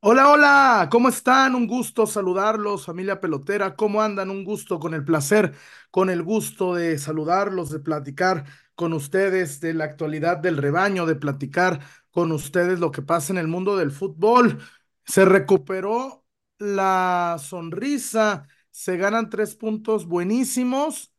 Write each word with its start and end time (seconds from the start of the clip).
Hola, 0.00 0.30
hola, 0.30 0.88
¿cómo 0.92 1.08
están? 1.08 1.54
Un 1.56 1.66
gusto 1.66 2.06
saludarlos, 2.06 2.86
familia 2.86 3.20
pelotera. 3.20 3.74
¿Cómo 3.74 4.00
andan? 4.00 4.30
Un 4.30 4.44
gusto, 4.44 4.78
con 4.78 4.94
el 4.94 5.04
placer, 5.04 5.54
con 5.90 6.08
el 6.08 6.22
gusto 6.22 6.74
de 6.74 6.98
saludarlos, 6.98 7.70
de 7.70 7.80
platicar 7.80 8.44
con 8.76 8.92
ustedes 8.92 9.60
de 9.60 9.74
la 9.74 9.84
actualidad 9.84 10.36
del 10.38 10.56
rebaño, 10.56 11.04
de 11.04 11.16
platicar 11.16 11.80
con 12.12 12.30
ustedes 12.32 12.78
lo 12.78 12.92
que 12.92 13.02
pasa 13.02 13.32
en 13.32 13.38
el 13.38 13.48
mundo 13.48 13.76
del 13.76 13.90
fútbol. 13.90 14.60
Se 15.04 15.24
recuperó 15.24 16.24
la 16.58 17.36
sonrisa, 17.42 18.46
se 18.70 18.96
ganan 18.96 19.30
tres 19.30 19.56
puntos 19.56 20.06
buenísimos, 20.06 21.12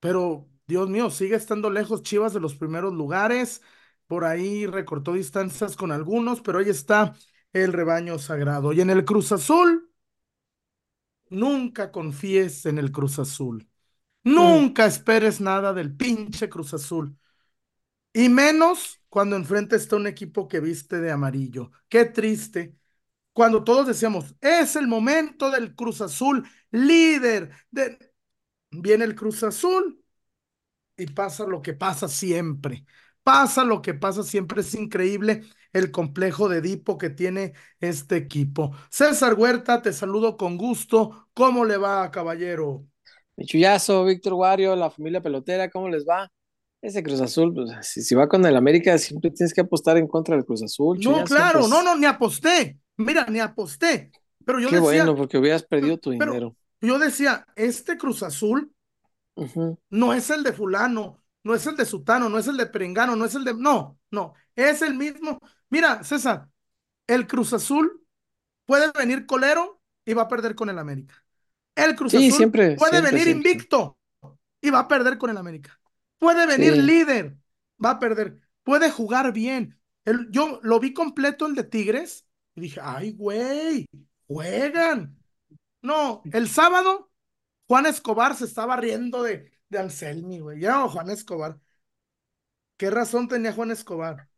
pero 0.00 0.48
Dios 0.66 0.88
mío, 0.88 1.10
sigue 1.10 1.36
estando 1.36 1.68
lejos 1.70 2.02
Chivas 2.02 2.32
de 2.32 2.40
los 2.40 2.54
primeros 2.54 2.92
lugares. 2.94 3.60
Por 4.06 4.24
ahí 4.24 4.66
recortó 4.66 5.12
distancias 5.12 5.76
con 5.76 5.92
algunos, 5.92 6.40
pero 6.40 6.58
ahí 6.58 6.68
está 6.70 7.14
el 7.52 7.72
rebaño 7.72 8.18
sagrado. 8.18 8.72
Y 8.72 8.80
en 8.80 8.90
el 8.90 9.04
Cruz 9.04 9.32
Azul, 9.32 9.90
nunca 11.28 11.90
confíes 11.90 12.66
en 12.66 12.78
el 12.78 12.92
Cruz 12.92 13.18
Azul. 13.18 13.68
Nunca 14.24 14.86
esperes 14.86 15.40
nada 15.40 15.72
del 15.72 15.94
pinche 15.96 16.48
Cruz 16.48 16.74
Azul. 16.74 17.16
Y 18.12 18.28
menos 18.28 19.00
cuando 19.08 19.36
enfrente 19.36 19.76
está 19.76 19.96
un 19.96 20.06
equipo 20.06 20.48
que 20.48 20.60
viste 20.60 21.00
de 21.00 21.10
amarillo. 21.10 21.70
Qué 21.88 22.04
triste. 22.04 22.76
Cuando 23.32 23.64
todos 23.64 23.86
decíamos, 23.86 24.34
es 24.40 24.76
el 24.76 24.86
momento 24.88 25.50
del 25.50 25.74
Cruz 25.74 26.00
Azul, 26.00 26.46
líder. 26.70 27.50
De... 27.70 27.98
Viene 28.70 29.04
el 29.04 29.14
Cruz 29.14 29.42
Azul 29.42 30.02
y 30.96 31.06
pasa 31.06 31.46
lo 31.46 31.62
que 31.62 31.74
pasa 31.74 32.08
siempre. 32.08 32.84
Pasa 33.22 33.64
lo 33.64 33.82
que 33.82 33.94
pasa 33.94 34.22
siempre. 34.22 34.60
Es 34.60 34.74
increíble 34.74 35.44
el 35.72 35.90
complejo 35.90 36.48
de 36.48 36.58
Edipo 36.58 36.98
que 36.98 37.10
tiene 37.10 37.54
este 37.80 38.16
equipo. 38.16 38.72
César 38.90 39.34
Huerta, 39.34 39.82
te 39.82 39.92
saludo 39.92 40.36
con 40.36 40.56
gusto. 40.56 41.28
¿Cómo 41.34 41.64
le 41.64 41.76
va, 41.76 42.10
caballero? 42.10 42.86
Mi 43.36 43.46
chullazo, 43.46 44.04
Víctor 44.04 44.34
Wario, 44.34 44.76
la 44.76 44.90
familia 44.90 45.22
pelotera, 45.22 45.70
¿cómo 45.70 45.88
les 45.88 46.04
va? 46.06 46.30
Ese 46.82 47.02
Cruz 47.02 47.20
Azul, 47.20 47.54
pues, 47.54 47.70
si, 47.82 48.02
si, 48.02 48.14
va 48.14 48.28
con 48.28 48.44
el 48.44 48.56
América, 48.56 48.98
siempre 48.98 49.30
tienes 49.30 49.54
que 49.54 49.60
apostar 49.60 49.96
en 49.96 50.08
contra 50.08 50.34
del 50.34 50.44
Cruz 50.44 50.64
Azul. 50.64 50.98
No, 51.00 51.22
claro, 51.24 51.60
pues... 51.60 51.70
no, 51.70 51.82
no, 51.82 51.96
ni 51.96 52.06
aposté. 52.06 52.76
Mira, 52.96 53.24
ni 53.28 53.38
aposté. 53.38 54.10
Pero 54.44 54.58
yo 54.58 54.68
Qué 54.68 54.76
decía, 54.76 55.04
bueno, 55.04 55.16
porque 55.16 55.38
hubieras 55.38 55.62
perdido 55.62 55.96
tu 55.98 56.10
pero 56.10 56.32
dinero. 56.32 56.56
Yo 56.80 56.98
decía, 56.98 57.46
este 57.54 57.96
Cruz 57.96 58.24
Azul 58.24 58.72
uh 59.36 59.44
-huh. 59.44 59.78
no 59.90 60.12
es 60.12 60.28
el 60.30 60.42
de 60.42 60.52
fulano, 60.52 61.22
no 61.44 61.54
es 61.54 61.64
el 61.66 61.76
de 61.76 61.84
Sutano, 61.84 62.28
no 62.28 62.38
es 62.38 62.48
el 62.48 62.56
de 62.56 62.66
Perengano, 62.66 63.14
no 63.14 63.24
es 63.24 63.34
el 63.36 63.44
de... 63.44 63.54
No, 63.54 63.98
no, 64.10 64.34
es 64.56 64.82
el 64.82 64.94
mismo. 64.94 65.38
Mira, 65.72 66.04
César, 66.04 66.48
el 67.06 67.26
Cruz 67.26 67.54
Azul 67.54 68.04
puede 68.66 68.92
venir 68.92 69.24
colero 69.26 69.80
y 70.04 70.12
va 70.12 70.22
a 70.22 70.28
perder 70.28 70.54
con 70.54 70.68
el 70.68 70.78
América. 70.78 71.14
El 71.74 71.96
Cruz 71.96 72.12
sí, 72.12 72.26
Azul 72.28 72.36
siempre, 72.36 72.76
puede 72.76 72.90
siempre, 72.90 73.10
venir 73.10 73.24
siempre. 73.24 73.50
invicto 73.50 73.98
y 74.60 74.68
va 74.70 74.80
a 74.80 74.88
perder 74.88 75.16
con 75.16 75.30
el 75.30 75.38
América. 75.38 75.80
Puede 76.18 76.46
venir 76.46 76.74
Sí. 76.74 76.82
líder, 76.82 77.36
va 77.82 77.92
a 77.92 77.98
perder. 77.98 78.38
Puede 78.62 78.90
jugar 78.90 79.32
bien. 79.32 79.78
El, 80.04 80.30
yo 80.30 80.60
lo 80.62 80.78
vi 80.78 80.92
completo 80.92 81.46
el 81.46 81.54
de 81.54 81.64
Tigres 81.64 82.26
y 82.54 82.60
dije, 82.60 82.80
ay, 82.82 83.12
güey, 83.12 83.86
juegan. 84.26 85.16
No, 85.82 86.22
el 86.32 86.48
sábado 86.48 87.10
Juan 87.68 87.86
Escobar 87.86 88.36
se 88.36 88.44
estaba 88.44 88.76
riendo 88.76 89.22
de, 89.22 89.50
de 89.70 89.78
Anselmi, 89.78 90.40
güey. 90.40 90.60
Ya, 90.60 90.86
Juan 90.88 91.10
Escobar. 91.10 91.58
¿Qué 92.76 92.90
razón 92.90 93.28
tenía 93.28 93.52
Juan 93.54 93.70
Escobar? 93.70 94.28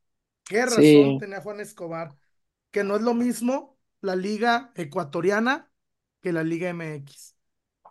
¿Qué 0.47 0.67
razón 0.67 1.17
Sí. 1.17 1.19
tenía 1.19 1.41
Juan 1.43 1.61
Escobar? 1.61 2.17
Que 2.71 2.85
no 2.85 2.97
es 2.97 3.03
lo 3.03 3.15
mismo 3.15 3.79
la 4.01 4.17
liga 4.17 4.73
ecuatoriana 4.77 5.71
que 6.21 6.33
la 6.33 6.45
liga 6.45 6.69
MX. 6.71 7.37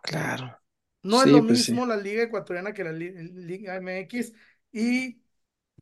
Claro. 0.02 0.60
No 1.02 1.22
Sí, 1.22 1.22
es 1.22 1.28
lo 1.28 1.42
pues 1.46 1.64
sí. 1.64 1.74
mismo 1.74 1.84
la 1.86 1.96
liga 1.96 2.22
ecuatoriana 2.22 2.72
que 2.72 2.84
la 2.84 2.92
li 2.92 3.10
liga 3.12 3.76
MX 3.76 4.32
y 4.72 5.22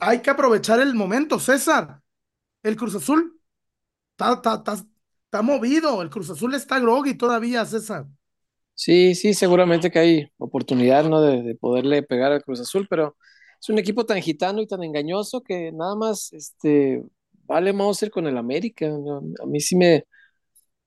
hay 0.00 0.22
que 0.22 0.30
aprovechar 0.30 0.80
el 0.80 0.94
momento, 0.94 1.38
César. 1.40 2.02
El 2.62 2.76
Cruz 2.76 2.94
Azul 2.96 3.40
está, 4.12 4.34
está, 4.34 4.54
está, 4.56 4.74
está 5.26 5.42
movido, 5.42 6.02
el 6.02 6.10
Cruz 6.10 6.30
Azul 6.30 6.54
está 6.54 6.80
groggy 6.80 7.14
todavía, 7.16 7.64
César. 7.66 8.06
Sí, 8.74 9.14
sí, 9.14 9.34
seguramente 9.34 9.90
que 9.90 9.98
hay 9.98 10.26
oportunidad, 10.38 11.04
¿no? 11.04 11.20
De, 11.22 11.42
de, 11.42 11.54
poderle 11.54 12.02
pegar 12.02 12.32
al 12.32 12.42
Cruz 12.42 12.60
Azul, 12.60 12.86
pero 12.90 13.16
es 13.62 13.68
un 13.68 13.78
equipo 13.78 14.04
tan 14.04 14.20
gitano 14.20 14.60
y 14.60 14.66
tan 14.66 14.82
engañoso 14.82 15.40
que 15.40 15.70
nada 15.70 15.94
más, 15.94 16.32
este, 16.32 17.04
vale 17.44 17.72
Mauser 17.72 18.10
con 18.10 18.26
el 18.26 18.36
América. 18.36 18.86
A 18.86 19.46
mí 19.46 19.60
sí 19.60 19.76
me, 19.76 20.04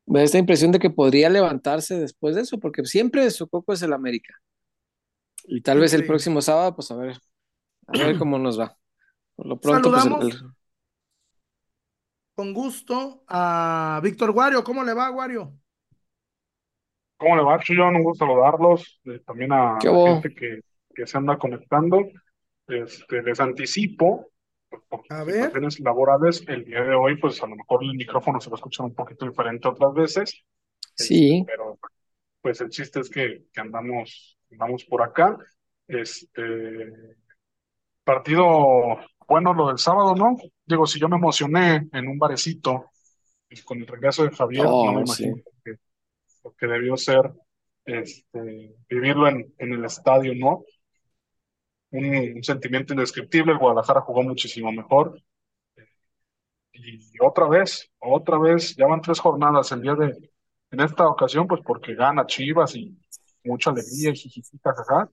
me 0.06 0.19
da 0.19 0.25
esta 0.25 0.40
impresión 0.40 0.74
de 0.74 0.80
que 0.80 0.90
podría 0.90 1.30
levantarse 1.30 1.97
después 1.97 2.35
de 2.35 2.41
eso, 2.41 2.59
porque 2.59 2.84
siempre 2.84 3.31
su 3.31 3.47
coco 3.47 3.72
es 3.72 3.81
el 3.81 3.94
América. 3.94 4.35
Y 5.46 5.62
tal 5.62 5.80
vez 5.80 5.94
el 5.94 6.06
próximo 6.06 6.41
sábado, 6.41 6.75
pues 6.75 6.91
a 6.91 6.97
ver, 6.97 7.18
a 7.88 7.97
ver 7.97 8.18
cómo 8.19 8.38
nos 8.38 8.59
va. 8.59 8.78
Por 9.38 9.46
lo 9.46 9.58
pronto, 9.58 9.90
Saludamos 9.90 10.19
pues 10.19 10.35
el, 10.35 10.41
el... 10.41 10.52
con 12.35 12.53
gusto 12.53 13.24
a 13.30 14.02
Víctor 14.03 14.34
Guario. 14.34 14.66
¿Cómo 14.66 14.84
le 14.84 14.94
va, 14.94 15.08
Guario? 15.08 15.53
¿Cómo 17.16 17.38
le 17.38 17.44
va, 17.44 17.58
Chuyón? 17.59 17.96
Un 17.96 18.03
gusto 18.03 18.25
saludarlos. 18.25 19.00
Eh, 19.06 19.22
también 19.25 19.53
a 19.53 19.78
¿Qué 19.80 19.88
la 19.88 20.19
gente 20.19 20.35
que, 20.35 20.59
que 20.94 21.08
se 21.08 21.18
anda 21.18 21.38
conectando. 21.38 22.02
Este, 22.68 23.22
les 23.22 23.40
anticipo, 23.40 24.31
A 25.09 25.24
ver. 25.24 25.36
situaciones 25.36 25.80
laborales, 25.80 26.44
el 26.48 26.66
día 26.66 26.81
de 26.81 26.96
hoy, 26.96 27.18
pues 27.18 27.42
a 27.44 27.48
lo 27.48 27.56
mejor 27.56 27.84
el 27.84 27.94
micrófono 27.96 28.40
se 28.40 28.50
va 28.50 28.56
a 28.56 28.58
escuchar 28.58 28.86
un 28.86 28.96
poquito 28.96 29.28
diferente 29.28 29.68
otras 29.68 29.94
veces. 29.94 30.44
Sí. 30.96 31.40
Este, 31.40 31.52
pero 31.52 31.80
pues 32.42 32.62
el 32.62 32.70
chiste 32.70 33.00
es 33.00 33.09
que, 33.09 33.46
que 33.52 33.62
andamos, 33.62 34.38
andamos 34.52 34.86
por 34.86 35.02
acá. 35.03 35.38
Este 35.88 37.16
partido 38.03 39.00
bueno 39.28 39.53
lo 39.53 39.68
del 39.70 39.78
sábado, 39.78 40.16
¿no? 40.16 40.36
Digo, 40.66 40.86
si 40.86 41.00
yo 41.00 41.09
me 41.09 41.18
emocioné 41.18 41.88
en 41.92 42.08
un 42.08 42.18
barecito 42.20 42.92
pues, 43.47 43.64
con 43.64 43.80
el 43.80 43.88
regreso 43.88 44.24
de 44.24 44.32
Javier, 44.32 44.66
Oh, 44.68 44.86
no 44.86 44.94
me 44.94 45.02
imagino 45.02 45.36
sí. 45.38 45.44
que, 45.64 45.76
lo 46.44 46.52
que 46.53 46.68
debió 46.68 46.97
ser 46.97 47.32
este, 47.86 48.76
vivirlo 48.90 49.28
en, 49.28 49.53
en 49.58 49.74
el 49.74 49.86
estadio, 49.86 50.34
¿no? 50.36 50.64
Un, 51.97 52.38
un, 52.38 52.44
sentimiento 52.44 52.94
indescriptible. 52.94 53.53
El 53.53 53.59
Guadalajara 53.59 54.01
jugó 54.01 54.23
muchísimo 54.23 54.72
mejor. 54.72 55.22
Y 56.73 57.00
otra 57.22 57.47
vez, 57.47 57.89
otra 58.00 58.38
vez, 58.38 58.75
ya 58.75 58.85
van 58.88 59.01
tres 59.01 59.19
jornadas 59.19 59.72
el 59.72 59.81
día 59.81 59.95
de, 59.95 60.13
en 60.72 60.79
esta 60.81 61.07
ocasión, 61.07 61.47
pues 61.47 61.61
porque 61.63 61.95
gana 61.95 62.25
Chivas 62.25 62.75
y 62.75 62.97
mucha 63.45 63.69
alegría 63.69 64.09
y 64.11 64.16
jijijitas 64.16 64.79
acá, 64.79 65.09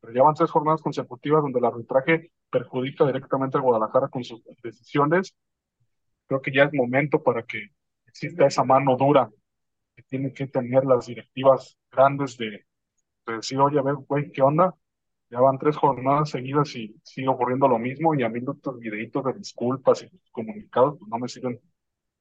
pero 0.00 0.12
ya 0.12 0.22
van 0.22 0.34
tres 0.34 0.50
jornadas 0.50 0.82
consecutivas 0.82 1.42
donde 1.42 1.58
el 1.58 1.64
arbitraje 1.64 2.32
perjudica 2.50 3.06
directamente 3.06 3.56
al 3.56 3.62
Guadalajara 3.62 4.08
con 4.08 4.24
sus 4.24 4.42
decisiones. 4.62 5.34
Creo 6.26 6.42
que 6.42 6.52
ya 6.52 6.64
es 6.64 6.74
momento 6.74 7.22
para 7.22 7.42
que 7.44 7.70
exista 8.06 8.46
esa 8.46 8.64
mano 8.64 8.96
dura 8.96 9.30
que 9.94 10.02
tienen 10.02 10.34
que 10.34 10.46
tener 10.48 10.84
las 10.84 11.06
directivas 11.06 11.78
grandes 11.90 12.36
de, 12.36 12.66
de 13.26 13.36
decir, 13.36 13.58
oye, 13.58 13.78
a 13.78 13.82
ver, 13.82 13.94
güey, 13.94 14.30
¿qué 14.32 14.42
onda? 14.42 14.74
Ya 15.30 15.40
van 15.40 15.58
tres 15.58 15.76
jornadas 15.76 16.30
seguidas 16.30 16.74
y 16.76 16.94
sigue 17.02 17.28
ocurriendo 17.28 17.66
lo 17.68 17.78
mismo 17.78 18.14
y 18.14 18.22
a 18.22 18.28
mí 18.28 18.40
estos 18.46 18.78
videitos 18.78 19.24
de 19.24 19.32
disculpas 19.34 20.02
y 20.02 20.10
comunicados 20.30 20.96
pues 20.98 21.08
no 21.10 21.18
me 21.18 21.28
sirven 21.28 21.60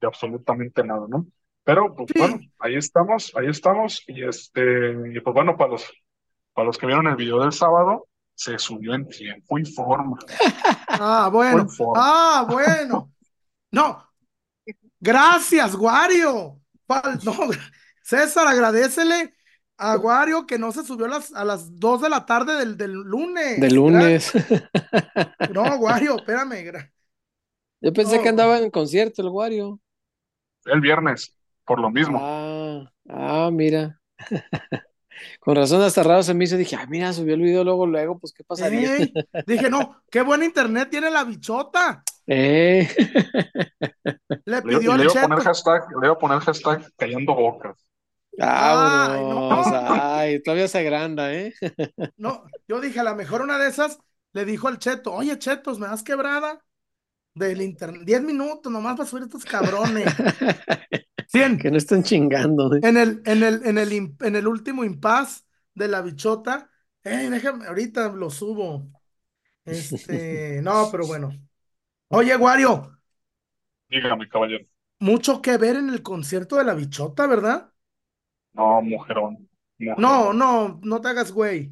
de 0.02 0.08
absolutamente 0.08 0.84
nada, 0.84 1.06
¿no? 1.08 1.28
Pero, 1.64 1.96
pues 1.96 2.10
Sí. 2.14 2.20
bueno, 2.20 2.40
ahí 2.60 2.76
estamos, 2.76 3.32
ahí 3.36 3.48
estamos 3.48 4.04
y 4.08 4.24
este, 4.24 4.92
y 5.14 5.20
pues 5.20 5.34
bueno, 5.34 5.56
para 5.58 5.72
los, 5.72 5.92
para 6.54 6.66
los 6.68 6.78
que 6.78 6.86
vieron 6.88 7.08
el 7.08 7.16
video 7.16 7.40
del 7.42 7.52
sábado, 7.52 8.08
se 8.34 8.58
subió 8.60 8.94
en 8.94 9.08
tiempo 9.08 9.58
y 9.60 9.66
forma. 9.66 10.18
Ah, 10.88 11.30
bueno. 11.32 11.68
Forma. 11.68 11.94
Ah, 12.04 12.48
bueno. 12.50 13.12
No. 13.72 14.04
Gracias. 15.00 15.76
Pal- 15.78 17.20
No, 17.24 17.34
César, 18.04 18.48
agradecele 18.48 19.35
a 19.78 19.96
Guario 19.98 20.46
que 20.46 20.58
no 20.58 20.72
se 20.72 20.84
subió 20.84 21.06
a 21.06 21.10
las, 21.10 21.34
a 21.34 21.44
las 21.46 21.80
2 21.80 22.02
de 22.02 22.10
la 22.10 22.26
tarde 22.26 22.56
del, 22.56 22.78
del 22.78 22.94
lunes. 22.94 23.60
De 23.60 23.72
lunes. 23.72 24.32
No, 25.54 25.78
Guario, 25.78 26.18
espérame. 26.18 26.64
gra- 26.66 26.92
Yo 27.82 27.94
pensé 27.94 28.18
No. 28.18 28.24
que 28.24 28.30
andaba 28.30 28.58
en 28.60 28.72
concierto 28.72 29.22
el 29.22 29.30
Wario. 29.30 29.80
El 30.66 30.82
viernes, 30.82 31.38
por 31.66 31.80
lo 31.80 31.90
mismo. 31.92 32.20
Ah, 32.22 32.92
ah, 33.10 33.50
mira. 33.52 34.00
Con 35.40 35.56
razón 35.56 35.82
hasta 35.82 36.04
raro 36.04 36.24
se 36.24 36.34
me 36.34 36.44
hizo, 36.44 36.58
dije, 36.58 36.76
ah, 36.76 36.86
mira, 36.90 37.14
subió 37.14 37.36
el 37.36 37.42
video 37.42 37.64
luego, 37.64 37.86
luego, 37.88 38.20
pues 38.20 38.34
qué 38.34 38.44
pasaría. 38.44 38.98
Ey, 38.98 39.14
Dije, 39.48 39.70
no, 39.70 40.02
qué 40.10 40.22
buen 40.22 40.44
internet 40.44 40.90
tiene 40.90 41.10
la 41.10 41.24
bichota. 41.24 42.04
Eh. 42.28 42.90
Le 44.46 44.62
Le, 44.62 44.62
pidió 44.62 44.98
le 44.98 45.04
el 45.04 45.10
iba 45.12 45.22
a 45.22 45.28
poner 45.28 45.40
hashtag, 45.44 45.84
le 46.02 46.08
iba 46.08 46.16
a 46.16 46.20
poner 46.20 46.40
hashtag 46.40 46.92
callando 46.98 47.34
bocas. 47.36 47.78
Ay, 48.40 49.22
no. 49.22 49.64
Ay, 49.74 50.42
todavía 50.42 50.68
se 50.68 50.80
agranda, 50.80 51.34
¿eh? 51.34 51.54
No, 52.18 52.46
yo 52.68 52.80
dije, 52.82 53.00
a 53.00 53.04
lo 53.04 53.16
mejor 53.16 53.42
una 53.42 53.58
de 53.58 53.68
esas 53.68 54.00
le 54.34 54.46
dijo 54.46 54.68
al 54.68 54.80
cheto, 54.80 55.14
oye, 55.14 55.38
chetos, 55.40 55.80
¿me 55.80 55.88
das 55.88 56.04
quebrada? 56.04 56.64
Del 57.34 57.62
internet, 57.62 58.04
10 58.06 58.22
minutos 58.22 58.72
nomás 58.72 58.96
para 58.96 59.10
subir 59.10 59.24
estos 59.24 59.44
cabrones. 59.44 60.06
100. 61.28 61.58
Que 61.58 61.70
no 61.70 61.78
estén 61.78 62.04
chingando. 62.04 62.74
¿eh? 62.76 62.80
En 62.84 62.98
el, 62.98 63.22
en 63.26 63.44
el, 63.44 63.66
en 63.66 63.78
el, 63.78 64.16
en 64.20 64.36
el 64.36 64.48
último 64.48 64.84
impas 64.84 65.46
de 65.74 65.88
la 65.88 66.02
bichota. 66.02 66.70
Ey, 67.04 67.30
déjame, 67.30 67.68
ahorita 67.68 68.10
lo 68.10 68.30
subo. 68.30 68.88
Este, 69.66 70.62
no, 70.62 70.90
pero 70.92 71.08
bueno. 71.08 71.34
Oye, 72.10 72.36
Wario. 72.38 72.98
Dígame, 73.90 74.30
caballero. 74.30 74.66
Mucho 75.00 75.42
que 75.42 75.58
ver 75.58 75.76
en 75.76 75.90
el 75.90 76.02
concierto 76.02 76.56
de 76.56 76.64
la 76.64 76.74
bichota, 76.74 77.28
¿verdad? 77.28 77.72
No, 78.56 78.82
mujerón. 78.82 79.48
mujerón. 79.80 79.96
No, 79.96 80.34
no, 80.34 80.80
no 80.84 81.02
te 81.02 81.08
hagas 81.10 81.32
güey. 81.32 81.72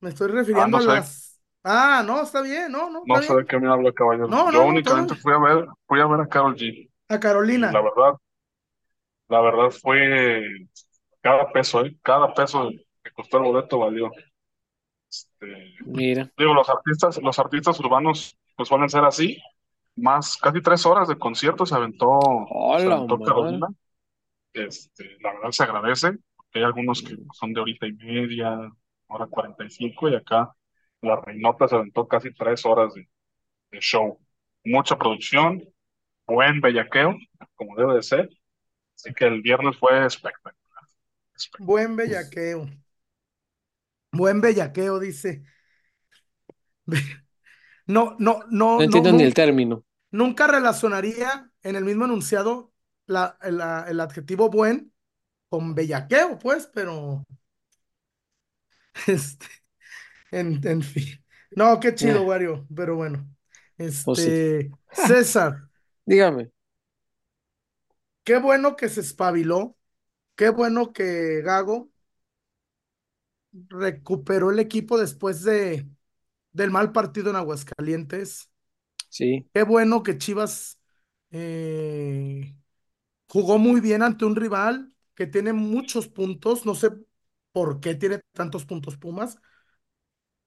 Me 0.00 0.10
estoy 0.10 0.28
refiriendo 0.30 0.62
Ah, 0.64 0.68
no 0.70 0.78
a 0.78 0.80
sé. 0.80 0.92
las. 0.96 1.40
Ah, 1.64 2.02
no, 2.06 2.22
está 2.22 2.42
bien, 2.42 2.72
no, 2.72 2.90
no, 2.90 3.04
No 3.04 3.20
sé 3.22 3.34
de 3.36 3.44
qué 3.46 3.58
me 3.58 3.68
habla, 3.70 3.92
caballero. 3.92 4.28
No, 4.28 4.50
Yo 4.50 4.62
no, 4.62 4.64
únicamente 4.64 5.14
fui 5.14 5.32
a 5.32 5.38
ver, 5.38 5.66
fui 5.86 6.00
a 6.00 6.06
ver 6.06 6.20
a 6.20 6.28
Carol 6.28 6.56
G. 6.56 6.90
A 7.08 7.18
Y 7.18 7.18
Carolina. 7.20 7.70
la 7.70 7.80
verdad, 7.82 8.14
la 9.28 9.40
verdad 9.40 9.70
fue 9.70 10.48
cada 11.22 11.50
peso, 11.52 11.84
¿eh? 11.84 11.96
Cada 12.02 12.34
peso 12.34 12.70
que 13.02 13.12
costó 13.12 13.38
el 13.38 13.44
boleto 13.44 13.78
valió. 13.80 14.10
Este, 15.10 15.74
Mira, 15.84 16.32
digo, 16.38 16.54
los 16.54 16.68
artistas, 16.68 17.18
los 17.22 17.38
artistas 17.38 17.78
urbanos 17.80 18.36
pues 18.56 18.68
suelen 18.68 18.88
ser 18.88 19.04
así. 19.04 19.38
Más 19.96 20.36
casi 20.38 20.60
tres 20.62 20.86
horas 20.86 21.08
de 21.08 21.18
concierto 21.18 21.66
se 21.66 21.74
aventó, 21.74 22.20
se 22.76 22.88
Hola, 22.88 22.90
aventó 22.90 23.18
madre. 23.18 23.22
Carolina. 23.22 23.68
Este, 24.54 25.16
la 25.20 25.32
verdad 25.34 25.50
se 25.50 25.62
agradece. 25.64 26.12
porque 26.36 26.58
Hay 26.58 26.64
algunos 26.64 27.02
que 27.02 27.16
son 27.34 27.52
de 27.52 27.60
horita 27.60 27.86
y 27.86 27.92
media, 27.94 28.70
hora 29.08 29.26
45, 29.26 30.08
y 30.08 30.16
acá 30.16 30.54
la 31.00 31.16
Reinota 31.20 31.68
se 31.68 31.74
aventó 31.76 32.06
casi 32.08 32.32
tres 32.34 32.64
horas 32.66 32.94
de, 32.94 33.08
de 33.72 33.80
show. 33.80 34.20
Mucha 34.64 34.98
producción, 34.98 35.62
buen 36.26 36.60
bellaqueo, 36.60 37.16
como 37.56 37.76
debe 37.76 37.96
de 37.96 38.02
ser. 38.04 38.30
Así 38.96 39.14
que 39.14 39.26
el 39.26 39.42
viernes 39.42 39.76
fue 39.78 40.06
espectacular. 40.06 40.54
Espectacular. 41.36 41.68
Buen 41.68 41.96
bellaqueo. 41.96 42.68
Buen 44.12 44.40
bellaqueo, 44.40 44.98
dice. 45.00 45.42
No, 47.86 48.16
no, 48.18 48.44
no, 48.50 48.80
No 48.80 48.84
no, 48.84 48.84
entiendo 48.84 49.12
ni 49.12 49.22
el 49.22 49.32
término. 49.34 49.84
nunca 50.10 50.46
relacionaría 50.46 51.50
en 51.62 51.76
el 51.76 51.84
mismo 51.84 52.04
enunciado 52.06 52.71
la, 53.12 53.38
la- 53.50 53.86
el 53.88 54.00
adjetivo 54.00 54.50
buen 54.50 54.92
con 55.50 55.74
bellaqueo, 55.74 56.38
pues, 56.38 56.68
pero 56.74 57.24
este, 59.06 59.46
en, 60.32 60.60
en 60.66 60.82
fin. 60.82 61.24
No, 61.54 61.80
qué 61.80 61.94
chido, 61.94 62.22
Eh, 62.22 62.26
Wario, 62.26 62.66
pero 62.74 62.96
bueno. 62.96 63.28
sí. 64.14 64.36
Este, 64.36 64.72
César, 64.92 65.68
Dígame. 66.06 66.52
qué 68.24 68.38
bueno 68.38 68.76
que 68.76 68.88
se 68.88 69.00
espabiló, 69.00 69.76
qué 70.36 70.50
bueno 70.50 70.92
que 70.94 71.42
Gago 71.42 71.90
recuperó 73.68 74.50
el 74.50 74.58
equipo 74.58 74.98
después 74.98 75.42
de, 75.42 75.88
del 76.52 76.70
mal 76.70 76.92
partido 76.92 77.30
en 77.30 77.36
Aguascalientes. 77.36 78.50
Sí, 79.08 79.48
Qué 79.54 79.62
bueno 79.64 80.02
que 80.02 80.16
Chivas 80.18 80.78
eh, 81.30 82.56
jugó 83.32 83.58
muy 83.58 83.80
bien 83.80 84.02
ante 84.02 84.24
un 84.26 84.36
rival 84.36 84.92
que 85.14 85.26
tiene 85.26 85.52
muchos 85.54 86.08
puntos. 86.08 86.66
No 86.66 86.74
sé 86.74 86.90
por 87.52 87.80
qué 87.80 87.94
tiene 87.94 88.20
tantos 88.34 88.66
puntos 88.66 88.96
Pumas, 88.98 89.38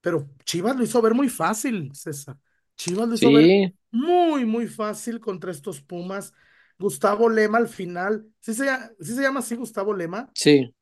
pero 0.01 0.29
Chivas 0.45 0.75
lo 0.75 0.83
hizo 0.83 1.01
ver 1.01 1.13
muy 1.13 1.29
fácil, 1.29 1.91
César. 1.95 2.37
Chivas 2.77 3.07
lo 3.07 3.15
hizo 3.15 3.31
ver 3.31 3.55
muy, 3.91 4.45
muy 4.45 4.67
fácil 4.67 5.19
contra 5.19 5.51
estos 5.51 5.81
Pumas. 5.81 6.33
Gustavo 6.77 7.29
Lema 7.29 7.57
al 7.57 7.69
final, 7.69 8.27
¿sí 8.41 8.53
se, 8.53 8.65
llama- 8.65 8.89
sí 8.99 9.15
se 9.15 9.21
llama 9.21 9.39
así 9.39 9.55
Gustavo 9.55 9.93
Lema? 9.93 10.29
sí. 10.33 10.73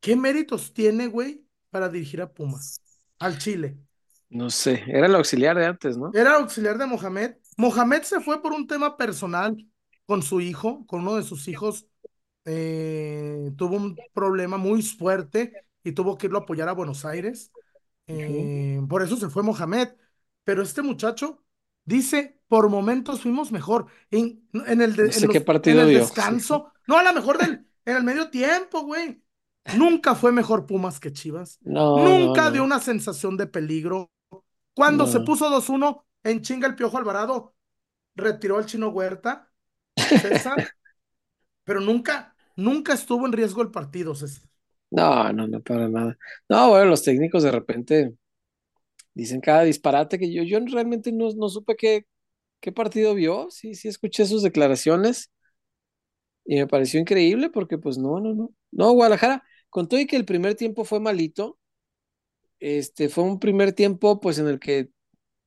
¿Qué 0.00 0.16
méritos 0.16 0.72
tiene, 0.74 1.06
güey, 1.06 1.46
para 1.70 1.88
dirigir 1.88 2.20
a 2.22 2.32
Pumas? 2.32 2.80
Al 3.18 3.38
Chile. 3.38 3.78
No 4.30 4.50
sé. 4.50 4.82
Era 4.88 5.06
el 5.06 5.14
auxiliar 5.14 5.56
de 5.56 5.66
antes, 5.66 5.96
¿no? 5.96 6.18
Era 6.20 6.34
auxiliar 6.36 6.78
de 6.78 6.86
Mohamed. 6.86 7.36
Mohamed 7.56 8.02
se 8.02 8.20
fue 8.20 8.40
por 8.42 8.52
un 8.52 8.66
tema 8.66 8.96
personal 8.96 9.56
con 10.12 10.22
su 10.22 10.42
hijo, 10.42 10.86
con 10.86 11.00
uno 11.00 11.14
de 11.16 11.22
sus 11.22 11.48
hijos. 11.48 11.86
eh, 12.44 13.50
tuvo 13.56 13.76
un 13.76 13.96
problema 14.12 14.58
muy 14.58 14.82
fuerte 14.82 15.64
y 15.84 15.92
tuvo 15.92 16.18
que 16.18 16.26
irlo 16.26 16.38
a 16.38 16.42
apoyar 16.42 16.68
a 16.68 16.72
Buenos 16.72 17.06
Aires. 17.06 17.50
eh, 18.08 18.78
por 18.90 19.02
eso 19.02 19.16
se 19.16 19.30
fue 19.30 19.42
Mohamed. 19.42 19.88
Pero 20.44 20.60
este 20.62 20.82
muchacho 20.82 21.42
dice, 21.86 22.40
por 22.48 22.68
momentos 22.68 23.22
fuimos 23.22 23.52
mejor. 23.52 23.86
En, 24.10 24.46
en 24.66 24.82
el, 24.82 24.94
de- 24.96 25.04
No 25.04 25.08
en 25.08 25.12
sé 25.14 25.28
qué 25.28 25.38
los- 25.38 25.44
partido 25.46 25.80
en 25.82 25.88
el 25.88 25.94
descanso. 26.00 26.72
No, 26.86 26.98
a 26.98 27.02
lo 27.04 27.14
mejor 27.14 27.38
del, 27.38 27.66
en 27.86 27.96
el 27.96 28.02
medio 28.04 28.28
tiempo, 28.28 28.82
güey. 28.82 29.22
Nunca 29.78 30.14
fue 30.14 30.30
mejor 30.32 30.66
Pumas 30.66 30.98
que 31.00 31.12
Chivas. 31.12 31.58
No, 31.62 32.04
Nunca 32.04 32.46
no, 32.46 32.50
dio 32.50 32.64
una 32.64 32.80
sensación 32.80 33.38
de 33.38 33.46
peligro. 33.46 34.10
Cuando 34.74 35.06
se 35.06 35.20
puso 35.20 35.48
2-1 35.48 36.04
en 36.24 36.42
chinga 36.42 36.66
el 36.66 36.74
Piojo 36.74 36.98
Alvarado, 36.98 37.54
retiró 38.16 38.58
al 38.58 38.66
Chino 38.66 38.88
Huerta, 38.88 39.48
César, 40.10 40.64
pero 41.64 41.80
nunca, 41.80 42.36
nunca 42.56 42.92
estuvo 42.94 43.26
en 43.26 43.32
riesgo 43.32 43.62
el 43.62 43.70
partido, 43.70 44.14
César. 44.14 44.48
No, 44.90 45.32
no, 45.32 45.46
no, 45.48 45.60
para 45.62 45.88
nada. 45.88 46.18
No, 46.48 46.68
bueno, 46.70 46.84
los 46.86 47.02
técnicos 47.02 47.42
de 47.42 47.50
repente 47.50 48.14
dicen 49.14 49.40
cada 49.40 49.62
disparate 49.64 50.18
que 50.18 50.32
yo, 50.32 50.42
yo 50.42 50.60
realmente 50.66 51.12
no, 51.12 51.30
no 51.34 51.48
supe 51.48 51.76
qué, 51.76 52.06
qué 52.60 52.72
partido 52.72 53.14
vio. 53.14 53.48
Sí, 53.50 53.74
sí 53.74 53.88
escuché 53.88 54.26
sus 54.26 54.42
declaraciones 54.42 55.30
y 56.44 56.56
me 56.56 56.66
pareció 56.66 57.00
increíble 57.00 57.50
porque 57.50 57.78
pues 57.78 57.98
no, 57.98 58.20
no, 58.20 58.34
no. 58.34 58.50
No, 58.72 58.92
Guadalajara, 58.92 59.44
con 59.70 59.88
todo 59.88 60.00
y 60.00 60.06
que 60.06 60.16
el 60.16 60.24
primer 60.24 60.54
tiempo 60.54 60.84
fue 60.84 61.00
malito, 61.00 61.58
este 62.60 63.08
fue 63.08 63.24
un 63.24 63.38
primer 63.40 63.72
tiempo 63.72 64.20
pues 64.20 64.38
en 64.38 64.46
el 64.48 64.60
que 64.60 64.90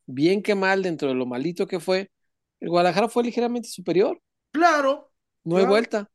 bien 0.08 0.44
que 0.44 0.56
mal 0.56 0.84
dentro 0.84 1.10
de 1.10 1.16
lo 1.16 1.26
malito 1.28 1.68
que 1.68 1.80
fue, 1.82 2.12
el 2.62 2.70
Guadalajara 2.70 3.10
fue 3.10 3.24
ligeramente 3.26 3.70
superior, 3.70 4.22
Claro, 4.56 5.12
no 5.44 5.58
hay 5.58 5.66
vuelta. 5.66 6.10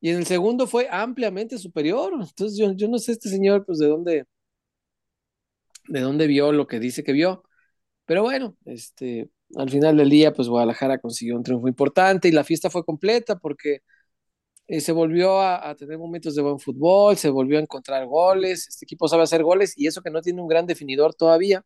Y 0.00 0.10
en 0.10 0.18
el 0.18 0.26
segundo 0.26 0.66
fue 0.66 0.88
ampliamente 0.90 1.58
superior. 1.58 2.12
Entonces 2.14 2.58
yo, 2.58 2.72
yo 2.72 2.88
no 2.88 2.98
sé 2.98 3.12
este 3.12 3.28
señor 3.28 3.64
pues 3.64 3.78
de 3.78 3.88
dónde, 3.88 4.26
de 5.88 6.00
dónde 6.00 6.26
vio 6.26 6.52
lo 6.52 6.66
que 6.66 6.80
dice 6.80 7.04
que 7.04 7.12
vio. 7.12 7.44
Pero 8.06 8.22
bueno, 8.22 8.56
este, 8.66 9.30
al 9.56 9.70
final 9.70 9.96
del 9.96 10.10
día, 10.10 10.32
pues 10.32 10.48
Guadalajara 10.48 10.98
consiguió 10.98 11.36
un 11.36 11.44
triunfo 11.44 11.68
importante 11.68 12.28
y 12.28 12.32
la 12.32 12.44
fiesta 12.44 12.70
fue 12.70 12.84
completa 12.84 13.38
porque 13.38 13.80
eh, 14.68 14.80
se 14.80 14.92
volvió 14.92 15.40
a, 15.40 15.70
a 15.70 15.76
tener 15.76 15.98
momentos 15.98 16.34
de 16.34 16.42
buen 16.42 16.58
fútbol, 16.60 17.16
se 17.18 17.30
volvió 17.30 17.58
a 17.58 17.62
encontrar 17.62 18.06
goles, 18.06 18.68
este 18.68 18.86
equipo 18.86 19.08
sabe 19.08 19.24
hacer 19.24 19.44
goles 19.44 19.74
y 19.76 19.88
eso 19.88 20.02
que 20.02 20.10
no 20.10 20.22
tiene 20.22 20.42
un 20.42 20.48
gran 20.48 20.66
definidor 20.66 21.14
todavía. 21.14 21.64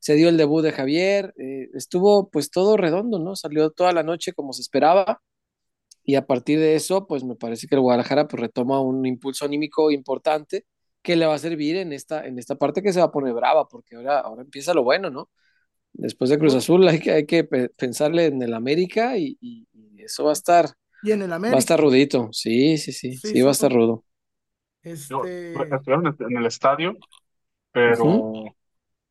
Se 0.00 0.14
dio 0.14 0.28
el 0.30 0.36
debut 0.38 0.62
de 0.64 0.72
Javier, 0.72 1.34
eh, 1.38 1.70
estuvo 1.74 2.30
pues 2.30 2.50
todo 2.50 2.76
redondo, 2.76 3.18
¿no? 3.20 3.36
Salió 3.36 3.70
toda 3.70 3.92
la 3.92 4.02
noche 4.04 4.32
como 4.34 4.52
se 4.52 4.62
esperaba 4.62 5.22
y 6.08 6.16
a 6.16 6.26
partir 6.26 6.58
de 6.60 6.76
eso, 6.76 7.06
pues 7.06 7.24
me 7.24 7.36
parece 7.36 7.68
que 7.68 7.76
el 7.76 7.82
Guadalajara 7.82 8.28
pues 8.28 8.40
retoma 8.42 8.80
un 8.82 9.06
impulso 9.06 9.44
anímico 9.46 9.90
importante 9.92 10.66
que 11.02 11.16
le 11.16 11.26
va 11.26 11.34
a 11.36 11.38
servir 11.38 11.76
en 11.76 11.92
esta, 11.92 12.26
en 12.26 12.38
esta 12.40 12.56
parte 12.56 12.82
que 12.82 12.92
se 12.94 13.00
va 13.00 13.06
a 13.06 13.12
poner 13.12 13.34
brava, 13.34 13.68
porque 13.68 13.96
ahora, 13.96 14.20
ahora 14.20 14.42
empieza 14.42 14.74
lo 14.74 14.84
bueno, 14.84 15.10
¿no? 15.10 15.30
Después 15.94 16.30
de 16.30 16.38
Cruz 16.38 16.54
Azul 16.54 16.86
hay 16.88 17.00
que, 17.00 17.12
hay 17.12 17.26
que 17.26 17.44
pe- 17.44 17.70
pensarle 17.70 18.26
en 18.26 18.42
el 18.42 18.54
América 18.54 19.18
y, 19.18 19.36
y- 19.40 19.68
y 19.74 20.02
eso 20.04 20.24
va 20.24 20.30
a 20.30 20.34
estar, 20.34 20.66
Y 21.00 21.10
en 21.12 21.22
el 21.22 21.32
va 21.52 21.56
a 21.58 21.60
América, 21.60 21.60
estar 21.60 21.80
rudito. 21.80 22.28
Sí, 22.32 22.78
sí, 22.78 22.92
sí, 22.92 23.16
Sí, 23.22 23.34
sí, 23.34 23.42
va 23.42 23.50
a 23.50 23.52
estar 23.52 23.72
rudo. 23.72 24.04
Yo, 25.08 25.34
este, 25.54 25.74
estuvieron 25.74 26.16
en 26.20 26.36
el 26.36 26.46
estadio, 26.46 26.96
pero 27.72 28.56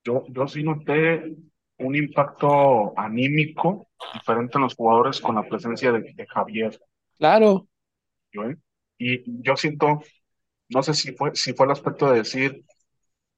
yo, 0.06 0.26
yo 0.30 0.48
sí 0.48 0.64
noté 0.64 1.36
un 1.80 1.96
impacto 1.96 2.98
anímico 2.98 3.90
diferente 4.14 4.58
en 4.58 4.64
los 4.64 4.76
jugadores 4.76 5.22
con 5.22 5.36
la 5.36 5.44
presencia 5.48 5.92
de, 5.92 6.14
de 6.14 6.28
Javier. 6.28 6.80
Claro, 7.18 7.68
¿yo, 8.32 8.44
eh? 8.44 8.58
Y 8.98 9.42
yo 9.44 9.56
siento, 9.56 10.02
no 10.70 10.84
sé 10.84 10.94
si 10.94 11.14
fue, 11.14 11.36
si 11.36 11.54
fue 11.54 11.66
el 11.68 11.72
aspecto 11.72 12.10
de 12.12 12.20
decir, 12.20 12.66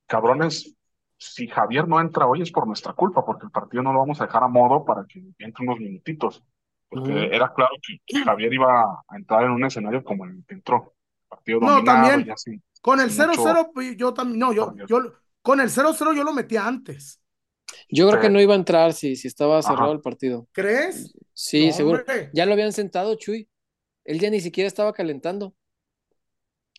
cabrones, 0.08 0.76
si 1.18 1.48
Javier 1.48 1.88
no 1.88 2.00
entra 2.00 2.28
hoy 2.28 2.42
es 2.42 2.52
por 2.52 2.66
nuestra 2.66 2.94
culpa, 2.94 3.26
porque 3.26 3.46
el 3.46 3.52
partido 3.52 3.84
no 3.84 3.94
lo 3.94 4.00
vamos 4.00 4.22
a 4.22 4.26
dejar 4.26 4.44
a 4.44 4.48
modo 4.48 4.86
para 4.86 5.06
que 5.06 5.22
entre 5.40 5.66
unos 5.66 5.80
minutitos. 5.80 6.44
Porque 6.90 7.28
era 7.32 7.54
claro 7.54 7.76
que, 8.06 8.24
Javier 8.24 8.54
iba 8.54 9.04
a 9.08 9.16
entrar 9.18 9.44
en 9.44 9.52
un 9.52 9.64
escenario 9.66 10.04
como 10.04 10.26
el 10.26 10.44
que 10.48 10.56
entró. 10.56 10.94
Partido 11.28 11.60
No, 11.60 11.76
dominado, 11.76 12.10
también. 12.10 12.36
con 12.82 13.00
el 13.00 13.12
sin 13.12 13.28
mucho- 13.28 13.44
0-0, 13.44 13.72
pues, 13.74 13.96
yo 13.98 14.14
también, 14.14 14.40
no, 14.40 14.54
yo, 14.54 14.74
yo, 14.88 15.00
con 15.44 15.60
el 15.60 15.70
0-0 15.70 16.14
yo 16.14 16.24
lo 16.24 16.34
metía 16.34 16.66
antes. 16.66 17.19
Yo 17.90 18.08
creo 18.10 18.22
que 18.22 18.30
no 18.30 18.42
iba 18.42 18.54
a 18.54 18.58
entrar 18.58 18.94
si, 18.94 19.16
si 19.16 19.28
estaba 19.28 19.62
cerrado 19.62 19.86
Ajá. 19.86 19.94
el 19.94 20.02
partido. 20.02 20.48
¿Crees? 20.52 21.14
Sí, 21.34 21.68
No, 21.68 21.74
seguro. 21.74 22.00
hombre. 22.00 22.30
Ya 22.34 22.46
lo 22.46 22.54
habían 22.54 22.74
sentado, 22.74 23.16
Chuy. 23.16 23.50
Él 24.06 24.20
ya 24.20 24.30
ni 24.30 24.40
siquiera 24.42 24.68
estaba 24.68 24.94
calentando. 24.94 25.54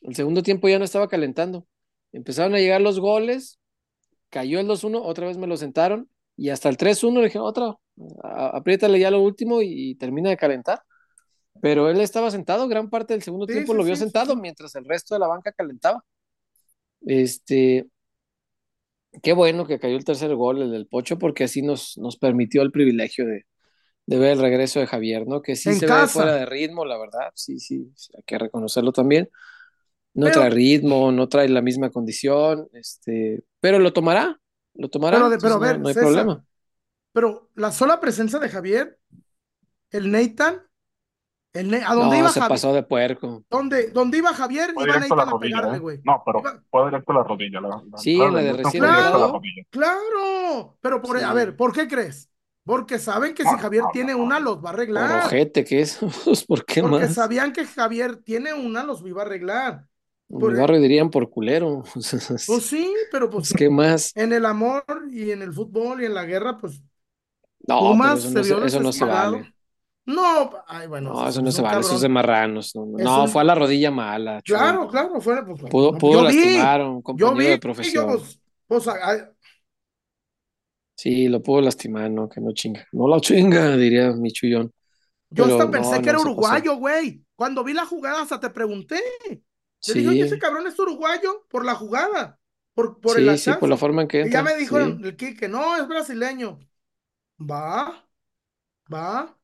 El 0.03 0.15
segundo 0.15 0.43
tiempo 0.43 0.69
ya 0.69 0.79
no 0.79 0.85
estaba 0.85 1.09
calentando. 1.09 1.67
Empezaron 2.13 2.55
a 2.55 2.59
llegar 2.59 2.81
los 2.81 2.99
goles, 2.99 3.59
cayó 4.31 4.59
el 4.61 4.67
2-1, 4.67 5.03
otra 5.03 5.27
vez 5.27 5.37
me 5.37 5.47
lo 5.47 5.57
sentaron 5.57 6.09
y 6.37 6.49
hasta 6.51 6.69
el 6.69 6.77
3-1 6.77 7.21
le 7.21 7.27
dije, 7.27 7.39
otra, 7.39 7.77
apriétale 8.23 8.99
ya 8.99 9.11
lo 9.11 9.21
último 9.21 9.63
y, 9.63 9.91
y 9.91 9.95
termina 9.97 10.31
de 10.31 10.37
calentar. 10.37 10.83
pero 11.61 11.91
él 11.91 12.01
estaba 12.01 12.31
sentado, 12.31 12.67
gran 12.69 12.89
parte 12.91 13.15
del 13.15 13.23
segundo 13.23 13.47
Sí, 13.47 13.53
tiempo 13.53 13.73
sí, 13.73 13.79
lo 13.79 13.85
vio 13.85 13.95
sí, 13.95 14.01
sentado 14.01 14.35
mientras 14.37 14.75
el 14.77 14.85
resto 14.87 15.15
de 15.15 15.21
la 15.21 15.27
banca 15.29 15.53
calentaba. 15.53 16.05
Este, 17.03 17.87
qué 19.23 19.33
bueno 19.33 19.67
que 19.67 19.79
cayó 19.81 19.97
el 19.97 20.05
tercer 20.05 20.35
gol, 20.35 20.63
el 20.63 20.71
del 20.73 20.87
Pocho, 20.87 21.19
porque 21.19 21.45
así 21.45 21.63
nos, 21.63 21.97
nos 21.99 22.17
permitió 22.17 22.63
el 22.63 22.73
privilegio 22.73 23.27
de, 23.27 23.47
de 24.07 24.19
ver 24.19 24.33
el 24.33 24.41
regreso 24.41 24.81
de 24.81 24.87
Javier, 24.89 25.27
¿no? 25.29 25.43
Que 25.43 25.57
sí 25.57 25.73
En 25.73 25.75
se 25.75 25.89
ve 25.89 26.09
fuera 26.09 26.35
casa. 26.35 26.37
de 26.37 26.47
ritmo, 26.47 26.85
la 26.87 26.99
verdad, 26.99 27.31
sí, 27.35 27.59
sí, 27.61 27.93
hay 28.17 28.23
que 28.25 28.39
reconocerlo 28.39 28.93
también. 28.93 29.31
No 30.15 30.31
trae 30.31 30.51
Pero, 30.51 30.51
ritmo, 30.51 31.13
no 31.13 31.29
trae 31.29 31.49
la 31.49 31.63
misma 31.63 31.91
condición, 31.91 32.69
este, 32.75 33.43
pero 33.61 33.79
lo 33.81 33.93
tomará, 33.93 34.41
lo 34.75 34.89
tomará, 34.91 35.21
pero, 35.21 35.29
de, 35.31 35.39
pero 35.39 35.59
no, 35.59 35.59
ver, 35.59 35.81
no 35.81 35.89
hay 35.89 35.95
César, 35.95 35.97
problema. 35.97 36.45
pero 37.13 37.51
la 37.57 37.73
sola 37.73 38.01
presencia 38.01 38.39
de 38.39 38.49
Javier, 38.51 39.01
el 39.91 40.13
Nathan, 40.13 40.63
el 41.53 41.75
¿a 41.75 41.95
dónde 41.95 42.19
No, 42.19 42.19
iba 42.19 42.33
se 42.33 42.43
Javier? 42.43 42.51
pasó 42.51 42.73
de 42.73 42.83
puerco. 42.83 43.45
¿Dónde, 43.51 43.91
dónde 43.91 44.19
iba 44.19 44.35
Javier? 44.35 44.73
Fue 44.73 44.85
Iba 44.85 44.97
directo 44.97 45.15
a 45.23 45.27
a 45.27 45.27
rodilla, 45.27 45.39
pegarle, 45.39 45.79
¿eh? 45.79 45.81
güey. 45.81 46.05
No, 46.05 46.23
pero 46.25 46.43
Iba, 46.43 46.65
fue 46.71 46.87
directo 46.87 47.13
a 47.13 47.15
la 47.17 47.23
rodilla. 47.25 47.61
La, 47.61 47.69
la 47.69 48.03
Sí, 48.03 48.19
la 48.31 48.41
de 48.43 48.53
recién 48.55 48.85
claro, 48.91 49.49
claro. 49.71 50.79
Pero 50.81 51.03
por, 51.03 51.19
a 51.23 51.33
ver, 51.35 51.57
sí, 51.57 51.57
¿por 51.57 51.73
qué 51.73 51.89
crees? 51.89 52.31
Porque 52.65 52.99
saben 52.99 53.35
que 53.35 53.45
No, 53.45 53.51
si 53.51 53.57
Javier 53.59 53.89
no, 53.89 53.91
tiene 53.91 54.15
no. 54.15 54.17
una, 54.17 54.41
los 54.41 54.65
va 54.65 54.71
a 54.71 54.73
arreglar. 54.75 55.41
ojete 55.41 55.65
que 55.65 55.81
es, 55.83 55.99
pues, 56.25 56.45
¿por 56.45 56.65
qué 56.65 56.83
Porque 56.83 57.09
más? 57.09 57.09
sabían 57.09 57.53
que 57.53 57.65
Javier 57.67 58.17
tiene 58.25 58.53
una, 58.55 58.83
los 58.85 59.03
iba 59.07 59.23
a 59.23 59.25
arreglar. 59.27 59.89
Por, 60.39 60.57
barrio 60.57 60.81
dirían 60.81 61.11
por 61.11 61.31
culero. 61.31 61.85
pues 62.45 62.67
sí, 62.67 62.93
pero 63.11 63.31
pues 63.31 63.49
Pues, 63.49 63.55
¿qué 63.55 63.71
más? 63.71 64.15
en 64.15 64.33
el 64.33 64.47
amor 64.47 64.85
y 65.13 65.31
en 65.33 65.43
el 65.43 65.53
fútbol 65.53 66.03
y 66.03 66.07
en 66.07 66.15
la 66.15 66.25
guerra, 66.25 66.59
pues 66.59 66.83
No, 67.69 67.99
pero 68.01 68.17
Pumas 68.17 68.19
eso 68.19 68.31
se 68.31 68.43
no 68.43 68.43
vio 68.43 68.61
se, 68.61 68.65
eso 68.67 68.81
no 68.81 68.93
se 68.93 69.05
desesperado. 69.05 69.07
vale. 69.07 69.55
No, 70.07 70.65
ay, 70.67 70.87
bueno, 70.89 71.13
No, 71.13 71.29
eso 71.29 71.43
no 71.43 71.51
se 71.51 71.63
vale, 71.63 71.81
eso 71.81 71.95
es 71.97 72.01
de 72.03 72.09
marranos. 72.09 72.75
No, 72.77 72.87
no, 72.87 73.27
Es 73.27 73.29
fue 73.29 73.43
a 73.43 73.45
la 73.45 73.55
rodilla 73.55 73.91
mala, 73.91 74.43
claro, 74.45 74.89
claro, 74.89 75.21
fue, 75.21 75.45
pues, 75.47 75.63
Pudo, 75.71 75.89
no, 75.91 75.99
pudo 75.99 76.23
lastimar 76.23 76.81
a 76.83 76.89
un 76.89 77.03
yo 77.11 77.35
compañero 77.35 77.51
de 77.51 77.59
vi, 77.59 77.59
profesión. 77.59 78.23
pues, 78.69 78.87
Sí, 80.97 81.29
lo 81.29 81.43
pudo 81.43 81.63
lastimar, 81.63 82.11
no, 82.11 82.29
que 82.29 82.41
no 82.41 82.53
chinga. 82.53 82.87
No 82.93 83.09
lo 83.09 83.21
chinga, 83.21 83.77
diría 83.77 84.13
mi 84.13 84.31
chullón. 84.33 84.71
yo 85.31 85.45
Pero 85.45 85.47
hasta 85.47 85.71
no, 85.71 85.71
pensé 85.71 86.01
que 86.03 86.11
era 86.11 86.21
uruguayo, 86.21 86.77
güey. 86.77 87.25
Cuando 87.37 87.65
vi 87.65 87.73
la 87.75 87.87
jugada 87.87 88.23
hasta 88.23 88.41
te 88.41 88.51
pregunté. 88.51 89.01
Yo 89.87 89.95
dije, 89.95 90.09
oye, 90.09 90.25
ese 90.25 90.39
Sí, 90.39 90.41
cabrón 90.41 90.67
es 90.67 90.79
uruguayo 90.79 91.47
por 91.49 91.65
la 91.65 91.75
jugada, 91.75 92.39
por, 92.75 93.01
por 93.01 93.21
sí, 93.23 93.23
la 93.23 93.39
sí, 93.39 93.55
por 93.55 93.69
la 93.69 93.77
forma 93.77 94.03
en 94.03 94.09
que 94.09 94.21
Y 94.23 94.31
ya 94.33 94.43
entra. 94.43 94.45
me 94.45 94.57
Sí, 94.59 94.77
dijeron, 94.77 95.05
el 95.05 95.17
que 95.17 95.49
no, 95.49 95.77
es 95.77 95.89
brasileño. 95.89 96.61
Va, 97.41 98.09
va. 98.93 99.39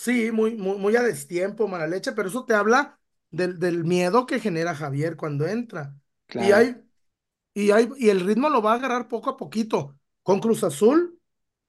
Sí, 0.00 0.30
muy, 0.32 0.54
muy, 0.56 0.78
muy 0.78 0.96
a 0.96 1.02
destiempo, 1.02 1.68
mala 1.68 1.86
leche, 1.86 2.12
pero 2.12 2.28
eso 2.28 2.44
te 2.46 2.54
habla 2.54 2.98
del, 3.30 3.58
del 3.58 3.84
miedo 3.84 4.24
que 4.26 4.40
genera 4.40 4.74
Javier 4.74 5.16
cuando 5.16 5.46
entra. 5.46 5.94
Y 6.36 6.52
claro. 6.52 6.52
hay, 6.52 6.82
y 7.54 7.70
hay, 7.72 7.88
y 7.98 8.10
el 8.10 8.20
ritmo 8.20 8.50
lo 8.50 8.62
va 8.62 8.72
a 8.72 8.76
agarrar 8.76 9.08
poco 9.08 9.30
a 9.30 9.36
poquito. 9.38 9.98
Con 10.22 10.40
Cruz 10.40 10.64
Azul, 10.64 11.20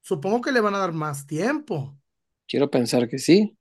supongo 0.02 0.42
que 0.42 0.52
le 0.52 0.60
van 0.62 0.74
a 0.76 0.78
dar 0.78 0.92
más 0.92 1.26
tiempo. 1.26 1.98
Quiero 2.46 2.70
pensar 2.70 3.08
que 3.08 3.18
sí. 3.18 3.56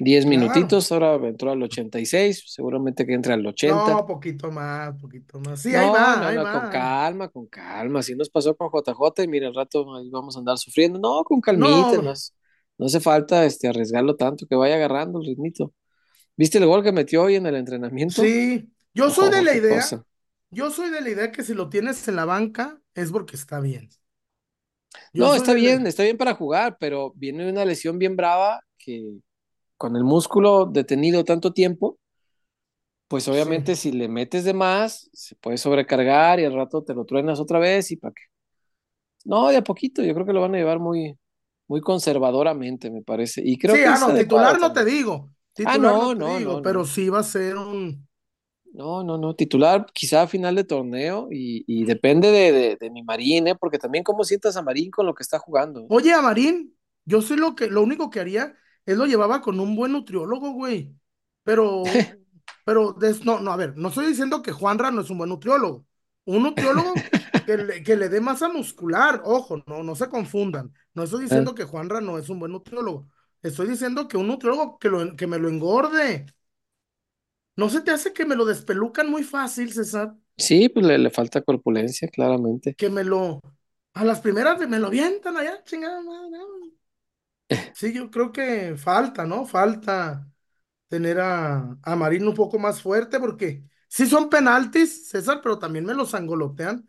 Diez 0.00 0.26
Claro. 0.26 0.26
minutitos, 0.26 0.90
ahora 0.90 1.14
entró 1.28 1.52
al 1.52 1.62
86, 1.62 2.42
seguramente 2.48 3.06
que 3.06 3.14
entre 3.14 3.32
al 3.34 3.46
80. 3.46 3.94
No, 3.94 4.06
poquito 4.06 4.50
más, 4.50 4.94
poquito 5.00 5.40
más. 5.40 5.60
Sí, 5.62 5.74
ahí 5.74 5.90
No, 5.90 5.90
va, 5.90 6.16
no, 6.16 6.26
ahí 6.26 6.36
no, 6.36 6.46
con 6.48 6.66
calma, 6.66 7.28
con 7.28 7.46
calma. 7.46 8.00
Así 8.00 8.14
nos 8.14 8.30
pasó 8.30 8.56
con 8.56 8.70
JJ 8.70 9.24
y 9.24 9.28
mira, 9.28 9.48
al 9.48 9.54
rato 9.54 9.94
ahí 9.96 10.08
vamos 10.10 10.36
a 10.36 10.38
andar 10.38 10.56
sufriendo. 10.58 10.98
No, 10.98 11.24
con 11.24 11.40
calmita, 11.40 11.98
No, 11.98 12.14
no, 12.78 12.86
hace 12.86 13.00
falta 13.00 13.44
este, 13.44 13.68
arriesgarlo 13.68 14.16
tanto, 14.16 14.46
que 14.46 14.56
vaya 14.56 14.76
agarrando 14.76 15.20
el 15.20 15.26
ritmito. 15.26 15.74
¿Viste 16.36 16.58
el 16.58 16.66
gol 16.66 16.82
que 16.84 16.92
metió 16.92 17.24
hoy 17.24 17.36
en 17.36 17.46
el 17.46 17.56
entrenamiento? 17.56 18.22
sí. 18.22 18.72
Yo 18.94 19.10
soy 19.10 19.30
de 19.30 19.42
la 19.42 19.54
idea, 19.54 19.94
cosa. 19.94 20.04
yo 20.50 20.70
soy 20.70 20.90
de 20.90 21.00
la 21.00 21.10
idea 21.10 21.30
que 21.32 21.44
si 21.44 21.54
lo 21.54 21.68
tienes 21.68 22.06
en 22.08 22.16
la 22.16 22.24
banca 22.24 22.80
es 22.94 23.12
porque 23.12 23.36
está 23.36 23.60
bien. 23.60 23.88
Yo 25.12 25.26
No, 25.26 25.34
está 25.34 25.54
bien, 25.54 25.86
la... 25.86 25.86
está 25.86 26.02
bien 26.04 26.16
para 26.16 26.34
jugar, 26.34 26.76
pero 26.80 27.12
viene 27.16 27.48
una 27.50 27.64
lesión 27.64 27.98
bien 27.98 28.16
brava 28.16 28.62
que 28.78 29.18
con 29.76 29.96
el 29.96 30.04
músculo 30.04 30.66
detenido 30.66 31.24
tanto 31.24 31.52
tiempo, 31.52 31.98
pues 33.08 33.26
obviamente 33.28 33.74
Sí. 33.74 33.76
si 33.76 33.92
le 33.92 34.08
metes 34.08 34.44
de 34.44 34.52
más, 34.54 35.08
se 35.12 35.34
puede 35.36 35.56
sobrecargar 35.58 36.40
y 36.40 36.44
al 36.44 36.54
rato 36.54 36.82
te 36.84 36.94
lo 36.94 37.04
truenas 37.06 37.40
otra 37.40 37.58
vez 37.58 37.90
y 37.90 37.96
para 37.96 38.12
qué. 38.14 38.22
No, 39.24 39.48
de 39.48 39.56
a 39.58 39.62
poquito, 39.64 40.02
yo 40.02 40.14
creo 40.14 40.26
que 40.26 40.32
lo 40.32 40.40
van 40.40 40.54
a 40.54 40.58
llevar 40.58 40.78
muy, 40.78 41.16
muy 41.68 41.80
conservadoramente, 41.80 42.90
me 42.90 43.02
parece. 43.02 43.42
Y 43.44 43.58
creo 43.58 43.78
Sí, 43.78 43.80
que 43.80 43.92
ah, 43.92 43.98
no, 43.98 44.14
titular 44.14 44.58
no 44.58 44.72
te 44.72 44.84
digo, 44.84 45.30
Ah, 45.62 45.78
titular 45.78 45.96
no 45.96 45.98
no, 45.98 46.14
no, 46.14 46.40
no, 46.40 46.60
digo, 46.60 46.62
pero 46.62 46.84
sí 46.84 47.08
va 47.10 47.20
a 47.20 47.22
ser 47.22 47.56
un... 47.56 48.08
No, 48.72 49.02
no, 49.02 49.18
no. 49.18 49.34
Titular 49.34 49.86
quizá 49.92 50.22
a 50.22 50.26
final 50.28 50.54
de 50.54 50.64
torneo 50.64 51.28
y, 51.30 51.64
y 51.66 51.84
depende 51.84 52.30
de, 52.30 52.52
de, 52.52 52.76
de 52.76 52.90
mi 52.90 53.02
Marín, 53.02 53.48
¿eh? 53.48 53.56
Porque 53.56 53.78
también 53.78 54.04
cómo 54.04 54.24
sientas 54.24 54.56
a 54.56 54.62
Marín 54.62 54.90
con 54.90 55.06
lo 55.06 55.14
que 55.14 55.22
está 55.22 55.38
jugando. 55.38 55.90
Oye, 55.90 56.12
a 56.12 56.20
Marín, 56.22 56.76
yo 57.04 57.22
sé 57.22 57.36
lo 57.36 57.54
que, 57.54 57.68
lo 57.68 57.82
único 57.82 58.10
que 58.10 58.20
haría 58.20 58.56
es 58.84 58.96
lo 58.96 59.06
llevaba 59.06 59.40
con 59.40 59.58
un 59.60 59.74
buen 59.76 59.92
nutriólogo, 59.92 60.52
güey. 60.52 60.94
Pero, 61.44 62.14
pero, 62.64 62.92
des- 62.94 63.24
no, 63.24 63.40
no, 63.40 63.52
a 63.52 63.56
ver, 63.56 63.76
no 63.76 63.88
estoy 63.88 64.06
diciendo 64.06 64.42
que 64.42 64.52
Juanra 64.52 64.90
no 64.90 65.00
es 65.02 65.10
un 65.10 65.18
buen 65.18 65.30
nutriólogo. 65.30 65.86
Un 66.34 66.42
nutriólogo 66.44 66.92
que 67.44 67.56
le, 67.56 67.82
que 67.82 67.96
le 67.96 68.08
dé 68.08 68.20
masa 68.20 68.48
muscular, 68.48 69.22
ojo, 69.24 69.62
no, 69.66 69.82
no 69.82 69.94
se 69.96 70.08
confundan. 70.08 70.72
No 70.94 71.04
estoy 71.04 71.24
Ah, 71.30 71.44
diciendo 71.44 71.54
que 71.54 71.64
Juanra 71.64 72.00
no 72.00 72.18
es 72.18 72.28
un 72.28 72.38
buen 72.40 72.52
nutriólogo. 72.52 73.08
Estoy 73.42 73.68
diciendo 73.68 74.08
que 74.08 74.16
un 74.18 74.28
nutriólogo 74.28 74.78
que, 74.78 74.88
lo, 74.90 75.16
que 75.16 75.26
me 75.26 75.38
lo 75.38 75.48
engorde. 75.48 76.26
¿No 77.56 77.68
se 77.68 77.80
te 77.82 77.90
hace 77.90 78.12
que 78.14 78.24
me 78.24 78.36
lo 78.36 78.44
despelucan 78.46 79.10
muy 79.10 79.22
fácil, 79.24 79.72
César? 79.72 80.14
Sí, 80.36 80.68
pues 80.68 80.84
le, 80.86 80.98
le 80.98 81.10
falta 81.10 81.42
corpulencia, 81.42 82.08
claramente. 82.08 82.76
Que 82.76 82.88
me 82.90 83.04
lo, 83.04 83.40
a 83.94 84.04
las 84.04 84.20
primeras 84.20 84.58
me 84.68 84.78
lo 84.78 84.86
avientan 84.88 85.36
allá, 85.36 85.62
chingada 85.64 86.00
madre. 86.02 86.30
no. 86.30 86.72
Sí, 87.72 87.92
yo 87.92 88.10
creo 88.10 88.32
que 88.32 88.76
falta, 88.76 89.24
¿no? 89.24 89.46
Falta 89.46 90.28
tener 90.88 91.20
a, 91.20 91.78
a 91.82 91.96
Marín 91.96 92.26
un 92.28 92.34
poco 92.34 92.58
más 92.58 92.82
fuerte 92.82 93.20
porque 93.20 93.64
sí 93.88 94.06
son 94.06 94.30
penaltis, 94.30 95.08
César, 95.10 95.40
pero 95.42 95.58
también 95.58 95.84
me 95.84 95.94
los 95.94 96.14
angolotean. 96.14 96.88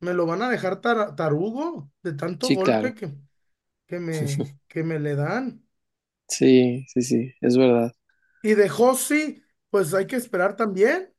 Me 0.00 0.14
lo 0.14 0.26
van 0.26 0.42
a 0.42 0.48
dejar 0.50 0.80
tar- 0.80 1.14
tarugo 1.16 1.92
de 2.02 2.14
tanto 2.14 2.48
Sí, 2.48 2.56
golpe 2.56 2.94
claro. 2.96 2.96
que, 2.96 3.14
que 3.86 4.00
me, 4.00 4.58
que 4.68 4.84
me 4.84 5.00
le 5.00 5.16
dan. 5.16 5.66
Sí, 6.28 6.84
sí, 6.88 7.02
sí, 7.02 7.32
es 7.42 7.56
verdad. 7.58 7.92
Y 8.42 8.54
de 8.54 8.68
Josi, 8.68 9.42
pues 9.70 9.92
hay 9.94 10.06
que 10.06 10.16
esperar 10.16 10.56
también. 10.56 11.14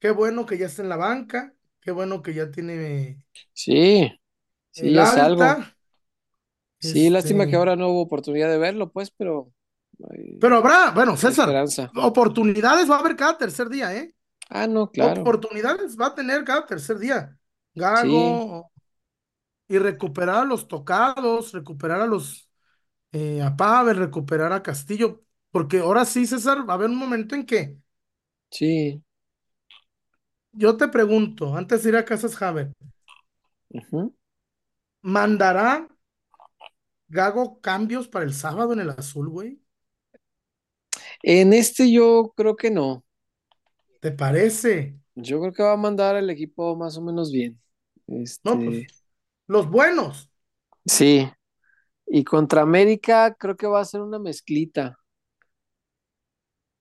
Qué 0.00 0.10
bueno 0.12 0.46
que 0.46 0.58
ya 0.58 0.66
está 0.68 0.82
en 0.82 0.88
la 0.90 0.96
banca. 0.96 1.54
Qué 1.80 1.92
bueno 1.92 2.22
que 2.22 2.34
ya 2.34 2.50
tiene 2.50 3.24
Sí, 3.52 4.10
sí, 4.70 4.90
el 4.90 4.94
ya 4.94 5.04
es 5.04 5.16
algo. 5.16 5.64
Sí, 6.78 7.10
lástima 7.10 7.46
que 7.48 7.56
Este, 7.56 7.56
ahora 7.56 7.74
no 7.76 7.88
hubo 7.88 8.02
oportunidad 8.02 8.48
de 8.50 8.58
verlo, 8.58 8.92
pues, 8.92 9.10
pero 9.10 9.52
pero 10.38 10.56
habrá, 10.58 10.90
bueno, 10.92 11.16
César, 11.16 11.56
esperanza. 11.56 11.94
oportunidades 11.94 12.90
va 12.90 12.96
a 12.96 13.00
haber 13.00 13.16
cada 13.16 13.38
tercer 13.38 13.68
día, 13.68 13.94
¿eh? 13.96 14.14
Ah, 14.54 14.66
no, 14.66 14.90
claro. 14.90 15.30
Oportunidades 15.30 15.96
va 16.00 16.06
a 16.08 16.14
tener 16.14 16.44
cada 16.44 16.66
tercer 16.66 16.98
día. 16.98 17.38
Sí, 17.92 18.44
Gago 18.44 18.72
y 19.68 19.78
recuperar 19.78 20.36
a 20.42 20.44
los 20.44 20.68
tocados, 20.68 21.52
recuperar 21.52 22.00
a 22.00 22.06
los 22.06 22.48
eh, 23.12 23.42
a 23.42 23.56
Pavel, 23.56 23.96
recuperar 23.98 24.52
a 24.52 24.62
Castillo, 24.62 25.24
porque 25.52 25.80
ahora 25.80 26.04
sí, 26.06 26.26
César, 26.26 26.68
va 26.68 26.74
a 26.74 26.76
haber 26.76 26.90
un 26.90 26.96
momento 26.98 27.34
en 27.36 27.46
que 27.46 27.78
sí. 28.50 29.02
yo 30.52 30.76
te 30.76 30.88
pregunto, 30.88 31.56
antes 31.56 31.82
de 31.82 31.90
ir 31.90 31.96
a 31.96 32.04
Casas 32.04 32.36
Javer, 32.36 32.72
ujú. 33.74 34.14
¿mandará 35.14 35.70
Gago 37.08 37.60
cambios 37.62 38.08
para 38.08 38.26
el 38.26 38.34
sábado 38.34 38.74
en 38.74 38.80
el 38.80 38.90
azul, 38.90 39.30
güey? 39.30 39.58
En 41.22 41.52
este 41.52 41.90
yo 41.92 42.32
creo 42.36 42.56
que 42.56 42.70
no. 42.70 43.04
¿Te 44.04 44.12
parece? 44.12 44.98
Yo 45.14 45.40
creo 45.40 45.54
que 45.54 45.62
va 45.62 45.72
a 45.72 45.76
mandar 45.78 46.14
el 46.16 46.28
equipo 46.28 46.76
más 46.76 46.98
o 46.98 47.00
menos 47.00 47.32
bien. 47.32 47.58
No, 48.44 48.62
pues 48.62 48.84
Este, 48.84 48.86
los 49.46 49.70
buenos. 49.70 50.30
sí. 50.86 51.30
Y 52.06 52.24
contra 52.24 52.62
América 52.62 53.34
creo 53.38 53.56
que 53.56 53.66
va 53.66 53.80
a 53.80 53.84
ser 53.84 54.02
una 54.02 54.18
mezclita. 54.18 54.98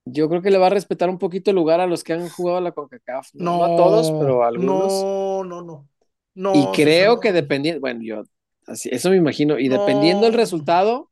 Yo 0.05 0.27
creo 0.27 0.41
que 0.41 0.51
le 0.51 0.57
va 0.57 0.67
a 0.67 0.69
respetar 0.69 1.09
un 1.09 1.17
poquito 1.17 1.49
el 1.51 1.55
lugar 1.55 1.79
a 1.79 1.87
los 1.87 2.03
que 2.03 2.11
han 2.13 2.27
jugado 2.29 2.57
a 2.57 2.61
la 2.61 2.73
CONCACAF. 2.73 3.33
No, 3.35 3.57
no 3.57 3.63
a 3.63 3.75
todos, 3.77 4.11
pero 4.19 4.43
a 4.43 4.47
algunos. 4.49 4.91
no, 4.91 5.43
no, 5.45 5.61
no. 5.61 5.87
Y 6.35 6.65
No, 6.65 6.71
creo 6.73 7.19
que 7.21 7.31
dependiendo, 7.31 7.79
bueno, 7.79 8.01
yo 8.03 8.23
así, 8.67 8.89
eso 8.91 9.09
me 9.09 9.15
imagino. 9.15 9.57
Y 9.59 9.69
dependiendo 9.69 10.25
del 10.25 10.33
resultado, 10.35 11.09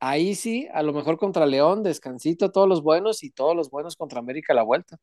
ahí 0.00 0.34
sí, 0.34 0.68
a 0.72 0.82
lo 0.82 0.92
mejor 0.92 1.18
contra 1.18 1.46
León, 1.46 1.82
descansito, 1.82 2.50
todos 2.52 2.68
los 2.68 2.82
buenos 2.82 3.22
y 3.22 3.30
todos 3.30 3.56
los 3.56 3.70
buenos 3.70 3.96
contra 3.96 4.20
América 4.20 4.52
a 4.52 4.56
la 4.56 4.62
vuelta. 4.62 4.98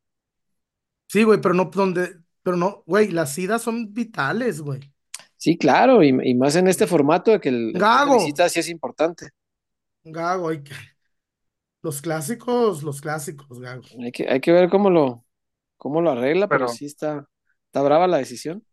Sí, 1.08 1.24
güey, 1.24 1.40
pero 1.40 1.54
no 1.54 1.66
donde, 1.66 2.20
pero 2.42 2.56
no, 2.56 2.82
güey, 2.86 3.10
las 3.10 3.36
idas 3.38 3.62
son 3.62 3.92
vitales, 3.94 4.60
güey. 4.60 4.92
Sí, 5.36 5.56
claro, 5.56 6.02
y, 6.02 6.08
y 6.22 6.34
más 6.34 6.56
en 6.56 6.68
este 6.68 6.86
formato 6.86 7.30
de 7.30 7.40
que 7.40 7.48
el, 7.48 7.74
el 7.76 7.86
gol 7.86 8.02
de 8.04 8.10
Gago, 8.10 8.18
visita 8.18 8.48
sí 8.50 8.60
es 8.60 8.68
importante. 8.68 9.30
Gago, 10.04 10.48
hay 10.48 10.62
que, 10.64 10.74
Los 11.82 12.00
clásicos, 12.02 12.82
los 12.84 13.00
clásicos, 13.00 13.58
Gago. 13.60 13.82
Hay 14.02 14.12
que, 14.12 14.28
hay 14.28 14.40
que 14.40 14.52
ver 14.52 14.68
cómo 14.70 14.90
lo, 14.90 15.24
cómo 15.76 16.00
lo 16.02 16.10
arregla, 16.10 16.50
pero 16.50 16.68
Pero 16.68 16.68
sí 16.68 16.86
está, 16.86 17.28
está 17.66 17.82
brava 17.82 18.06
la 18.08 18.18
decisión. 18.18 18.64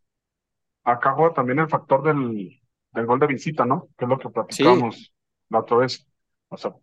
acá 0.84 1.14
juega 1.14 1.34
también 1.34 1.60
el 1.60 1.70
factor 1.70 2.04
del, 2.04 2.62
del 2.92 3.06
gol 3.06 3.20
de 3.20 3.28
visita, 3.28 3.66
¿no? 3.66 3.90
Que 3.98 4.06
es 4.06 4.10
lo 4.10 4.20
que 4.20 4.30
Sí, 4.50 4.66
platicamos 4.70 5.14
la 5.50 5.60
otra 5.60 5.78
vez. 5.78 6.08
O 6.50 6.58
sea, 6.58 6.74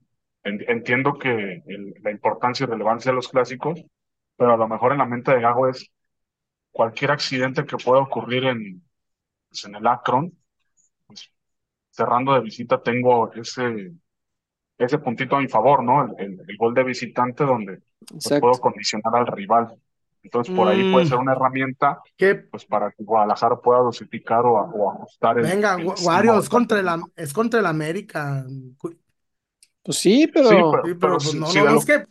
en- 0.45 0.65
entiendo 0.69 1.15
que 1.19 1.63
el- 1.67 1.95
la 2.03 2.11
importancia 2.11 2.65
y 2.65 2.67
relevancia 2.69 3.11
de 3.13 3.17
los 3.17 3.29
clásicos, 3.29 3.85
pero 4.37 4.55
a 4.55 4.57
lo 4.57 4.69
mejor 4.69 4.93
en 4.93 4.99
la 4.99 5.07
mente 5.07 5.33
de 5.33 5.41
Gago 5.41 5.69
es 5.69 5.91
cualquier 6.73 7.13
accidente 7.13 7.67
que 7.67 7.79
pueda 7.79 8.03
ocurrir 8.03 8.45
en, 8.47 8.83
pues, 9.49 9.65
en 9.67 9.77
el 9.77 9.87
Akron, 9.87 10.33
pues 11.07 11.33
cerrando 11.91 12.35
de 12.35 12.41
visita 12.43 12.83
tengo 12.83 13.33
ese, 13.35 13.93
ese 14.79 14.99
puntito 14.99 15.37
a 15.37 15.41
mi 15.41 15.49
favor, 15.49 15.83
¿no? 15.85 16.05
El, 16.05 16.15
el- 16.19 16.41
el 16.49 16.57
gol 16.57 16.75
de 16.75 16.85
visitante 16.85 17.45
donde 17.45 17.83
pues 18.23 18.37
puedo 18.39 18.61
condicionar 18.61 19.17
al 19.17 19.27
rival. 19.27 19.77
Entonces 20.23 20.53
por 20.55 20.69
ahí 20.69 20.85
puede 20.85 21.07
ser 21.07 21.19
Mm, 21.19 21.21
una 21.21 21.33
herramienta 21.33 22.01
que 22.17 22.37
pues 22.37 22.65
para 22.67 22.91
que 22.93 23.05
Guadalajara 23.05 23.57
pueda 23.57 23.81
dosificar 23.81 24.45
o, 24.47 24.59
ajustar 24.93 25.39
el, 25.39 25.53
venga, 25.53 25.75
el 25.77 25.93
Wario, 25.99 26.39
es 26.39 26.49
contra 26.49 26.81
el, 26.81 26.89
es 27.17 27.33
contra 27.33 27.61
el 27.61 27.67
América. 27.67 28.45
Pues 29.83 29.99
sí, 29.99 30.27
Sí, 30.41 30.63
pero 30.69 30.71
pero, 30.71 30.91
Sí, 30.91 30.95
pero 31.01 31.19
pero 31.19 31.23
pues 31.23 31.35
no, 31.35 31.53
no 31.55 31.67
lo, 31.67 31.83
es 31.83 31.85
que 31.85 32.07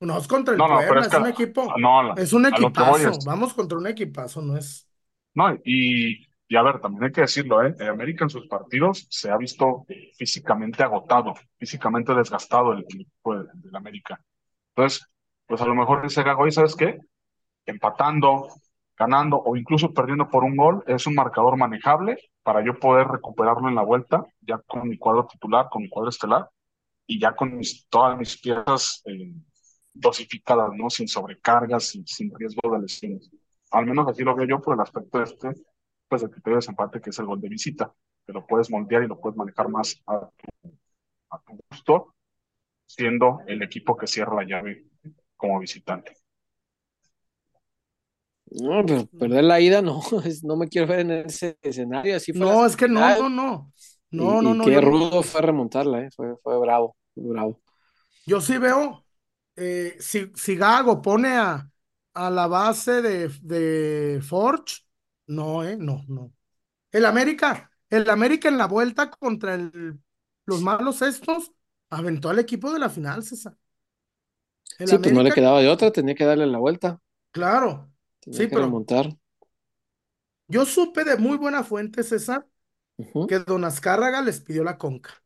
no 0.00 0.18
es 0.18 0.26
contra 0.28 0.54
el 0.54 0.60
no, 0.60 0.68
no, 0.68 0.86
pero 0.86 1.00
es 1.00 1.08
es 1.08 1.08
que 1.08 1.16
un 1.16 1.26
equipo, 1.26 1.80
no, 1.80 2.02
la- 2.02 2.14
es 2.14 2.32
un 2.32 2.46
equipazo. 2.46 3.10
es, 3.10 3.24
Vamos 3.24 3.54
contra 3.54 3.78
un 3.78 3.86
equipazo, 3.86 4.42
no 4.42 4.56
es. 4.56 4.88
no, 5.34 5.54
y, 5.64 6.26
y 6.48 6.56
a 6.56 6.62
ver, 6.62 6.80
también 6.80 7.04
hay 7.04 7.12
que 7.12 7.20
decirlo, 7.22 7.62
¿eh? 7.64 7.74
El 7.78 7.88
América 7.88 8.24
en 8.24 8.30
sus 8.30 8.46
partidos 8.48 9.06
se 9.10 9.30
ha 9.30 9.36
visto 9.36 9.86
físicamente 10.16 10.82
agotado, 10.82 11.34
físicamente 11.58 12.14
desgastado 12.14 12.72
el, 12.72 12.80
equipo 12.80 13.34
del, 13.36 13.46
del 13.54 13.76
América. 13.76 14.20
Entonces, 14.74 15.06
pues 15.46 15.60
a 15.62 15.66
lo 15.66 15.74
mejor 15.74 16.04
ese 16.06 16.22
Gago, 16.22 16.46
¿y 16.46 16.52
sabes 16.52 16.76
qué? 16.76 16.98
Empatando, 17.66 18.48
ganando 18.98 19.38
o 19.38 19.56
incluso 19.56 19.94
perdiendo 19.94 20.28
por 20.30 20.44
un 20.44 20.56
gol, 20.56 20.84
es 20.86 21.06
un 21.06 21.14
marcador 21.14 21.56
manejable 21.58 22.18
para 22.42 22.64
yo 22.64 22.78
poder 22.78 23.08
recuperarlo 23.08 23.68
en 23.68 23.76
la 23.76 23.82
vuelta, 23.84 24.24
ya 24.42 24.58
con 24.66 24.88
mi 24.88 24.98
cuadro 24.98 25.26
titular, 25.26 25.68
con 25.70 25.82
mi 25.82 25.88
cuadro 25.90 26.10
estelar, 26.10 26.48
y 27.06 27.20
ya 27.20 27.34
con 27.36 27.56
mis, 27.56 27.86
todas 27.88 28.18
mis 28.18 28.40
piezas 28.40 29.02
eh, 29.06 29.32
dosificadas, 30.00 30.70
¿no? 30.74 30.90
Sin 30.90 31.08
sobrecargas, 31.08 31.84
sin, 31.88 32.06
sin 32.06 32.32
riesgo 32.34 32.72
de 32.72 32.80
lesiones. 32.82 33.30
Al 33.70 33.86
menos 33.86 34.08
así 34.08 34.22
lo 34.24 34.34
veo 34.36 34.46
yo 34.48 34.60
por 34.60 34.74
el 34.74 34.80
aspecto 34.80 35.22
este, 35.22 35.50
pues 36.08 36.22
del 36.22 36.30
criterio 36.30 36.56
de 36.56 36.58
desempate, 36.60 37.00
que 37.00 37.10
es 37.10 37.18
el 37.18 37.26
gol 37.26 37.40
de 37.40 37.48
visita, 37.48 37.92
que 38.26 38.32
lo 38.32 38.46
puedes 38.46 38.70
moldear 38.70 39.02
y 39.04 39.08
lo 39.08 39.20
puedes 39.20 39.36
manejar 39.36 39.68
más 39.68 40.02
a, 40.06 40.28
a 41.30 41.38
tu 41.40 41.58
gusto, 41.70 42.14
siendo 42.86 43.40
el 43.46 43.62
equipo 43.62 43.96
que 43.96 44.06
cierra 44.08 44.36
la 44.36 44.44
llave 44.44 44.86
como 45.36 45.60
visitante. 45.60 46.14
no, 48.50 48.84
pero 48.86 49.06
perder 49.18 49.44
la 49.44 49.60
ida 49.60 49.82
no, 49.82 50.00
es- 50.24 50.44
no 50.44 50.56
me 50.56 50.68
quiero 50.68 50.86
ver 50.88 51.00
en 51.00 51.10
ese 51.12 51.58
escenario. 51.62 52.16
Así 52.16 52.32
fue 52.32 52.46
No, 52.46 52.64
es 52.66 52.76
que 52.76 52.88
no, 52.88 53.14
no, 53.14 53.28
no. 53.28 53.72
No, 54.10 54.42
y, 54.42 54.42
no, 54.42 54.54
y 54.54 54.54
no. 54.54 54.70
qué 54.70 54.80
rudo 54.80 55.22
fue 55.22 55.42
remontarla, 55.42 56.02
¿eh? 56.02 56.10
Fue, 56.14 56.36
fue 56.42 56.58
bravo, 56.58 56.96
fue 57.14 57.24
bravo. 57.28 57.60
yo 58.26 58.40
sí 58.40 58.58
veo, 58.58 59.04
eh, 59.58 59.96
si, 60.00 60.32
si 60.34 60.56
Gago 60.56 61.02
pone 61.02 61.36
a, 61.36 61.70
a 62.14 62.30
la 62.30 62.46
base 62.46 63.02
de, 63.02 63.28
de 63.42 64.20
Forge, 64.22 64.82
no, 65.26 65.64
eh, 65.64 65.76
no, 65.76 66.04
no. 66.08 66.32
El 66.92 67.06
América, 67.06 67.70
el 67.90 68.10
América 68.10 68.48
en 68.48 68.58
la 68.58 68.66
vuelta 68.66 69.10
contra 69.10 69.54
el, 69.56 70.00
los 70.46 70.62
malos 70.62 71.02
estos, 71.02 71.52
aventó 71.90 72.30
al 72.30 72.38
equipo 72.40 72.72
de 72.72 72.80
la 72.80 72.90
final, 72.90 73.22
César. 73.24 73.56
El 74.78 74.90
Sí, 74.90 74.98
pues 74.98 75.14
no 75.14 75.22
le 75.22 75.30
quedaba 75.32 75.60
de 75.60 75.68
otra, 75.68 75.92
tenía 75.92 76.14
que 76.16 76.24
darle 76.24 76.44
la 76.46 76.58
vuelta, 76.58 76.98
claro, 77.30 77.90
tenía 78.20 78.46
sí, 78.46 78.46
que 78.46 78.54
pero 78.54 78.56
remontar. 78.56 79.08
yo 80.48 80.64
supe 80.66 81.04
de 81.04 81.16
muy 81.16 81.36
buena 81.36 81.64
fuente, 81.64 82.02
César, 82.02 82.46
que 83.26 83.38
Don 83.40 83.64
Azcárraga 83.64 84.22
les 84.22 84.40
pidió 84.40 84.64
la 84.64 84.78
conca, 84.78 85.22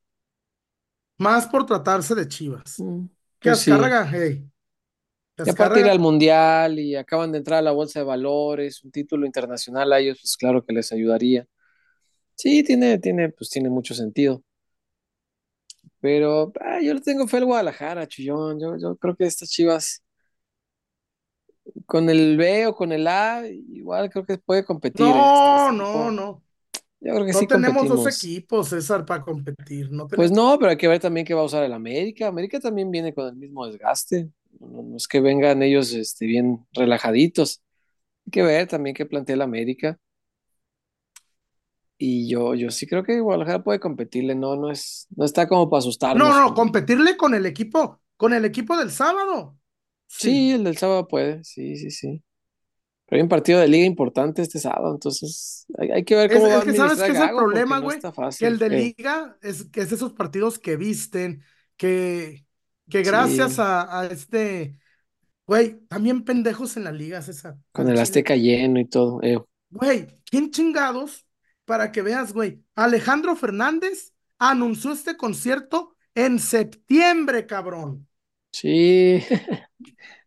más 1.19 1.47
por 1.47 1.65
tratarse 1.67 2.15
de 2.15 2.29
Chivas. 2.29 2.85
Mm, 2.85 3.09
Que 3.43 3.51
Pues 3.51 3.59
sí, 3.59 3.71
Azcárraga, 3.73 4.09
hey, 4.13 4.49
que 5.37 5.43
y 5.45 5.51
aparte 5.51 5.81
ir 5.81 5.89
al 5.89 5.99
Mundial 5.99 6.79
y 6.79 6.95
acaban 6.95 7.33
de 7.33 7.39
entrar 7.39 7.59
a 7.59 7.63
la 7.63 7.73
Bolsa 7.73 8.01
de 8.01 8.05
Valores, 8.05 8.85
un 8.85 8.93
título 8.93 9.27
internacional 9.27 9.93
a 9.93 9.99
ellos, 9.99 10.19
pues 10.21 10.37
claro 10.37 10.65
que 10.65 10.73
les 10.73 10.93
ayudaría. 10.93 11.47
Sí, 12.37 12.63
tiene, 12.63 12.99
tiene, 12.99 13.31
pues 13.31 13.51
tiene 13.51 13.69
mucho 13.69 13.95
sentido. 13.95 14.43
Pero 16.01 16.53
ah, 16.61 16.81
yo 16.83 16.95
le 16.95 17.01
tengo 17.01 17.27
fe 17.29 17.39
al 17.39 17.45
Guadalajara, 17.45 18.07
Chullón. 18.07 18.61
Yo, 18.61 18.77
yo 18.77 18.97
creo 18.97 19.17
que 19.17 19.25
estas 19.25 19.51
Chivas, 19.51 20.03
con 21.87 22.11
el 22.11 22.37
B 22.37 22.67
o 22.67 22.75
con 22.75 22.93
el 22.93 23.07
A, 23.07 23.47
igual 23.47 24.11
creo 24.11 24.25
que 24.25 24.39
puede 24.39 24.65
competir, 24.65 25.07
¿eh? 25.07 25.11
No, 25.11 25.73
no, 25.73 26.11
no, 26.11 26.43
Yo 27.05 27.15
creo 27.15 27.27
que 27.27 27.33
no 27.33 27.39
sí 27.41 27.47
tenemos 27.47 27.89
dos 27.89 28.07
equipos, 28.17 28.69
César, 28.69 29.05
para 29.05 29.23
competir, 29.23 29.91
no 29.91 30.07
Pues 30.07 30.31
no, 30.31 30.57
pero 30.59 30.71
hay 30.71 30.77
que 30.77 30.89
ver 30.89 31.01
también 31.01 31.27
qué 31.27 31.35
va 31.35 31.41
a 31.41 31.45
usar 31.45 31.65
el 31.65 31.73
América. 31.73 32.29
América 32.29 32.61
también 32.61 32.91
viene 32.91 33.13
con 33.13 33.27
el 33.27 33.35
mismo 33.37 33.67
desgaste. 33.67 34.29
No, 34.61 34.83
no 34.83 34.97
es 34.97 35.09
que 35.09 35.21
vengan 35.21 35.63
ellos 35.63 35.93
este, 35.95 36.27
bien 36.27 36.65
relajaditos. 36.73 37.63
Hay 38.27 38.31
que 38.31 38.43
ver 38.43 38.69
también 38.69 38.95
qué 38.95 39.07
plantea 39.07 39.35
el 39.35 39.43
América. 39.43 39.99
Y 41.99 42.29
yo, 42.29 42.55
yo 42.55 42.71
sí 42.71 42.87
creo 42.87 43.05
que 43.05 43.21
Guadalajara 43.21 43.63
puede 43.63 43.81
competirle. 43.81 44.35
No, 44.35 44.57
no 44.57 44.71
es, 44.71 45.07
no 45.17 45.25
está 45.25 45.49
como 45.49 45.71
para 45.71 45.79
No, 45.81 45.81
asustarnos. 45.81 46.37
no, 46.41 46.55
competirle 46.55 47.17
con 47.17 47.35
el 47.35 47.47
equipo, 47.47 48.01
con 48.17 48.33
el 48.35 48.45
equipo 48.45 48.77
del 48.77 48.91
sábado. 48.91 49.59
Sí, 50.09 50.31
Sí, 50.31 50.51
el 50.53 50.65
del 50.65 50.77
sábado 50.77 51.09
puede. 51.09 51.43
Sí, 51.45 51.77
sí, 51.77 51.91
sí. 51.91 52.23
Pero 53.13 53.19
hay 53.21 53.25
un 53.25 53.29
partido 53.29 53.61
de 53.61 53.69
liga 53.69 53.85
importante 53.85 54.41
este 54.41 54.59
sábado, 54.59 54.95
entonces 54.95 55.67
hay, 55.77 55.91
hay 55.91 56.03
que 56.03 56.15
ver 56.15 56.31
es, 56.31 56.39
cómo 56.39 56.49
va 56.49 56.55
a 56.55 56.59
es 56.61 56.65
que 56.65 56.73
sabes 56.73 56.99
que 57.03 57.13
es 57.13 57.21
el 57.21 57.29
problema, 57.37 57.79
güey, 57.79 58.01
que 58.39 58.47
el 58.47 58.59
de 58.59 58.71
¿Qué? 58.71 58.77
liga 58.77 59.37
es 59.43 59.65
que 59.65 59.83
es 59.83 59.93
esos 59.93 60.15
partidos 60.15 60.59
que 60.59 60.77
visten, 60.79 61.43
que, 61.77 62.47
que 62.89 63.03
Sí, 63.03 63.05
gracias 63.05 63.59
a, 63.59 64.01
a 64.01 64.07
este, 64.07 64.79
güey, 65.47 65.79
también 65.89 66.25
pendejos 66.25 66.79
en 66.79 66.85
la 66.85 66.93
liga, 66.93 67.21
César, 67.21 67.59
con 67.71 67.87
el. 67.91 67.99
Azteca 67.99 68.35
lleno 68.35 68.81
y 68.81 68.87
todo. 68.87 69.21
eh. 69.23 69.39
Güey, 69.69 70.07
¿quién 70.25 70.51
chingados? 70.51 71.27
Para 71.67 71.93
que 71.93 72.01
veas, 72.01 72.33
güey, 72.33 72.65
Alejandro 72.77 73.37
Fernández 73.37 74.15
anunció 74.39 74.93
este 74.93 75.19
concierto 75.19 75.97
en 76.15 76.39
septiembre, 76.39 77.47
cabrón. 77.47 78.09
Sí, 78.53 79.23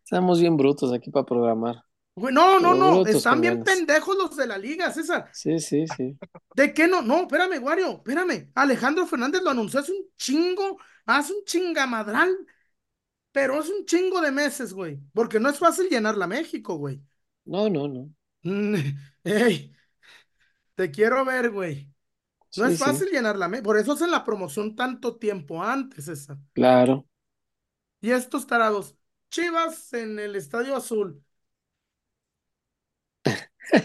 estamos 0.04 0.40
bien 0.40 0.56
brutos 0.56 0.92
aquí 0.92 1.10
para 1.10 1.26
programar. 1.26 1.76
Güey, 2.16 2.34
no, 2.34 2.58
no, 2.60 2.74
no, 2.74 3.04
están 3.06 3.40
bien 3.40 3.62
pendejos 3.62 4.16
los 4.16 4.36
de 4.36 4.46
la 4.46 4.58
liga, 4.58 4.90
César. 4.92 5.30
Sí, 5.30 5.60
sí, 5.60 5.86
sí. 5.86 6.18
¿De 6.54 6.72
qué 6.74 6.88
no? 6.88 7.02
No, 7.02 7.22
espérame, 7.22 7.62
Wario, 7.62 7.92
espérame. 7.98 8.50
Alejandro 8.54 9.06
Fernández 9.06 9.42
lo 9.42 9.50
anunció 9.50 9.80
hace 9.80 9.92
un 9.92 10.06
chingo, 10.16 10.78
hace 11.04 11.32
un 11.34 11.44
chingamadral, 11.44 12.34
pero 13.32 13.60
es 13.60 13.68
un 13.68 13.84
chingo 13.86 14.20
de 14.22 14.32
meses, 14.32 14.72
güey. 14.74 15.00
Porque 15.14 15.40
no 15.40 15.50
es 15.50 15.58
fácil 15.58 15.88
llenarla 15.90 16.26
México, 16.26 16.76
güey. 16.76 17.02
No, 17.46 17.68
no, 17.70 17.88
no. 17.88 18.10
Mm, 18.44 18.74
Ey, 19.24 19.72
te 20.74 20.90
quiero 20.90 21.24
ver, 21.24 21.50
güey. 21.50 21.90
No 22.56 22.66
Sí, 22.66 22.66
es 22.66 22.78
sí, 22.78 22.90
fácil 22.90 23.08
llenarla 23.10 23.48
México. 23.48 23.66
Por 23.68 23.78
eso 23.78 23.92
hacen 23.92 24.10
la 24.10 24.24
promoción 24.24 24.76
tanto 24.76 25.16
tiempo 25.18 25.62
antes, 25.64 26.08
esa. 26.08 26.38
claro. 26.52 27.06
Y 28.00 28.10
estos 28.12 28.46
tarados, 28.46 28.96
Chivas 29.30 29.92
en 29.92 30.18
el 30.18 30.36
Estadio 30.36 30.76
Azul. 30.76 31.22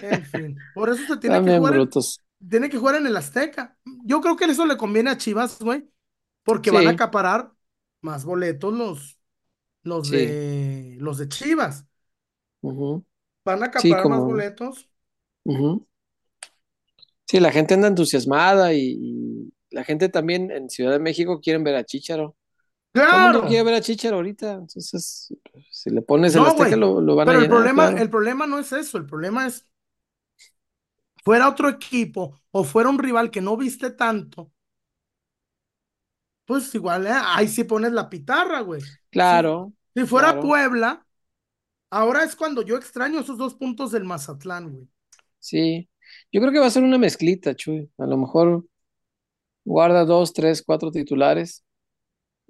En 0.02 0.26
fin, 0.26 0.70
por 0.74 0.90
eso 0.90 1.06
se 1.06 1.18
tiene 1.18 1.42
que 1.42 1.52
jugar 1.52 1.76
en, 1.76 1.96
tiene 2.50 2.70
que 2.70 2.78
jugar 2.78 2.96
en 2.96 3.08
el 3.08 3.18
Azteca. 3.18 3.78
Yo 4.06 4.22
creo 4.22 4.36
que 4.36 4.46
eso 4.46 4.66
le 4.66 4.78
conviene 4.78 5.12
a 5.12 5.18
Chivas, 5.18 5.60
güey, 5.60 5.90
porque 6.44 6.72
van 6.72 6.88
a 6.88 6.92
acaparar 6.92 7.54
más 8.02 8.26
boletos 8.26 8.74
los, 8.74 9.20
los 9.84 10.10
sí. 10.10 10.12
de 10.12 10.98
los 11.02 11.18
de 11.20 11.30
Chivas. 11.30 11.86
Van 13.46 13.62
a 13.64 13.68
Sí, 13.76 13.96
acaparar 13.96 14.08
más 14.08 14.24
boletos. 14.24 14.90
ujú. 15.46 15.86
Sí, 17.26 17.40
la 17.40 17.52
gente 17.52 17.74
anda 17.74 17.88
entusiasmada 17.88 18.74
y, 18.74 18.98
y 19.00 19.54
la 19.72 19.84
gente 19.84 20.10
también 20.10 20.52
en 20.52 20.70
Ciudad 20.70 20.92
de 20.92 21.00
México 21.00 21.40
quieren 21.42 21.64
ver 21.64 21.76
a 21.76 21.86
Chicharo. 21.86 22.36
Todo 23.08 23.20
el 23.20 23.24
mundo 23.24 23.44
quiere 23.46 23.64
Claro. 23.64 23.66
ver 23.66 23.76
a 23.76 23.82
Chicharo 23.82 24.18
ahorita. 24.18 24.54
Entonces, 24.54 25.34
si 25.72 25.90
le 25.92 26.02
pones 26.04 26.36
el 26.36 26.46
No, 26.46 26.46
Azteca, 26.46 26.78
lo, 26.78 27.02
lo 27.02 27.16
van 27.16 27.32
a 27.32 27.36
Pero 27.36 27.40
el 27.40 27.48
llenar, 27.48 27.48
problema, 27.48 27.90
claro. 27.90 27.98
el 27.98 28.10
problema 28.10 28.48
no 28.48 28.60
es 28.60 28.72
eso. 28.72 28.98
El 28.98 29.06
problema 29.06 29.48
es 29.48 29.68
fuera 31.24 31.50
otro 31.50 31.70
equipo 31.70 32.40
o 32.52 32.64
fuera 32.64 32.90
un 32.90 33.00
rival 33.00 33.32
que 33.32 33.42
no 33.42 33.58
viste 33.58 33.92
tanto, 33.92 34.52
pues 36.46 36.74
igual, 36.76 37.08
¿eh? 37.08 37.14
Ahí 37.14 37.48
sí 37.48 37.64
pones 37.64 37.92
la 37.92 38.10
pitarra, 38.10 38.62
güey. 38.62 38.82
Claro, 39.10 39.74
si 39.94 40.06
fuera 40.06 40.34
claro. 40.34 40.48
Puebla, 40.48 41.06
ahora 41.90 42.24
es 42.24 42.36
cuando 42.36 42.62
yo 42.62 42.76
extraño 42.78 43.20
esos 43.20 43.38
dos 43.38 43.56
puntos 43.56 43.92
del 43.92 44.04
Mazatlán, 44.04 44.72
güey. 44.72 44.88
Sí. 45.40 45.88
Yo 46.32 46.42
creo 46.42 46.52
que 46.52 46.60
va 46.60 46.68
a 46.68 46.72
ser 46.72 46.84
una 46.84 46.98
mezclita, 46.98 47.56
Chuy. 47.56 47.90
A 47.98 48.06
lo 48.06 48.18
mejor 48.18 48.66
guarda 49.64 50.06
dos, 50.06 50.34
tres, 50.34 50.62
cuatro 50.66 50.92
titulares 50.92 51.64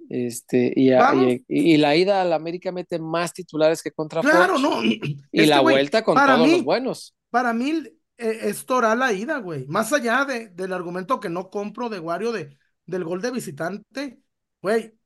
Este, 0.08 0.72
y, 0.74 0.90
y, 0.92 1.44
y, 1.46 1.76
la 1.76 1.94
ida 1.94 2.22
al 2.22 2.32
América 2.32 2.72
mete 2.72 2.98
más 2.98 3.32
titulares 3.32 3.82
que 3.82 3.92
contra 3.92 4.20
Claro, 4.20 4.58
no. 4.58 4.82
Y 4.82 5.46
la 5.46 5.60
vuelta 5.60 6.02
con 6.02 6.16
todos 6.16 6.48
los 6.48 6.64
buenos. 6.64 7.14
Para 7.30 7.52
mí 7.52 7.82
es 8.22 8.66
Torah 8.66 8.94
la 8.94 9.12
ida, 9.12 9.38
güey. 9.38 9.66
Más 9.66 9.92
allá 9.92 10.24
de, 10.24 10.48
del 10.48 10.72
argumento 10.72 11.20
que 11.20 11.28
no 11.28 11.50
compro 11.50 11.88
de 11.88 11.98
Wario 11.98 12.32
de, 12.32 12.58
del 12.86 13.04
gol 13.04 13.20
de 13.22 13.30
visitante, 13.30 14.22
güey. 14.60 14.98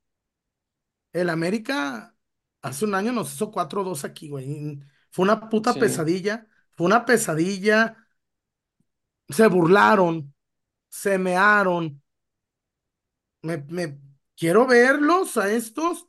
El 1.13 1.31
América 1.31 2.15
hace 2.63 2.85
un 2.85 2.95
año 2.95 3.13
nos 3.13 3.35
hizo 3.35 3.51
4-2 3.51 4.05
aquí, 4.05 4.29
güey. 4.29 4.79
Fue 5.11 5.25
una 5.25 5.49
puta 5.49 5.75
pesadilla. 5.75 6.47
Fue 6.75 6.87
una 6.87 7.05
pesadilla. 7.05 7.97
Se 9.29 9.47
burlaron. 9.47 10.35
Se 10.89 11.19
mearon. 11.19 12.03
Me, 13.43 13.59
me 13.69 13.99
quiero 14.37 14.67
verlos 14.67 15.37
a 15.37 15.51
estos 15.51 16.09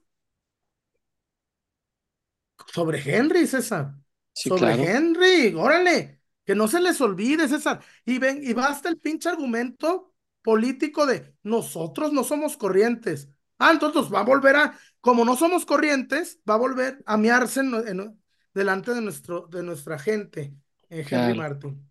sobre 2.73 2.99
Henry, 2.99 3.47
César. 3.47 3.95
sobre 4.33 4.73
Henry, 4.73 5.53
órale, 5.55 6.16
que 6.47 6.55
no 6.55 6.69
se 6.69 6.79
les 6.79 7.01
olvide, 7.01 7.49
César. 7.49 7.81
Y 8.05 8.19
ven, 8.19 8.39
y 8.41 8.53
basta 8.53 8.87
el 8.87 8.97
pinche 8.97 9.27
argumento 9.27 10.13
político 10.41 11.05
de 11.05 11.33
nosotros 11.43 12.13
no 12.13 12.23
somos 12.23 12.55
corrientes. 12.55 13.27
Ah, 13.59 13.71
entonces 13.73 14.11
va 14.11 14.21
a 14.21 14.23
volver 14.23 14.55
a, 14.55 14.79
como 15.01 15.25
no 15.25 15.35
somos 15.35 15.65
corrientes, 15.65 16.39
va 16.49 16.53
a 16.53 16.57
volver 16.57 17.03
a 17.05 17.17
miarse 17.17 17.59
en, 17.59 18.17
delante 18.53 18.93
de, 18.93 19.01
nuestro, 19.01 19.47
de 19.47 19.61
nuestra 19.61 19.99
gente, 19.99 20.53
eh, 20.89 21.05
Henry 21.09 21.37
Martin. 21.37 21.85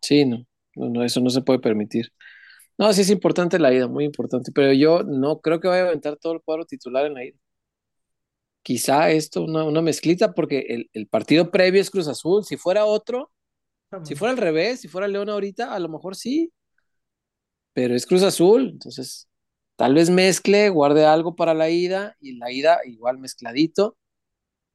Sí, 0.00 0.24
no, 0.24 0.46
no, 0.76 1.04
eso 1.04 1.20
no 1.20 1.28
se 1.28 1.42
puede 1.42 1.58
permitir. 1.58 2.10
No, 2.78 2.90
sí 2.94 3.02
es 3.02 3.10
importante 3.10 3.58
la 3.58 3.70
ida, 3.70 3.86
muy 3.86 4.06
importante, 4.06 4.50
pero 4.50 4.72
yo 4.72 5.02
no 5.02 5.42
creo 5.42 5.60
que 5.60 5.68
vaya 5.68 5.82
a 5.82 5.88
aventar 5.88 6.16
todo 6.16 6.32
el 6.32 6.40
cuadro 6.40 6.64
titular 6.64 7.04
en 7.04 7.12
la 7.12 7.24
ida. 7.26 7.36
Quizá 8.62 9.10
esto, 9.10 9.42
una, 9.42 9.64
una 9.64 9.82
mezclita, 9.82 10.32
porque 10.32 10.60
el, 10.70 10.90
el, 10.94 11.06
partido 11.06 11.50
previo 11.50 11.82
es 11.82 11.90
Cruz 11.90 12.08
Azul. 12.08 12.44
Si 12.44 12.56
fuera 12.56 12.86
otro, 12.86 13.30
si 14.04 14.14
fuera 14.14 14.32
al 14.32 14.38
revés, 14.38 14.80
si 14.80 14.88
fuera 14.88 15.08
León 15.08 15.28
ahorita, 15.28 15.74
a 15.74 15.78
lo 15.78 15.88
mejor 15.88 16.16
sí, 16.16 16.52
pero 17.72 17.94
es 17.94 18.06
Cruz 18.06 18.22
Azul, 18.22 18.70
entonces 18.70 19.28
tal 19.76 19.94
vez 19.94 20.10
mezcle, 20.10 20.68
guarde 20.68 21.06
algo 21.06 21.34
para 21.34 21.54
la 21.54 21.70
ida 21.70 22.16
y 22.20 22.36
la 22.36 22.52
ida 22.52 22.80
igual 22.84 23.18
mezcladito, 23.18 23.96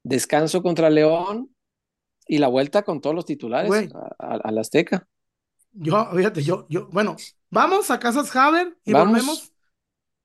descanso 0.02 0.62
contra 0.62 0.90
León 0.90 1.54
y 2.26 2.38
la 2.38 2.48
vuelta 2.48 2.82
con 2.82 3.00
todos 3.00 3.14
los 3.14 3.24
titulares 3.24 3.90
a, 4.18 4.50
la 4.50 4.60
Azteca. 4.60 5.06
Yo, 5.72 6.10
fíjate, 6.14 6.42
yo, 6.42 6.66
yo, 6.68 6.88
bueno, 6.88 7.16
vamos 7.50 7.90
a 7.90 7.98
Casas 7.98 8.34
Haber 8.34 8.76
y 8.84 8.92
volvemos 8.92 9.52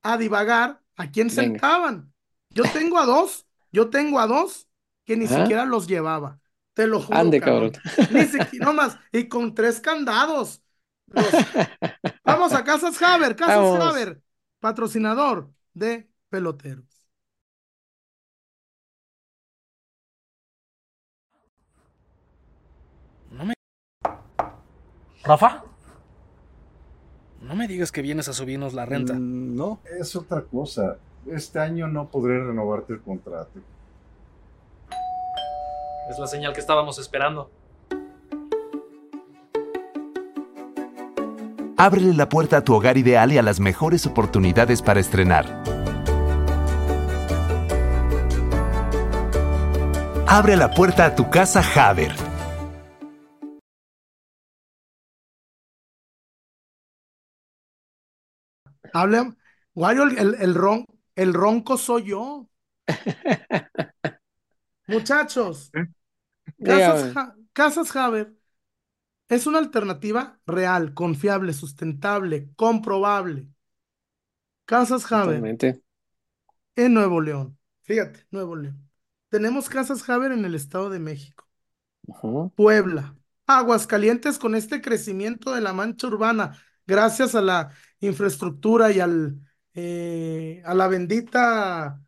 a 0.02 0.18
divagar 0.18 0.82
a 0.96 1.12
quién 1.12 1.30
sentaban. 1.30 2.12
Yo 2.50 2.64
tengo 2.74 2.98
a 2.98 3.06
dos, 3.06 3.46
yo 3.72 3.90
tengo 3.90 4.20
a 4.20 4.28
dos 4.28 4.68
que 5.06 5.16
ni 5.16 5.28
siquiera 5.28 5.66
los 5.66 5.88
llevaba. 5.88 6.41
Te 6.74 6.88
lo 6.88 7.02
juro. 7.02 7.18
Ande, 7.18 7.42
cabrón. 7.42 7.72
Ni 8.12 8.24
siquiera, 8.24 8.66
nomás, 8.66 8.98
y 9.12 9.28
con 9.28 9.54
tres 9.54 9.80
candados. 9.80 10.62
Vamos 12.24 12.54
a 12.54 12.64
Casas 12.64 13.02
Haber, 13.02 13.36
Casas 13.36 13.82
Haber, 13.82 14.22
patrocinador 14.60 15.52
de 15.74 16.10
peloteros. 16.30 16.86
No 23.32 23.46
me... 23.46 23.54
Rafa. 25.24 25.64
No 27.42 27.56
me 27.56 27.68
digas 27.68 27.92
que 27.92 28.02
vienes 28.02 28.28
a 28.30 28.34
subirnos 28.34 28.74
la 28.74 28.86
renta. 28.86 29.14
Mm, 29.14 29.56
no, 29.56 29.80
es 30.00 30.16
otra 30.16 30.42
cosa. 30.44 30.98
Este 31.26 31.60
año 31.60 31.88
no 31.88 32.10
podré 32.10 32.44
renovarte 32.44 32.94
el 32.94 33.02
contrato. 33.02 33.60
Es 36.10 36.20
la 36.20 36.28
señal 36.28 36.54
que 36.54 36.60
estábamos 36.60 37.00
esperando. 37.00 37.50
Ábrele 41.78 42.14
la 42.14 42.30
puerta 42.30 42.58
a 42.58 42.64
tu 42.64 42.76
hogar 42.76 42.98
ideal 42.98 43.32
y 43.32 43.38
a 43.38 43.42
las 43.42 43.60
mejores 43.60 44.06
oportunidades 44.06 44.82
para 44.82 45.00
estrenar. 45.00 45.46
Abre 50.28 50.56
la 50.56 50.72
puerta 50.74 51.08
a 51.08 51.16
tu 51.16 51.30
casa 51.30 51.62
Haber. 51.76 52.14
Hablen, 58.94 59.38
Wario, 59.74 60.04
el, 60.04 60.36
el, 60.36 60.56
ron, 60.56 60.86
el 61.16 61.34
ronco 61.34 61.78
soy 61.78 62.04
yo. 62.04 62.48
Muchachos, 64.92 65.72
Casas, 66.64 67.14
Casas 67.54 67.96
Haber 67.96 68.34
es 69.30 69.48
una 69.48 69.60
alternativa 69.60 70.40
real, 70.46 70.94
confiable, 70.94 71.54
sustentable, 71.54 72.50
comprobable. 72.58 73.48
Casas 74.66 75.10
Haber 75.12 75.58
en 76.76 76.94
Nuevo 76.94 77.22
León. 77.22 77.58
Fíjate, 77.84 78.26
Nuevo 78.32 78.56
León. 78.58 78.90
Tenemos 79.30 79.70
Casas 79.70 80.08
Haber 80.10 80.34
en 80.34 80.44
el 80.44 80.56
Estado 80.56 80.90
de 80.90 81.00
México. 81.00 81.48
Puebla. 82.56 83.16
Aguascalientes 83.48 84.38
con 84.38 84.56
este 84.56 84.82
crecimiento 84.82 85.54
de 85.54 85.62
la 85.62 85.74
mancha 85.74 86.08
urbana, 86.08 86.58
gracias 86.86 87.36
a 87.36 87.42
la 87.42 87.72
infraestructura 88.02 88.92
y 88.92 89.00
al, 89.00 89.40
eh, 89.74 90.62
a 90.66 90.74
la 90.74 90.88
bendita, 90.88 92.02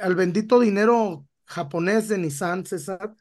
al 0.00 0.14
bendito 0.16 0.58
dinero 0.58 1.27
japonés 1.48 2.08
de 2.08 2.18
Nissan, 2.18 2.64
César. 2.66 3.16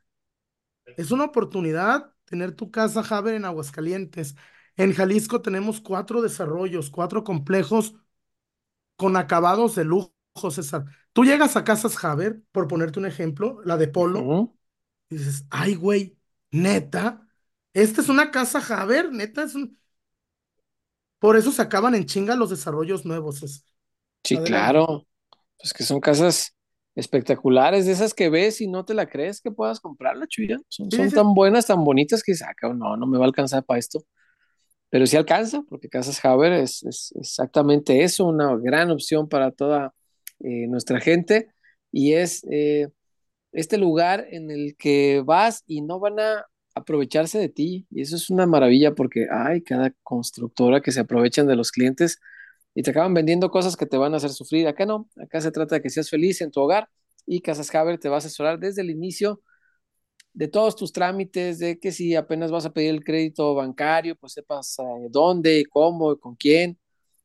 Es 0.85 1.11
una 1.11 1.25
oportunidad 1.25 2.13
tener 2.25 2.51
tu 2.53 2.71
casa 2.71 3.01
Haber 3.01 3.35
en 3.35 3.45
Aguascalientes. 3.45 4.35
En 4.75 4.93
Jalisco 4.93 5.41
tenemos 5.41 5.81
cuatro 5.81 6.21
desarrollos, 6.21 6.89
cuatro 6.89 7.23
complejos 7.23 7.95
con 8.95 9.15
acabados 9.15 9.75
de 9.75 9.85
lujo, 9.85 10.11
César. 10.51 10.85
Tú 11.13 11.23
llegas 11.23 11.55
a 11.55 11.63
casas 11.63 12.03
Haber, 12.03 12.41
por 12.51 12.67
ponerte 12.67 12.99
un 12.99 13.05
ejemplo, 13.05 13.61
la 13.63 13.77
de 13.77 13.87
Polo, 13.87 14.55
y 15.09 15.17
dices, 15.17 15.45
ay, 15.49 15.75
güey, 15.75 16.17
neta, 16.51 17.27
esta 17.73 18.01
es 18.01 18.09
una 18.09 18.29
casa 18.29 18.59
Haber, 18.59 19.11
neta, 19.11 19.43
es 19.43 19.55
un... 19.55 19.77
Por 21.19 21.37
eso 21.37 21.51
se 21.51 21.61
acaban 21.61 21.95
en 21.95 22.05
chinga 22.05 22.35
los 22.35 22.51
desarrollos 22.51 23.05
nuevos. 23.05 23.39
César. 23.39 23.65
Sí, 24.23 24.37
claro. 24.43 25.07
Pues 25.57 25.73
que 25.73 25.83
son 25.83 25.99
casas 25.99 26.56
espectaculares, 26.97 27.85
de 27.85 27.91
esas 27.91 28.15
que 28.15 28.27
ves 28.27 28.59
y 28.59 28.67
no 28.67 28.83
te 28.83 28.95
la 28.95 29.07
crees 29.07 29.39
que 29.39 29.51
puedas 29.51 29.79
comprarla, 29.79 30.25
chuya. 30.25 30.57
Son, 30.67 30.89
son 30.89 31.11
tan 31.11 31.35
buenas, 31.35 31.67
tan 31.67 31.83
bonitas 31.83 32.23
que 32.23 32.33
saca, 32.33 32.67
ah, 32.67 32.73
no, 32.73 32.97
no 32.97 33.05
me 33.05 33.19
va 33.19 33.25
a 33.25 33.27
alcanzar 33.27 33.63
para 33.63 33.77
esto. 33.77 34.03
Pero 34.89 35.05
sí 35.05 35.15
alcanza, 35.15 35.61
porque 35.69 35.89
Casas 35.89 36.23
Haber 36.25 36.53
es, 36.53 36.83
es 36.83 37.13
exactamente 37.19 38.03
eso, 38.03 38.25
una 38.25 38.57
gran 38.57 38.89
opción 38.89 39.29
para 39.29 39.51
toda 39.51 39.93
eh, 40.39 40.65
nuestra 40.67 40.99
gente. 40.99 41.51
Y 41.91 42.13
es 42.13 42.43
eh, 42.49 42.87
este 43.51 43.77
lugar 43.77 44.25
en 44.31 44.49
el 44.49 44.75
que 44.75 45.21
vas 45.23 45.63
y 45.67 45.81
no 45.81 45.99
van 45.99 46.19
a 46.19 46.47
aprovecharse 46.73 47.37
de 47.37 47.49
ti. 47.49 47.85
Y 47.91 48.01
eso 48.01 48.15
es 48.15 48.31
una 48.31 48.47
maravilla 48.47 48.95
porque 48.95 49.27
hay 49.31 49.61
cada 49.61 49.93
constructora 50.01 50.81
que 50.81 50.91
se 50.91 51.01
aprovechan 51.01 51.45
de 51.45 51.55
los 51.57 51.71
clientes 51.71 52.17
y 52.77 52.83
te 52.83 52.91
acaban 52.91 53.11
vendiendo 53.15 53.49
cosas 53.49 53.75
que 53.75 53.87
te 53.87 53.97
van 53.97 54.13
a 54.13 54.17
hacer 54.17 54.29
sufrir. 54.29 54.67
Acá 54.67 54.85
no, 54.85 55.09
acá 55.19 55.41
se 55.41 55.49
trata 55.51 55.73
de 55.75 55.81
que 55.81 55.89
seas 55.89 56.11
feliz 56.11 56.41
en 56.41 56.51
tu 56.51 56.61
hogar 56.61 56.87
y 57.25 57.41
Casas 57.41 57.73
Haber 57.73 57.97
te 57.97 58.07
va 58.07 58.15
a 58.15 58.17
asesorar 58.19 58.59
desde 58.59 58.83
el 58.83 58.91
inicio 58.91 59.41
de 60.33 60.47
todos 60.47 60.75
tus 60.75 60.93
trámites, 60.93 61.57
de 61.57 61.79
que 61.79 61.91
si 61.91 62.13
apenas 62.13 62.51
vas 62.51 62.67
a 62.67 62.73
pedir 62.73 62.91
el 62.91 63.03
crédito 63.03 63.55
bancario, 63.55 64.15
pues 64.15 64.33
sepas 64.33 64.77
eh, 64.77 64.83
dónde, 65.09 65.65
cómo, 65.71 66.19
con 66.19 66.35
quién. 66.35 66.77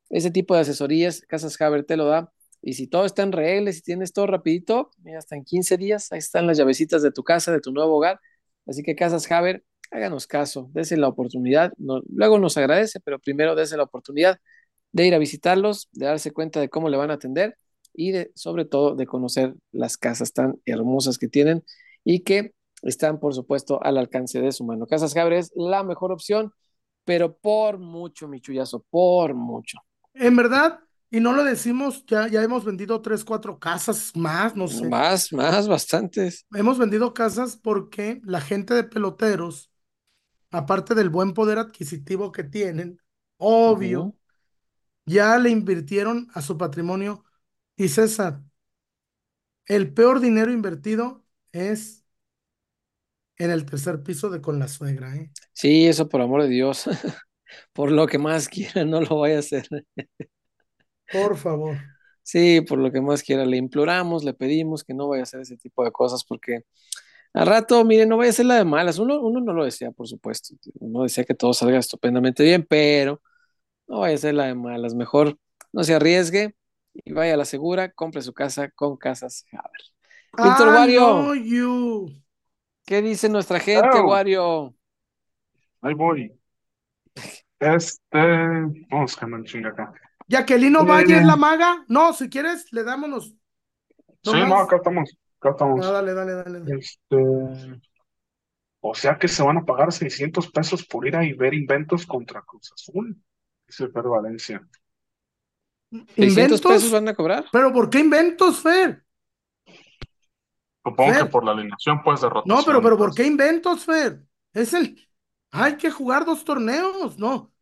Ese 0.08 0.30
tipo 0.30 0.54
de 0.54 0.62
asesorías, 0.62 1.20
Casas 1.28 1.60
Haber 1.60 1.84
te 1.84 1.98
lo 1.98 2.06
da. 2.06 2.32
Y 2.62 2.72
si 2.72 2.86
todo 2.86 3.04
está 3.04 3.22
en 3.22 3.32
regla, 3.32 3.72
si 3.72 3.82
tienes 3.82 4.14
todo 4.14 4.28
rapidito, 4.28 4.90
mira, 5.04 5.18
hasta 5.18 5.36
en 5.36 5.44
15 5.44 5.76
días, 5.76 6.10
ahí 6.12 6.18
están 6.18 6.46
las 6.46 6.56
llavecitas 6.56 7.02
de 7.02 7.12
tu 7.12 7.24
casa, 7.24 7.52
de 7.52 7.60
tu 7.60 7.72
nuevo 7.72 7.98
hogar. 7.98 8.20
Así 8.66 8.82
que 8.82 8.94
Casas 8.96 9.30
Haber, 9.30 9.64
háganos 9.90 10.26
caso, 10.26 10.70
dése 10.72 10.96
la 10.96 11.08
oportunidad. 11.08 11.74
luego 11.76 12.38
nos 12.38 12.56
agradece, 12.56 13.00
pero 13.00 13.18
primero 13.18 13.54
dése 13.54 13.76
la 13.76 13.82
oportunidad 13.82 14.38
de 14.92 15.06
ir 15.06 15.14
a 15.14 15.18
visitarlos, 15.18 15.88
de 15.92 16.06
darse 16.06 16.32
cuenta 16.32 16.60
de 16.60 16.68
cómo 16.68 16.88
le 16.88 16.96
van 16.96 17.10
a 17.10 17.14
atender 17.14 17.56
y 17.94 18.12
de, 18.12 18.32
sobre 18.34 18.64
todo 18.64 18.94
de 18.94 19.06
conocer 19.06 19.54
las 19.70 19.96
casas 19.96 20.32
tan 20.32 20.60
hermosas 20.64 21.18
que 21.18 21.28
tienen 21.28 21.64
y 22.04 22.20
que 22.20 22.54
están, 22.82 23.20
por 23.20 23.34
supuesto, 23.34 23.82
al 23.82 23.98
alcance 23.98 24.40
de 24.40 24.52
su 24.52 24.64
mano. 24.64 24.86
Casas 24.86 25.14
Gabriel 25.14 25.40
es 25.40 25.52
la 25.54 25.82
mejor 25.82 26.12
opción, 26.12 26.52
pero 27.04 27.36
por 27.36 27.78
mucho, 27.78 28.28
mi 28.28 28.40
chullazo, 28.40 28.84
por 28.90 29.34
mucho. 29.34 29.78
En 30.14 30.36
verdad, 30.36 30.80
y 31.10 31.20
no 31.20 31.32
lo 31.32 31.44
decimos, 31.44 32.04
ya, 32.06 32.28
ya 32.28 32.42
hemos 32.42 32.64
vendido 32.64 33.00
tres, 33.02 33.24
cuatro 33.24 33.58
casas 33.58 34.12
más, 34.16 34.56
no 34.56 34.66
sé. 34.66 34.88
Más, 34.88 35.32
más, 35.32 35.68
bastantes. 35.68 36.46
Hemos 36.54 36.78
vendido 36.78 37.12
casas 37.14 37.56
porque 37.56 38.20
la 38.24 38.40
gente 38.40 38.74
de 38.74 38.84
peloteros, 38.84 39.70
aparte 40.50 40.94
del 40.94 41.10
buen 41.10 41.34
poder 41.34 41.58
adquisitivo 41.58 42.32
que 42.32 42.44
tienen, 42.44 42.98
obvio, 43.36 44.14
ya 45.06 45.38
le 45.38 45.50
invirtieron 45.50 46.28
a 46.34 46.42
su 46.42 46.58
patrimonio 46.58 47.24
Y 47.76 47.88
César, 47.90 48.42
el 49.66 49.92
peor 49.94 50.20
dinero 50.20 50.52
invertido 50.52 51.24
es 51.52 52.04
en 53.36 53.50
el 53.50 53.66
tercer 53.66 54.02
piso 54.02 54.30
de 54.30 54.40
con 54.40 54.58
la 54.58 54.68
suegra, 54.68 55.14
¿eh? 55.16 55.30
Sí, 55.52 55.86
eso 55.86 56.08
por 56.08 56.20
amor 56.22 56.42
de 56.42 56.48
Dios. 56.48 56.84
por 57.72 57.90
lo 57.92 58.06
que 58.06 58.18
más 58.18 58.48
quiera, 58.48 58.84
no 58.84 59.00
lo 59.00 59.20
vaya 59.20 59.36
a 59.36 59.40
hacer. 59.40 59.66
Por 61.10 61.36
favor. 61.36 61.76
Sí, 62.22 62.60
por 62.62 62.78
lo 62.78 62.92
que 62.92 63.00
más 63.00 63.22
quiera, 63.22 63.44
le 63.44 63.56
imploramos, 63.56 64.24
le 64.24 64.32
pedimos 64.34 64.84
que 64.84 64.94
no 64.94 65.08
vaya 65.08 65.22
a 65.22 65.24
hacer 65.24 65.40
ese 65.40 65.56
tipo 65.56 65.84
de 65.84 65.90
cosas 65.92 66.24
porque 66.24 66.60
al 67.34 67.46
rato, 67.46 67.84
miren, 67.84 68.08
no 68.08 68.18
vaya 68.18 68.30
a 68.30 68.34
ser 68.34 68.46
la 68.46 68.56
de 68.56 68.64
malas. 68.64 68.98
Uno, 68.98 69.20
uno 69.20 69.40
no 69.40 69.52
lo 69.54 69.64
desea, 69.64 69.92
por 69.92 70.08
supuesto. 70.08 70.54
Uno 70.80 71.04
desea 71.04 71.24
que 71.24 71.34
todo 71.34 71.54
salga 71.54 71.78
estupendamente 71.78 72.44
bien, 72.44 72.66
pero 72.68 73.22
no 73.92 74.00
vaya 74.00 74.14
a 74.14 74.18
ser 74.18 74.32
la 74.32 74.46
de 74.46 74.54
malas. 74.54 74.94
Mejor 74.94 75.38
no 75.70 75.84
se 75.84 75.94
arriesgue 75.94 76.56
y 76.94 77.12
vaya 77.12 77.34
a 77.34 77.36
la 77.36 77.44
segura, 77.44 77.92
compre 77.92 78.22
su 78.22 78.32
casa 78.32 78.70
con 78.70 78.96
Casas 78.96 79.44
Haber. 79.52 80.48
Víctor 80.48 80.68
Wario, 80.68 81.34
you. 81.34 82.10
¿qué 82.86 83.02
dice 83.02 83.28
nuestra 83.28 83.60
gente, 83.60 83.98
Oh. 84.00 84.06
Wario? 84.08 84.74
Ahí 85.82 85.92
voy. 85.92 86.32
Este. 87.60 88.18
Vamos, 88.90 89.14
que 89.14 89.26
me 89.26 89.44
chinga 89.44 89.68
acá. 89.68 89.92
Jacquelino 90.26 90.80
Eh. 90.80 90.84
Valle 90.86 91.16
es 91.18 91.26
la 91.26 91.36
maga. 91.36 91.84
No, 91.86 92.14
si 92.14 92.30
quieres, 92.30 92.72
le 92.72 92.84
damos. 92.84 93.34
Sí, 94.22 94.30
nomás. 94.32 94.48
no, 94.48 94.56
acá 94.60 94.76
estamos. 94.76 95.18
Acá 95.38 95.50
estamos. 95.50 95.86
Ah, 95.86 95.92
dale, 95.92 96.14
dale, 96.14 96.32
dale. 96.32 96.60
dale. 96.60 96.78
Este. 96.78 97.82
O 98.80 98.94
sea 98.94 99.18
que 99.18 99.28
se 99.28 99.42
van 99.42 99.58
a 99.58 99.64
pagar 99.66 99.92
600 99.92 100.50
pesos 100.50 100.86
por 100.86 101.06
ir 101.06 101.14
a 101.14 101.20
ver 101.36 101.52
inventos 101.52 102.06
contra 102.06 102.40
Cruz 102.40 102.72
Azul. 102.72 103.22
Fer 103.76 104.08
Valencia. 104.08 104.68
600 105.90 106.16
¿Inventos? 106.16 106.60
pesos 106.60 106.90
van 106.90 107.08
a 107.08 107.14
cobrar. 107.14 107.44
¿Pero 107.52 107.72
por 107.72 107.90
qué 107.90 107.98
inventos, 108.00 108.60
Fer? 108.60 109.04
Supongo 110.84 111.12
Fer. 111.12 111.24
que 111.24 111.30
por 111.30 111.44
la 111.44 111.52
alineación, 111.52 112.02
pues, 112.02 112.20
de 112.20 112.28
rotación. 112.28 112.56
No, 112.56 112.64
pero, 112.64 112.82
pero 112.82 112.96
¿por 112.96 113.08
pues. 113.08 113.16
qué 113.16 113.26
inventos, 113.26 113.84
Fer? 113.84 114.22
Es 114.52 114.72
el. 114.74 114.98
Hay 115.50 115.76
que 115.76 115.90
jugar 115.90 116.24
dos 116.24 116.44
torneos, 116.44 117.18
no. 117.18 117.52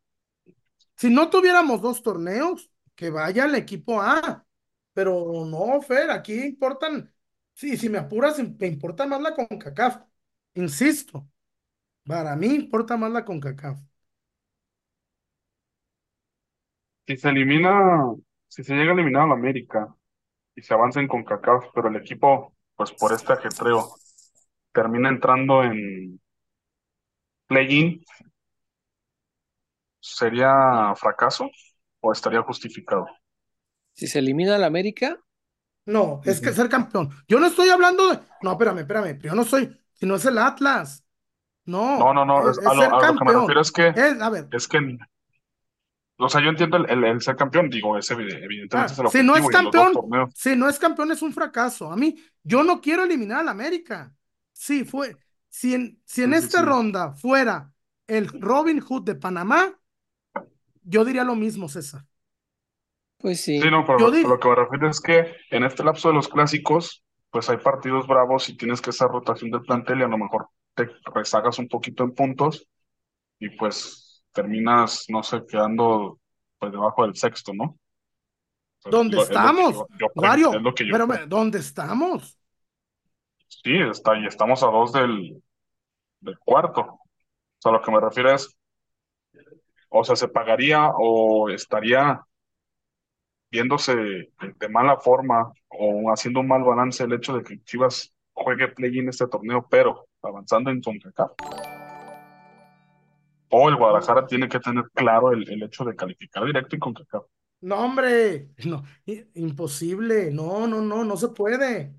Si 0.96 1.10
no 1.10 1.28
tuviéramos 1.28 1.80
dos 1.80 2.02
torneos, 2.02 2.70
que 2.94 3.10
vaya 3.10 3.46
el 3.46 3.54
equipo 3.54 4.00
A. 4.00 4.46
Pero 4.92 5.44
no, 5.46 5.80
Fer, 5.82 6.10
aquí 6.10 6.34
importan. 6.34 7.12
Sí, 7.54 7.76
si 7.76 7.88
me 7.88 7.98
apuras, 7.98 8.38
me 8.38 8.66
importa 8.66 9.06
más 9.06 9.20
la 9.20 9.34
CONCACAF. 9.34 10.02
Insisto, 10.54 11.28
para 12.04 12.36
mí 12.36 12.48
importa 12.48 12.96
más 12.96 13.10
la 13.10 13.24
CONCACAF. 13.24 13.78
Si 17.10 17.16
se 17.16 17.28
elimina, 17.30 17.72
si 18.46 18.62
se 18.62 18.72
llega 18.74 18.92
a 18.92 18.94
eliminar 18.94 19.22
a 19.24 19.26
la 19.26 19.34
América 19.34 19.92
y 20.54 20.62
se 20.62 20.74
avanza 20.74 21.00
en 21.00 21.08
CONCACAF, 21.08 21.66
pero 21.74 21.88
el 21.88 21.96
equipo, 21.96 22.54
pues 22.76 22.92
por 22.92 23.12
este 23.12 23.32
ajetreo, 23.32 23.96
termina 24.72 25.08
entrando 25.08 25.64
en 25.64 26.20
play-in, 27.48 28.02
¿sería 30.00 30.94
fracaso 30.96 31.50
o 32.00 32.12
estaría 32.12 32.42
justificado? 32.42 33.06
Si 33.92 34.06
se 34.06 34.18
elimina 34.18 34.56
al 34.56 34.64
América, 34.64 35.18
No, 35.86 36.20
es 36.24 36.40
que 36.40 36.52
ser 36.52 36.68
campeón. 36.68 37.10
Yo 37.28 37.40
no 37.40 37.46
estoy 37.46 37.68
hablando 37.70 38.10
de. 38.10 38.20
No, 38.42 38.52
espérame, 38.52 38.80
espérame. 38.80 39.18
Yo 39.22 39.34
no 39.34 39.44
soy. 39.44 39.76
Si 39.94 40.06
no 40.06 40.16
es 40.16 40.24
el 40.26 40.38
Atlas. 40.38 41.04
No, 41.64 41.98
No, 41.98 42.14
no, 42.14 42.24
no, 42.24 42.50
es, 42.50 42.58
es- 42.58 42.66
a 42.66 42.74
lo, 42.74 42.82
ser 42.82 42.94
a 42.94 42.96
lo 43.06 43.18
que 43.18 43.24
me 43.24 43.32
refiero 43.32 43.60
es 43.60 43.72
que, 43.72 43.88
Es, 43.88 44.20
a 44.20 44.30
ver, 44.30 44.48
es 44.52 44.68
que, 44.68 44.78
o 46.20 46.28
sea, 46.28 46.42
yo 46.42 46.50
entiendo 46.50 46.76
el, 46.78 46.90
el- 46.90 47.04
el 47.04 47.20
ser 47.22 47.36
campeón, 47.36 47.70
digo, 47.70 47.96
ese 47.98 48.14
evide- 48.14 48.44
evidentemente 48.44 48.76
ah, 48.76 48.86
es 48.92 48.98
el 48.98 49.06
si 49.08 49.22
no 49.22 49.36
es 49.36 49.48
campeón, 49.48 49.92
si 50.34 50.56
no 50.56 50.68
es 50.68 50.78
campeón 50.78 51.10
es 51.12 51.22
un 51.22 51.32
fracaso. 51.32 51.90
A 51.92 51.96
mí, 51.96 52.16
yo 52.42 52.62
no 52.62 52.80
quiero 52.80 53.04
eliminar 53.04 53.40
al 53.40 53.48
América. 53.48 54.14
Sí, 54.52 54.84
fue. 54.84 55.18
Si 55.48 55.74
en, 55.74 56.00
si 56.04 56.22
en 56.22 56.34
Sí, 56.34 56.34
esta 56.34 56.58
sí. 56.58 56.62
ronda 56.62 57.12
fuera 57.12 57.72
el 58.06 58.28
Robin 58.40 58.80
Hood 58.80 59.04
de 59.04 59.14
Panamá, 59.16 59.74
yo 60.82 61.04
diría 61.04 61.24
lo 61.24 61.36
mismo, 61.36 61.68
César. 61.68 62.06
pues 63.18 63.40
sí. 63.40 63.60
Sí, 63.62 63.70
no, 63.70 63.84
pero 63.84 63.98
Yo 63.98 64.10
lo- 64.22 64.38
que 64.40 64.48
me 64.48 64.54
refiero 64.54 64.88
es 64.88 65.00
que 65.00 65.36
en 65.50 65.64
este 65.64 65.84
lapso 65.84 66.08
de 66.08 66.14
los 66.14 66.28
clásicos, 66.28 67.04
pues 67.30 67.48
hay 67.50 67.58
partidos 67.58 68.06
bravos 68.06 68.48
y 68.48 68.56
tienes 68.56 68.80
que 68.80 68.90
hacer 68.90 69.08
rotación 69.08 69.50
del 69.50 69.62
plantel 69.62 70.00
y 70.00 70.02
a 70.04 70.08
lo 70.08 70.18
mejor 70.18 70.48
te 70.74 70.88
rezagas 71.14 71.58
un 71.58 71.68
poquito 71.68 72.04
en 72.04 72.14
puntos 72.14 72.66
y 73.38 73.50
pues 73.50 74.09
terminas, 74.32 75.04
no 75.08 75.22
sé, 75.22 75.42
quedando 75.46 76.18
pues 76.58 76.72
debajo 76.72 77.02
del 77.04 77.16
sexto, 77.16 77.52
¿no? 77.54 77.78
¿Dónde 78.84 79.16
lo- 79.16 79.22
es 79.22 79.28
estamos? 79.30 79.74
yo- 79.74 79.88
yo 79.98 80.06
es 80.56 80.62
lo 80.62 80.74
que 80.74 80.86
yo 80.86 80.92
pero 80.92 81.06
creo. 81.06 81.26
¿dónde 81.26 81.58
estamos? 81.58 82.38
Sí, 83.48 83.76
está, 83.76 84.16
y 84.18 84.26
estamos 84.26 84.62
a 84.62 84.66
dos 84.66 84.92
del, 84.92 85.42
del 86.20 86.38
cuarto. 86.38 86.80
O 86.82 87.00
sea, 87.58 87.72
lo 87.72 87.82
que 87.82 87.90
me 87.90 88.00
refiero 88.00 88.32
es, 88.32 88.56
o 89.88 90.04
sea, 90.04 90.16
se 90.16 90.28
pagaría 90.28 90.90
o 90.96 91.50
estaría 91.50 92.20
viéndose 93.50 93.96
de, 93.96 94.32
de 94.58 94.68
mala 94.68 94.96
forma 94.98 95.52
o 95.68 96.10
haciendo 96.12 96.40
un 96.40 96.48
mal 96.48 96.62
balance 96.62 97.02
el 97.04 97.12
hecho 97.12 97.34
de 97.36 97.42
que 97.42 97.62
Chivas 97.64 98.12
juegue 98.32 98.68
play 98.68 98.98
en 98.98 99.08
este 99.08 99.26
torneo, 99.26 99.66
pero 99.68 100.06
avanzando 100.22 100.70
en 100.70 100.80
CONCACAF. 100.80 101.32
O 103.50 103.68
el 103.68 103.76
Guadalajara 103.76 104.26
tiene 104.26 104.48
que 104.48 104.60
tener 104.60 104.84
claro 104.94 105.32
el, 105.32 105.48
el 105.50 105.62
hecho 105.62 105.84
de 105.84 105.96
calificar 105.96 106.44
directo 106.44 106.76
en 106.76 106.80
CONCACAF. 106.80 107.24
No, 107.62 107.76
hombre, 107.84 108.50
no, 108.64 108.84
imposible. 109.34 110.30
No, 110.30 110.66
no, 110.66 110.80
no, 110.80 111.04
no 111.04 111.16
se 111.16 111.28
puede. 111.28 111.94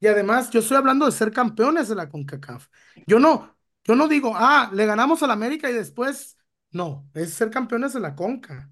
Y 0.00 0.06
además, 0.06 0.50
yo 0.50 0.60
estoy 0.60 0.76
hablando 0.76 1.06
de 1.06 1.12
ser 1.12 1.32
campeones 1.32 1.88
de 1.88 1.94
la 1.94 2.08
CONCACAF. 2.08 2.68
Yo 3.06 3.18
no, 3.18 3.56
yo 3.84 3.94
no 3.96 4.08
digo, 4.08 4.32
ah, 4.34 4.70
le 4.72 4.86
ganamos 4.86 5.22
al 5.22 5.30
América 5.30 5.70
y 5.70 5.72
después, 5.74 6.36
no, 6.70 7.08
es 7.14 7.32
ser 7.34 7.50
campeones 7.50 7.94
de 7.94 8.00
la 8.00 8.14
CONCA. 8.14 8.70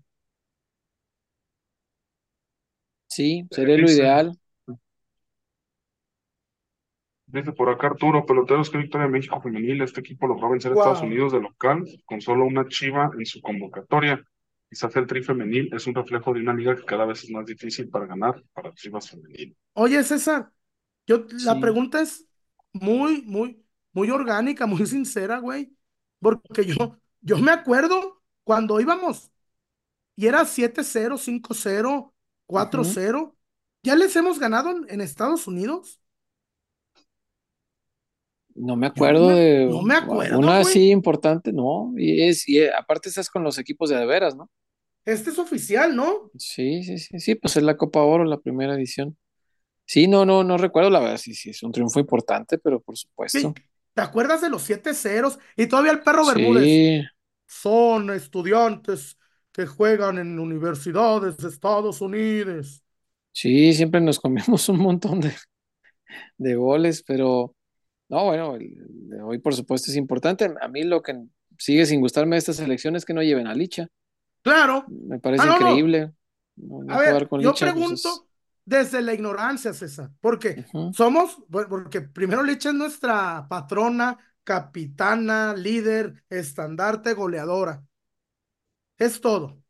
Sí, 3.06 3.46
sería 3.50 3.78
lo 3.78 3.90
ideal. 3.90 4.38
Dice 7.34 7.50
por 7.50 7.68
acá 7.68 7.88
Arturo, 7.88 8.24
peloteros 8.24 8.70
que 8.70 8.78
victoria 8.78 9.06
en 9.06 9.10
México 9.10 9.40
femenil, 9.40 9.82
este 9.82 9.98
equipo 9.98 10.28
logró 10.28 10.50
vencer 10.50 10.70
a 10.70 10.74
Wow. 10.74 10.84
Estados 10.84 11.02
Unidos 11.02 11.32
de 11.32 11.40
local 11.40 11.84
con 12.04 12.20
solo 12.20 12.44
una 12.46 12.68
chiva 12.68 13.10
en 13.18 13.26
su 13.26 13.42
convocatoria. 13.42 14.22
Quizás 14.70 14.94
el 14.94 15.08
tri 15.08 15.20
femenil 15.20 15.68
es 15.74 15.84
un 15.88 15.96
reflejo 15.96 16.32
de 16.32 16.40
una 16.42 16.54
liga 16.54 16.76
que 16.76 16.84
cada 16.84 17.04
vez 17.06 17.24
es 17.24 17.30
más 17.30 17.44
difícil 17.44 17.88
para 17.88 18.06
ganar 18.06 18.40
para 18.52 18.72
Chivas 18.74 19.10
femenil. 19.10 19.56
Oye, 19.72 20.04
César, 20.04 20.52
yo, 21.08 21.26
la 21.44 21.58
pregunta 21.58 22.00
es 22.00 22.24
muy, 22.72 23.22
muy, 23.22 23.60
muy 23.92 24.10
orgánica, 24.10 24.66
muy 24.66 24.86
sincera, 24.86 25.40
güey. 25.40 25.76
Porque 26.20 26.64
yo, 26.64 27.00
yo 27.20 27.38
me 27.38 27.50
acuerdo 27.50 28.22
cuando 28.44 28.78
íbamos 28.78 29.32
y 30.14 30.28
era 30.28 30.44
7-0, 30.44 31.18
5-0, 31.18 32.12
4-0. 32.46 33.34
¿Ya 33.82 33.96
les 33.96 34.14
hemos 34.14 34.38
ganado 34.38 34.70
en, 34.70 34.86
en 34.88 35.00
Estados 35.00 35.48
Unidos? 35.48 36.00
No 38.54 38.76
me 38.76 38.86
acuerdo 38.86 39.34
me- 39.34 39.36
de 39.36 39.66
no 39.66 39.82
me 39.82 39.94
acuerdo, 39.96 40.28
una 40.28 40.58
güey. 40.58 40.76
así 40.76 40.90
importante, 40.90 41.52
no. 41.52 41.92
Y 41.96 42.22
es, 42.22 42.48
y 42.48 42.58
eh, 42.60 42.70
aparte 42.74 43.08
estás 43.08 43.28
con 43.30 43.42
los 43.44 43.58
equipos 43.58 43.90
de 43.90 43.96
de 43.96 44.06
veras, 44.06 44.36
¿no? 44.36 44.50
Este 45.06 45.30
es 45.30 45.38
oficial, 45.38 45.96
¿no? 45.96 46.30
Sí, 46.36 46.82
sí, 46.82 46.98
sí, 46.98 47.20
sí, 47.20 47.34
pues 47.36 47.56
es 47.56 47.62
la 47.62 47.76
Copa 47.76 48.02
Oro, 48.02 48.24
la 48.24 48.38
primera 48.40 48.74
edición. 48.74 49.16
Sí, 49.86 50.08
no, 50.08 50.26
no, 50.26 50.44
no 50.44 50.58
recuerdo, 50.58 50.90
la 50.90 51.00
verdad, 51.00 51.18
sí, 51.18 51.34
sí, 51.34 51.50
es 51.50 51.62
un 51.62 51.72
triunfo 51.72 52.00
importante, 52.00 52.58
pero 52.58 52.80
por 52.80 52.96
Sí, 53.26 53.54
supuesto. 53.54 53.58
¿Te 53.94 54.02
acuerdas 54.02 54.40
de 54.42 54.50
los 54.50 54.62
7 54.62 54.94
ceros? 54.94 55.38
Y 55.56 55.66
todavía 55.66 55.92
el 55.92 56.02
perro 56.02 56.26
Bermúdez. 56.26 56.84
Sí, 56.84 57.10
Son 57.46 58.10
estudiantes 58.10 59.18
que 59.52 59.66
juegan 59.66 60.18
en 60.18 60.38
universidades 60.40 61.36
de 61.38 61.48
Estados 61.48 62.00
Unidos. 62.00 62.84
sí, 63.32 63.72
siempre 63.74 64.00
nos 64.00 64.20
comemos 64.20 64.68
un 64.68 64.78
montón 64.78 65.20
de, 65.20 65.32
de 66.38 66.54
goles, 66.56 67.02
pero 67.06 67.54
no, 68.08 68.24
bueno, 68.24 68.56
el, 68.56 68.74
de 69.08 69.22
hoy 69.22 69.38
por 69.38 69.54
supuesto 69.54 69.90
es 69.90 69.96
importante. 69.96 70.52
A 70.60 70.68
mí 70.68 70.82
lo 70.84 71.02
que 71.02 71.16
sigue 71.58 71.86
sin 71.86 72.00
gustarme 72.00 72.36
de 72.36 72.38
esta 72.40 72.52
selección 72.52 72.96
es 72.96 73.04
que 73.04 73.14
no 73.14 73.22
lleven 73.22 73.46
a 73.46 73.54
Licha. 73.54 73.88
Claro. 74.42 74.84
Me 74.88 75.18
parece 75.18 75.44
Ah, 75.44 75.48
no, 75.48 75.54
increíble. 75.56 76.12
No, 76.56 76.82
no 76.84 76.94
A 76.94 76.98
ver, 76.98 77.28
yo 77.40 77.50
Licha, 77.52 77.66
pues, 77.72 77.72
pregunto 77.74 78.08
es- 78.08 78.24
desde 78.66 79.02
la 79.02 79.14
ignorancia, 79.14 79.72
César, 79.74 80.10
porque 80.20 80.64
Ujú. 80.72 80.92
somos, 80.94 81.38
porque 81.50 82.00
primero 82.02 82.42
Licha 82.42 82.70
es 82.70 82.74
nuestra 82.74 83.46
patrona, 83.48 84.18
capitana, 84.44 85.54
líder, 85.54 86.24
estandarte, 86.28 87.14
goleadora. 87.14 87.82
Es 88.98 89.20
todo. 89.20 89.62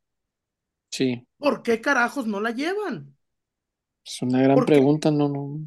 Sí, 0.91 1.27
¿Por 1.39 1.63
qué 1.63 1.81
carajos 1.81 2.27
no 2.27 2.41
la 2.41 2.51
llevan? 2.51 3.17
es 4.05 4.23
una 4.23 4.43
gran 4.43 4.65
pregunta, 4.65 5.11
no, 5.11 5.29
no, 5.29 5.61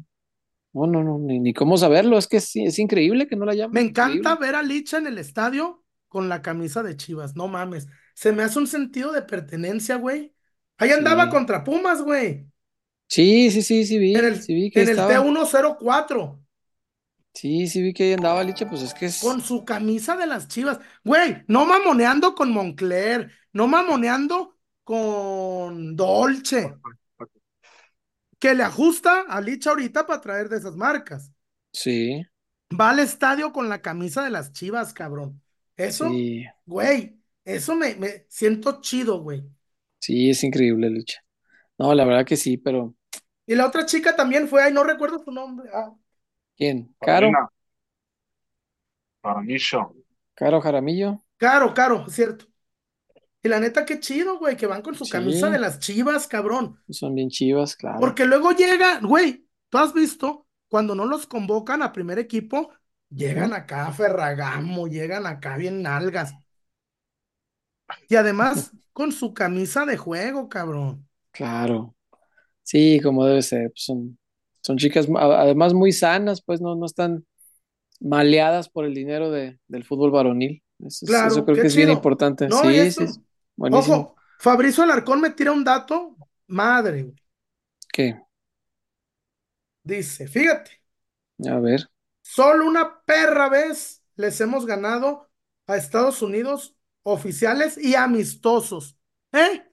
no, 0.72 0.86
no, 0.86 1.02
no, 1.02 1.18
ni, 1.18 1.40
ni 1.40 1.52
cómo 1.54 1.76
saberlo, 1.76 2.18
es 2.18 2.26
que 2.28 2.40
sí, 2.40 2.64
es 2.64 2.78
increíble 2.78 3.26
que 3.26 3.36
no 3.36 3.44
la 3.46 3.54
llamen. 3.54 3.72
Me 3.72 3.80
encanta 3.82 4.34
increíble. 4.34 4.36
ver 4.36 4.54
a 4.54 4.62
Licha 4.62 4.98
en 4.98 5.06
el 5.06 5.18
estadio 5.18 5.84
con 6.08 6.28
la 6.28 6.42
camisa 6.42 6.82
de 6.82 6.96
Chivas, 6.96 7.36
no 7.36 7.48
mames. 7.48 7.86
Se 8.14 8.32
me 8.32 8.42
hace 8.42 8.58
un 8.58 8.66
sentido 8.66 9.12
de 9.12 9.22
pertenencia, 9.22 9.96
güey. 9.96 10.34
Ahí 10.78 10.90
andaba 10.90 11.24
Sí. 11.26 11.30
contra 11.30 11.64
Pumas, 11.64 12.02
güey. 12.02 12.46
Sí, 13.08 13.50
sí, 13.50 13.62
sí, 13.62 13.84
sí 13.86 13.98
vi, 13.98 14.14
En 14.18 14.24
el, 14.24 14.36
sí 14.36 14.54
vi 14.54 14.70
que 14.70 14.82
en 14.82 14.88
el 14.88 14.94
estaba. 14.96 15.08
T104. 15.08 16.40
Sí, 17.34 17.68
sí 17.68 17.80
vi 17.82 17.92
que 17.94 18.04
ahí 18.04 18.12
andaba 18.14 18.42
Licha, 18.44 18.68
pues 18.68 18.82
es 18.82 18.92
que 18.94 19.06
es, 19.06 19.18
Con 19.18 19.40
su 19.42 19.64
camisa 19.64 20.16
de 20.16 20.26
las 20.26 20.48
chivas. 20.48 20.78
Güey, 21.04 21.42
no 21.48 21.66
mamoneando 21.66 22.34
con 22.34 22.50
Moncler. 22.52 23.32
No 23.52 23.66
mamoneando 23.66 24.56
con 24.84 25.96
Dolce. 25.96 26.78
Que 28.40 28.54
le 28.54 28.62
ajusta 28.64 29.22
a 29.28 29.40
Licha 29.40 29.70
ahorita 29.70 30.06
para 30.06 30.20
traer 30.20 30.48
de 30.48 30.56
esas 30.58 30.76
marcas. 30.76 31.32
sí, 31.72 32.24
Va 32.78 32.90
al 32.90 32.98
estadio 33.00 33.52
con 33.52 33.68
la 33.68 33.80
camisa 33.82 34.22
de 34.24 34.30
las 34.30 34.52
chivas, 34.52 34.92
cabrón. 34.92 35.42
Eso, 35.76 36.26
sí, 36.26 36.46
güey, 36.66 37.18
eso 37.44 37.74
me, 37.76 37.94
me 37.96 38.26
siento 38.28 38.80
chido, 38.80 39.20
güey. 39.22 39.44
sí, 40.00 40.30
es 40.30 40.44
increíble 40.44 40.90
Licha. 40.90 41.20
No, 41.78 41.94
la 41.94 42.04
verdad 42.04 42.26
que 42.26 42.36
sí, 42.36 42.58
pero 42.58 42.94
Y 43.46 43.54
la 43.56 43.66
otra 43.66 43.84
chica 43.86 44.14
también 44.16 44.46
fue, 44.48 44.62
ay, 44.62 44.72
no 44.72 44.84
recuerdo 44.84 45.18
su 45.24 45.30
nombre. 45.32 45.68
Ah, 45.74 45.92
¿quién? 46.56 46.94
¿Caro? 47.00 47.40
¿Caro 50.34 50.60
Jaramillo? 50.62 51.22
Caro, 51.36 51.74
Caro, 51.74 52.08
cierto. 52.08 52.46
Y 53.42 53.48
la 53.48 53.60
neta, 53.60 53.84
qué 53.84 54.00
chido, 54.00 54.38
güey, 54.38 54.56
que 54.56 54.66
van 54.66 54.82
con 54.82 54.94
su 54.94 55.04
Sí. 55.04 55.12
camisa 55.12 55.48
de 55.48 55.58
las 55.60 55.78
chivas, 55.78 56.26
cabrón. 56.26 56.80
Son 56.90 57.14
bien 57.14 57.28
chivas, 57.30 57.76
claro. 57.76 57.98
Porque 58.00 58.24
luego 58.26 58.50
llega, 58.52 58.98
güey, 59.00 59.46
tú 59.68 59.78
has 59.78 59.94
visto, 59.94 60.46
cuando 60.68 60.94
no 60.94 61.06
los 61.06 61.26
convocan 61.26 61.82
a 61.82 61.92
primer 61.92 62.18
equipo, 62.18 62.70
llegan 63.10 63.52
acá 63.52 63.86
a 63.86 63.92
Ferragamo, 63.92 64.88
llegan 64.88 65.26
acá 65.26 65.56
bien 65.56 65.82
nalgas. 65.82 66.34
Y 68.08 68.16
además, 68.16 68.72
con 68.92 69.12
su 69.12 69.32
camisa 69.32 69.86
de 69.86 69.96
juego, 69.96 70.48
cabrón. 70.48 71.06
Claro. 71.30 71.94
Sí, 72.62 73.00
como 73.02 73.24
debe 73.24 73.40
ser. 73.42 73.70
pues 73.70 73.84
son, 73.84 74.18
son 74.62 74.76
chicas 74.76 75.06
además 75.16 75.72
muy 75.72 75.92
sanas, 75.92 76.42
pues 76.42 76.60
no, 76.60 76.74
no 76.74 76.86
están 76.86 77.24
maleadas 78.00 78.68
por 78.68 78.84
el 78.84 78.94
dinero 78.94 79.30
de, 79.30 79.58
del 79.68 79.84
fútbol 79.84 80.10
varonil. 80.10 80.62
Eso, 80.80 81.04
es- 81.04 81.08
Claro, 81.10 81.28
eso 81.28 81.44
creo 81.44 81.56
que 81.56 81.66
es 81.68 81.76
bien 81.76 81.90
importante. 81.90 82.48
No, 82.48 82.60
Sí, 82.62 82.74
esto- 82.76 83.06
sí, 83.06 83.20
buenísimo. 83.58 84.02
Ojo, 84.02 84.16
Fabricio 84.38 84.82
Alarcón 84.84 85.20
me 85.22 85.30
tira 85.30 85.52
un 85.52 85.64
dato, 85.64 86.16
madre, 86.48 87.02
güey. 87.04 87.16
¿Qué? 87.92 88.18
Dice, 89.82 90.28
fíjate, 90.28 90.80
A 91.48 91.58
ver. 91.60 91.88
solo 92.22 92.66
una 92.66 93.02
perra 93.04 93.48
vez 93.48 94.02
les 94.16 94.40
hemos 94.40 94.66
ganado 94.66 95.30
a 95.66 95.76
Estados 95.76 96.22
Unidos 96.22 96.76
oficiales 97.02 97.78
y 97.78 97.94
amistosos. 97.94 98.98
¿Eh? 99.32 99.64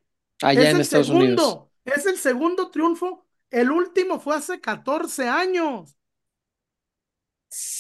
Allá 0.42 0.70
Es 0.70 0.72
en 0.72 0.80
el 0.80 0.82
Estados 0.82 1.10
Unidos. 1.10 1.60
segundo, 1.60 1.72
es 1.86 2.06
el 2.06 2.18
segundo 2.18 2.72
triunfo. 2.72 3.28
El 3.50 3.72
último 3.72 4.20
fue 4.20 4.36
hace 4.36 4.60
14 4.62 5.28
años. 5.30 5.96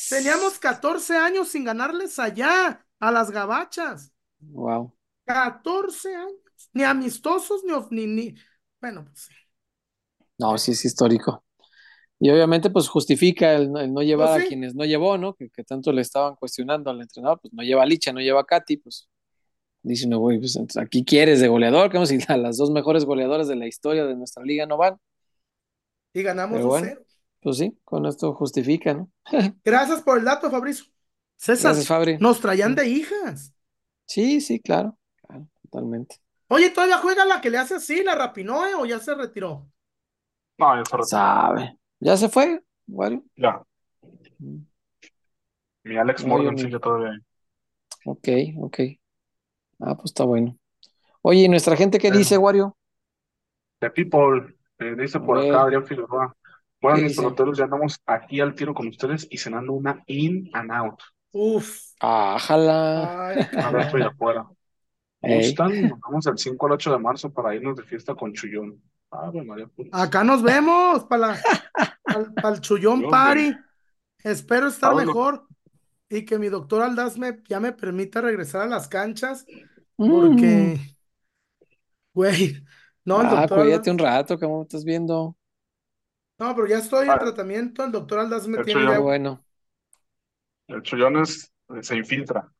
Teníamos 0.08 0.58
14 0.60 1.16
años 1.18 1.50
sin 1.50 1.64
ganarles 1.64 2.18
allá, 2.20 2.86
a 3.00 3.12
las 3.12 3.32
gabachas. 3.32 4.12
Wow. 4.54 4.95
14 5.26 6.16
años. 6.16 6.36
Ni 6.74 6.84
amistosos, 6.84 7.64
ni, 7.92 8.06
ni, 8.06 8.08
ni- 8.32 8.36
Bueno, 8.82 9.06
pues 9.06 9.20
sí. 9.26 9.34
No, 10.38 10.58
sí 10.58 10.72
es 10.72 10.84
histórico. 10.86 11.44
Y 12.20 12.30
obviamente, 12.32 12.70
pues 12.72 12.90
justifica 12.90 13.56
el, 13.56 13.72
no- 13.72 13.80
el 13.82 13.94
no 13.94 14.02
llevar 14.04 14.32
Pues 14.32 14.38
a 14.40 14.44
quienes 14.48 14.76
no 14.76 14.86
llevó, 14.86 15.18
¿no? 15.18 15.36
Que, 15.36 15.50
que 15.50 15.64
tanto 15.64 15.92
le 15.94 16.02
estaban 16.02 16.36
cuestionando 16.38 16.92
al 16.92 17.02
entrenador, 17.02 17.40
pues 17.42 17.54
no 17.54 17.64
lleva 17.64 17.84
a 17.84 17.86
Licha, 17.86 18.14
no 18.14 18.22
lleva 18.22 18.42
a 18.42 18.46
Katy, 18.46 18.78
pues 18.78 19.10
dice 19.84 20.08
uno, 20.08 20.20
güey, 20.20 20.40
pues 20.40 20.58
aquí 20.78 21.06
quieres 21.06 21.42
de 21.42 21.48
goleador, 21.50 21.90
que 21.92 21.98
vamos 21.98 22.12
a 22.12 22.16
ir 22.16 22.26
a 22.30 22.38
las 22.38 22.58
dos 22.58 22.72
mejores 22.72 23.06
goleadoras 23.06 23.48
de 23.50 23.56
la 23.58 23.68
historia 23.68 24.06
de 24.06 24.16
nuestra 24.18 24.44
liga 24.44 24.66
no 24.68 24.78
van. 24.78 24.98
Y 26.14 26.24
ganamos 26.24 26.62
Pero 26.62 26.68
bueno. 26.68 26.92
2-0. 26.92 27.06
Pues 27.42 27.58
sí, 27.58 27.78
con 27.84 28.06
esto 28.08 28.34
justifica, 28.34 28.94
¿no? 28.94 29.12
Gracias 29.64 30.02
por 30.02 30.18
el 30.20 30.26
dato, 30.26 30.50
Fabricio. 30.52 30.86
César, 31.38 31.74
Gracias, 31.74 31.88
Fabri. 31.88 32.20
nos 32.20 32.40
traían 32.42 32.76
de 32.76 32.88
hijas. 32.88 33.54
Sí, 34.08 34.42
sí, 34.42 34.60
claro, 34.60 34.98
totalmente. 35.76 36.18
Oye, 36.48 36.70
¿todavía 36.70 36.98
juega 37.00 37.26
la 37.26 37.42
que 37.42 37.50
le 37.50 37.58
hace 37.58 37.76
así, 37.76 38.04
la 38.04 38.16
Rapinoe, 38.16 38.76
o 38.76 38.86
ya 38.86 39.00
se 39.00 39.16
retiró? 39.16 39.68
No, 40.58 40.76
ya 40.76 40.86
se 40.86 40.92
retiró. 40.98 41.04
Sabe. 41.06 41.78
¿Ya 42.00 42.18
se 42.18 42.30
fue, 42.30 42.64
Wario? 42.88 43.24
Ya. 43.36 43.62
Mm, 44.40 44.58
Mi 45.84 45.98
Alex 45.98 46.26
Morgan 46.26 46.56
ni- 46.56 46.62
sigue 46.62 46.80
todavía 46.80 47.12
ahí. 47.12 47.20
Ok, 48.06 48.28
ok. 48.60 48.80
Ah, 49.80 49.96
pues 49.96 50.06
está 50.06 50.24
bueno. 50.24 50.58
Oye, 51.22 51.42
¿y 51.42 51.50
nuestra 51.50 51.76
gente 51.76 51.98
qué 51.98 52.10
Eh. 52.10 52.12
dice, 52.12 52.38
Wario? 52.38 52.78
The 53.80 53.90
People, 53.90 54.56
eh, 54.80 54.96
dice 54.98 55.20
por 55.20 55.40
acá 55.40 55.64
Adrián 55.64 55.86
Figueroa. 55.86 56.36
Bueno, 56.82 56.98
¿Qué 56.98 57.04
mis 57.04 57.16
peloteros, 57.18 57.58
ya 57.58 57.64
andamos 57.66 58.00
aquí 58.06 58.40
al 58.40 58.54
tiro 58.54 58.74
con 58.74 58.88
ustedes 58.88 59.28
y 59.30 59.38
cenando 59.38 59.74
una 59.74 60.04
in 60.08 60.50
and 60.54 60.72
out. 60.72 61.02
Uf. 61.32 61.80
Ah, 62.00 62.38
jala. 62.40 63.28
Ay, 63.30 63.38
Adentro 63.58 64.00
y 64.00 64.02
cabrón. 64.02 64.04
afuera. 64.04 64.48
Nos 65.28 66.00
vamos 66.00 66.26
del 66.26 66.38
5 66.38 66.66
al 66.66 66.72
8 66.74 66.92
de 66.92 67.00
marzo 67.00 67.34
para 67.34 67.56
irnos 67.56 67.76
de 67.76 67.84
fiesta 67.84 68.16
con 68.16 68.34
Chullón. 68.34 68.82
Ave 69.12 69.44
María. 69.44 69.70
Acá 69.92 70.24
nos 70.24 70.42
vemos 70.44 71.06
para 71.06 71.38
el 72.44 72.60
Chullón 72.62 73.00
Dios 73.00 73.12
Party. 73.12 73.56
Espero 74.24 74.68
estar 74.68 74.92
Pablo. 74.92 75.06
mejor 75.06 75.48
y 76.10 76.26
que 76.26 76.38
mi 76.38 76.50
doctor 76.50 76.82
Aldaz 76.82 77.18
me, 77.18 77.42
ya 77.48 77.60
me 77.60 77.72
permita 77.72 78.22
regresar 78.22 78.62
a 78.62 78.68
las 78.68 78.88
canchas 78.88 79.46
Mm. 79.98 80.10
porque, 80.10 80.80
güey, 82.14 82.64
no, 83.06 83.22
el 83.22 83.28
Ah, 83.28 83.40
doctor 83.42 83.60
cuídate 83.62 83.90
Aldaz- 83.90 83.94
un 83.94 84.00
rato, 84.00 84.40
¿cómo 84.40 84.64
estás 84.64 84.84
viendo? 84.84 85.38
no, 86.38 86.54
pero 86.56 86.68
ya 86.68 86.80
estoy 86.80 87.06
en 87.06 87.12
Ah. 87.12 87.20
tratamiento, 87.20 87.84
el 87.86 87.92
doctor 87.94 88.20
Aldaz 88.20 88.46
me 88.48 88.58
El 88.58 88.66
tiene 88.66 88.82
Chullón. 88.82 88.92
ya, 88.92 88.98
Qué 88.98 89.02
bueno. 89.04 89.46
El 90.68 90.82
Chullón 90.82 91.18
es, 91.18 91.54
se 91.82 91.96
infiltra. 91.96 92.52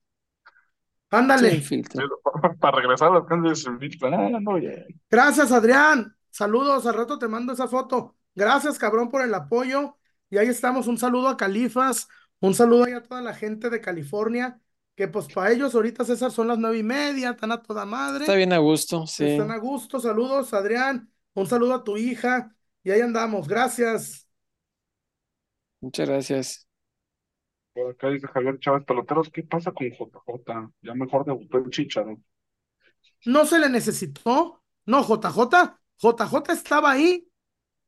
Ándale. 1.18 1.52
Sin 1.52 1.62
filtro. 1.62 2.08
Para 2.60 2.78
regresar 2.78 3.12
a 3.12 3.16
las 3.16 3.26
canchas 3.26 3.62
se 3.62 3.70
infiltra. 3.70 4.10
Ah, 4.10 4.40
no. 4.40 4.56
Gracias, 5.10 5.52
Adrián. 5.52 6.16
Saludos, 6.30 6.86
al 6.86 6.96
rato 6.96 7.18
te 7.18 7.28
mando 7.28 7.54
esa 7.54 7.68
foto. 7.68 8.16
Gracias, 8.34 8.78
cabrón, 8.78 9.10
por 9.10 9.22
el 9.22 9.34
apoyo. 9.34 9.98
Y 10.30 10.38
ahí 10.38 10.48
estamos. 10.48 10.88
Un 10.88 10.98
saludo 10.98 11.30
a 11.30 11.38
Califas, 11.38 12.08
un 12.40 12.54
saludo 12.54 12.86
ahí 12.86 12.94
a 12.94 13.04
toda 13.04 13.22
la 13.22 13.34
gente 13.34 13.70
de 13.70 13.80
California, 13.80 14.60
que 14.96 15.08
pues 15.08 15.28
para 15.34 15.52
ellos 15.52 15.74
ahorita, 15.76 16.04
César, 16.04 16.32
son 16.32 16.48
las 16.48 16.58
nueve 16.58 16.80
y 16.80 16.84
media, 16.84 17.32
están 17.32 17.52
a 17.52 17.62
toda 17.62 17.86
madre. 17.86 18.26
Está 18.26 18.36
bien 18.36 18.54
a 18.54 18.58
gusto, 18.58 19.08
sí. 19.08 19.26
Están 19.26 19.52
a 19.52 19.58
gusto. 19.58 20.00
Saludos, 20.00 20.54
Adrián. 20.54 21.10
Un 21.34 21.48
saludo 21.48 21.76
a 21.76 21.84
tu 21.84 21.98
hija. 21.98 22.56
Y 22.84 22.92
ahí 22.92 23.02
andamos. 23.02 23.48
Gracias. 23.48 24.28
Muchas 25.82 26.08
gracias. 26.08 26.65
Por 27.76 27.92
acá 27.92 28.10
dice 28.10 28.28
Javier 28.28 28.58
Chávez, 28.60 28.86
peloteros, 28.86 29.30
¿qué 29.30 29.44
pasa 29.44 29.72
con 29.72 29.88
JJ? 29.88 30.72
Ya 30.82 30.96
mejor 30.96 31.26
debutó 31.26 31.60
el 31.60 31.70
Chicharo. 31.70 32.18
No 33.26 33.46
se 33.46 33.60
le 33.60 33.70
necesitó. 33.70 34.64
No, 34.86 35.04
JJ. 35.04 35.80
JJ 35.98 36.54
estaba 36.54 36.92
ahí 36.92 37.28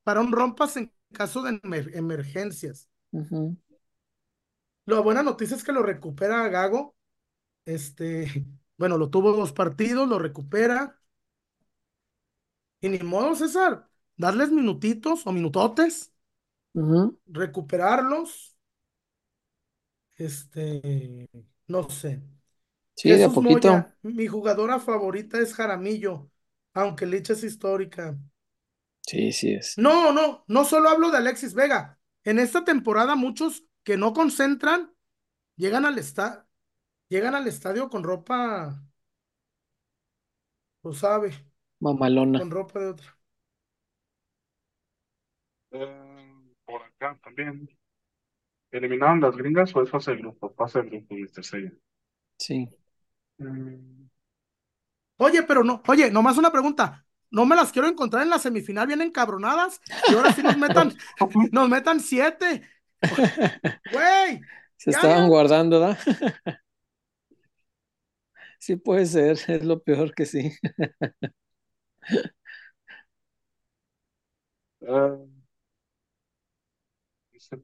para 0.04 0.22
un 0.22 0.32
rompas 0.32 0.78
en 0.78 0.94
caso 1.14 1.44
de 1.44 1.52
emer- 1.62 1.92
emergencias. 1.96 2.90
La 4.86 5.00
buena 5.02 5.22
noticia 5.24 5.56
es 5.58 5.64
que 5.64 5.72
lo 5.72 5.84
recupera 5.84 6.48
Gago. 6.50 6.96
Este, 7.66 8.48
bueno, 8.78 8.98
lo 8.98 9.10
tuvo 9.10 9.34
dos 9.34 9.54
partidos, 9.54 10.08
lo 10.10 10.20
recupera. 10.20 11.00
Y 12.82 12.90
ni 12.90 13.00
modo, 13.00 13.36
César, 13.36 13.88
darles 14.18 14.52
minutitos 14.52 15.26
o 15.28 15.32
minutotes, 15.32 16.14
recuperarlos. 17.28 18.57
Este, 20.18 21.30
no 21.68 21.90
sé. 21.90 22.22
Sí, 22.96 23.10
de 23.10 23.16
a 23.24 23.30
Jesús 23.30 23.36
poquito. 23.36 23.70
Moya, 23.70 23.98
mi 24.02 24.28
jugadora 24.28 24.80
favorita 24.80 25.40
es 25.40 25.54
Jaramillo, 25.54 26.30
aunque 26.74 27.06
Licha 27.06 27.34
es 27.34 27.44
histórica. 27.44 28.18
Sí, 29.02 29.32
sí 29.32 29.54
es. 29.54 29.78
No, 29.78 30.12
no, 30.12 30.44
no 30.48 30.66
solo 30.66 30.90
hablo 30.90 31.12
de 31.12 31.18
Alexis 31.18 31.54
Vega. 31.54 32.00
En 32.24 32.40
esta 32.40 32.66
temporada 32.66 33.16
muchos 33.16 33.64
que 33.84 33.96
no 33.96 34.14
concentran 34.14 34.94
llegan 35.56 35.86
al 35.86 35.98
estadio, 35.98 36.46
llegan 37.10 37.36
al 37.36 37.48
estadio 37.48 37.90
con 37.90 38.04
ropa, 38.04 38.84
lo 40.84 40.94
sabe, 40.94 41.34
Mamalona. 41.80 42.40
con 42.40 42.52
ropa 42.52 42.80
de 42.80 42.88
otra. 42.88 43.18
Eh, 45.72 46.54
por 46.66 46.82
acá 46.84 47.18
también. 47.24 47.70
¿Eliminaron 48.78 49.20
las 49.22 49.36
gringas 49.38 49.76
o 49.76 49.82
es 49.84 49.90
fase 49.90 50.12
de 50.12 50.18
grupo? 50.18 50.54
Fase 50.56 50.82
de 50.82 50.90
grupo, 50.90 51.16
Mr. 51.16 51.44
Seiya. 51.44 51.72
Sí. 52.40 52.70
Mm, 53.42 54.08
Oye, 55.18 55.44
pero 55.44 55.64
no, 55.64 55.82
oye, 55.88 56.12
nomás 56.12 56.38
una 56.38 56.52
pregunta. 56.52 57.06
No 57.30 57.46
me 57.46 57.56
las 57.56 57.72
quiero 57.72 57.88
encontrar 57.88 58.24
en 58.24 58.30
la 58.30 58.40
semifinal 58.40 58.88
bien 58.88 59.02
encabronadas 59.02 59.82
y 60.06 60.14
ahora 60.14 60.32
sí 60.32 60.44
nos 60.44 60.58
metan, 60.58 60.96
nos 61.52 61.70
metan 61.70 62.00
siete. 62.00 62.64
Güey, 63.90 64.48
Se 64.78 64.92
Ya, 64.92 64.92
estaban 64.92 65.28
ya. 65.28 65.28
guardando, 65.28 65.80
¿da? 65.80 65.98
Sí 68.60 68.76
puede 68.76 69.06
ser, 69.06 69.38
es 69.48 69.64
lo 69.66 69.82
peor 69.84 70.14
que 70.14 70.26
sí. 70.26 70.52
Dice 74.82 75.37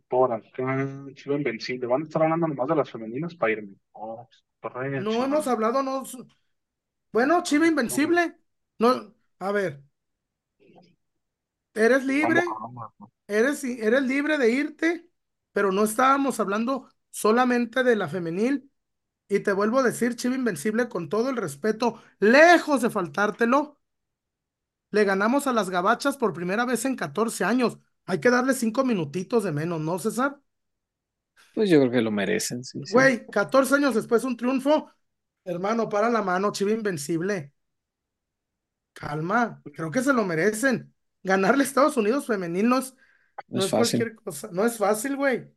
por 0.08 0.32
acá, 0.34 1.06
Chiva 1.16 1.36
Invencible. 1.36 1.88
Van 1.88 2.02
a 2.02 2.06
estar 2.06 2.22
hablando 2.24 2.48
nomás 2.48 2.68
de 2.68 2.76
las 2.76 2.90
femeninas 2.92 3.36
para 3.36 3.54
irme. 3.54 3.76
Oh, 3.94 4.28
No 4.96 5.24
hemos 5.24 5.48
hablado, 5.48 5.84
no. 5.84 6.04
Bueno, 7.12 7.44
Chiva 7.44 7.68
Invencible. 7.68 8.38
No, 8.80 9.16
a 9.40 9.52
ver. 9.52 9.84
Eres 11.74 12.04
libre, 12.06 12.42
eres, 13.28 13.64
eres 13.64 14.04
libre 14.04 14.38
de 14.38 14.52
irte, 14.52 15.10
pero 15.54 15.72
no 15.72 15.84
estábamos 15.84 16.40
hablando 16.40 16.90
solamente 17.12 17.84
de 17.84 17.96
la 17.96 18.08
femenil. 18.10 18.72
Y 19.30 19.42
te 19.42 19.54
vuelvo 19.54 19.80
a 19.80 19.84
decir, 19.84 20.16
Chiva 20.16 20.36
Invencible, 20.36 20.90
con 20.90 21.10
todo 21.10 21.30
el 21.32 21.38
respeto, 21.38 22.02
lejos 22.20 22.82
de 22.84 22.90
faltártelo, 22.92 23.80
le 24.92 25.04
ganamos 25.06 25.48
a 25.48 25.54
las 25.54 25.70
gabachas 25.70 26.18
por 26.18 26.34
primera 26.34 26.66
vez 26.66 26.86
en 26.86 26.96
14 26.96 27.44
años. 27.44 27.80
Hay 28.06 28.20
que 28.20 28.30
darle 28.30 28.54
cinco 28.54 28.84
minutitos 28.86 29.44
de 29.44 29.52
menos, 29.52 29.80
¿no, 29.82 30.00
César? 30.00 30.40
Pues 31.56 31.70
yo 31.70 31.80
creo 31.80 31.92
que 31.92 32.02
lo 32.02 32.12
merecen, 32.12 32.64
sí. 32.64 32.80
sí. 32.86 32.94
Güey, 32.94 33.26
14 33.30 33.76
años 33.76 33.96
después 33.96 34.24
un 34.24 34.38
triunfo. 34.38 34.92
Hermano, 35.46 35.90
para 35.90 36.10
la 36.10 36.22
mano, 36.22 36.52
Chiva 36.52 36.72
Invencible. 36.72 37.54
Calma, 38.94 39.62
creo 39.74 39.92
que 39.92 40.02
se 40.04 40.14
lo 40.14 40.24
merecen. 40.26 40.94
Ganarle 41.24 41.64
a 41.64 41.68
Estados 41.68 41.98
Unidos 41.98 42.28
femenil 42.28 42.70
no 42.70 42.78
es, 42.80 42.96
no 43.50 43.60
es 43.60 43.66
es 43.66 43.72
fácil. 43.72 44.00
cualquier 44.02 44.16
cosa. 44.16 44.50
No 44.52 44.66
es 44.66 44.78
fácil, 44.78 45.16
güey. 45.16 45.52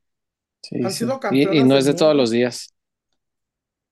Sí, 0.62 0.76
Han 0.82 0.92
sí. 0.92 0.97
sido 0.99 1.20
Y- 1.28 1.59
Y, 1.61 1.64
campeonas 1.64 1.64
no 1.64 1.76
es 1.78 1.84
de 1.86 1.94
todos 1.94 2.14
los 2.16 2.30
días. 2.30 2.74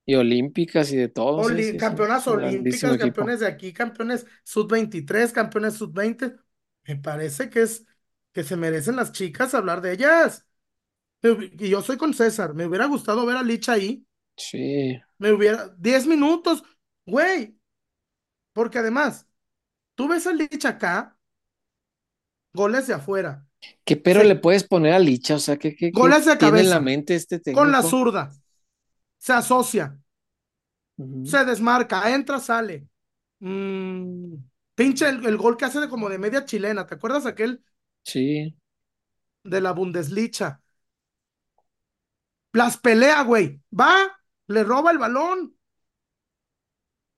Y 0.07 0.15
olímpicas 0.17 0.93
y 0.93 0.97
de 0.97 1.09
todo. 1.09 1.43
Oli- 1.43 1.73
sí, 1.73 1.77
campeonas 1.77 2.27
olímpicas, 2.27 2.97
equipo. 2.97 2.99
campeones 3.07 3.41
de 3.41 3.47
aquí, 3.47 3.73
campeones 3.73 4.27
sub-23, 4.45 5.33
campeones 5.33 5.75
sub-20. 5.75 6.37
Me 6.85 6.97
parece 6.97 7.51
que 7.51 7.63
es 7.63 7.85
que 8.35 8.45
se 8.45 8.57
merecen 8.57 8.97
las 8.97 9.13
chicas 9.13 9.55
hablar 9.55 9.81
de 9.81 9.93
ellas. 9.93 10.45
Y 11.23 11.71
yo 11.71 11.81
soy 11.81 11.97
con 11.97 12.13
César. 12.13 12.53
Me 12.53 12.67
hubiera 12.67 12.85
gustado 12.85 13.25
ver 13.25 13.39
a 13.39 13.43
Licha 13.43 13.73
ahí. 13.73 14.07
Sí. 14.37 15.01
Me 15.19 15.33
hubiera. 15.33 15.69
10 15.79 16.07
minutos, 16.07 16.63
güey. 17.07 17.59
Porque 18.53 18.79
además, 18.81 19.27
tú 19.95 20.09
ves 20.09 20.27
a 20.27 20.33
Licha 20.33 20.71
acá, 20.71 21.19
goles 22.53 22.87
de 22.87 22.95
afuera, 22.95 23.47
¿Qué 23.85 23.97
pero 23.97 24.21
Sí. 24.21 24.29
le 24.29 24.37
puedes 24.37 24.65
poner 24.65 24.93
a 24.93 24.99
Licha? 24.99 25.37
O 25.37 25.39
sea, 25.39 25.57
¿qué, 25.57 25.75
qué, 25.75 25.91
Goles 25.91 26.27
de 26.27 26.37
tiene 26.37 26.61
en 26.61 26.69
la 26.69 26.77
cabeza. 26.77 26.81
mente 26.81 27.15
este 27.15 27.41
con 27.53 27.73
la 27.73 27.83
zurda. 27.83 28.31
Se 29.19 29.33
asocia, 29.33 29.99
se 31.25 31.45
desmarca, 31.45 32.15
entra, 32.15 32.39
sale. 32.41 32.89
Mm, 33.41 34.35
pinche 34.75 35.09
el, 35.09 35.25
el 35.27 35.37
gol 35.37 35.57
que 35.57 35.65
hace 35.65 35.81
de 35.81 35.89
como 35.89 36.09
de 36.09 36.19
media 36.19 36.45
chilena. 36.45 36.87
¿Te 36.87 36.95
acuerdas 36.97 37.27
aquel 37.27 37.63
Sí. 38.05 38.55
de 39.43 39.61
la 39.61 39.73
Bundesliga? 39.73 40.61
Las 42.53 42.79
pelea, 42.79 43.23
güey. 43.23 43.61
Va, 43.79 43.95
le 44.47 44.65
roba 44.65 44.91
el 44.93 44.99
balón. 44.99 45.55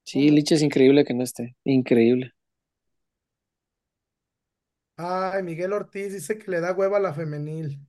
Sí, 0.04 0.30
Licha 0.30 0.54
es 0.54 0.62
increíble 0.62 1.04
que 1.04 1.12
no 1.12 1.22
esté. 1.22 1.54
Increíble. 1.64 2.32
Ay, 4.98 5.42
Miguel 5.42 5.72
Ortiz 5.72 6.12
dice 6.12 6.38
que 6.38 6.50
le 6.50 6.60
da 6.60 6.72
hueva 6.74 6.98
a 6.98 7.00
la 7.00 7.14
femenil. 7.14 7.80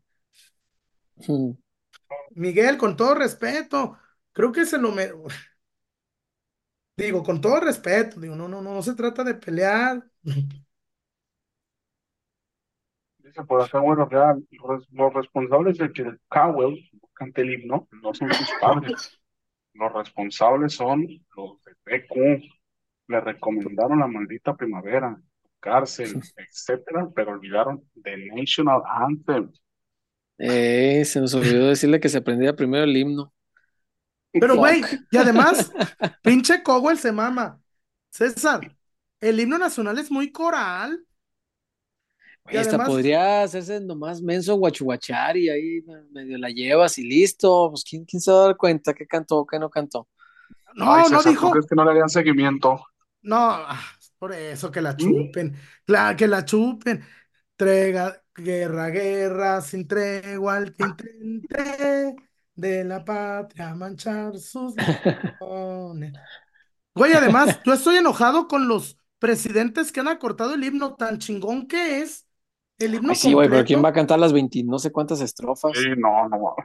Ujú. 1.17 1.57
Miguel, 2.35 2.77
con 2.77 2.95
todo 2.97 3.15
respeto, 3.15 3.97
creo 4.33 4.51
que 4.51 4.65
se 4.65 4.77
lo 4.77 4.91
me... 4.91 5.11
Digo, 6.97 7.23
con 7.23 7.41
todo 7.41 7.59
respeto, 7.59 8.19
digo, 8.19 8.35
no, 8.35 8.47
no, 8.47 8.61
no, 8.61 8.73
no 8.73 8.81
se 8.81 8.95
trata 8.95 9.23
de 9.23 9.35
pelear. 9.35 10.03
Dice 13.27 13.43
por 13.43 13.61
acá, 13.61 13.79
bueno, 13.79 14.05
real, 14.05 14.41
los, 14.51 14.89
los 14.91 15.13
responsables 15.13 15.77
de 15.77 15.91
que 15.91 16.03
el 16.03 16.19
Cowell 16.29 16.79
cante 17.13 17.41
el 17.41 17.55
himno 17.55 17.89
no 18.01 18.13
son 18.13 18.33
sus 18.33 18.47
padres. 18.61 19.19
Los 19.73 19.91
responsables 19.91 20.73
son 20.73 21.05
los 21.35 21.61
de 21.65 21.73
BQ. 21.83 22.41
Le 23.09 23.19
recomendaron 23.19 23.99
la 23.99 24.07
maldita 24.07 24.55
primavera, 24.55 25.19
cárcel, 25.59 26.21
etcétera, 26.37 27.09
pero 27.13 27.31
olvidaron 27.31 27.83
The 28.01 28.15
National 28.33 28.81
Anthem. 28.85 29.51
Eh, 30.37 31.03
se 31.03 31.19
nos 31.19 31.33
olvidó 31.33 31.67
decirle 31.67 31.99
que 31.99 32.07
se 32.07 32.19
aprendiera 32.19 32.55
primero 32.55 32.85
el 32.85 32.95
himno. 32.95 33.33
Pero, 34.31 34.55
güey, 34.55 34.81
y 35.11 35.17
además, 35.17 35.69
pinche 36.23 36.63
Cowell 36.63 36.97
se 36.97 37.11
mama. 37.11 37.59
César, 38.09 38.77
el 39.19 39.39
himno 39.39 39.57
nacional 39.57 39.97
es 39.99 40.09
muy 40.09 40.31
coral. 40.31 41.03
Y 42.49 42.57
hasta 42.57 42.69
además- 42.71 42.87
podría 42.89 43.43
hacerse 43.43 43.79
nomás 43.81 44.21
menso 44.21 44.55
guachuguachar 44.55 45.37
y 45.37 45.49
ahí 45.49 45.81
medio 46.11 46.37
la 46.37 46.49
llevas 46.49 46.97
y 46.97 47.03
listo. 47.03 47.69
Pues 47.71 47.83
¿quién, 47.83 48.05
quién 48.05 48.21
se 48.21 48.31
va 48.31 48.43
a 48.43 48.45
dar 48.47 48.57
cuenta 48.57 48.93
qué 48.93 49.05
cantó, 49.07 49.45
qué 49.45 49.59
no 49.59 49.69
cantó? 49.69 50.07
No, 50.75 50.93
Ay, 50.93 51.03
no 51.11 51.17
César, 51.17 51.31
dijo. 51.31 51.47
¿tú 51.47 51.51
crees 51.53 51.65
que 51.67 51.75
no 51.75 51.83
le 51.85 51.91
harían 51.91 52.09
seguimiento? 52.09 52.85
No, 53.23 53.37
ah, 53.39 53.81
por 54.19 54.33
eso 54.33 54.71
que 54.71 54.81
la 54.81 54.95
chupen. 54.95 55.55
Claro, 55.85 56.15
que 56.17 56.27
la 56.27 56.45
chupen. 56.45 57.03
Trega, 57.55 58.21
guerra, 58.35 58.89
guerra, 58.89 59.61
sin 59.61 59.87
tregua 59.87 60.57
al 60.57 60.75
que 60.75 60.83
intente 61.21 62.15
de 62.53 62.83
la 62.83 63.03
patria 63.03 63.73
manchar 63.73 64.37
sus 64.37 64.75
leones. 65.41 66.13
Güey, 66.93 67.13
además, 67.13 67.59
yo 67.65 67.73
estoy 67.73 67.97
enojado 67.97 68.47
con 68.47 68.67
los 68.67 68.97
presidentes 69.19 69.91
que 69.91 69.99
han 69.99 70.07
acortado 70.07 70.53
el 70.53 70.63
himno 70.63 70.95
tan 70.95 71.17
chingón 71.17 71.67
que 71.67 72.01
es. 72.01 72.26
El 72.79 72.95
himno 72.95 73.09
Ay, 73.09 73.15
sí, 73.15 73.33
güey, 73.33 73.49
pero. 73.49 73.65
¿quién 73.65 73.83
va 73.83 73.89
a 73.89 73.93
cantar 73.93 74.19
las 74.19 74.33
20 74.33 74.63
no 74.63 74.77
sé 74.79 74.91
cuántas 74.91 75.21
estrofas? 75.21 75.71
Sí, 75.75 75.89
no, 75.97 76.27
no. 76.29 76.55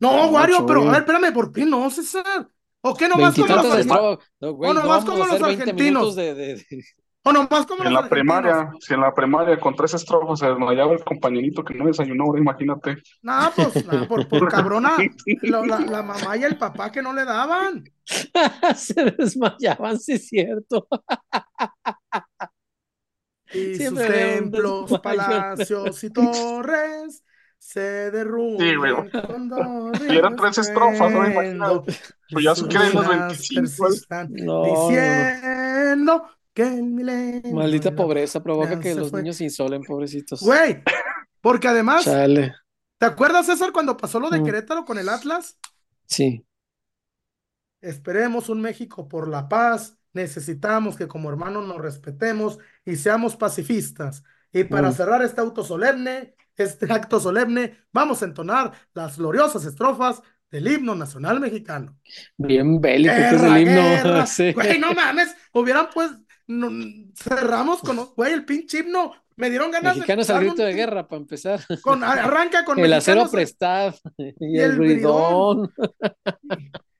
No, 0.00 0.26
Wario, 0.30 0.66
pero 0.66 0.82
a 0.82 0.90
ver, 0.92 1.00
espérame, 1.02 1.32
¿por 1.32 1.52
qué 1.52 1.64
no, 1.64 1.88
César? 1.90 2.48
¿O 2.80 2.94
qué 2.94 3.06
nomás 3.08 3.34
como 3.34 3.46
los, 3.46 3.56
Veintitantas 3.62 3.72
argen- 3.72 3.80
estrofas. 3.80 4.28
No, 4.40 4.52
güey, 4.54 4.70
o 4.70 4.74
no 4.74 4.82
nomás 4.82 5.04
como 5.04 5.18
los 5.18 5.28
hacer 5.28 5.42
20 5.42 5.62
argentinos. 5.62 6.00
minutos 6.02 6.16
de, 6.16 6.34
de- 6.34 6.54
de- 6.56 6.84
o 7.24 7.32
nomás 7.32 7.64
como 7.66 7.84
en 7.84 7.84
los 7.84 7.92
la 7.92 7.98
argentinos? 8.08 8.10
primaria, 8.42 8.72
si 8.80 8.94
en 8.94 9.00
la 9.00 9.14
primaria 9.14 9.60
con 9.60 9.76
tres 9.76 9.94
estrofas 9.94 10.40
se 10.40 10.48
desmayaba 10.48 10.92
el 10.94 11.04
compañerito 11.04 11.62
que 11.64 11.74
no 11.74 11.86
desayunó, 11.86 12.24
ahora 12.24 12.40
imagínate. 12.40 12.96
No, 13.22 13.52
pues, 13.54 13.84
por, 14.08 14.26
por 14.26 14.48
cabrona, 14.48 14.96
la, 15.42 15.64
la- 15.64 15.78
la 15.78 16.02
mamá 16.02 16.36
y 16.36 16.42
el 16.42 16.58
papá 16.58 16.90
que 16.90 17.00
no 17.00 17.12
le 17.12 17.24
daban. 17.24 17.84
Se 18.74 19.04
desmayaban, 19.16 20.00
sí 20.00 20.14
es 20.14 20.26
cierto. 20.26 20.88
Y 23.54 23.74
Siempre 23.76 24.04
sus 24.06 24.14
templos, 24.14 25.00
palacios 25.00 26.04
y 26.04 26.10
torres 26.10 27.22
se 27.58 28.10
derrumban 28.10 28.66
Sí, 28.68 28.74
güey. 28.76 29.10
con 29.26 29.48
dos 29.48 30.00
Y 30.08 30.16
eran 30.16 30.36
tres 30.36 30.58
estrofas, 30.58 31.12
¿no? 31.12 31.26
Imagínate. 31.28 31.92
Pues 32.30 32.44
ya 32.44 32.54
se 32.54 32.66
quieren 32.66 32.92
los 32.94 33.06
ruinas 33.06 33.28
25. 33.50 33.60
persistan, 33.84 34.28
No, 34.32 34.44
no, 34.44 34.66
no. 34.66 34.88
diciendo 34.88 36.28
que 36.54 36.62
el 36.64 36.82
milenio 36.82 37.54
Maldita 37.54 37.94
pobreza 37.94 38.42
provoca 38.42 38.78
que 38.80 38.94
los 38.94 39.10
fue. 39.10 39.22
niños 39.22 39.36
se 39.36 39.44
insolen, 39.44 39.82
pobrecitos. 39.82 40.40
Güey, 40.42 40.82
porque 41.40 41.68
además, 41.68 42.04
Chale. 42.04 42.54
¿te 42.98 43.06
acuerdas, 43.06 43.46
César, 43.46 43.72
cuando 43.72 43.96
pasó 43.96 44.18
lo 44.20 44.28
de 44.30 44.40
Mm. 44.40 44.44
Querétaro 44.44 44.84
con 44.84 44.98
el 44.98 45.08
Atlas? 45.08 45.56
Sí. 46.06 46.44
Esperemos 47.80 48.48
un 48.48 48.60
México 48.60 49.08
por 49.08 49.28
la 49.28 49.48
paz. 49.48 49.96
Necesitamos 50.12 50.96
que 50.96 51.08
como 51.08 51.30
hermanos 51.30 51.66
nos 51.66 51.78
respetemos 51.78 52.58
y 52.84 52.96
seamos 52.96 53.36
pacifistas. 53.36 54.22
Y 54.52 54.64
para 54.64 54.90
Mm. 54.90 54.92
cerrar 54.92 55.22
este 55.22 55.40
auto 55.40 55.64
solemne, 55.64 56.34
este 56.56 56.92
acto 56.92 57.18
solemne, 57.20 57.78
vamos 57.92 58.22
a 58.22 58.26
entonar 58.26 58.72
las 58.94 59.16
gloriosas 59.16 59.64
estrofas 59.64 60.20
del 60.50 60.68
himno 60.70 60.94
nacional 60.94 61.40
mexicano. 61.40 61.96
Bien 62.36 62.78
bélico 62.80 63.14
que 63.14 63.20
es 63.24 63.32
Guerra, 63.32 63.56
el 63.56 63.62
himno. 63.62 63.72
guerra. 64.04 64.26
Sí. 64.26 64.52
Güey, 64.52 64.78
no 64.78 64.92
mames, 64.92 65.34
hubieran 65.54 65.88
pues, 65.94 66.10
no- 66.46 66.70
cerramos 67.16 67.80
con, 67.80 67.96
güey, 68.14 68.34
el 68.34 68.44
pinche 68.44 68.80
himno. 68.80 69.12
Me 69.34 69.48
dieron 69.48 69.70
ganas 69.70 69.96
Mexicanos 69.96 70.26
de 70.26 70.34
al 70.34 70.40
grito 70.40 70.62
un 70.62 70.68
de 70.68 70.74
guerra, 70.74 71.08
para 71.08 71.22
empezar. 71.22 71.60
Con, 71.80 72.04
arranca 72.04 72.66
con 72.66 72.78
El 72.78 72.92
acero 72.92 73.22
mexicanos 73.22 73.30
prestad 73.32 73.94
y, 74.18 74.34
y 74.40 74.58
el 74.58 74.72
el 74.72 74.76
bridón. 74.78 75.72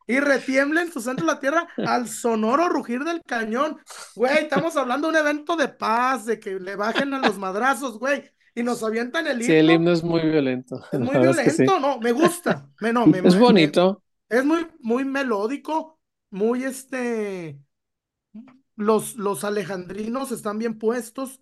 Y 0.06 0.20
retiembla 0.20 0.82
en 0.82 0.92
su 0.92 1.00
centro 1.00 1.24
la 1.26 1.40
tierra 1.40 1.66
al 1.86 2.08
sonoro 2.08 2.68
rugir 2.68 3.04
del 3.04 3.22
cañón. 3.22 3.80
Güey, 4.14 4.38
estamos 4.38 4.76
hablando 4.76 5.08
de 5.08 5.12
un 5.12 5.26
evento 5.26 5.56
de 5.56 5.68
paz, 5.68 6.26
de 6.26 6.38
que 6.38 6.58
le 6.60 6.76
bajen 6.76 7.14
a 7.14 7.18
los 7.18 7.38
madrazos, 7.38 7.98
güey, 7.98 8.24
y 8.54 8.62
nos 8.62 8.82
avientan 8.82 9.26
el 9.26 9.34
himno. 9.40 9.46
Sí, 9.46 9.52
el 9.52 9.70
himno 9.70 9.92
es 9.92 10.02
muy 10.02 10.20
violento. 10.22 10.82
Es 10.92 11.00
muy 11.00 11.08
verdad 11.10 11.30
es 11.30 11.36
que 11.44 11.50
sí. 11.50 11.62
violento, 11.62 11.80
no, 11.80 11.98
me 12.00 12.12
gusta. 12.12 12.68
Me, 12.80 12.92
no, 12.92 13.06
me- 13.06 13.18
Es 13.18 13.38
bonito. 13.38 14.02
me- 14.28 14.38
es 14.38 14.44
muy, 14.44 14.66
muy 14.80 15.04
melódico, 15.04 15.98
muy 16.30 16.64
este. 16.64 17.58
Los, 18.76 19.16
los 19.16 19.44
alejandrinos 19.44 20.32
están 20.32 20.58
bien 20.58 20.78
puestos, 20.78 21.40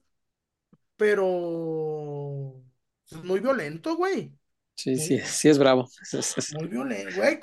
pero 0.97 2.63
es 3.11 3.25
muy 3.25 3.41
violento, 3.41 3.97
güey. 3.97 4.33
Sí, 4.75 4.97
sí, 4.97 5.19
sí 5.21 5.49
es 5.49 5.59
bravo. 5.59 5.89
Muy 6.59 6.69
violento, 6.69 7.17
güey. 7.17 7.39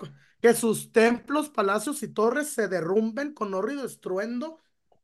Que 0.48 0.54
sus 0.54 0.92
templos, 0.94 1.50
palacios 1.50 2.04
y 2.04 2.08
torres 2.14 2.50
se 2.50 2.68
derrumben 2.70 3.34
con 3.34 3.54
horrido 3.54 3.86
estruendo, 3.86 4.60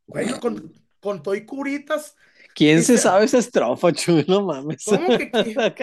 güey, 0.08 0.38
con, 0.40 0.74
con 1.02 1.24
toy 1.24 1.46
curitas. 1.46 2.16
¿Quién 2.56 2.84
se 2.84 2.98
sabe 2.98 3.26
esa 3.26 3.40
estrofa, 3.40 3.92
Chuy? 3.94 4.26
No 4.28 4.44
mames. 4.46 4.86
¿Cómo 4.86 5.16
que 5.16 5.32
quién? 5.34 5.74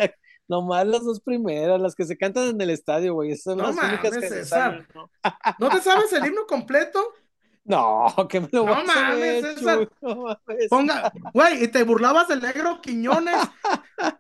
Nomás 0.49 0.87
las 0.87 1.05
dos 1.05 1.21
primeras, 1.21 1.81
las 1.81 1.95
que 1.95 2.05
se 2.05 2.17
cantan 2.19 2.49
en 2.49 2.61
el 2.61 2.71
estadio, 2.71 3.15
güey. 3.15 3.31
Esas 3.33 3.45
son 3.55 3.59
No 3.59 3.63
las 3.63 3.83
únicas 3.83 4.17
mames, 4.17 4.19
que 4.19 4.31
se 4.31 4.45
César. 4.45 4.47
saben, 4.47 4.87
¿no? 4.95 5.11
¿No 5.59 5.71
te 5.71 5.81
sabes 5.83 6.13
el 6.15 6.27
himno 6.27 6.47
completo? 6.47 7.01
No, 7.65 8.07
que 8.29 8.41
me 8.41 8.49
lo 8.53 8.65
No 8.65 8.73
vas 8.75 8.97
a 8.97 9.05
mames, 9.05 9.17
ver, 9.17 9.41
César. 9.41 9.89
No 10.01 10.17
mames. 10.17 10.71
Ponga, 10.71 11.13
güey, 11.35 11.65
y 11.65 11.69
te 11.69 11.83
burlabas 11.85 12.29
del 12.29 12.43
negro 12.43 12.81
Quiñones. 12.83 13.41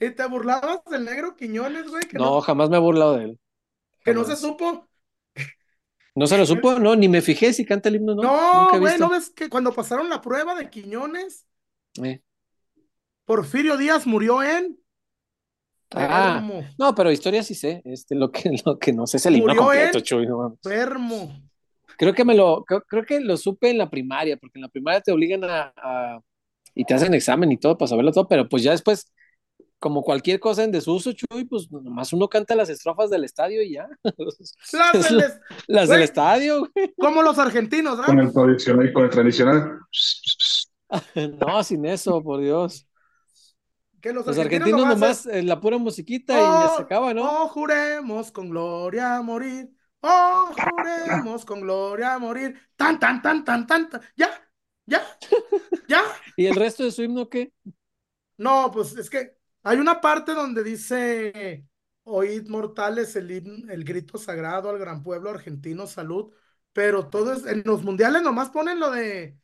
Y 0.00 0.10
te 0.12 0.26
burlabas 0.26 0.80
del 0.90 1.04
negro 1.04 1.36
Quiñones, 1.36 1.88
güey, 1.88 2.06
que 2.08 2.18
No, 2.18 2.30
no, 2.30 2.40
jamás 2.40 2.70
me 2.70 2.76
he 2.76 2.80
burlado 2.80 3.16
de 3.16 3.24
él. 3.24 3.40
que 4.04 4.14
no 4.14 4.24
se 4.24 4.36
supo. 4.36 4.89
¿No 6.14 6.26
se 6.26 6.36
lo 6.36 6.44
supo? 6.44 6.78
No, 6.78 6.96
ni 6.96 7.08
me 7.08 7.22
fijé 7.22 7.52
si 7.52 7.64
canta 7.64 7.88
el 7.88 7.96
himno, 7.96 8.14
no. 8.14 8.22
No, 8.22 8.78
güey. 8.78 8.98
¿no 8.98 9.10
ves 9.10 9.30
que 9.30 9.48
cuando 9.48 9.72
pasaron 9.72 10.08
la 10.08 10.20
prueba 10.20 10.54
de 10.54 10.68
Quiñones, 10.68 11.46
Eh. 12.02 12.20
Porfirio 13.24 13.76
Díaz 13.76 14.06
murió 14.06 14.42
en 14.42 14.76
Ah, 15.92 16.48
no, 16.78 16.94
pero 16.94 17.10
historia 17.10 17.42
sí 17.42 17.54
sé. 17.54 17.82
Este, 17.84 18.14
lo 18.14 18.30
que, 18.30 18.50
lo 18.64 18.78
que 18.78 18.92
no 18.92 19.06
sé 19.06 19.16
es 19.16 19.26
el 19.26 19.36
himno 19.36 19.56
completo. 19.56 20.00
Chuy, 20.00 20.26
no 20.26 20.46
enfermo. 20.48 21.32
Creo 21.96 22.14
que 22.14 22.24
me 22.24 22.34
lo, 22.34 22.64
creo, 22.64 22.82
creo 22.82 23.04
que 23.04 23.20
lo 23.20 23.36
supe 23.36 23.70
en 23.70 23.78
la 23.78 23.90
primaria, 23.90 24.36
porque 24.36 24.58
en 24.58 24.62
la 24.62 24.68
primaria 24.68 25.00
te 25.00 25.12
obligan 25.12 25.44
a, 25.44 25.72
a- 25.76 26.20
y 26.74 26.84
te 26.84 26.94
hacen 26.94 27.12
examen 27.14 27.50
y 27.52 27.56
todo 27.58 27.76
para 27.76 27.88
saberlo 27.88 28.12
todo, 28.12 28.28
pero 28.28 28.48
pues 28.48 28.62
ya 28.62 28.70
después, 28.70 29.12
como 29.80 30.02
cualquier 30.04 30.38
cosa 30.38 30.62
en 30.62 30.70
desuso, 30.70 31.10
Chuy, 31.12 31.44
pues 31.46 31.70
nomás 31.72 32.12
uno 32.12 32.28
canta 32.28 32.54
las 32.54 32.68
estrofas 32.68 33.10
del 33.10 33.24
estadio 33.24 33.62
y 33.62 33.72
ya. 33.72 33.88
Las 34.72 34.94
Es 34.94 35.02
del 35.08 35.18
lo- 35.18 35.24
es- 35.24 35.40
Las 35.66 35.88
del 35.88 35.98
Güey. 35.98 36.04
estadio, 36.04 36.58
güey. 36.72 36.94
como 36.98 37.22
los 37.22 37.38
argentinos, 37.38 37.96
Con 38.00 38.16
¿verdad? 38.16 38.28
el 38.28 38.32
tradicional, 38.34 38.92
con 38.92 39.04
el 39.04 39.10
tradicional. 39.10 39.78
No, 41.38 41.62
sin 41.62 41.84
eso, 41.86 42.22
por 42.22 42.40
Dios. 42.40 42.86
Que 44.00 44.12
los 44.12 44.26
Los 44.26 44.38
argentinos 44.38 44.80
argentinos 44.80 44.88
nomás 45.00 45.26
eh, 45.26 45.42
la 45.42 45.60
pura 45.60 45.78
musiquita 45.78 46.32
y 46.34 46.36
Oh, 46.42 46.62
ya 46.68 46.76
se 46.76 46.82
acaba, 46.82 47.14
¿no? 47.14 47.22
Oh, 47.44 47.48
juremos 47.48 48.32
con 48.32 48.48
gloria 48.50 49.20
morir. 49.22 49.70
Oh, 50.00 50.50
juremos 50.52 51.44
con 51.44 51.60
gloria 51.60 52.18
morir. 52.18 52.58
Tan, 52.76 52.98
tan, 52.98 53.20
tan, 53.22 53.44
tan, 53.44 53.66
tan, 53.66 53.88
tan. 53.90 54.00
Ya, 54.16 54.30
ya, 54.86 55.02
ya. 55.86 56.02
¿Y 56.36 56.46
el 56.46 56.56
resto 56.56 56.82
de 56.82 56.90
su 56.90 57.02
himno 57.02 57.28
qué? 57.28 57.52
No, 58.38 58.70
pues 58.72 58.96
es 58.96 59.10
que 59.10 59.36
hay 59.62 59.78
una 59.78 60.00
parte 60.00 60.32
donde 60.34 60.62
dice, 60.64 61.66
oíd 62.04 62.48
mortales 62.48 63.16
el, 63.16 63.30
el 63.70 63.84
grito 63.84 64.18
sagrado 64.18 64.70
al 64.70 64.78
gran 64.78 65.02
pueblo 65.02 65.30
argentino, 65.30 65.86
salud. 65.86 66.32
Pero 66.72 67.08
todo 67.08 67.32
es, 67.32 67.46
en 67.46 67.62
los 67.66 67.82
mundiales 67.82 68.22
nomás 68.22 68.50
ponen 68.50 68.78
lo 68.80 68.90
de... 68.90 69.38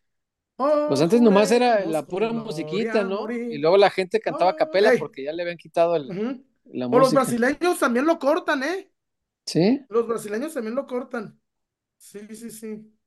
oh, 0.57 0.67
Pues 0.87 1.01
antes 1.01 1.21
nomás 1.21 1.51
era 1.51 1.85
la 1.87 2.07
pura 2.07 2.33
musiquita, 2.33 3.05
¿no? 3.05 3.29
Y 3.49 3.59
luego 3.59 3.77
la 3.77 3.91
gente 3.91 4.21
cantaba 4.21 4.53
a 4.53 4.55
capela 4.57 4.97
porque 4.97 5.25
ya 5.25 5.33
le 5.33 5.43
habían 5.43 5.59
quitado 5.59 5.97
el- 5.97 6.17
la 6.73 6.89
O 6.91 6.99
los 6.99 7.13
música. 7.13 7.15
brasileños 7.15 7.79
también 7.79 8.07
lo 8.07 8.19
cortan, 8.19 8.63
¿eh? 8.65 8.91
¿Sí? 9.47 9.87
Los 9.89 10.07
brasileños 10.09 10.55
también 10.55 10.75
lo 10.77 10.87
cortan. 10.87 11.41
Sí, 11.99 12.21
sí, 12.37 12.51
sí. 12.51 12.99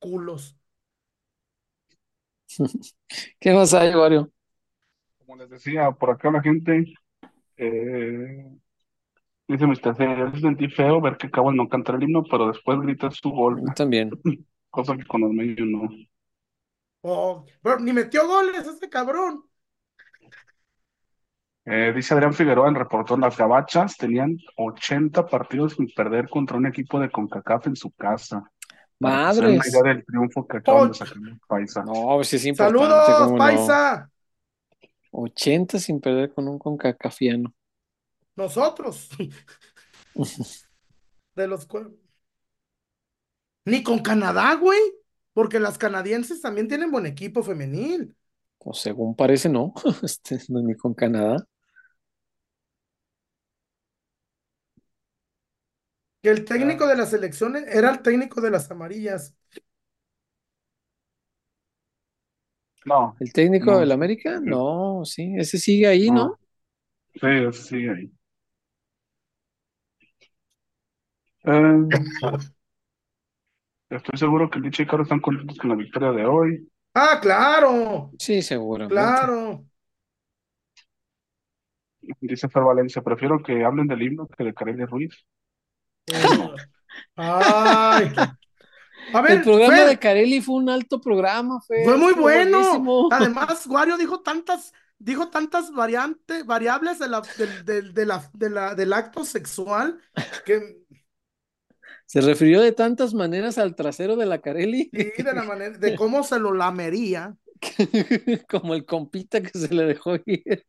Culos. 0.00 0.56
¿Qué 3.40 3.52
más 3.52 3.74
hay, 3.74 3.94
Wario? 3.94 4.30
Como 5.32 5.44
les 5.44 5.50
decía, 5.50 5.90
por 5.92 6.10
acá 6.10 6.30
la 6.30 6.42
gente 6.42 6.92
eh, 7.56 8.50
dice 9.48 9.66
Mr. 9.66 9.96
C, 9.96 10.16
yo 10.18 10.38
sentí 10.38 10.68
feo 10.68 11.00
ver 11.00 11.16
que 11.16 11.30
Cabo 11.30 11.50
no 11.50 11.70
cantar 11.70 11.94
el 11.94 12.02
himno, 12.02 12.22
pero 12.30 12.48
después 12.48 12.78
grita 12.80 13.10
su 13.10 13.30
gol, 13.30 13.62
también. 13.74 14.10
cosa 14.68 14.94
que 14.94 15.06
con 15.06 15.22
los 15.22 15.30
medios 15.32 15.66
no. 15.66 15.88
Oh, 17.00 17.46
pero 17.62 17.80
ni 17.80 17.94
metió 17.94 18.28
goles 18.28 18.66
ese 18.66 18.90
cabrón. 18.90 19.42
Eh, 21.64 21.94
dice 21.96 22.12
Adrián 22.12 22.34
Figueroa 22.34 22.68
en 22.68 22.74
reportó 22.74 23.16
las 23.16 23.34
Gabachas 23.34 23.96
tenían 23.96 24.36
80 24.58 25.28
partidos 25.28 25.72
sin 25.76 25.88
perder 25.94 26.28
contra 26.28 26.58
un 26.58 26.66
equipo 26.66 27.00
de 27.00 27.10
CONCACAF 27.10 27.68
en 27.68 27.76
su 27.76 27.90
casa. 27.92 28.44
Para 28.98 29.28
que 29.28 29.34
se 29.34 29.40
den 29.40 29.48
una 29.52 29.56
Madres. 29.56 29.72
idea 29.72 29.94
del 29.94 30.04
triunfo 30.04 30.46
que 30.46 30.56
acaban 30.58 30.88
de 30.88 30.94
sacar 30.94 31.16
los 31.16 31.38
paisas. 31.48 31.86
No, 31.86 32.16
pues 32.16 32.28
sí 32.28 32.36
es 32.36 32.44
importante, 32.44 32.84
Saludos, 32.84 33.32
no. 33.32 34.11
Paisa. 35.12 35.24
80 35.24 35.78
sin 35.78 36.00
perder 36.00 36.32
con 36.32 36.48
un 36.48 36.58
concacafiano. 36.58 37.54
Nosotros. 38.36 39.10
De 41.34 41.46
los 41.46 41.66
Ni 43.64 43.82
con 43.82 44.00
Canadá, 44.00 44.54
güey. 44.54 44.80
Porque 45.32 45.58
las 45.58 45.78
canadienses 45.78 46.42
también 46.42 46.68
tienen 46.68 46.90
buen 46.90 47.06
equipo 47.06 47.42
femenil. 47.42 48.14
Pues 48.58 48.78
según 48.78 49.16
parece, 49.16 49.48
no. 49.48 49.72
Este, 50.02 50.38
no, 50.48 50.60
ni 50.60 50.76
con 50.76 50.94
Canadá. 50.94 51.36
Que 56.22 56.30
el 56.30 56.44
técnico 56.44 56.86
de 56.86 56.96
las 56.96 57.10
selecciones 57.10 57.64
era 57.66 57.90
el 57.90 58.02
técnico 58.02 58.40
de 58.40 58.50
las 58.50 58.70
amarillas. 58.70 59.34
No, 62.84 63.16
¿El 63.20 63.32
técnico 63.32 63.70
No, 63.72 63.78
del. 63.78 63.92
América? 63.92 64.40
No, 64.42 65.04
sí, 65.04 65.34
ese 65.36 65.58
sigue 65.58 65.86
ahí, 65.86 66.10
¿no? 66.10 66.26
no. 66.26 66.38
Sí, 67.14 67.52
sí, 67.52 67.88
ahí. 67.88 68.12
Eh, 71.44 71.88
estoy 73.90 74.18
seguro 74.18 74.50
que 74.50 74.58
Licha 74.58 74.82
y 74.82 74.86
Caro 74.86 75.04
están 75.04 75.20
contentos 75.20 75.56
con 75.58 75.70
la 75.70 75.76
victoria 75.76 76.10
de 76.12 76.26
hoy. 76.26 76.68
Ah, 76.94 77.18
claro. 77.22 78.10
Sí, 78.18 78.42
seguramente. 78.42 78.94
Claro. 78.94 79.64
Dice 82.20 82.48
Fer 82.48 82.62
Valencia, 82.62 83.02
prefiero 83.02 83.42
que 83.42 83.64
hablen 83.64 83.86
del 83.86 84.02
himno 84.02 84.26
que 84.28 84.44
de 84.44 84.54
Kareli 84.54 84.84
Ruiz. 84.86 85.14
Ay. 87.16 88.12
A 89.14 89.20
ver, 89.22 89.32
El 89.32 89.42
programa 89.42 89.76
Fer, 89.76 89.88
de 89.88 89.98
Carelli 89.98 90.40
fue 90.40 90.54
un 90.56 90.68
alto 90.70 91.00
programa, 91.00 91.60
Fer, 91.60 91.84
Fue 91.84 91.96
muy 91.96 92.12
bueno. 92.14 92.58
buenísimo. 92.58 93.08
Además, 93.10 93.66
Wario 93.66 93.96
dijo 93.96 94.20
tantas, 94.20 94.72
dijo 94.98 95.28
tantas 95.28 95.72
variantes, 95.72 96.46
variables 96.46 96.98
de 96.98 97.08
la, 97.08 97.22
del, 97.38 97.64
del- 97.64 97.94
de 97.94 98.06
la, 98.06 98.30
de 98.32 98.50
la- 98.50 98.74
del 98.74 98.92
acto 98.92 99.24
sexual 99.24 100.00
que 100.44 100.78
Se 102.06 102.20
refirió 102.20 102.60
de 102.60 102.72
tantas 102.72 103.14
maneras 103.14 103.58
al 103.58 103.74
trasero 103.74 104.16
de 104.16 104.26
la 104.26 104.40
Carelli, 104.40 104.90
sí, 104.92 105.22
de 105.22 105.32
la 105.32 105.44
manera, 105.44 105.78
de 105.78 105.94
cómo 105.96 106.22
se 106.24 106.38
lo 106.38 106.52
lamería. 106.52 107.34
como 108.48 108.74
el 108.74 108.84
compita 108.84 109.40
que 109.40 109.56
se 109.58 109.72
le 109.72 109.84
dejó 109.84 110.16
ir. 110.26 110.66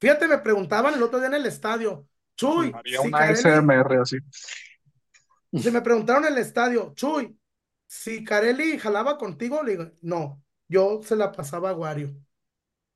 Fíjate, 0.00 0.28
me 0.28 0.38
preguntaban 0.38 0.94
el 0.94 1.02
otro 1.02 1.18
día 1.18 1.28
en 1.28 1.34
el 1.34 1.46
estadio, 1.46 2.06
Chuy, 2.36 2.72
Haría 2.74 3.00
si 3.00 3.08
una 3.08 3.18
Carelli, 3.18 3.36
SMR 3.40 3.96
así. 4.00 4.18
se 5.60 5.70
me 5.70 5.80
preguntaron 5.80 6.24
en 6.24 6.32
el 6.32 6.38
estadio, 6.38 6.92
Chuy, 6.94 7.36
si 7.86 8.24
Carelli 8.24 8.78
jalaba 8.78 9.18
contigo, 9.18 9.62
le 9.62 9.72
digo, 9.72 9.90
no, 10.02 10.42
yo 10.68 11.00
se 11.02 11.16
la 11.16 11.32
pasaba 11.32 11.70
a 11.70 11.74
Wario, 11.74 12.14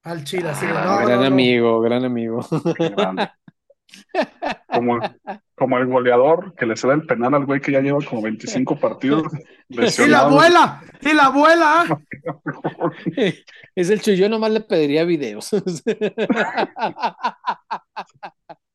al 0.04 0.24
Chira, 0.24 0.52
así 0.52 0.66
de, 0.66 0.72
Ah, 0.76 0.84
no, 0.84 1.06
gran 1.06 1.20
no, 1.20 1.20
no. 1.20 1.26
amigo, 1.26 1.80
gran 1.80 2.04
amigo. 2.04 2.40
Como, 4.70 4.98
como 5.56 5.78
el 5.78 5.86
goleador 5.86 6.54
que 6.54 6.66
le 6.66 6.76
cede 6.76 6.92
el 6.94 7.06
penal 7.06 7.34
al 7.34 7.46
güey 7.46 7.60
que 7.60 7.72
ya 7.72 7.80
lleva 7.80 7.98
como 8.04 8.22
25 8.22 8.76
partidos 8.78 9.22
Y 9.68 9.76
la 9.76 9.82
lesionado. 9.82 10.28
abuela, 10.28 10.82
y 11.00 11.12
la 11.14 11.24
abuela. 11.26 12.00
Es 13.74 13.90
el 13.90 14.00
Chuy, 14.02 14.16
yo 14.16 14.28
nomás 14.28 14.50
le 14.50 14.60
pediría 14.60 15.04
videos. 15.04 15.50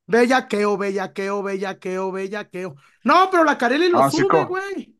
Bellaqueo, 0.07 0.77
bellaqueo, 0.77 1.41
bellaqueo, 1.43 2.11
bellaqueo. 2.11 2.75
No, 3.05 3.29
pero 3.31 3.43
la 3.43 3.57
Carelli 3.57 3.89
lo 3.89 3.99
Ah, 3.99 4.11
sube, 4.11 4.43
güey. 4.45 4.92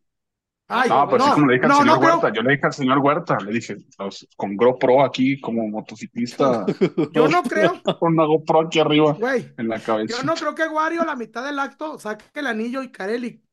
Ay, 0.76 0.90
No, 0.90 1.08
pues 1.10 1.24
sí, 1.24 1.30
no, 1.30 1.36
como 1.36 1.48
le 1.48 1.54
dije 1.54 1.66
al 1.66 1.70
no, 1.72 1.78
señor 1.78 1.96
no 1.96 2.00
creo. 2.02 2.14
Huerta, 2.16 2.34
yo 2.34 2.42
le 2.42 2.52
dije 2.54 2.66
al 2.66 2.74
señor 2.74 2.98
Huerta, 3.00 3.38
le 3.46 3.52
dije, 3.54 3.76
los- 4.00 4.28
con 4.36 4.56
GoPro 4.58 5.04
aquí 5.04 5.40
como 5.40 5.68
motociclista, 5.68 6.66
Yo 7.14 7.28
no 7.28 7.44
creo, 7.44 7.82
con 8.00 8.14
una 8.14 8.26
GoPro 8.26 8.62
aquí 8.62 8.80
arriba 8.80 9.18
en 9.58 9.68
la 9.68 9.80
cabeza. 9.80 10.18
Yo 10.18 10.24
no 10.24 10.34
creo 10.36 10.56
que 10.56 10.68
Wario 10.68 11.02
a 11.02 11.06
la 11.06 11.16
mitad 11.16 11.44
del 11.46 11.60
acto 11.60 12.00
saque 12.00 12.26
el 12.36 12.48
anillo 12.48 12.82
y 12.82 12.92
Carelli. 12.92 13.44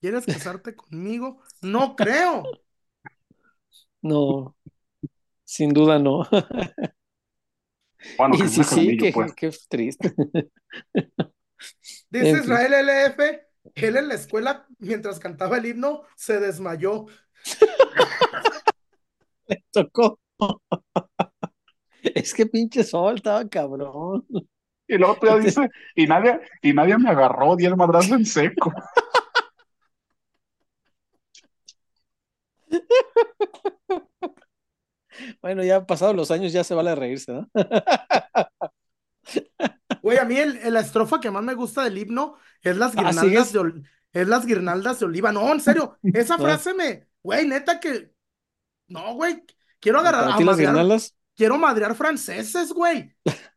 ¿Quieres 0.00 0.26
casarte 0.26 0.74
conmigo? 0.76 1.40
No 1.62 1.96
creo. 1.96 2.42
No, 4.02 4.56
sin 5.44 5.72
duda 5.72 5.98
no. 5.98 6.26
Bueno, 8.18 8.34
Y 8.36 8.38
que 8.38 8.48
sí, 8.48 8.64
sí, 8.64 8.80
anillo, 8.80 9.04
qué, 9.04 9.12
pues. 9.12 9.32
qué 9.34 9.50
triste. 9.68 10.14
Dice. 12.10 12.30
Israel 12.38 12.74
LF 12.74 13.51
él 13.74 13.96
en 13.96 14.08
la 14.08 14.14
escuela, 14.14 14.66
mientras 14.78 15.18
cantaba 15.18 15.58
el 15.58 15.66
himno, 15.66 16.02
se 16.16 16.40
desmayó. 16.40 17.06
Tocó. 19.72 20.18
Es 22.02 22.34
que 22.34 22.46
pinche 22.46 22.84
sol 22.84 23.16
estaba 23.16 23.48
cabrón. 23.48 24.26
Y 24.88 24.98
luego 24.98 25.16
todavía 25.16 25.44
dice, 25.44 25.68
y 25.94 26.06
nadie, 26.06 26.40
y 26.60 26.72
nadie 26.72 26.98
me 26.98 27.10
agarró, 27.10 27.56
di 27.56 27.64
el 27.64 27.76
madrazo 27.76 28.14
en 28.14 28.26
seco. 28.26 28.72
Bueno, 35.40 35.62
ya 35.62 35.84
pasados 35.86 36.16
los 36.16 36.30
años 36.30 36.52
ya 36.52 36.64
se 36.64 36.74
vale 36.74 36.94
reírse, 36.94 37.32
¿no? 37.32 37.48
Güey, 40.12 40.18
a 40.18 40.24
mí 40.24 40.36
el, 40.36 40.56
el- 40.58 40.74
la 40.74 40.80
estrofa 40.80 41.20
que 41.20 41.30
más 41.30 41.42
me 41.42 41.54
gusta 41.54 41.84
del 41.84 41.98
himno 41.98 42.36
es 42.62 42.76
las 42.76 42.92
Ah, 42.96 43.02
guirnaldas 43.02 43.52
de 43.52 43.82
es 44.12 44.28
las 44.28 44.46
guirnaldas 44.46 45.00
de 45.00 45.06
oliva. 45.06 45.32
No, 45.32 45.52
en 45.52 45.60
serio, 45.60 45.98
esa 46.12 46.38
frase 46.38 46.74
me, 46.74 47.08
güey, 47.22 47.46
neta 47.46 47.80
que, 47.80 48.12
no, 48.88 49.14
güey, 49.14 49.44
quiero 49.80 50.00
agarrar, 50.00 50.22
¿Para 50.22 50.34
a 50.34 50.36
ti 50.38 50.44
las 50.44 50.52
madrear, 50.54 50.74
guirnaldas? 50.74 51.16
quiero 51.36 51.58
madrear 51.58 51.94
franceses, 51.94 52.72
güey. 52.72 53.14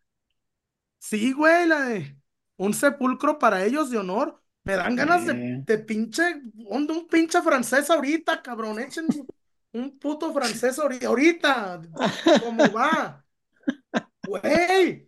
Sí, 1.00 1.34
güey, 1.34 1.68
la 1.68 1.82
de 1.86 2.18
un 2.58 2.74
sepulcro 2.74 3.38
para 3.38 3.64
ellos 3.64 3.90
de 3.92 3.98
honor. 4.00 4.42
Me 4.64 4.76
dan 4.76 4.96
ganas 4.96 5.26
de, 5.28 5.34
Eh. 5.34 5.62
de 5.66 5.78
pinche, 5.78 6.24
un, 6.68 6.90
un 6.90 7.08
pinche 7.08 7.42
francés 7.42 7.90
ahorita, 7.92 8.42
cabrón. 8.42 8.80
Échenme 8.80 9.24
un 9.74 10.00
puto 10.00 10.34
francés 10.34 10.80
ahorita, 10.80 11.08
ahorita. 11.08 11.82
¿Cómo 12.44 12.72
va? 12.72 13.24
Güey. 14.28 15.08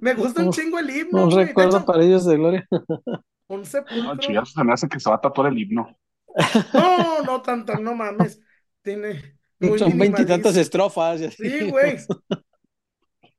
Me 0.00 0.14
gusta 0.14 0.42
un 0.42 0.50
chingo 0.50 0.78
el 0.78 0.90
himno, 0.90 1.24
Un 1.24 1.30
güey. 1.30 1.46
Recuerdo 1.46 1.76
hecho, 1.78 1.86
para 1.86 2.02
ellos 2.04 2.24
de 2.26 2.36
gloria. 2.36 2.68
un 3.48 3.58
No, 3.58 3.64
sepulcro. 3.64 4.16
chuyazo 4.16 4.52
se 4.52 4.64
me 4.64 4.72
hace 4.72 4.88
que 4.88 5.00
se 5.00 5.08
va 5.10 5.16
a 5.16 5.20
tatuar 5.20 5.52
el 5.52 5.58
himno. 5.58 5.96
No, 6.72 7.22
no 7.22 7.42
tanto, 7.42 7.74
no 7.78 7.94
mames. 7.94 8.40
Tiene 8.82 9.38
muy 9.60 9.78
Son 9.78 9.96
veintitantas 9.98 10.56
estrofas. 10.56 11.20
Sí, 11.36 11.70
güey. 11.70 11.98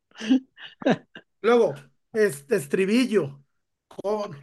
Luego, 1.41 1.73
este 2.13 2.55
estribillo. 2.55 3.43
Con... 3.87 4.37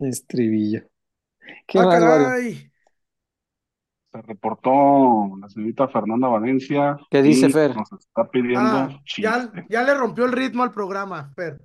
Estribillo. 0.00 0.82
¿Qué 1.66 1.78
Ah, 1.78 1.88
caray. 1.90 2.72
Se 4.16 4.22
reportó 4.22 5.36
la 5.38 5.48
señorita 5.50 5.88
Fernanda 5.88 6.28
Valencia 6.28 6.96
¿Qué 7.10 7.20
dice 7.22 7.48
y 7.48 7.52
Fer? 7.52 7.76
nos 7.76 7.92
está 7.92 8.28
pidiendo 8.30 8.60
Ah, 8.60 9.02
ya, 9.18 9.52
ya 9.68 9.82
le 9.82 9.94
rompió 9.94 10.24
el 10.24 10.32
ritmo 10.32 10.62
al 10.62 10.72
programa, 10.72 11.32
Fer. 11.34 11.60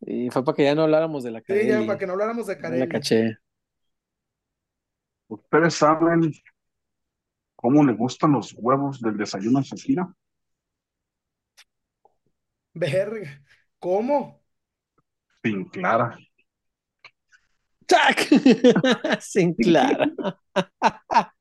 Y 0.00 0.28
fue 0.30 0.44
para 0.44 0.56
que 0.56 0.64
ya 0.64 0.74
no 0.74 0.82
habláramos 0.82 1.22
de 1.22 1.30
la 1.30 1.38
Sí, 1.38 1.44
ya, 1.48 1.54
Carelli. 1.54 1.86
para 1.86 1.98
que 1.98 2.06
no 2.06 2.12
habláramos 2.14 2.46
de 2.48 2.54
No 2.56 2.62
la 2.62 2.68
Carelli. 2.68 2.88
caché. 2.88 3.38
¿Ustedes 5.28 5.74
saben 5.74 6.32
cómo 7.54 7.84
le 7.84 7.92
gustan 7.92 8.32
los 8.32 8.52
huevos 8.58 9.00
del 9.00 9.16
desayuno 9.16 9.60
a 9.60 9.62
Shakira? 9.62 10.12
Verga. 12.74 13.40
¿Cómo? 13.78 14.42
Sin 15.44 15.64
clara. 15.66 16.18
¡Tac! 17.86 18.18
Sin 19.20 19.54
clara. 19.54 20.10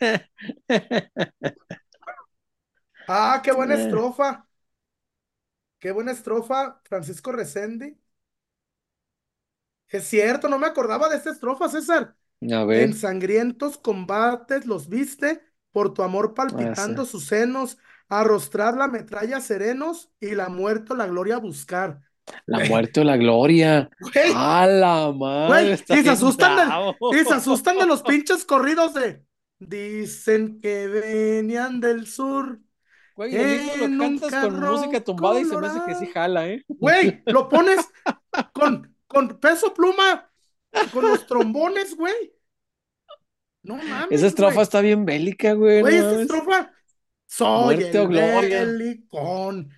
Ah, 3.08 3.40
qué 3.42 3.50
buena 3.52 3.74
Eh. 3.74 3.74
estrofa. 3.74 4.46
Qué 5.78 5.90
buena 5.92 6.12
estrofa, 6.12 6.80
Francisco 6.84 7.32
Resendi. 7.32 7.98
Es 9.88 10.04
cierto, 10.08 10.48
no 10.48 10.58
me 10.58 10.66
acordaba 10.66 11.08
de 11.08 11.16
esta 11.16 11.30
estrofa, 11.30 11.68
César. 11.68 12.16
A 12.52 12.64
En 12.72 12.92
ver. 12.92 12.94
sangrientos 12.94 13.78
combates 13.78 14.66
los 14.66 14.88
viste, 14.88 15.42
por 15.72 15.94
tu 15.94 16.02
amor 16.02 16.34
palpitando 16.34 17.04
sus 17.06 17.26
senos, 17.26 17.78
arrostrar 18.08 18.76
la 18.76 18.88
metralla 18.88 19.40
serenos 19.40 20.10
y 20.20 20.34
la 20.34 20.48
muerte 20.48 20.92
o 20.94 20.96
la 20.96 21.06
gloria 21.06 21.38
buscar. 21.38 22.02
La 22.46 22.60
muerte 22.60 23.00
o 23.00 23.04
la 23.04 23.16
gloria. 23.16 23.88
Güey, 24.00 24.32
¡A 24.32 24.66
la 24.66 25.12
madre! 25.12 25.72
güey, 25.72 25.72
Está 25.72 25.96
y 25.98 26.02
se 26.04 26.10
asustan 26.10 26.56
bravo. 26.56 26.96
y 27.10 27.24
se 27.24 27.34
asustan 27.34 27.78
de 27.78 27.86
los 27.86 28.02
pinches 28.04 28.44
corridos 28.44 28.94
de 28.94 29.24
Dicen 29.58 30.60
que 30.60 30.86
venían 30.86 31.80
del 31.80 32.06
sur. 32.06 32.60
Güey, 33.14 33.32
lo 33.78 33.98
cantas 33.98 34.30
con 34.34 34.60
música 34.60 35.02
tumbada 35.02 35.40
y 35.40 35.44
se 35.46 35.56
me 35.56 35.66
hace 35.66 35.80
que 35.86 35.94
sí 35.94 36.06
jala, 36.12 36.48
¿eh? 36.48 36.62
Güey, 36.68 37.22
lo 37.26 37.48
pones 37.48 37.80
con, 38.52 38.94
con 39.06 39.40
peso 39.40 39.72
pluma, 39.72 40.30
con 40.92 41.08
los 41.08 41.26
trombones, 41.26 41.96
güey. 41.96 42.34
No 43.62 43.76
mames, 43.76 44.08
Esa 44.10 44.26
estrofa 44.26 44.54
güey. 44.54 44.62
está 44.62 44.80
bien 44.80 45.04
bélica, 45.04 45.54
güey. 45.54 45.80
Güey, 45.80 45.98
no 45.98 46.04
mames. 46.04 46.20
estrofa. 46.22 46.72
Soy 47.26 47.76
Muerte 47.76 47.98
el 48.02 48.08
belicón. 48.08 49.70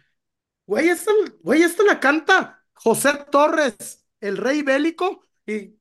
Güey, 0.67 0.89
esta, 0.89 1.13
güey, 1.41 1.63
esta 1.63 1.83
la 1.85 1.99
canta 2.01 2.65
José 2.75 3.11
Torres, 3.31 4.05
el 4.21 4.37
rey 4.37 4.63
bélico. 4.63 5.23
Y, 5.47 5.79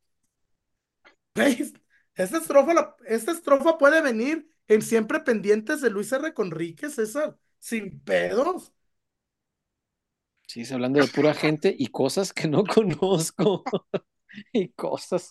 güey, 1.35 1.73
esta 2.18 2.38
estrofa, 2.39 2.74
la- 2.74 2.95
esta 3.07 3.32
estrofa 3.32 3.78
puede 3.78 4.01
venir 4.01 4.49
en 4.68 4.82
Siempre 4.82 5.22
Pendientes 5.22 5.82
de 5.82 5.89
Luis 5.89 6.11
R. 6.11 6.34
Conríquez, 6.34 6.95
César, 6.95 7.38
sin 7.59 8.01
pedos. 8.01 8.74
Sí, 10.47 10.65
se 10.65 10.74
hablando 10.74 10.99
de 10.99 11.07
pura 11.07 11.34
gente 11.34 11.76
y 11.78 11.88
cosas 11.88 12.34
que 12.34 12.47
no 12.47 12.63
conozco. 12.65 13.63
Y 14.53 14.70
cosas. 14.70 15.30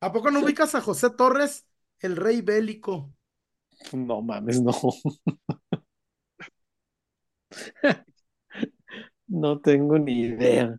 ¿A 0.00 0.12
poco 0.12 0.30
no 0.30 0.40
ubicas 0.40 0.74
a 0.74 0.80
José 0.82 1.08
Torres, 1.10 1.66
el 2.00 2.16
rey 2.16 2.42
bélico? 2.42 3.14
No 3.92 4.20
mames, 4.22 4.60
no. 4.60 4.72
No 9.28 9.60
tengo 9.60 9.98
ni 9.98 10.20
idea. 10.22 10.76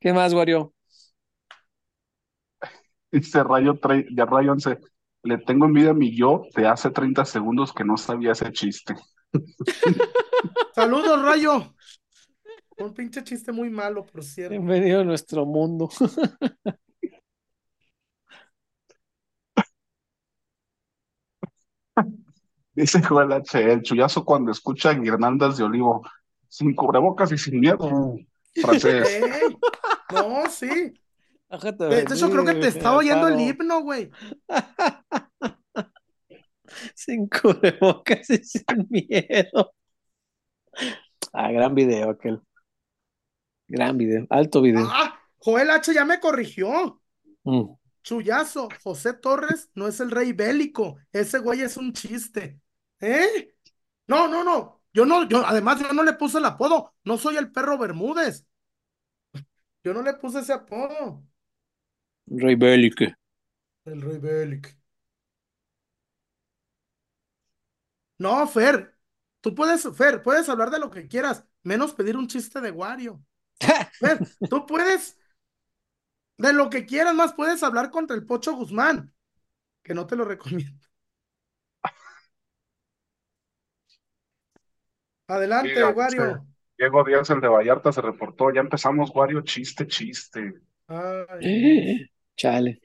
¿Qué 0.00 0.12
más, 0.12 0.34
Wario? 0.34 0.74
Dice 3.14 3.44
Rayo, 3.44 3.78
ya 4.10 4.24
Rayo 4.24 4.50
11. 4.50 4.80
Le 5.22 5.38
tengo 5.38 5.66
envidia 5.66 5.90
a 5.90 5.94
mi 5.94 6.16
yo 6.16 6.46
de 6.56 6.66
hace 6.66 6.90
30 6.90 7.24
segundos 7.24 7.72
que 7.72 7.84
no 7.84 7.96
sabía 7.96 8.32
ese 8.32 8.50
chiste. 8.50 8.96
Saludos, 10.74 11.22
Rayo. 11.22 11.72
Un 12.76 12.92
pinche 12.92 13.22
chiste 13.22 13.52
muy 13.52 13.70
malo, 13.70 14.04
por 14.04 14.24
cierto. 14.24 14.50
Bienvenido 14.50 15.02
a 15.02 15.04
nuestro 15.04 15.46
mundo. 15.46 15.88
Dice 22.74 23.00
Joel 23.00 23.30
H. 23.30 23.72
El 23.72 23.82
chullazo 23.82 24.24
cuando 24.24 24.50
escucha 24.50 24.92
guirnaldas 24.92 25.56
de 25.56 25.62
olivo. 25.62 26.02
Sin 26.48 26.74
cubrebocas 26.74 27.30
y 27.30 27.38
sin 27.38 27.60
miedo. 27.60 28.16
Francés. 28.60 29.08
Ey, 29.22 29.56
no, 30.12 30.50
sí. 30.50 30.94
De 31.60 32.02
hecho, 32.02 32.30
creo 32.30 32.44
que 32.44 32.54
te 32.54 32.68
estaba 32.68 32.98
oyendo 32.98 33.28
el 33.28 33.40
himno, 33.40 33.82
güey. 33.82 34.10
Sin 36.94 37.28
cubrebocas 37.28 38.28
y 38.30 38.38
sin 38.38 38.64
miedo. 38.90 39.74
Ah, 41.32 41.52
gran 41.52 41.74
video 41.74 42.10
aquel. 42.10 42.40
Gran 43.68 43.96
video, 43.96 44.26
alto 44.30 44.60
video. 44.60 44.86
Ah, 44.90 45.18
Joel 45.38 45.70
H. 45.70 45.94
ya 45.94 46.04
me 46.04 46.20
corrigió. 46.20 47.00
Mm. 47.44 47.74
Chullazo, 48.02 48.68
José 48.82 49.14
Torres 49.14 49.70
no 49.74 49.88
es 49.88 50.00
el 50.00 50.10
rey 50.10 50.32
bélico. 50.32 50.96
Ese 51.12 51.38
güey 51.38 51.62
es 51.62 51.76
un 51.76 51.92
chiste. 51.92 52.60
¿Eh? 53.00 53.54
No, 54.06 54.28
no, 54.28 54.44
no. 54.44 54.82
Yo 54.92 55.06
no, 55.06 55.26
yo, 55.28 55.44
además, 55.46 55.80
yo 55.80 55.92
no 55.92 56.02
le 56.02 56.12
puse 56.12 56.38
el 56.38 56.44
apodo. 56.44 56.94
No 57.04 57.18
soy 57.18 57.36
el 57.36 57.50
perro 57.50 57.78
Bermúdez. 57.78 58.46
Yo 59.82 59.94
no 59.94 60.02
le 60.02 60.14
puse 60.14 60.40
ese 60.40 60.52
apodo. 60.52 61.24
Rey 62.26 62.54
Bélico. 62.54 63.06
El 63.84 64.00
rey 64.00 64.18
bélico. 64.18 64.70
No, 68.18 68.46
Fer. 68.46 68.94
Tú 69.40 69.54
puedes, 69.54 69.86
Fer, 69.94 70.22
puedes 70.22 70.48
hablar 70.48 70.70
de 70.70 70.78
lo 70.78 70.90
que 70.90 71.06
quieras, 71.06 71.44
menos 71.62 71.92
pedir 71.92 72.16
un 72.16 72.28
chiste 72.28 72.60
de 72.60 72.70
Wario. 72.70 73.22
Fer, 74.00 74.18
tú 74.48 74.64
puedes, 74.64 75.18
de 76.38 76.52
lo 76.54 76.70
que 76.70 76.86
quieras, 76.86 77.14
más 77.14 77.34
puedes 77.34 77.62
hablar 77.62 77.90
contra 77.90 78.16
el 78.16 78.24
Pocho 78.24 78.54
Guzmán, 78.54 79.12
que 79.82 79.92
no 79.92 80.06
te 80.06 80.16
lo 80.16 80.24
recomiendo. 80.24 80.80
Adelante, 85.28 85.84
Wario. 85.84 86.46
Diego 86.78 87.04
Díaz, 87.04 87.30
el 87.30 87.40
de 87.40 87.48
Vallarta, 87.48 87.92
se 87.92 88.00
reportó. 88.00 88.52
Ya 88.52 88.60
empezamos, 88.60 89.10
Wario. 89.14 89.42
Chiste, 89.42 89.86
chiste. 89.86 90.54
Ay, 90.88 92.08
Chale. 92.36 92.80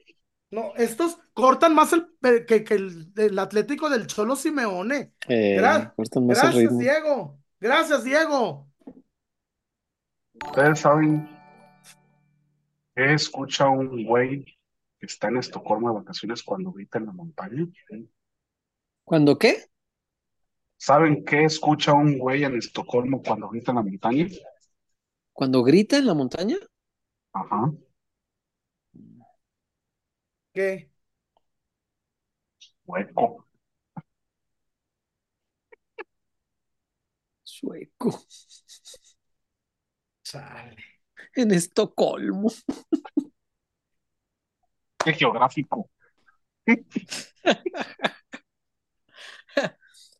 no, 0.50 0.72
estos 0.76 1.18
cortan 1.32 1.74
más 1.74 1.92
el, 1.92 2.06
que, 2.46 2.64
que 2.64 2.74
el, 2.74 3.12
el 3.16 3.38
Atlético 3.38 3.88
del 3.90 4.06
Cholo 4.06 4.36
Simeone. 4.36 5.14
Eh, 5.28 5.58
Gra- 5.60 5.94
cortan 5.94 6.26
más 6.26 6.38
el 6.38 6.42
Gracias, 6.42 6.62
ritmo. 6.62 6.78
Diego. 6.78 7.38
Gracias, 7.60 8.04
Diego. 8.04 8.68
¿Ustedes 10.46 10.80
saben 10.80 11.28
qué 12.94 13.14
escucha 13.14 13.68
un 13.68 14.04
güey 14.04 14.44
que 14.98 15.06
está 15.06 15.28
en 15.28 15.36
Estocolmo 15.38 15.88
de 15.90 15.94
vacaciones 16.00 16.42
cuando 16.42 16.72
grita 16.72 16.98
en 16.98 17.06
la 17.06 17.12
montaña? 17.12 17.66
¿Cuándo 19.04 19.38
qué? 19.38 19.64
¿Saben 20.76 21.24
qué 21.24 21.44
escucha 21.44 21.92
un 21.92 22.18
güey 22.18 22.44
en 22.44 22.56
Estocolmo 22.56 23.22
cuando 23.22 23.48
grita 23.50 23.72
en 23.72 23.76
la 23.76 23.82
montaña? 23.82 24.26
¿Cuando 25.32 25.62
grita 25.62 25.98
en 25.98 26.06
la 26.06 26.14
montaña? 26.14 26.56
Ajá. 27.32 27.72
¿Qué? 30.60 30.90
Hueco. 32.86 33.46
Sueco. 37.44 38.10
Chale. 40.22 40.76
En 41.34 41.50
Estocolmo. 41.52 42.50
Qué 45.04 45.12
geográfico. 45.14 45.88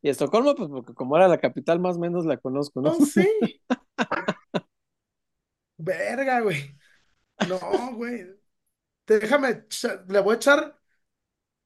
Y 0.03 0.09
Estocolmo, 0.09 0.55
pues 0.55 0.71
porque 0.71 0.95
como 0.95 1.17
era 1.17 1.29
la 1.29 1.39
capital, 1.39 1.79
más 1.81 1.97
o 1.97 2.01
menos 2.01 2.25
la 2.25 2.39
conozco, 2.39 2.81
¿no? 2.81 2.93
Oh, 2.93 3.05
sí. 3.05 3.27
Verga, 5.79 6.41
güey. 6.41 6.75
No, 7.49 7.59
güey. 7.97 8.40
Déjame, 9.19 9.65
le 10.09 10.21
voy 10.21 10.35
a 10.35 10.37
echar 10.37 10.79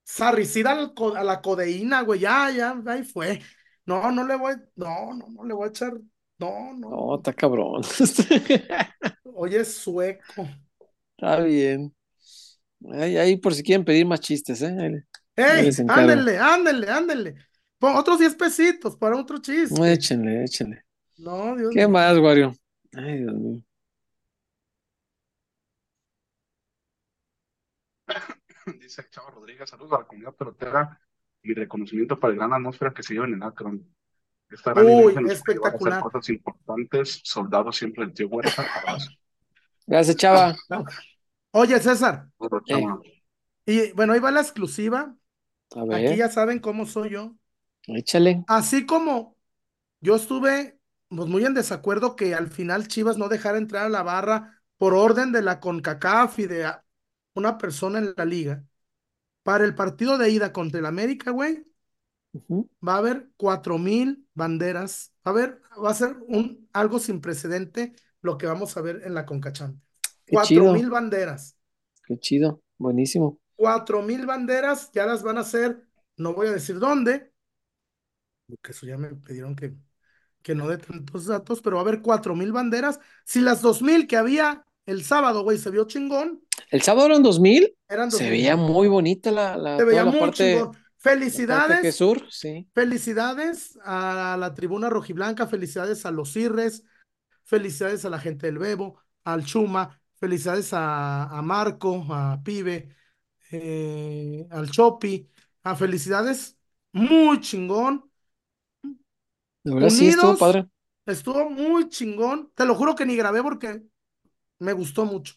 sarricida 0.04 0.72
a 0.72 1.24
la 1.24 1.42
codeína, 1.42 2.02
güey. 2.02 2.20
Ya, 2.20 2.50
ya, 2.50 2.82
ahí 2.86 3.04
fue. 3.04 3.42
No, 3.86 4.10
no 4.12 4.26
le 4.26 4.36
voy, 4.36 4.54
no, 4.76 5.14
no, 5.14 5.28
no 5.28 5.44
le 5.44 5.54
voy 5.54 5.66
a 5.66 5.70
echar. 5.70 5.92
No, 6.38 6.72
no. 6.74 6.90
No, 6.90 7.16
está 7.16 7.32
cabrón. 7.32 7.82
Oye, 9.24 9.60
es 9.60 9.74
sueco. 9.74 10.48
Está 11.16 11.40
bien. 11.40 11.94
Ahí, 12.92 13.16
ahí 13.16 13.36
por 13.36 13.54
si 13.54 13.62
quieren 13.62 13.84
pedir 13.84 14.06
más 14.06 14.20
chistes, 14.20 14.62
¿eh? 14.62 14.76
Ahí 14.78 15.02
¡Ey! 15.36 15.70
ándenle, 15.88 16.88
ándenle. 16.88 17.34
Pon 17.78 17.96
otros 17.96 18.18
10 18.18 18.34
pesitos 18.36 18.96
para 18.96 19.16
otro 19.16 19.38
chiste. 19.38 19.80
Échenle, 19.92 20.42
échenle. 20.44 20.84
No, 21.16 21.56
Dios 21.56 21.74
¿Qué 21.74 21.88
mío. 21.88 21.88
más, 21.88 22.18
Wario? 22.18 22.54
Ay, 22.94 23.18
Dios 23.18 23.34
mío. 23.34 23.62
Dice 28.80 29.06
Chava 29.10 29.30
Rodríguez, 29.30 29.68
saludos 29.68 29.92
a 29.92 29.98
la 30.00 30.06
comunidad 30.06 30.34
pelotera 30.34 31.00
y 31.42 31.54
reconocimiento 31.54 32.18
para 32.18 32.32
el 32.32 32.38
gran 32.38 32.52
atmósfera 32.52 32.92
que 32.94 33.02
se 33.02 33.14
lleva 33.14 33.26
en 33.26 33.34
el 33.34 33.42
Akron. 33.42 33.86
Esta 34.50 34.72
gran 34.72 34.86
Uy, 34.86 35.14
a 35.14 35.20
hacer 35.20 35.32
espectacular. 35.32 36.02
cosas 36.02 36.28
importantes. 36.30 37.20
Soldado 37.24 37.72
siempre 37.72 38.04
el 38.04 38.12
tío 38.14 38.28
Huerta. 38.28 38.62
Abrazo. 38.80 39.10
Gracias, 39.86 40.16
Chava. 40.16 40.54
Oye, 41.52 41.78
César, 41.80 42.28
Eh. 42.66 42.86
Y 43.66 43.92
bueno, 43.92 44.12
ahí 44.12 44.20
va 44.20 44.30
la 44.30 44.40
exclusiva. 44.40 45.14
A 45.76 45.96
Aquí 45.96 46.16
ya 46.16 46.28
saben 46.28 46.58
cómo 46.60 46.86
soy 46.86 47.10
yo. 47.10 47.34
échale. 47.86 48.44
Así 48.46 48.86
como 48.86 49.36
yo 50.00 50.16
estuve 50.16 50.78
pues, 51.08 51.28
muy 51.28 51.44
en 51.44 51.54
desacuerdo 51.54 52.16
que 52.16 52.34
al 52.34 52.48
final 52.48 52.88
Chivas 52.88 53.18
no 53.18 53.28
dejara 53.28 53.58
entrar 53.58 53.86
a 53.86 53.88
la 53.90 54.02
barra 54.02 54.62
por 54.76 54.94
orden 54.94 55.32
de 55.32 55.42
la 55.42 55.60
CONCACAF 55.60 56.38
y 56.40 56.46
de 56.46 56.72
una 57.34 57.58
persona 57.58 57.98
en 57.98 58.14
la 58.16 58.24
liga. 58.24 58.64
Para 59.44 59.64
el 59.64 59.74
partido 59.76 60.18
de 60.18 60.30
ida 60.30 60.52
contra 60.52 60.80
el 60.80 60.86
América, 60.86 61.30
güey, 61.32 61.64
va 62.86 62.94
a 62.94 62.98
haber 62.98 63.30
cuatro 63.36 63.78
mil 63.78 64.26
banderas. 64.34 65.12
Va 65.26 65.30
a 65.30 65.34
haber, 65.34 65.60
va 65.82 65.90
a 65.90 65.94
ser 65.94 66.16
un 66.28 66.68
algo 66.72 66.98
sin 66.98 67.20
precedente 67.20 67.94
lo 68.20 68.38
que 68.38 68.46
vamos 68.46 68.76
a 68.76 68.80
ver 68.82 69.02
en 69.04 69.14
la 69.14 69.26
CONCACHAMP. 69.26 69.78
Qué 70.26 70.36
Cuatro 70.36 70.66
mil 70.66 70.90
banderas. 70.90 71.56
qué 72.06 72.18
chido. 72.18 72.62
Buenísimo. 72.78 73.38
Cuatro 73.56 74.00
mil 74.02 74.26
banderas 74.26 74.90
ya 74.92 75.06
las 75.06 75.22
van 75.24 75.38
a 75.38 75.40
hacer, 75.40 75.88
no 76.16 76.34
voy 76.34 76.46
a 76.48 76.52
decir 76.52 76.78
dónde, 76.78 77.32
porque 78.46 78.72
eso 78.72 78.86
ya 78.86 78.96
me 78.98 79.14
pidieron 79.14 79.56
que, 79.56 79.74
que 80.42 80.56
no 80.56 80.68
dé 80.68 80.78
tantos 80.78 81.26
datos, 81.26 81.62
pero 81.62 81.76
va 81.78 81.82
a 81.82 81.86
haber 81.86 82.02
cuatro 82.02 82.36
mil 82.36 82.52
banderas. 82.52 83.00
Si 83.26 83.40
las 83.42 83.62
dos 83.62 83.82
mil 83.82 84.08
que 84.08 84.18
había 84.18 84.66
el 84.86 85.04
sábado, 85.04 85.44
güey, 85.44 85.58
se 85.58 85.70
vio 85.72 85.86
chingón, 85.86 86.43
El 86.70 86.82
sábado 86.82 87.06
eran 87.06 87.22
2000. 87.22 87.74
eran 87.88 88.10
Se 88.10 88.28
veía 88.30 88.56
muy 88.56 88.88
bonita 88.88 89.30
la, 89.30 89.56
la, 89.56 89.76
Se 89.76 89.84
veía 89.84 90.04
la 90.04 90.16
parte, 90.16 90.32
chingón. 90.32 90.76
parte 91.54 91.78
que 91.78 91.92
Felicidades, 91.92 91.92
sur, 91.92 92.26
sí. 92.30 92.68
felicidades 92.74 93.78
a 93.84 94.36
la 94.38 94.54
tribuna 94.54 94.90
rojiblanca, 94.90 95.46
felicidades 95.46 96.06
a 96.06 96.10
los 96.10 96.36
Irres, 96.36 96.84
felicidades 97.44 98.04
a 98.04 98.10
la 98.10 98.20
gente 98.20 98.46
del 98.46 98.58
Bebo, 98.58 99.00
al 99.24 99.44
Chuma, 99.44 100.00
felicidades 100.20 100.72
a, 100.72 101.24
a 101.26 101.42
Marco, 101.42 102.06
a 102.10 102.42
Pibe, 102.44 102.96
eh, 103.52 104.46
al 104.50 104.70
Chopi, 104.70 105.30
a 105.64 105.76
felicidades, 105.76 106.58
muy 106.92 107.40
chingón. 107.40 108.10
De 109.62 109.74
verdad 109.74 109.90
sí 109.90 110.08
estuvo 110.08 110.36
Unidos, 110.36 110.38
padre. 110.38 110.68
estuvo 111.06 111.50
muy 111.50 111.88
chingón. 111.88 112.52
Te 112.54 112.64
lo 112.64 112.74
juro 112.74 112.94
que 112.94 113.06
ni 113.06 113.16
grabé 113.16 113.42
porque 113.42 113.82
me 114.60 114.72
gustó 114.74 115.04
mucho. 115.06 115.34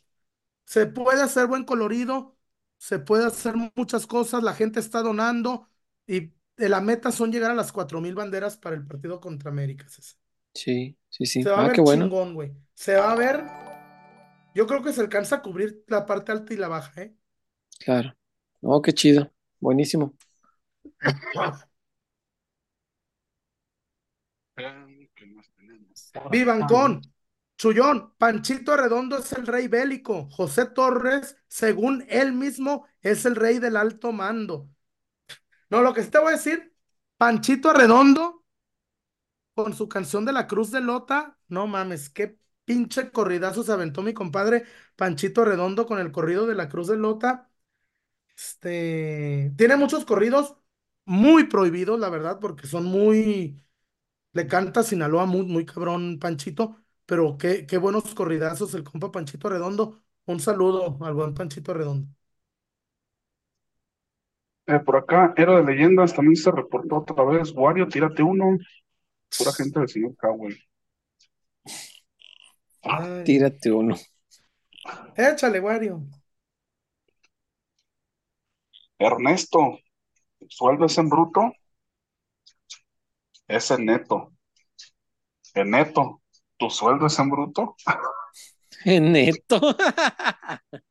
Se 0.68 0.88
puede 0.88 1.24
hacer 1.24 1.48
buen 1.48 1.66
colorido, 1.66 2.38
se 2.80 3.00
puede 3.00 3.26
hacer 3.28 3.56
muchas 3.76 4.08
cosas, 4.08 4.44
la 4.44 4.54
gente 4.56 4.80
está 4.82 5.02
donando 5.04 5.70
y 6.08 6.34
de 6.58 6.70
la 6.70 6.82
meta 6.82 7.12
son 7.14 7.34
llegar 7.34 7.52
a 7.52 7.56
las 7.56 7.74
cuatro 7.74 8.02
mil 8.02 8.16
banderas 8.16 8.58
para 8.58 8.78
el 8.78 8.88
partido 8.88 9.22
contra 9.22 9.52
América. 9.52 9.90
César. 9.90 10.20
Sí, 10.54 10.98
sí, 11.10 11.26
sí. 11.26 11.46
Se 11.46 11.50
va 11.52 11.62
a 11.62 11.64
Ah, 11.64 11.70
ver 11.70 11.72
qué 11.72 11.82
bueno. 11.82 12.12
chingón, 12.12 12.34
güey. 12.36 12.54
Se 12.76 12.96
va 12.96 13.12
a 13.12 13.16
ver. 13.16 13.44
Yo 14.54 14.68
creo 14.68 14.84
que 14.84 14.92
se 14.94 15.00
alcanza 15.02 15.38
a 15.38 15.42
cubrir 15.42 15.84
la 15.88 16.06
parte 16.06 16.32
alta 16.34 16.54
y 16.54 16.58
la 16.58 16.68
baja, 16.68 17.02
¿eh? 17.02 17.16
Claro. 17.80 18.16
Oh, 18.62 18.82
qué 18.84 18.94
chido. 18.94 19.32
Buenísimo. 19.60 20.14
¿Qué 25.16 25.26
más 25.26 25.50
tenemos? 25.56 26.14
Vivan 26.32 26.66
con 26.66 27.02
Chullón, 27.58 28.14
Panchito 28.18 28.76
Redondo 28.78 29.18
es 29.20 29.32
el 29.34 29.46
rey 29.48 29.68
bélico. 29.68 30.30
José 30.32 30.66
Torres, 30.68 31.38
según 31.48 32.06
él 32.10 32.34
mismo, 32.34 32.86
es 33.02 33.26
el 33.26 33.36
rey 33.36 33.60
del 33.60 33.78
alto 33.78 34.12
mando. 34.12 34.70
No, 35.70 35.82
lo 35.82 35.94
que 35.94 36.04
te 36.04 36.20
voy 36.20 36.30
a 36.30 36.36
decir, 36.38 36.74
Panchito 37.18 37.74
Redondo, 37.74 38.44
con 39.54 39.74
su 39.74 39.90
canción 39.90 40.26
de 40.26 40.34
la 40.34 40.48
Cruz 40.48 40.72
de 40.72 40.82
Lota, 40.82 41.38
no 41.48 41.68
mames, 41.68 42.10
qué 42.10 42.38
pinche 42.66 43.12
corridazo 43.12 43.64
se 43.64 43.72
aventó 43.72 44.02
mi 44.04 44.14
compadre 44.14 44.66
Panchito 44.96 45.46
Redondo 45.46 45.86
con 45.88 46.00
el 46.00 46.12
corrido 46.12 46.46
de 46.48 46.56
la 46.56 46.70
Cruz 46.70 46.88
de 46.88 46.98
Lota. 46.98 47.50
Este, 48.38 49.54
tiene 49.58 49.78
muchos 49.78 50.06
corridos 50.06 50.56
muy 51.06 51.46
prohibidos, 51.46 52.00
la 52.00 52.10
verdad, 52.10 52.40
porque 52.40 52.68
son 52.68 52.86
muy, 52.86 53.62
le 54.34 54.48
canta 54.48 54.84
Sinaloa 54.84 55.26
muy, 55.28 55.46
muy 55.46 55.66
cabrón 55.66 56.20
Panchito, 56.20 56.78
pero 57.08 57.38
qué, 57.40 57.68
qué 57.68 57.78
buenos 57.80 58.16
corridazos 58.16 58.76
el 58.76 58.86
compa 58.86 59.12
Panchito 59.12 59.50
Redondo. 59.50 60.04
Un 60.28 60.42
saludo 60.42 61.00
al 61.06 61.16
buen 61.16 61.36
Panchito 61.36 61.74
Redondo. 61.76 62.10
Eh, 64.68 64.80
por 64.86 64.96
acá, 64.98 65.34
Era 65.36 65.58
de 65.58 65.64
Leyendas 65.66 66.14
también 66.14 66.36
se 66.38 66.52
reportó 66.52 66.98
otra 66.98 67.24
vez. 67.26 67.52
Wario, 67.56 67.88
tírate 67.90 68.24
uno. 68.24 68.58
Pura 69.38 69.54
gente 69.54 69.80
del 69.82 69.90
señor 69.90 70.16
Cowell. 70.18 70.58
Ay, 72.84 73.26
Tírate 73.26 73.72
uno. 73.72 73.96
échale, 75.16 75.60
Wario. 75.60 76.08
Ernesto, 79.00 79.80
¿sueldo 80.50 80.86
es 80.86 80.98
en 81.00 81.10
bruto? 81.10 81.52
Es 83.56 83.72
en 83.72 83.84
neto. 83.88 84.22
En 85.62 85.72
neto, 85.72 86.06
¿tu 86.58 86.70
sueldo 86.70 87.08
es 87.08 87.18
en 87.20 87.30
bruto? 87.30 87.76
Neto. 88.86 89.60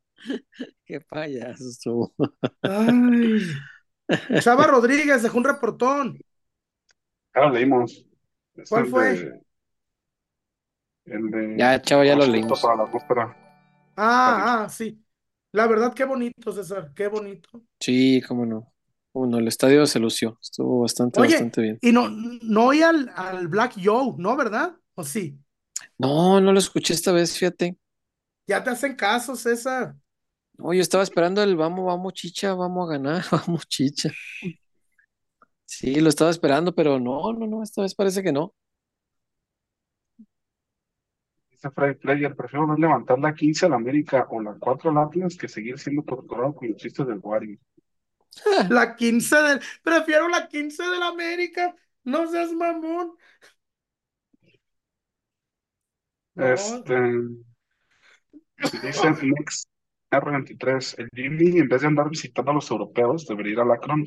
Qué 0.85 1.01
payaso 1.01 1.69
estuvo. 1.69 2.15
Ay. 2.63 3.67
Chava 4.39 4.67
Rodríguez 4.69 5.23
dejó 5.23 5.39
un 5.39 5.45
reportón. 5.45 6.19
Ya 7.35 7.43
lo 7.43 7.51
leímos. 7.51 8.05
Es 8.57 8.69
¿Cuál 8.69 8.77
el 8.77 8.87
fue? 8.87 8.93
de- 8.93 9.41
el 11.07 11.31
de 11.33 11.57
Ya, 11.59 11.83
chavo, 11.83 12.05
ya 12.05 12.15
lo 12.15 12.25
leímos. 12.27 12.61
para 12.63 12.77
la 12.77 12.83
atmósfera. 12.85 13.37
Ah, 13.97 14.65
ah, 14.65 14.69
sí. 14.69 15.03
La 15.53 15.67
verdad, 15.67 15.95
qué 15.95 16.05
bonito, 16.05 16.53
César, 16.53 16.93
qué 16.95 17.09
bonito. 17.09 17.63
Sí, 17.81 18.21
cómo 18.27 18.47
no. 18.47 18.73
Cómo 19.13 19.27
no, 19.27 19.39
el 19.39 19.49
estadio 19.49 19.87
se 19.87 19.99
lució. 19.99 20.39
Estuvo 20.43 20.81
bastante, 20.83 21.19
Oye, 21.19 21.23
bastante 21.23 21.63
bien. 21.63 21.81
y 21.81 21.93
no, 21.93 22.09
no 22.11 22.67
oí 22.67 22.83
al, 22.83 23.11
al 23.17 23.49
Black 23.49 23.75
Joe, 23.83 24.15
¿no? 24.19 24.37
¿Verdad? 24.37 24.77
¿O 24.95 25.05
sí? 25.05 25.39
No, 25.99 26.41
no 26.41 26.53
lo 26.53 26.59
escuché 26.59 26.95
esta 26.95 27.13
vez, 27.13 27.39
fíjate. 27.39 27.77
Ya 28.47 28.63
te 28.63 28.71
hacen 28.71 28.95
caso, 28.95 29.35
César. 29.37 29.95
No, 30.59 30.73
yo 30.73 30.81
estaba 30.81 31.03
esperando 31.03 31.43
el 31.43 31.57
vamos, 31.57 31.85
vamos, 31.87 32.15
chicha, 32.15 32.55
vamos 32.55 32.89
a 32.89 32.93
ganar, 32.93 33.25
vamos, 33.31 33.67
chicha. 33.69 34.11
Sí, 35.65 36.01
lo 36.01 36.09
estaba 36.09 36.31
esperando, 36.31 36.75
pero 36.75 36.99
no, 36.99 37.33
no, 37.33 37.47
no, 37.47 37.63
esta 37.63 37.83
vez 37.83 37.95
parece 37.95 38.23
que 38.23 38.33
no. 38.33 38.55
Dice 41.51 41.71
Freddy 41.71 41.95
Player, 41.95 42.37
prefiero 42.37 42.67
ver 42.69 42.79
levantar 42.79 43.19
la 43.19 43.35
15 43.35 43.67
al 43.67 43.73
América 43.73 44.27
o 44.31 44.41
la 44.41 44.55
4 44.59 44.91
al 44.91 44.99
Atlas 44.99 45.37
que 45.37 45.49
seguir 45.49 45.79
siendo 45.79 46.03
torturado 46.03 46.55
con 46.55 46.69
los 46.69 46.77
chistes 46.77 47.07
del 47.07 47.19
Wario. 47.23 47.59
La 48.71 48.95
15 48.97 49.37
del. 49.37 49.61
Prefiero 49.83 50.29
la 50.29 50.47
15 50.49 50.83
del 50.83 51.03
América. 51.03 51.75
No 52.05 52.27
seas 52.31 52.53
mamón. 52.53 53.13
No, 53.13 53.17
Este, 56.37 56.95
dice 58.83 59.11
Nex 59.23 59.67
R23, 60.11 60.95
el 60.99 61.09
Jimmy 61.15 61.59
en 61.59 61.69
vez 61.69 61.81
de 61.81 61.87
andar 61.87 62.11
visitando 62.11 62.51
a 62.51 62.55
los 62.55 62.71
europeos 62.71 63.27
debería 63.27 63.55
ir 63.55 63.61
al 63.61 63.73
Akron 63.73 64.07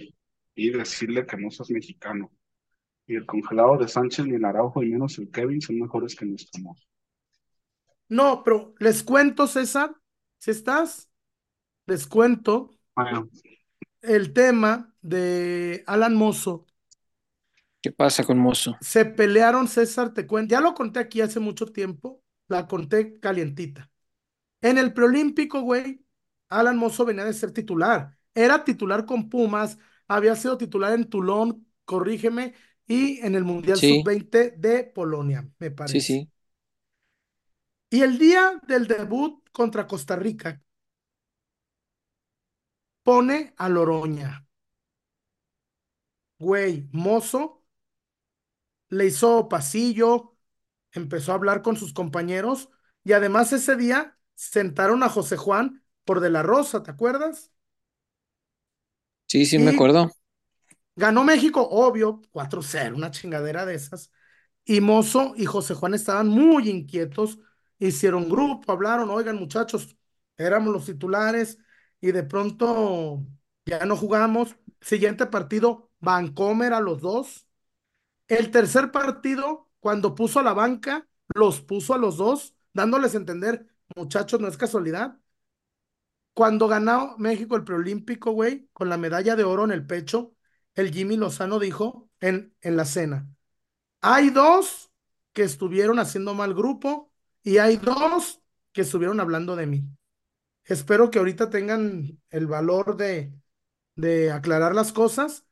y 0.56 0.70
decirle 0.70 1.26
que 1.26 1.38
no 1.38 1.50
sos 1.50 1.72
mexicano. 1.72 2.32
Y 3.08 3.16
el 3.16 3.26
congelado 3.26 3.78
de 3.78 3.88
Sánchez 3.88 4.28
ni 4.28 4.36
el 4.36 4.46
Araujo 4.46 4.84
y 4.84 4.92
menos 4.92 5.18
el 5.18 5.32
Kevin 5.32 5.62
son 5.62 5.80
mejores 5.80 6.16
que 6.16 6.26
nuestro 6.26 6.62
mozo. 6.62 6.86
No, 8.08 8.44
pero 8.44 8.74
les 8.80 9.04
cuento, 9.04 9.48
César, 9.48 9.96
si 10.38 10.52
estás, 10.52 11.12
les 11.86 12.08
cuento 12.08 12.72
Bueno, 12.96 13.30
el 14.02 14.34
tema 14.34 14.94
de 15.02 15.84
Alan 15.88 16.16
Mozo. 16.16 16.66
¿Qué 17.82 17.92
pasa 17.92 18.24
con 18.24 18.38
Mozo? 18.40 18.78
Se 18.80 19.06
pelearon, 19.06 19.68
César, 19.68 20.14
te 20.14 20.26
cuento, 20.28 20.52
ya 20.54 20.62
lo 20.62 20.74
conté 20.74 21.00
aquí 21.00 21.22
hace 21.22 21.40
mucho 21.40 21.66
tiempo, 21.68 22.24
la 22.48 22.68
conté 22.68 23.20
calientita. 23.20 23.90
En 24.62 24.78
el 24.78 24.94
preolímpico, 24.94 25.62
güey, 25.62 26.06
Alan 26.50 26.78
Mozo 26.78 27.06
venía 27.06 27.26
de 27.26 27.34
ser 27.34 27.52
titular. 27.52 28.18
Era 28.36 28.64
titular 28.66 29.06
con 29.06 29.30
Pumas, 29.30 29.78
había 30.08 30.36
sido 30.36 30.58
titular 30.58 30.94
en 30.94 31.10
Toulon, 31.10 31.68
corrígeme, 31.86 32.56
y 32.88 33.20
en 33.22 33.36
el 33.36 33.44
Mundial 33.46 33.82
Sí. 33.82 33.84
Sub-20 33.84 34.52
de 34.58 34.84
Polonia, 34.86 35.50
me 35.60 35.72
parece. 35.72 36.02
Sí, 36.02 36.02
sí. 36.02 36.30
Y 37.92 38.02
el 38.02 38.18
día 38.18 38.60
del 38.68 38.88
debut 38.88 39.48
contra 39.52 39.86
Costa 39.86 40.16
Rica, 40.16 40.60
pone 43.04 43.38
a 43.58 43.68
Loroña. 43.68 44.32
Güey, 46.40 46.88
Mozo 46.92 47.59
le 48.90 49.06
hizo 49.08 49.50
pasillo, 49.50 50.38
empezó 50.94 51.32
a 51.34 51.36
hablar 51.36 51.62
con 51.64 51.78
sus 51.78 51.94
compañeros 51.94 52.70
y 53.04 53.14
además 53.14 53.54
ese 53.54 53.76
día 53.78 54.18
sentaron 54.36 55.04
a 55.04 55.10
José 55.10 55.38
Juan 55.38 55.84
por 56.06 56.20
de 56.22 56.30
la 56.32 56.44
Rosa, 56.44 56.84
¿te 56.84 56.92
acuerdas? 56.92 57.52
Sí, 59.28 59.46
sí, 59.46 59.60
me 59.60 59.72
acuerdo. 59.72 60.10
Ganó 60.96 61.24
México, 61.24 61.68
obvio, 61.70 62.22
4-0, 62.32 62.96
una 62.98 63.12
chingadera 63.12 63.66
de 63.66 63.76
esas. 63.76 64.12
Y 64.66 64.82
Mozo 64.82 65.34
y 65.38 65.46
José 65.48 65.76
Juan 65.76 65.96
estaban 65.96 66.30
muy 66.30 66.70
inquietos, 66.70 67.40
hicieron 67.80 68.30
grupo, 68.30 68.72
hablaron, 68.72 69.12
oigan 69.12 69.38
muchachos, 69.38 69.98
éramos 70.38 70.74
los 70.74 70.86
titulares 70.88 71.60
y 72.02 72.14
de 72.14 72.24
pronto 72.24 73.26
ya 73.66 73.86
no 73.86 73.98
jugamos. 73.98 74.58
Siguiente 74.82 75.28
partido, 75.28 75.92
Vancomer 76.02 76.74
a 76.74 76.82
los 76.82 77.02
dos. 77.02 77.48
El 78.30 78.52
tercer 78.52 78.92
partido, 78.92 79.70
cuando 79.82 80.16
puso 80.16 80.40
a 80.40 80.44
la 80.44 80.54
banca, 80.54 81.08
los 81.36 81.62
puso 81.62 81.94
a 81.94 81.98
los 81.98 82.16
dos, 82.18 82.56
dándoles 82.74 83.14
a 83.16 83.18
entender, 83.18 83.68
muchachos, 83.96 84.40
no 84.40 84.48
es 84.48 84.58
casualidad. 84.58 85.20
Cuando 86.34 86.68
ganó 86.68 87.16
México 87.18 87.56
el 87.56 87.64
preolímpico, 87.66 88.32
güey, 88.32 88.70
con 88.74 88.90
la 88.90 88.98
medalla 88.98 89.36
de 89.36 89.44
oro 89.44 89.66
en 89.66 89.72
el 89.72 89.86
pecho, 89.86 90.36
el 90.76 90.92
Jimmy 90.94 91.18
Lozano 91.18 91.60
dijo 91.60 92.10
en, 92.22 92.56
en 92.62 92.78
la 92.78 92.86
cena, 92.86 93.28
hay 94.02 94.30
dos 94.32 94.92
que 95.34 95.44
estuvieron 95.44 96.00
haciendo 96.00 96.34
mal 96.36 96.54
grupo 96.56 97.14
y 97.44 97.60
hay 97.60 97.78
dos 97.78 98.42
que 98.74 98.82
estuvieron 98.82 99.20
hablando 99.22 99.56
de 99.56 99.68
mí. 99.68 99.86
Espero 100.66 101.12
que 101.12 101.20
ahorita 101.20 101.50
tengan 101.50 102.20
el 102.32 102.48
valor 102.48 102.98
de, 102.98 103.34
de 103.96 104.32
aclarar 104.32 104.76
las 104.76 104.94
cosas 104.94 105.46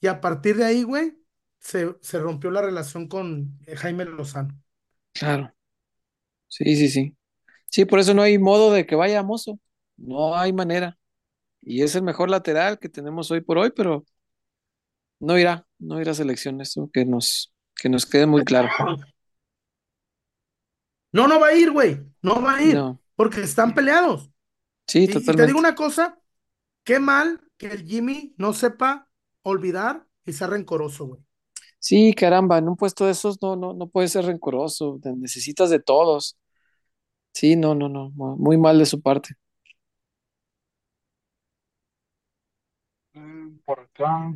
y 0.00 0.08
a 0.08 0.20
partir 0.22 0.56
de 0.58 0.66
ahí, 0.66 0.84
güey, 0.84 1.19
se, 1.60 1.96
se 2.02 2.18
rompió 2.20 2.50
la 2.52 2.62
relación 2.62 3.08
con 3.08 3.58
Jaime 3.76 4.04
Lozano. 4.06 4.60
Claro. 5.12 5.52
Sí, 6.48 6.76
sí, 6.76 6.88
sí. 6.90 7.16
Sí, 7.70 7.84
por 7.84 8.00
eso 8.00 8.14
no 8.14 8.22
hay 8.22 8.38
modo 8.38 8.72
de 8.72 8.86
que 8.86 8.96
vaya 8.96 9.22
Mozo. 9.22 9.60
No 9.96 10.36
hay 10.36 10.52
manera. 10.52 10.98
Y 11.62 11.82
es 11.82 11.94
el 11.96 12.02
mejor 12.04 12.30
lateral 12.30 12.78
que 12.78 12.88
tenemos 12.88 13.30
hoy 13.30 13.40
por 13.42 13.58
hoy, 13.58 13.72
pero 13.76 14.04
no 15.20 15.38
irá, 15.38 15.66
no 15.78 16.00
irá 16.00 16.12
a 16.12 16.14
selección. 16.14 16.60
Eso 16.60 16.90
que 16.92 17.04
nos, 17.04 17.52
que 17.76 17.88
nos 17.88 18.06
quede 18.06 18.26
muy 18.26 18.44
claro. 18.44 18.68
No, 21.12 21.26
no 21.28 21.40
va 21.40 21.48
a 21.48 21.54
ir, 21.54 21.70
güey, 21.72 21.98
no 22.22 22.42
va 22.42 22.56
a 22.56 22.62
ir, 22.62 22.76
No. 22.76 23.00
porque 23.16 23.40
están 23.42 23.74
peleados. 23.74 24.30
Sí, 24.86 25.06
Y, 25.06 25.30
y 25.30 25.34
te 25.34 25.46
totalmente. 25.46 25.46
digo 25.46 25.58
una 25.58 25.74
cosa, 25.76 26.20
qué 26.84 27.00
mal 27.00 27.42
que 27.58 27.68
el 27.68 27.86
Jimmy 27.86 28.34
no 28.38 28.52
sepa 28.54 29.10
olvidar 29.42 30.06
y 30.26 30.32
sea 30.34 30.48
rencoroso, 30.48 31.06
güey. 31.06 31.22
Sí, 31.80 32.12
caramba, 32.14 32.58
en 32.58 32.68
un 32.68 32.76
puesto 32.76 33.06
de 33.06 33.12
esos 33.12 33.40
no, 33.42 33.56
no, 33.56 33.72
no 33.74 33.88
puedes 33.88 34.12
ser 34.12 34.24
rencoroso. 34.26 34.98
te 35.02 35.12
Necesitas 35.16 35.70
de 35.70 35.80
todos. 35.80 36.38
Sí, 37.32 37.56
no, 37.56 37.74
no, 37.74 37.88
no. 37.88 38.10
mu- 38.10 38.36
Muy 38.36 38.56
mal 38.58 38.78
de 38.78 38.86
su 38.86 39.00
parte. 39.02 39.30
eh, 43.14 43.50
por 43.64 43.80
acá 43.80 44.32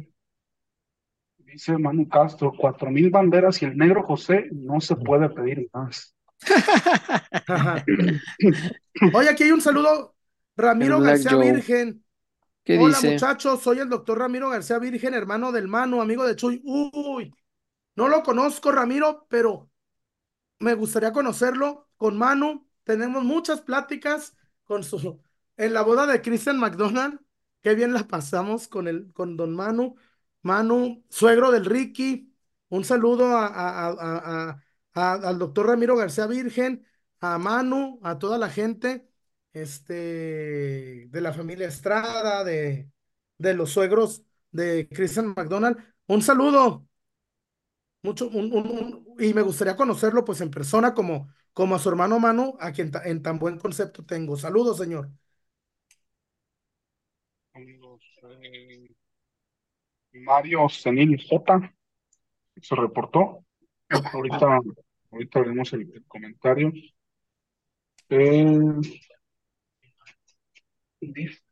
dice 1.38 1.78
Manu 1.78 2.09
Castro, 2.09 2.53
cuatro 2.59 2.90
mil 2.90 3.11
banderas 3.11 3.61
y 3.62 3.66
el 3.66 3.76
negro 3.76 4.03
José 4.03 4.49
no 4.53 4.80
se 4.80 4.97
puede 4.97 5.28
pedir 5.30 5.68
más. 5.72 6.14
Oye, 9.14 9.28
aquí 9.30 9.45
hay 9.45 9.53
un 9.53 9.61
saludo, 9.61 10.14
Ramiro 10.57 10.99
Black 10.99 11.01
García 11.01 11.32
Joe. 11.32 11.53
Virgen. 11.53 12.03
¿Qué 12.64 12.76
Hola 12.76 12.78
dice? 12.78 13.00
muchachos, 13.00 13.62
soy 13.62 13.78
el 13.78 13.88
doctor 13.88 14.18
Ramiro 14.18 14.48
García 14.50 14.78
Virgen, 14.78 15.14
hermano 15.14 15.52
del 15.52 15.68
Manu, 15.68 16.00
amigo 16.02 16.26
de 16.26 16.34
Chuy. 16.36 16.60
Uy, 16.64 17.32
no 17.96 18.08
lo 18.08 18.22
conozco, 18.22 18.72
Ramiro, 18.72 19.26
pero 19.28 19.70
me 20.60 20.74
gustaría 20.74 21.12
conocerlo 21.12 21.88
con 21.96 22.18
Manu. 22.18 22.68
Tenemos 22.84 23.24
muchas 23.24 23.60
pláticas 23.62 24.36
con 24.64 24.84
su 24.84 25.20
en 25.56 25.74
la 25.74 25.82
boda 25.82 26.06
de 26.06 26.22
Christian 26.22 26.58
McDonald. 26.58 27.20
Qué 27.62 27.74
bien 27.74 27.92
la 27.94 28.06
pasamos 28.08 28.68
con 28.68 28.88
el 28.88 29.12
con 29.12 29.36
Don 29.36 29.54
Manu. 29.54 29.96
Manu, 30.42 31.04
suegro 31.10 31.50
del 31.52 31.64
Ricky. 31.66 32.34
Un 32.68 32.84
saludo 32.84 33.36
a, 33.36 33.46
a- 33.46 33.88
a- 33.90 34.50
a- 34.50 34.62
a- 34.94 35.14
al 35.28 35.38
doctor 35.38 35.66
Ramiro 35.68 35.96
García 35.96 36.26
Virgen, 36.26 36.86
a 37.20 37.38
Manu, 37.38 38.00
a 38.02 38.18
toda 38.18 38.38
la 38.38 38.50
gente 38.50 39.08
este, 39.55 41.09
de 41.09 41.22
la 41.22 41.34
familia 41.34 41.68
Estrada, 41.68 42.44
de, 42.44 42.90
de 43.38 43.55
los 43.55 43.72
suegros 43.72 44.24
de 44.52 44.88
Christian 44.90 45.34
McDonald. 45.36 45.78
Un 46.09 46.22
saludo. 46.22 46.88
Mucho, 48.02 48.28
un- 48.28 48.52
un- 48.52 49.07
y 49.18 49.32
me 49.34 49.40
gustaría 49.42 49.76
conocerlo 49.76 50.24
pues 50.24 50.40
en 50.42 50.50
persona 50.50 50.92
como, 50.94 51.28
como 51.55 51.74
a 51.74 51.78
su 51.78 51.88
hermano 51.88 52.18
Manu, 52.20 52.55
a 52.61 52.72
quien 52.72 52.90
en 53.05 53.22
tan 53.22 53.38
buen 53.38 53.59
concepto 53.59 54.05
tengo. 54.05 54.36
Saludos, 54.36 54.76
señor. 54.78 55.11
Eh, 57.55 58.88
Mario 60.14 60.68
Senil 60.70 61.18
J 61.28 61.74
se 62.62 62.74
reportó. 62.76 63.44
Ahorita, 64.14 64.61
ahorita 65.12 65.40
vemos 65.42 65.72
el, 65.74 65.82
el 65.94 66.05
comentario. 66.07 66.72
Eh, 68.09 69.05
dice 71.12 71.42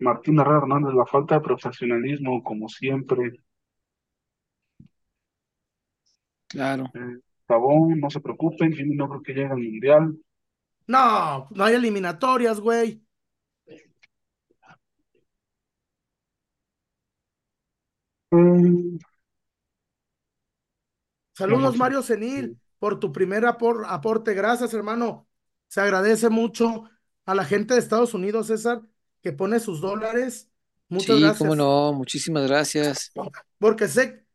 Martín 0.00 0.40
Herrera 0.40 0.58
Hernández, 0.58 0.92
la 0.92 1.06
falta 1.06 1.36
de 1.36 1.40
profesionalismo, 1.40 2.42
como 2.42 2.68
siempre. 2.68 3.32
Claro. 6.48 6.84
Eh, 6.94 7.20
Tabón, 7.46 8.00
no 8.00 8.10
se 8.10 8.20
preocupen, 8.20 8.72
Jimmy 8.72 8.96
no 8.96 9.08
creo 9.08 9.22
que 9.22 9.32
llegue 9.34 9.46
al 9.52 9.58
mundial. 9.58 10.18
No, 10.86 11.46
no 11.50 11.64
hay 11.64 11.74
eliminatorias, 11.74 12.60
güey. 12.60 13.02
Saludos, 21.32 21.72
sé. 21.72 21.78
Mario 21.78 22.02
Senil, 22.02 22.58
por 22.78 22.98
tu 22.98 23.12
primer 23.12 23.44
apor- 23.44 23.84
aporte. 23.88 24.34
Gracias, 24.34 24.74
hermano. 24.74 25.28
Se 25.68 25.80
agradece 25.80 26.28
mucho 26.30 26.84
a 27.28 27.34
la 27.36 27.44
gente 27.44 27.74
de 27.74 27.80
Estados 27.80 28.14
Unidos, 28.14 28.48
César, 28.48 28.82
que 29.22 29.32
pone 29.34 29.60
sus 29.60 29.80
dólares. 29.82 30.50
Muchas 30.88 31.16
Sí, 31.16 31.20
gracias. 31.20 31.38
cómo 31.38 31.54
no. 31.56 31.92
Muchísimas 31.92 32.46
gracias. 32.48 33.12
Porque 33.58 33.88
sé 33.88 34.26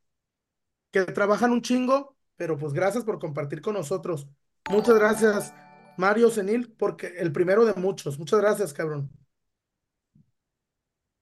que 0.92 1.06
trabajan 1.06 1.52
un 1.52 1.62
chingo, 1.62 2.18
pero 2.36 2.58
pues 2.58 2.74
gracias 2.74 3.04
por 3.04 3.20
compartir 3.20 3.62
con 3.62 3.74
nosotros. 3.76 4.28
Muchas 4.70 4.96
gracias, 4.96 5.54
Mario 5.98 6.30
Senil, 6.30 6.72
porque 6.74 7.08
el 7.18 7.32
primero 7.32 7.66
de 7.66 7.74
muchos. 7.76 8.20
Muchas 8.20 8.40
gracias, 8.40 8.74
cabrón. 8.74 9.12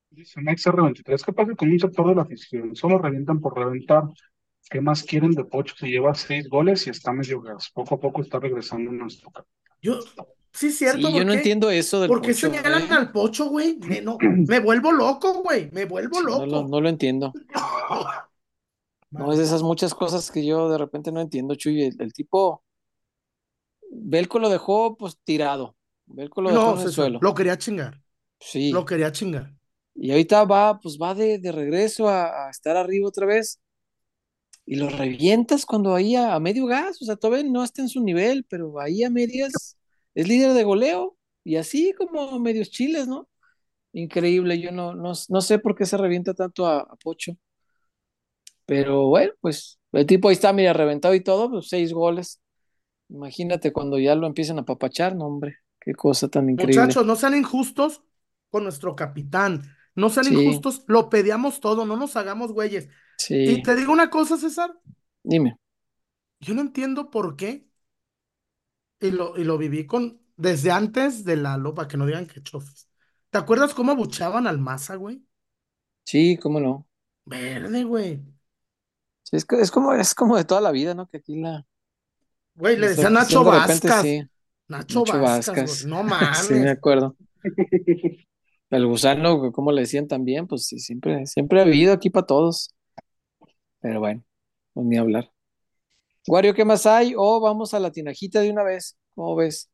Dice 0.10 0.42
Max 0.42 0.66
R23, 0.68 1.24
¿qué 1.26 1.34
pasa 1.34 1.56
con 1.56 1.70
un 1.70 1.80
sector 1.80 2.08
de 2.08 2.16
la 2.16 2.22
afición? 2.24 2.76
Solo 2.76 2.98
revientan 2.98 3.40
por 3.42 3.58
reventar. 3.58 4.04
¿Qué 4.70 4.80
más 4.82 5.04
quieren 5.04 5.32
de 5.32 5.46
Pocho? 5.46 5.76
Se 5.78 5.88
lleva 5.88 6.14
seis 6.16 6.48
goles 6.50 6.86
y 6.88 6.90
está 6.92 7.12
medio 7.14 7.42
gas. 7.42 7.70
Poco 7.74 7.96
a 7.96 8.00
poco 8.00 8.22
está 8.22 8.40
regresando 8.40 8.92
en 8.92 8.98
nuestro 9.00 9.32
campo. 9.32 9.50
Yo, 9.82 10.00
sí, 10.54 10.68
es 10.68 10.78
Sí, 10.80 10.80
cierto, 10.80 11.12
yo 11.14 11.24
¿por 11.24 11.26
no 11.26 11.32
qué? 11.32 11.34
entiendo 11.34 11.70
eso 11.72 12.00
del 12.02 12.14
¿Por 12.14 12.22
qué 12.22 12.34
Pocho, 12.34 12.36
señalan 12.36 12.92
¿eh? 12.92 12.92
al 12.92 13.12
Pocho, 13.12 13.46
güey? 13.50 13.78
Me, 13.80 14.02
no, 14.02 14.18
me 14.48 14.60
vuelvo 14.60 14.92
loco, 14.92 15.42
güey. 15.44 15.70
Me 15.72 15.86
vuelvo 15.86 16.22
Sí, 16.22 16.30
no 16.32 16.46
lo, 16.46 16.62
loco. 16.62 16.68
no 16.68 16.80
lo 16.80 16.90
entiendo. 16.90 17.40
No, 19.12 19.32
es 19.32 19.38
de 19.40 19.44
esas 19.46 19.64
muchas 19.64 19.94
cosas 19.96 20.30
que 20.32 20.46
yo 20.46 20.70
de 20.70 20.78
repente 20.78 21.12
no 21.14 21.22
entiendo, 21.22 21.56
Chuy. 21.56 21.82
El, 21.84 21.96
el 22.02 22.14
tipo, 22.14 22.64
Belco 23.92 24.40
lo 24.40 24.50
dejó 24.50 24.98
pues 24.98 25.18
tirado. 25.24 25.76
Belco 26.08 26.42
lo 26.42 26.52
dejó 26.52 26.72
No, 26.72 26.74
en 26.74 26.80
el 26.80 26.92
suelo. 26.92 27.26
lo 27.26 27.34
quería 27.34 27.58
chingar. 27.58 28.02
Sí, 28.40 28.68
Lo 28.70 28.86
quería 28.86 29.12
chingar. 29.12 29.54
Y 29.96 30.12
ahorita 30.12 30.44
va, 30.46 30.80
pues 30.80 30.98
va 31.02 31.14
de, 31.16 31.38
de 31.40 31.52
regreso 31.52 32.08
a, 32.10 32.48
a 32.48 32.50
estar 32.52 32.76
arriba 32.78 33.08
otra 33.08 33.26
vez 33.26 33.60
y 34.66 34.76
lo 34.76 34.90
revientas 34.90 35.66
cuando 35.66 35.96
ahí 35.96 36.16
a, 36.16 36.36
a 36.36 36.40
medio 36.40 36.66
gas, 36.66 37.02
o 37.02 37.06
sea, 37.06 37.16
todavía 37.16 37.50
no 37.50 37.64
está 37.64 37.82
en 37.82 37.90
su 37.90 38.02
nivel, 38.02 38.46
pero 38.50 38.80
ahí 38.80 39.04
a 39.04 39.10
medias 39.10 39.78
es 40.16 40.28
líder 40.28 40.54
de 40.54 40.64
goleo 40.64 41.18
y 41.44 41.58
así 41.58 41.94
como 41.98 42.40
medios 42.40 42.70
chiles, 42.72 43.08
¿no? 43.08 43.30
Increíble, 43.94 44.60
yo 44.62 44.72
no, 44.72 44.96
no, 44.96 45.14
no 45.30 45.42
sé 45.42 45.60
por 45.60 45.76
qué 45.76 45.86
se 45.86 45.98
revienta 45.98 46.34
tanto 46.36 46.68
a, 46.68 46.82
a 46.82 46.96
Pocho, 46.98 47.34
pero 48.66 49.08
bueno, 49.08 49.34
pues 49.42 49.80
el 49.92 50.06
tipo 50.06 50.30
ahí 50.30 50.34
está, 50.34 50.54
mira, 50.54 50.74
reventado 50.74 51.14
y 51.16 51.22
todo, 51.24 51.50
pues 51.50 51.68
seis 51.70 51.94
goles. 51.94 52.42
Imagínate 53.10 53.74
cuando 53.74 54.00
ya 54.00 54.16
lo 54.16 54.28
empiezan 54.28 54.60
a 54.60 54.66
papachar, 54.66 55.16
no, 55.16 55.28
hombre, 55.28 55.58
qué 55.82 55.94
cosa 55.94 56.30
tan 56.30 56.50
increíble. 56.50 56.96
Muchachos, 56.96 57.06
no 57.06 57.16
sean 57.16 57.36
injustos 57.36 58.04
con 58.50 58.64
nuestro 58.64 58.96
capitán. 58.96 59.76
No 59.96 60.10
sean 60.10 60.28
Sí. 60.28 60.28
injustos, 60.28 60.84
lo 60.88 61.10
pedíamos 61.10 61.60
todo, 61.60 61.86
no 61.86 61.98
nos 61.98 62.16
hagamos 62.16 62.52
güeyes. 62.54 62.90
Y 63.44 63.58
Sí, 63.58 63.64
te 63.64 63.76
digo 63.76 63.92
una 63.94 64.10
cosa, 64.10 64.38
César, 64.38 64.72
dime. 65.24 65.58
yo 66.40 66.54
no 66.54 66.62
entiendo 66.62 67.10
por 67.12 67.36
qué, 67.38 67.70
y 69.02 69.12
lo, 69.12 69.38
y 69.38 69.44
lo 69.46 69.58
viví 69.60 69.88
con 69.88 70.22
desde 70.38 70.72
antes 70.72 71.26
de 71.26 71.38
Lalo, 71.38 71.74
para 71.76 71.88
que 71.88 71.98
no 71.98 72.06
digan 72.08 72.28
que 72.28 72.44
chofes. 72.44 72.90
¿Te 73.30 73.38
acuerdas 73.40 73.74
cómo 73.74 73.92
abuchaban 73.94 74.48
al 74.48 74.60
Maza, 74.60 74.96
güey? 74.96 75.24
Sí, 76.04 76.38
cómo 76.38 76.60
no. 76.60 76.88
Verde, 77.26 77.84
güey. 77.84 78.22
Sí, 79.24 79.36
es, 79.38 79.46
es 79.60 79.72
como, 79.72 79.94
es 79.94 80.14
como 80.16 80.38
de 80.38 80.46
toda 80.46 80.62
la 80.62 80.72
vida, 80.72 80.94
¿no? 80.94 81.08
Que 81.08 81.18
aquí 81.18 81.36
la, 81.40 81.66
Güey, 82.56 82.78
le 82.78 82.90
la 82.90 82.90
decían 82.90 83.14
Nacho 83.14 83.44
de 83.44 83.52
repente 83.52 83.92
Vázquez. 83.92 83.92
sí. 83.92 84.30
Nacho 84.68 85.06
Nacho 85.06 85.56
güey. 85.66 85.78
No 85.84 86.04
Sí, 86.32 86.54
me 86.56 86.70
mames. 86.70 86.72
acuerdo. 86.72 87.16
El 88.72 88.88
gusano, 88.88 89.52
como 89.52 89.72
le 89.72 89.82
decían 89.82 90.08
también, 90.08 90.48
pues 90.48 90.66
sí, 90.66 90.80
siempre, 90.80 91.26
siempre 91.28 91.60
ha 91.60 91.64
habido 91.64 91.94
aquí 91.94 92.10
para 92.10 92.26
todos. 92.26 92.74
Pero 93.80 94.00
bueno, 94.00 94.24
pues 94.74 94.86
ni 94.88 94.98
hablar. 94.98 95.32
Wario, 96.28 96.54
¿qué 96.54 96.66
más 96.66 96.86
hay? 96.86 97.14
O 97.18 97.40
vamos 97.42 97.74
a 97.74 97.80
la 97.80 97.92
tinajita 97.92 98.42
de 98.42 98.52
una 98.52 98.64
vez. 98.64 98.98
¿Cómo 99.16 99.36
ves? 99.36 99.70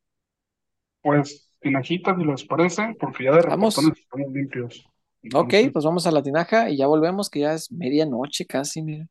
Pues, 1.01 1.49
tinajitas, 1.61 2.17
si 2.17 2.23
les 2.25 2.43
parece, 2.45 2.95
porque 2.99 3.25
ya 3.25 3.31
de 3.33 3.41
Vamos. 3.41 3.77
estamos 3.77 4.31
limpios. 4.31 4.85
Ok, 5.33 5.53
Entonces, 5.53 5.71
pues 5.73 5.85
vamos 5.85 6.07
a 6.07 6.11
la 6.11 6.23
tinaja 6.23 6.69
y 6.69 6.77
ya 6.77 6.87
volvemos, 6.87 7.29
que 7.29 7.41
ya 7.41 7.53
es 7.53 7.71
medianoche 7.71 8.45
casi, 8.45 8.81
mira. 8.81 9.07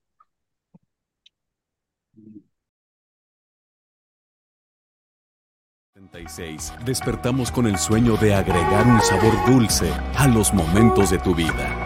Despertamos 6.85 7.51
con 7.51 7.67
el 7.67 7.79
sueño 7.79 8.17
de 8.17 8.35
agregar 8.35 8.87
un 8.87 9.01
sabor 9.01 9.33
dulce 9.47 9.91
a 10.17 10.27
los 10.29 10.53
momentos 10.53 11.11
de 11.11 11.19
tu 11.19 11.35
vida. 11.35 11.86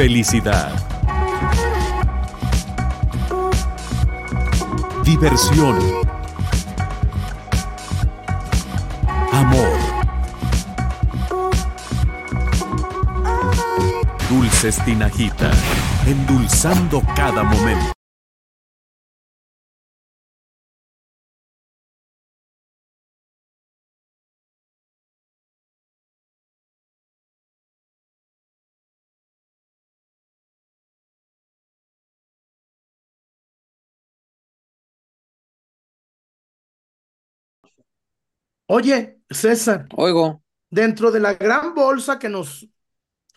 Felicidad. 0.00 0.72
Diversión. 5.04 5.78
Amor. 9.30 9.76
Dulces 14.30 14.82
Tinajita, 14.86 15.50
endulzando 16.06 17.02
cada 17.14 17.42
momento. 17.42 17.99
Oye, 38.72 39.20
César, 39.30 39.92
Oigo, 39.96 40.42
dentro 40.70 41.10
de 41.12 41.20
la 41.20 41.34
gran 41.34 41.74
bolsa 41.74 42.18
que 42.18 42.28
nos 42.28 42.68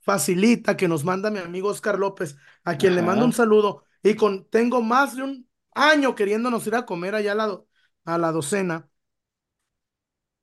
facilita, 0.04 0.78
que 0.78 0.88
nos 0.90 1.04
manda 1.06 1.32
mi 1.32 1.40
amigo 1.40 1.70
Oscar 1.70 2.00
López, 2.00 2.38
a 2.64 2.78
quien 2.78 2.96
le 2.96 3.04
mando 3.04 3.26
un 3.26 3.34
saludo, 3.34 3.86
y 4.04 4.16
con 4.16 4.50
tengo 4.50 4.82
más 4.84 5.16
de 5.18 5.24
un 5.24 5.50
año 5.74 6.16
queriéndonos 6.16 6.68
ir 6.68 6.76
a 6.76 6.86
comer 6.88 7.16
allá 7.16 7.34
a 7.34 7.36
la, 7.36 7.48
do- 7.48 7.68
a 8.06 8.18
la 8.18 8.32
docena. 8.32 8.90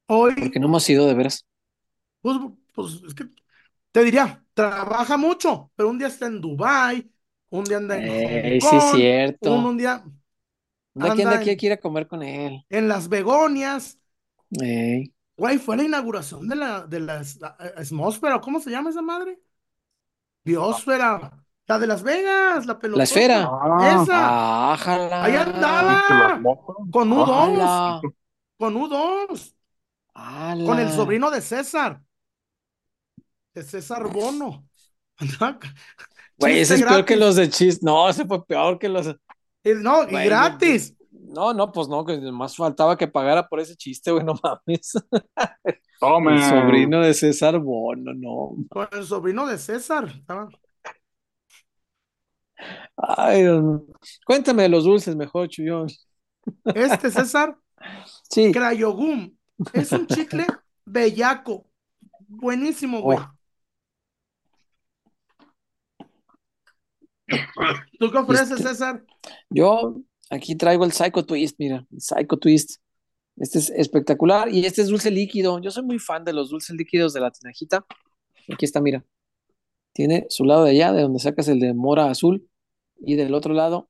Hoy, 0.08 0.34
porque 0.38 0.58
no 0.58 0.66
hemos 0.66 0.88
ido 0.90 1.06
de 1.06 1.14
veras. 1.14 1.46
pues, 2.20 2.36
pues 2.74 3.02
es 3.06 3.14
que 3.14 3.24
te 3.92 4.04
diría, 4.04 4.44
trabaja 4.54 5.16
mucho, 5.16 5.72
pero 5.76 5.90
un 5.90 5.98
día 5.98 6.08
está 6.08 6.26
en 6.26 6.40
Dubái, 6.40 7.12
un 7.50 7.68
día 7.68 7.78
anda 7.78 7.96
en 7.96 8.06
Ey, 8.06 8.34
Hong 8.38 8.58
sí 8.60 8.80
Kong, 8.80 9.04
cierto. 9.04 9.50
un, 9.50 9.66
un 9.66 9.78
día 9.78 10.04
¿De 10.94 11.12
quién 11.12 11.30
de 11.30 11.34
anda 11.34 11.36
aquí 11.36 11.56
comer 11.82 12.06
con 12.06 12.22
él? 12.22 12.64
en 12.68 12.88
las 12.88 13.08
Begonias. 13.08 13.99
Ey, 14.50 15.12
Güey, 15.36 15.58
fue 15.58 15.76
la 15.76 15.84
inauguración 15.84 16.48
de 16.48 16.56
la, 16.56 16.86
de 16.86 17.00
la 17.00 17.20
es- 17.20 17.40
la- 17.40 17.56
eh, 17.60 17.72
Esmósfera, 17.78 18.40
¿cómo 18.40 18.60
se 18.60 18.70
llama 18.70 18.90
esa 18.90 19.00
madre? 19.02 19.38
Biosfera, 20.44 21.44
la 21.66 21.78
de 21.78 21.86
Las 21.86 22.02
Vegas, 22.02 22.66
la 22.66 22.72
La 22.74 22.78
pelotota, 22.78 23.02
esfera. 23.04 23.48
Ah, 23.50 24.02
esa, 24.02 24.72
ahí 24.72 24.74
Ájala. 24.74 25.26
¿viste 25.26 26.14
las 26.14 26.32
andaba, 26.34 26.42
con 26.90 27.12
Ah, 27.12 27.16
U2, 27.16 27.54
Ala. 27.54 28.00
con 28.58 28.76
U2, 28.76 29.54
con 30.66 30.78
el 30.78 30.90
sobrino 30.92 31.30
de 31.30 31.40
César, 31.40 32.02
de 33.54 33.62
César 33.62 34.08
Bono. 34.12 34.66
Güey, 36.38 36.60
ese 36.60 36.74
es 36.76 36.82
peor 36.82 37.04
que 37.04 37.16
los 37.16 37.36
de 37.36 37.48
chis. 37.50 37.82
No, 37.82 38.08
ese 38.08 38.24
fue 38.26 38.44
peor 38.46 38.78
que 38.78 38.88
los. 38.88 39.06
No, 39.64 40.08
y 40.08 40.24
gratis. 40.24 40.94
No, 41.32 41.54
no, 41.54 41.70
pues 41.70 41.86
no, 41.88 42.04
que 42.04 42.18
más 42.32 42.56
faltaba 42.56 42.96
que 42.96 43.06
pagara 43.06 43.48
por 43.48 43.60
ese 43.60 43.76
chiste, 43.76 44.10
güey, 44.10 44.24
no 44.24 44.34
mames. 44.42 44.92
Tome. 46.00 46.34
El 46.34 46.42
sobrino 46.42 47.00
de 47.00 47.14
César 47.14 47.58
Bono, 47.58 48.12
no. 48.14 48.56
Con 48.68 48.88
el 48.92 49.04
sobrino 49.04 49.46
de 49.46 49.56
César. 49.58 50.08
Ay, 52.96 53.42
Dios 53.42 53.62
mío. 53.62 53.86
Cuéntame 54.26 54.64
de 54.64 54.68
los 54.70 54.84
dulces 54.84 55.14
mejor, 55.14 55.48
Chuyón. 55.48 55.86
Este 56.74 57.10
César, 57.10 57.56
Sí. 58.30 58.50
Crayogum, 58.50 59.32
es 59.72 59.92
un 59.92 60.06
chicle 60.06 60.46
bellaco. 60.84 61.66
Buenísimo, 62.26 63.00
güey. 63.02 63.18
Oh. 63.18 63.30
¿Tú 67.98 68.10
qué 68.10 68.18
ofreces, 68.18 68.50
Este- 68.52 68.68
César? 68.68 69.04
Yo 69.48 69.96
aquí 70.30 70.54
traigo 70.56 70.84
el 70.84 70.92
Psycho 70.92 71.24
Twist, 71.24 71.56
mira, 71.58 71.86
el 71.90 72.00
Psycho 72.00 72.36
Twist. 72.38 72.80
Este 73.36 73.58
es 73.58 73.70
espectacular 73.70 74.48
y 74.52 74.64
este 74.66 74.82
es 74.82 74.88
dulce 74.88 75.10
líquido. 75.10 75.60
Yo 75.60 75.70
soy 75.70 75.82
muy 75.84 75.98
fan 75.98 76.24
de 76.24 76.32
los 76.32 76.50
dulces 76.50 76.74
líquidos 76.76 77.12
de 77.12 77.20
la 77.20 77.30
tinajita. 77.30 77.84
Aquí 78.52 78.64
está, 78.64 78.80
mira. 78.80 79.04
Tiene 79.92 80.26
su 80.28 80.44
lado 80.44 80.64
de 80.64 80.70
allá, 80.72 80.92
de 80.92 81.02
donde 81.02 81.18
sacas 81.20 81.48
el 81.48 81.58
de 81.60 81.72
mora 81.74 82.10
azul, 82.10 82.48
y 82.98 83.14
del 83.16 83.34
otro 83.34 83.54
lado 83.54 83.88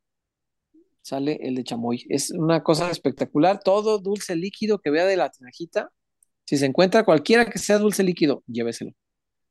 sale 1.02 1.38
el 1.42 1.54
de 1.56 1.64
chamoy. 1.64 2.04
Es 2.08 2.30
una 2.30 2.62
cosa 2.62 2.90
espectacular. 2.90 3.60
Todo 3.62 3.98
dulce 3.98 4.36
líquido 4.36 4.78
que 4.78 4.90
vea 4.90 5.04
de 5.06 5.16
la 5.16 5.30
tinajita, 5.30 5.90
si 6.46 6.56
se 6.56 6.66
encuentra 6.66 7.04
cualquiera 7.04 7.46
que 7.46 7.58
sea 7.58 7.78
dulce 7.78 8.02
líquido, 8.02 8.42
lléveselo. 8.46 8.92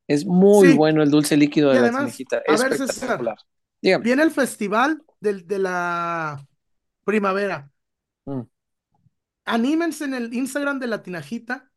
Es 0.08 0.26
muy 0.26 0.70
Sí. 0.70 0.74
bueno 0.78 1.04
el 1.04 1.12
dulce 1.12 1.36
líquido 1.38 1.72
de 1.72 1.82
la 1.82 1.90
tinajita. 1.90 2.38
a 2.48 2.52
ver, 2.52 2.72
César, 2.72 2.90
Espectacular. 2.90 3.36
Dígame. 3.82 4.04
Viene 4.04 4.24
el 4.24 4.32
festival 4.32 5.02
del- 5.20 5.46
de, 5.48 5.60
la 5.60 6.46
primavera. 7.10 7.72
Mm. 8.26 8.42
Anímense 9.46 10.06
en 10.06 10.14
el 10.14 10.34
Instagram 10.34 10.80
de 10.80 10.88
la 10.88 11.02
Tinajita. 11.02 11.72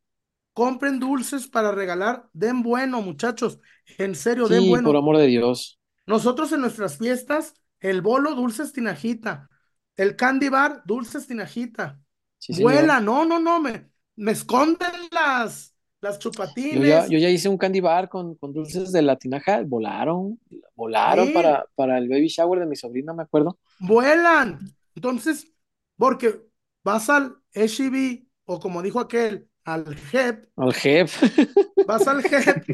Compren 0.53 0.99
dulces 1.01 1.49
para 1.49 1.72
regalar. 1.72 2.28
Den 2.35 2.62
bueno, 2.62 3.01
muchachos. 3.01 3.59
En 3.99 4.14
serio, 4.14 4.49
den 4.49 4.68
bueno. 4.68 4.87
por 4.89 4.97
amor 4.97 5.16
de 5.16 5.26
Dios. 5.26 5.80
Nosotros 6.07 6.53
en 6.53 6.61
nuestras 6.61 6.99
fiestas, 6.99 7.55
el 7.80 8.03
bolo, 8.03 8.35
dulces 8.35 8.72
Tinajita. 8.72 9.49
El 9.97 10.16
candy 10.16 10.49
bar, 10.51 10.83
dulces 10.85 11.26
Tinajita. 11.26 11.99
Sí. 12.39 12.62
Vuela, 12.62 13.01
no, 13.01 13.24
no, 13.24 13.39
no, 13.39 13.61
me, 13.61 13.89
me 14.16 14.33
esconden 14.33 14.91
las, 15.12 15.74
las 16.01 16.18
Yo 16.18 16.30
chupatines. 16.30 16.89
ya, 16.89 17.07
yo 17.07 17.18
ya 17.18 17.30
hice 17.30 17.49
un 17.49 17.57
candy 17.57 17.80
bar 17.80 18.09
con, 18.09 18.35
con 18.35 18.53
dulces 18.53 18.91
de 18.93 19.01
la 19.03 19.16
tinaja, 19.16 19.62
volaron, 19.64 20.39
volaron 20.74 21.28
Sí. 21.28 21.33
para, 21.33 21.64
para 21.74 21.99
el 21.99 22.09
baby 22.09 22.28
shower 22.28 22.59
de 22.61 22.66
mi 22.66 22.76
sobrina, 22.76 23.14
me 23.14 23.22
acuerdo. 23.22 23.59
vuelan. 23.78 24.59
Entonces, 24.95 25.53
porque 25.97 26.40
vas 26.84 27.09
al 27.11 27.36
HEB 27.53 28.26
o 28.45 28.61
como 28.61 28.82
dijo 28.82 29.01
aquel, 29.01 29.49
al 29.64 29.97
JEP, 29.97 30.49
Al 30.57 30.74
jefe. 30.74 31.26
vas 31.86 32.07
al 32.09 32.22
JEP 32.22 32.64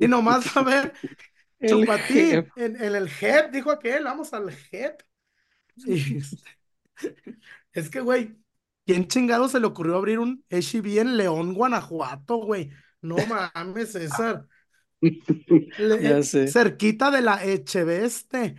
y 0.00 0.06
nomás 0.08 0.54
a 0.56 0.62
ver 0.62 0.92
chupatín. 1.66 2.30
jep. 2.30 2.48
En, 2.56 2.76
en 2.82 2.94
el 2.94 3.08
JEP, 3.08 3.50
dijo 3.50 3.70
aquel, 3.70 4.04
vamos 4.04 4.32
al 4.34 4.50
JEP. 4.50 5.00
Y 5.86 6.18
este, 6.18 6.36
es 7.72 7.90
que, 7.90 8.00
güey, 8.00 8.36
¿quién 8.86 9.08
chingado 9.08 9.48
se 9.48 9.58
le 9.60 9.66
ocurrió 9.66 9.96
abrir 9.96 10.18
un 10.18 10.44
HEB 10.50 10.98
en 11.00 11.16
León, 11.16 11.54
Guanajuato, 11.54 12.36
güey? 12.36 12.70
No 13.00 13.16
mames, 13.26 13.92
César. 13.92 14.46
Le- 15.00 16.02
Ya 16.02 16.22
sé. 16.22 16.48
cerquita 16.48 17.10
de 17.10 17.20
la 17.22 17.44
Echeveste. 17.44 18.56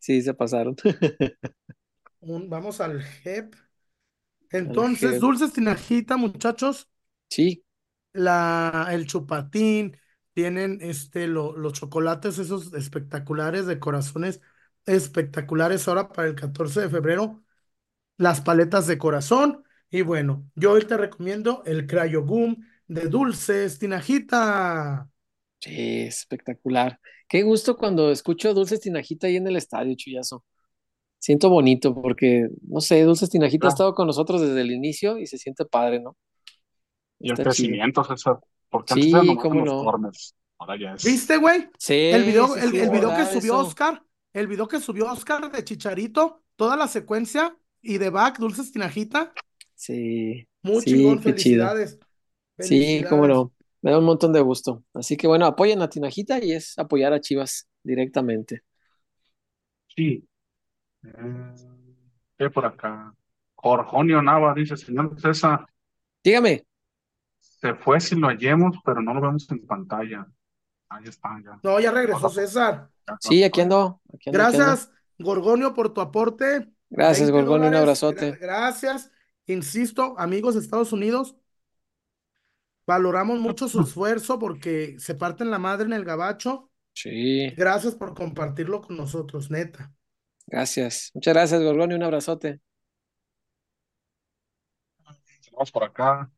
Sí, 0.00 0.22
se 0.22 0.34
pasaron. 0.34 0.76
Un- 2.20 2.48
vamos 2.48 2.80
al 2.80 3.02
JEP. 3.02 3.56
Entonces, 4.50 5.18
JEP. 5.18 5.20
dulces 5.20 5.52
tinajita, 5.54 6.16
muchachos. 6.18 6.88
Sí, 7.30 7.64
La, 8.12 8.88
el 8.90 9.06
chupatín, 9.06 9.96
tienen 10.32 10.78
este, 10.82 11.26
lo- 11.28 11.56
los 11.56 11.74
chocolates 11.74 12.38
esos 12.38 12.72
espectaculares 12.74 13.66
de 13.66 13.78
corazones 13.78 14.40
espectaculares 14.86 15.86
ahora 15.88 16.08
para 16.08 16.28
el 16.28 16.34
14 16.34 16.80
de 16.82 16.88
febrero. 16.90 17.44
Las 18.18 18.40
paletas 18.42 18.86
de 18.88 18.98
corazón. 18.98 19.64
Y 19.90 20.02
bueno, 20.02 20.48
yo 20.56 20.72
hoy 20.72 20.84
te 20.86 20.96
recomiendo 20.98 21.62
el 21.66 21.86
Crayo 21.86 22.22
Boom 22.24 22.66
de 22.88 23.08
dulces 23.08 23.78
tinajita. 23.78 25.10
sí, 25.60 26.02
espectacular. 26.02 27.00
Qué 27.30 27.42
gusto 27.44 27.78
cuando 27.78 28.10
escucho 28.12 28.54
Dulces 28.54 28.80
Tinajita 28.80 29.28
ahí 29.28 29.36
en 29.36 29.48
el 29.48 29.56
estadio, 29.56 29.94
Chuyazo. 29.96 30.44
Siento 31.18 31.50
bonito 31.50 31.94
porque, 31.94 32.48
no 32.68 32.80
sé, 32.80 33.02
Dulces 33.04 33.30
Tinajita 33.30 33.68
ha 33.68 33.70
estado 33.70 33.94
con 33.94 34.06
nosotros 34.08 34.40
desde 34.42 34.60
el 34.62 34.72
inicio 34.72 35.18
y 35.18 35.26
se 35.26 35.38
siente 35.38 35.64
padre, 35.66 36.00
¿no? 36.00 36.16
Y 37.20 37.30
el 37.30 37.34
Está 37.34 37.44
chido. 37.46 37.78
crecimiento, 37.78 38.04
César. 38.04 38.40
Porque 38.68 38.94
Sí, 38.94 39.12
antes 39.14 39.36
cómo 39.36 39.60
los 39.60 39.74
no. 39.74 39.84
corners. 39.84 40.34
Ahora 40.58 40.76
ya 40.78 40.94
es. 40.94 41.02
¿Viste, 41.04 41.36
güey? 41.38 41.70
Sí, 41.78 41.94
El 42.08 42.24
video, 42.24 42.56
sí, 42.56 42.60
el, 42.60 42.70
sí, 42.70 42.76
el 42.76 42.82
es 42.82 42.90
video 42.90 43.14
que 43.14 43.24
subió 43.26 43.54
eso. 43.54 43.60
Oscar, 43.60 44.04
el 44.32 44.46
video 44.46 44.68
que 44.68 44.80
subió 44.80 45.10
Oscar 45.10 45.50
de 45.50 45.64
Chicharito, 45.64 46.42
toda 46.56 46.76
la 46.76 46.88
secuencia 46.88 47.56
y 47.80 47.98
de 47.98 48.10
back, 48.10 48.38
dulces 48.38 48.72
tinajita. 48.72 49.32
Sí, 49.74 50.46
Muy 50.62 50.82
sí, 50.82 50.90
chingón, 50.90 51.20
qué 51.20 51.34
chido. 51.34 51.72
felicidades. 51.72 51.98
Sí, 52.58 53.04
cómo 53.08 53.26
Felicidades. 53.26 53.28
no. 53.28 53.54
Me 53.82 53.90
da 53.90 53.98
un 53.98 54.04
montón 54.04 54.32
de 54.32 54.40
gusto. 54.40 54.84
Así 54.94 55.16
que 55.16 55.26
bueno, 55.26 55.46
apoyen 55.46 55.80
a 55.82 55.88
Tinajita 55.88 56.42
y 56.42 56.52
es 56.52 56.78
apoyar 56.78 57.12
a 57.12 57.20
Chivas 57.20 57.68
directamente. 57.82 58.62
Sí. 59.94 60.26
Eh, 61.04 61.54
¿Qué 62.36 62.44
hay 62.44 62.50
por 62.50 62.64
acá? 62.66 63.14
Jorjonio 63.54 64.22
Nava 64.22 64.54
dice, 64.54 64.76
señor 64.76 65.18
César, 65.20 65.66
Dígame. 66.24 66.66
se 67.38 67.74
fue 67.74 68.00
si 68.00 68.14
lo 68.16 68.28
hallemos, 68.28 68.76
pero 68.84 69.02
no 69.02 69.12
lo 69.14 69.20
vemos 69.20 69.50
en 69.50 69.66
pantalla. 69.66 70.26
Ahí 70.88 71.04
está, 71.04 71.30
ya. 71.44 71.58
No, 71.62 71.78
ya 71.80 71.90
regresó 71.92 72.28
César. 72.28 72.88
Sí, 73.20 73.42
aquí 73.44 73.60
ando. 73.60 74.00
Aquí 74.14 74.30
ando, 74.30 74.42
aquí 74.42 74.56
ando. 74.56 74.58
Gracias, 74.66 74.92
Gorgonio, 75.18 75.74
por 75.74 75.92
tu 75.92 76.00
aporte. 76.00 76.68
Gracias, 76.88 77.30
20 77.30 77.32
Gorgonio, 77.48 77.68
un 77.68 77.74
abrazote. 77.76 78.32
Gra- 78.32 78.38
gracias. 78.40 79.10
Insisto, 79.46 80.14
amigos 80.18 80.54
de 80.54 80.60
Estados 80.60 80.92
Unidos, 80.92 81.36
valoramos 82.90 83.38
mucho 83.40 83.68
su 83.68 83.80
esfuerzo 83.82 84.38
porque 84.38 84.96
se 84.98 85.14
parten 85.14 85.50
la 85.50 85.58
madre 85.58 85.86
en 85.86 85.92
el 85.94 86.04
gabacho. 86.04 86.70
Sí, 86.94 87.50
Gracias 87.56 87.94
por 87.96 88.14
compartirlo 88.14 88.82
con 88.82 88.96
nosotros, 88.98 89.50
neta. 89.50 89.94
gracias. 90.46 91.10
Muchas 91.14 91.34
gracias, 91.34 91.62
Gorgonio, 91.62 91.96
un 91.96 92.02
abrazote. 92.02 92.60
Vamos 95.52 95.70
por 95.72 95.84
acá. 95.84 96.30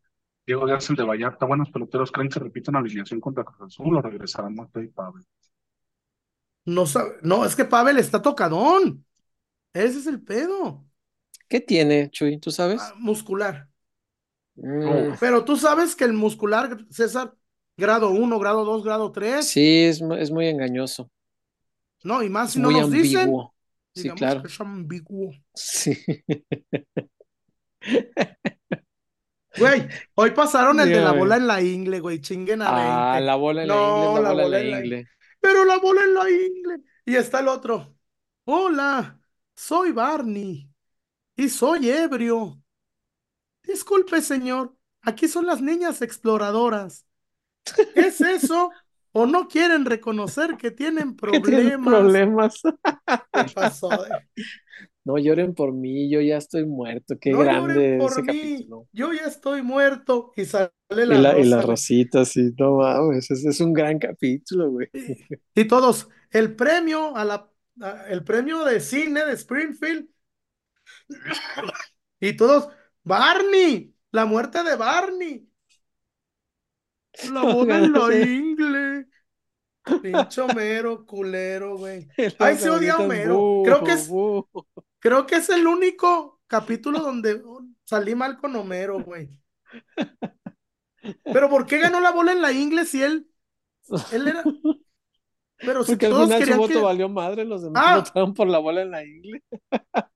Diego 0.47 0.67
Díaz, 0.67 0.89
el 0.91 0.97
de 0.97 1.05
Vallarta. 1.05 1.47
Buenos 1.47 1.71
peloteros 1.71 2.11
creen 2.13 2.29
que 2.29 2.41
repitan 2.41 2.77
alineación 2.77 3.21
contra 3.21 3.45
Cruz 3.45 3.61
Azul 3.75 3.97
o 3.97 4.03
regresarán 4.03 4.55
Mateo 4.55 4.83
y 4.83 4.89
Pavel. 4.89 5.25
No, 6.65 6.87
sabe- 6.87 7.17
no, 7.23 7.45
es 7.45 7.57
que 7.57 7.65
Pavel 7.65 7.99
está 7.99 8.23
tocadón. 8.23 9.05
Ese 9.75 10.01
es 10.01 10.07
el 10.09 10.23
pedo. 10.23 10.87
¿Qué 11.49 11.61
tiene, 11.61 12.11
Chuy? 12.11 12.39
¿Tú 12.41 12.51
sabes? 12.51 12.83
Ah, 12.83 12.95
muscular. 12.99 13.69
Mm, 14.57 15.15
Pero 15.19 15.45
tú 15.45 15.57
sabes 15.57 15.97
que 15.97 16.05
el 16.05 16.13
muscular, 16.13 16.79
César, 16.91 17.35
grado 17.77 18.11
1, 18.11 18.39
grado 18.39 18.65
2, 18.65 18.85
grado 18.85 19.13
3, 19.13 19.47
sí, 19.51 19.85
es, 19.85 20.01
es 20.19 20.31
muy 20.31 20.47
engañoso. 20.49 21.11
no, 22.05 22.23
y 22.23 22.31
más 22.31 22.53
si 22.53 22.61
no 22.61 22.71
nos 22.71 22.91
dicen, 22.91 23.21
ambiguo. 23.21 23.55
Sí, 23.95 24.03
digamos 24.03 24.19
claro. 24.19 24.43
que 24.43 24.49
es 24.49 24.61
ambiguo. 24.61 25.33
Sí. 25.55 25.93
Güey, 29.55 29.87
hoy 30.15 30.31
pasaron 30.31 30.81
el 30.81 30.93
de 30.93 31.01
la 31.01 31.13
bola 31.13 31.37
en 31.37 31.47
la 31.47 31.61
ingle, 31.63 32.01
güey, 32.01 32.21
chinguen 32.21 32.63
a 32.63 32.71
Ah, 32.71 32.73
20. 32.73 33.21
la 33.21 33.37
bola 33.37 33.63
en 33.65 33.75
la 33.75 33.75
No, 33.77 33.87
ingle 33.93 34.21
la 34.21 34.21
la 34.21 34.33
bola 34.33 34.47
bola 34.47 34.59
la 34.59 34.61
en 34.61 34.71
la 34.71 34.85
ingle. 34.87 35.09
Pero 35.41 35.65
la 35.65 35.79
bola 35.79 36.03
en 36.05 36.15
la 36.15 36.31
ingle. 36.31 36.77
Y 37.05 37.17
está 37.17 37.41
el 37.41 37.49
otro. 37.49 37.95
Hola, 38.45 39.21
soy 39.55 39.93
Barney 39.93 40.71
y 41.37 41.49
soy 41.51 41.91
ebrio. 41.91 42.62
Disculpe, 43.65 44.23
señor, 44.23 44.77
aquí 45.03 45.29
son 45.29 45.47
las 45.47 45.61
niñas 45.63 46.03
exploradoras. 46.03 47.07
¿Es 47.95 48.23
eso? 48.23 48.79
¿O 49.13 49.27
no 49.27 49.49
quieren 49.49 49.85
reconocer 49.87 50.57
que 50.59 50.71
tienen 50.71 51.17
¿Qué 51.31 51.41
tiene 51.41 51.73
problemas? 51.79 51.83
problemas? 51.83 52.61
¿Qué 53.33 53.45
pasó? 53.51 54.07
eh? 54.07 54.19
No 55.05 55.19
lloren 55.19 55.55
por 55.55 55.73
mí, 55.73 56.11
yo 56.11 56.21
ya 56.21 56.37
estoy 56.39 56.65
muerto. 56.67 57.17
Qué 57.21 57.35
No 57.35 57.39
grande 57.39 57.43
lloren 57.45 57.97
por 57.97 58.13
ese 58.13 58.23
mí. 58.23 58.71
capítulo. 58.71 58.89
Yo 58.93 59.13
ya 59.13 59.23
estoy 59.27 59.63
muerto. 59.63 60.33
Y 60.37 60.45
sale 60.45 60.71
Y 61.09 61.17
la 61.17 61.19
la, 61.19 61.39
y 61.39 61.45
la 61.45 61.61
rosa, 61.61 61.65
güey. 61.65 61.79
rosita, 61.79 62.25
sí, 62.25 62.53
no 62.59 62.79
mames, 62.79 63.31
es, 63.31 63.45
es 63.45 63.61
un 63.61 63.73
gran 63.73 63.99
capítulo, 63.99 64.71
güey. 64.71 64.89
Y, 64.93 65.17
y 65.55 65.65
todos, 65.69 66.09
el 66.31 66.55
premio 66.57 67.17
a 67.17 67.25
la, 67.25 67.51
a- 67.81 68.07
el 68.09 68.25
premio 68.25 68.65
de 68.65 68.81
cine 68.81 69.25
de 69.25 69.33
Springfield. 69.35 70.09
Y 72.21 72.37
todos, 72.37 72.69
Barney, 73.05 73.95
la 74.11 74.25
muerte 74.27 74.63
de 74.63 74.77
Barney. 74.77 75.49
La 77.31 77.43
boda 77.43 77.79
en 77.79 77.93
la 77.93 78.15
ingle. 78.17 79.07
Pinche 80.01 80.41
Homero, 80.41 81.05
culero, 81.05 81.77
güey. 81.77 82.09
Ay, 82.39 82.57
se 82.57 82.71
odia 82.71 82.97
Homero. 82.99 83.63
Creo 83.65 83.83
que 83.83 83.93
"Bu, 83.93 83.99
es, 83.99 84.09
bu". 84.09 84.49
creo 85.01 85.27
que 85.27 85.37
es 85.37 85.49
el 85.49 85.67
único 85.67 86.41
capítulo 86.47 87.01
donde 87.01 87.43
salí 87.85 88.15
mal 88.15 88.39
con 88.39 88.55
Homero, 88.57 89.03
güey. 89.03 89.29
Pero 91.25 91.49
¿por 91.51 91.67
qué 91.67 91.79
ganó 91.79 92.01
la 92.01 92.13
bola 92.13 92.33
en 92.33 92.43
la 92.43 92.53
ingle 92.53 92.85
si 92.85 93.03
él, 93.03 93.29
él 94.13 94.29
era... 94.29 94.45
Pero 95.59 95.85
si 95.85 95.93
Porque 95.93 96.07
al 96.07 96.13
todos 96.13 96.25
final 96.27 96.45
su 96.45 96.57
voto 96.57 96.75
que... 96.75 96.81
valió 96.81 97.09
madre, 97.09 97.45
los 97.45 97.63
demás 97.63 97.85
Ah. 97.87 97.97
votaron 97.99 98.35
por 98.35 98.49
la 98.49 98.59
bola 98.59 98.83
en 98.83 98.91
la 98.91 99.05
ingle. 99.05 99.43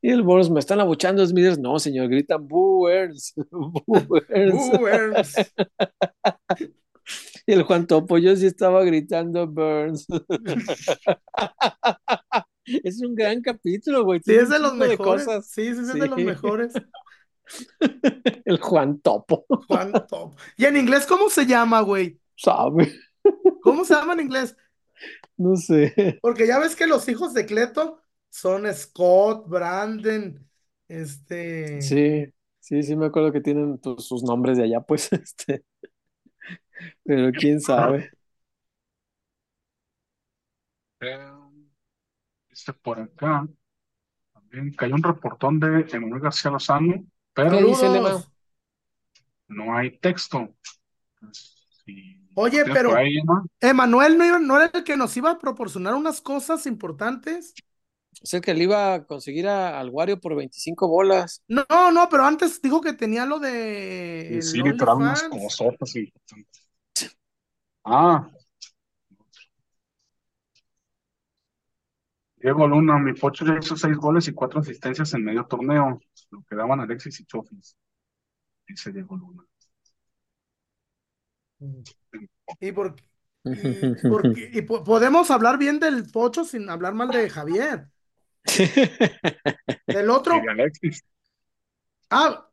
Y 0.00 0.10
el 0.10 0.22
Boros 0.22 0.50
me 0.50 0.60
están 0.60 0.80
abuchando, 0.80 1.26
Smithers. 1.26 1.58
No, 1.58 1.78
señor, 1.78 2.08
gritan 2.08 2.46
Boo 2.46 2.88
Earns, 2.88 3.34
Boo 3.50 4.20
Earns". 4.28 4.70
Boo 4.78 4.88
Earns. 4.88 5.34
Y 7.44 7.52
el 7.52 7.64
Juan 7.64 7.88
Topo, 7.88 8.16
yo 8.18 8.36
sí 8.36 8.46
estaba 8.46 8.84
gritando 8.84 9.48
Burns. 9.48 10.06
Es 12.64 13.02
un 13.02 13.16
gran 13.16 13.42
capítulo, 13.42 14.04
güey. 14.04 14.20
Sí, 14.24 14.34
es 14.34 14.48
de 14.48 14.60
los 14.60 14.78
de 14.78 14.90
mejores. 14.90 15.24
cosas. 15.24 15.48
Sí, 15.48 15.74
sí, 15.74 15.84
sí, 15.84 15.90
es 15.94 15.94
de 15.94 16.06
los 16.06 16.18
mejores. 16.18 16.72
El 18.44 18.60
Juan 18.60 19.00
Topo, 19.00 19.44
Juan 19.66 19.92
Top. 20.08 20.34
¿Y 20.56 20.66
en 20.66 20.76
inglés 20.76 21.06
cómo 21.06 21.28
se 21.28 21.44
llama, 21.44 21.80
güey? 21.80 22.20
¿sabe? 22.36 22.92
¿Cómo 23.62 23.84
se 23.84 23.94
llama 23.94 24.14
en 24.14 24.20
inglés? 24.20 24.56
No 25.36 25.56
sé. 25.56 26.18
Porque 26.22 26.46
ya 26.46 26.58
ves 26.58 26.76
que 26.76 26.86
los 26.86 27.08
hijos 27.08 27.34
de 27.34 27.46
Cleto 27.46 28.01
son 28.32 28.66
Scott, 28.74 29.48
Brandon, 29.48 30.48
este. 30.88 31.36
Sí, 31.78 32.26
sí, 32.60 32.82
sí 32.82 32.96
me 32.96 33.06
acuerdo 33.06 33.32
que 33.32 33.40
tienen 33.40 33.78
pues, 33.78 34.04
sus 34.04 34.22
nombres 34.22 34.56
de 34.58 34.64
allá, 34.64 34.80
pues, 34.80 35.12
este. 35.12 35.64
Pero 37.04 37.32
quién 37.34 37.60
sabe. 37.60 38.10
Eh, 41.00 41.18
dice 42.50 42.72
por 42.72 43.00
acá, 43.00 43.46
también 44.34 44.72
cayó 44.74 44.96
un 44.96 45.02
reportón 45.02 45.60
de 45.60 45.86
Emanuel 45.92 46.22
García 46.22 46.50
Lozano, 46.50 47.04
pero 47.34 47.58
¿Qué 47.58 47.62
dice. 47.62 47.88
Lema? 47.88 48.24
no 49.48 49.76
hay 49.76 49.98
texto. 49.98 50.54
Entonces, 51.20 51.54
si 51.84 52.18
Oye, 52.34 52.66
pero 52.66 52.96
ahí, 52.96 53.16
Emanuel 53.60 54.18
no, 54.18 54.24
iba- 54.26 54.38
no 54.38 54.56
era 54.60 54.70
el 54.74 54.84
que 54.84 54.96
nos 54.96 55.16
iba 55.16 55.30
a 55.32 55.38
proporcionar 55.38 55.94
unas 55.94 56.20
cosas 56.20 56.66
importantes. 56.66 57.54
Es 58.20 58.34
el 58.34 58.40
que 58.40 58.54
le 58.54 58.64
iba 58.64 58.94
a 58.94 59.04
conseguir 59.06 59.48
a- 59.48 59.80
al 59.80 59.90
Wario 59.90 60.20
por 60.20 60.34
25 60.36 60.88
bolas. 60.88 61.42
No, 61.48 61.64
no, 61.92 62.08
pero 62.08 62.24
antes 62.24 62.60
dijo 62.62 62.80
que 62.80 62.92
tenía 62.92 63.26
lo 63.26 63.38
de 63.38 64.28
y 64.28 64.34
el 64.38 64.42
sí, 64.42 64.62
literal, 64.62 64.98
unas 64.98 65.22
importantes. 65.22 65.96
Ah, 67.84 68.28
Diego 72.36 72.66
Luna, 72.68 72.98
mi 72.98 73.14
Pocho 73.14 73.46
ya 73.46 73.56
hizo 73.58 73.74
seis 73.74 73.96
goles 73.96 74.28
y 74.28 74.34
cuatro 74.34 74.60
asistencias 74.60 75.14
en 75.14 75.24
medio 75.24 75.46
torneo. 75.46 75.98
Lo 76.30 76.42
que 76.42 76.56
daban 76.56 76.80
Alexis 76.80 77.20
y 77.20 77.24
Chofis, 77.24 77.74
dice 78.68 78.92
Diego 78.92 79.16
Luna. 79.16 79.44
Y, 82.60 82.72
por, 82.72 82.96
y, 83.96 84.04
por- 84.06 84.32
y 84.34 84.62
po- 84.62 84.84
podemos 84.84 85.30
hablar 85.30 85.58
bien 85.58 85.80
del 85.80 86.10
Pocho 86.10 86.44
sin 86.44 86.70
hablar 86.70 86.94
mal 86.94 87.12
de 87.12 87.30
Javier. 87.30 87.88
Del 89.90 90.10
otro, 90.10 90.34
Y 90.42 90.48
Alexis. 90.48 91.02
ah, 92.10 92.48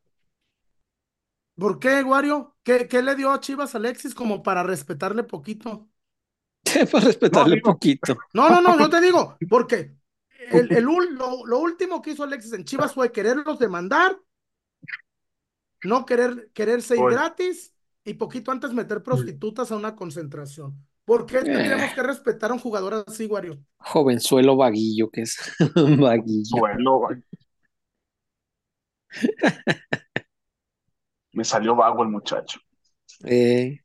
¿por 1.56 1.80
qué, 1.80 2.04
Wario? 2.04 2.58
¿Qué, 2.64 2.88
qué 2.88 3.02
le 3.04 3.16
dio 3.16 3.32
a 3.32 3.40
Chivas 3.40 3.76
Alexis 3.76 4.16
como 4.16 4.42
para 4.44 4.64
respetarle 4.64 5.24
poquito? 5.24 5.90
Para 6.92 7.06
respetarle 7.06 7.58
No, 7.62 7.62
poquito. 7.62 8.18
No, 8.34 8.50
no, 8.50 8.62
no, 8.62 8.80
yo 8.80 8.90
te 8.90 9.02
digo, 9.02 9.38
porque 9.50 9.96
el, 10.50 10.72
el 10.74 10.84
lo, 10.84 11.46
lo 11.46 11.60
último 11.60 12.02
que 12.02 12.12
hizo 12.12 12.24
Alexis 12.24 12.54
en 12.54 12.66
Chivas 12.66 12.94
fue 12.94 13.12
quererlos 13.12 13.60
demandar, 13.60 14.20
no 15.84 16.06
querer, 16.06 16.52
quererse 16.54 16.98
ir 16.98 17.06
Oye. 17.06 17.08
gratis 17.08 17.74
y 18.04 18.16
poquito 18.16 18.52
antes 18.52 18.74
meter 18.74 19.04
prostitutas 19.04 19.72
a 19.72 19.76
una 19.78 19.96
concentración. 19.96 20.88
¿Por 21.10 21.26
qué 21.26 21.38
Eh. 21.40 21.44
tendríamos 21.44 21.92
que 21.96 22.04
respetar 22.04 22.52
a 22.52 22.54
un 22.54 22.60
jugador 22.60 23.04
así, 23.08 23.26
Wario? 23.26 23.58
Jovenzuelo 23.78 24.56
vaguillo 24.56 25.10
que 25.10 25.22
es. 25.22 25.40
Vaguillo. 26.00 26.44
Suelo, 26.46 26.98
güey. 27.00 27.24
Me 31.34 31.44
salió 31.44 31.76
vago 31.76 32.04
el 32.04 32.10
muchacho. 32.10 32.60
Eh, 33.24 33.80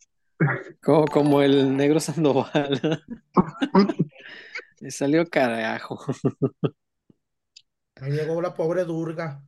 como, 0.82 1.06
como 1.06 1.40
el 1.40 1.74
negro 1.74 1.98
Sandoval. 1.98 3.02
Le 4.80 4.90
salió 4.90 5.24
carajo. 5.26 5.98
Ahí 8.02 8.12
llegó 8.12 8.42
la 8.42 8.52
pobre 8.52 8.84
Durga. 8.84 9.42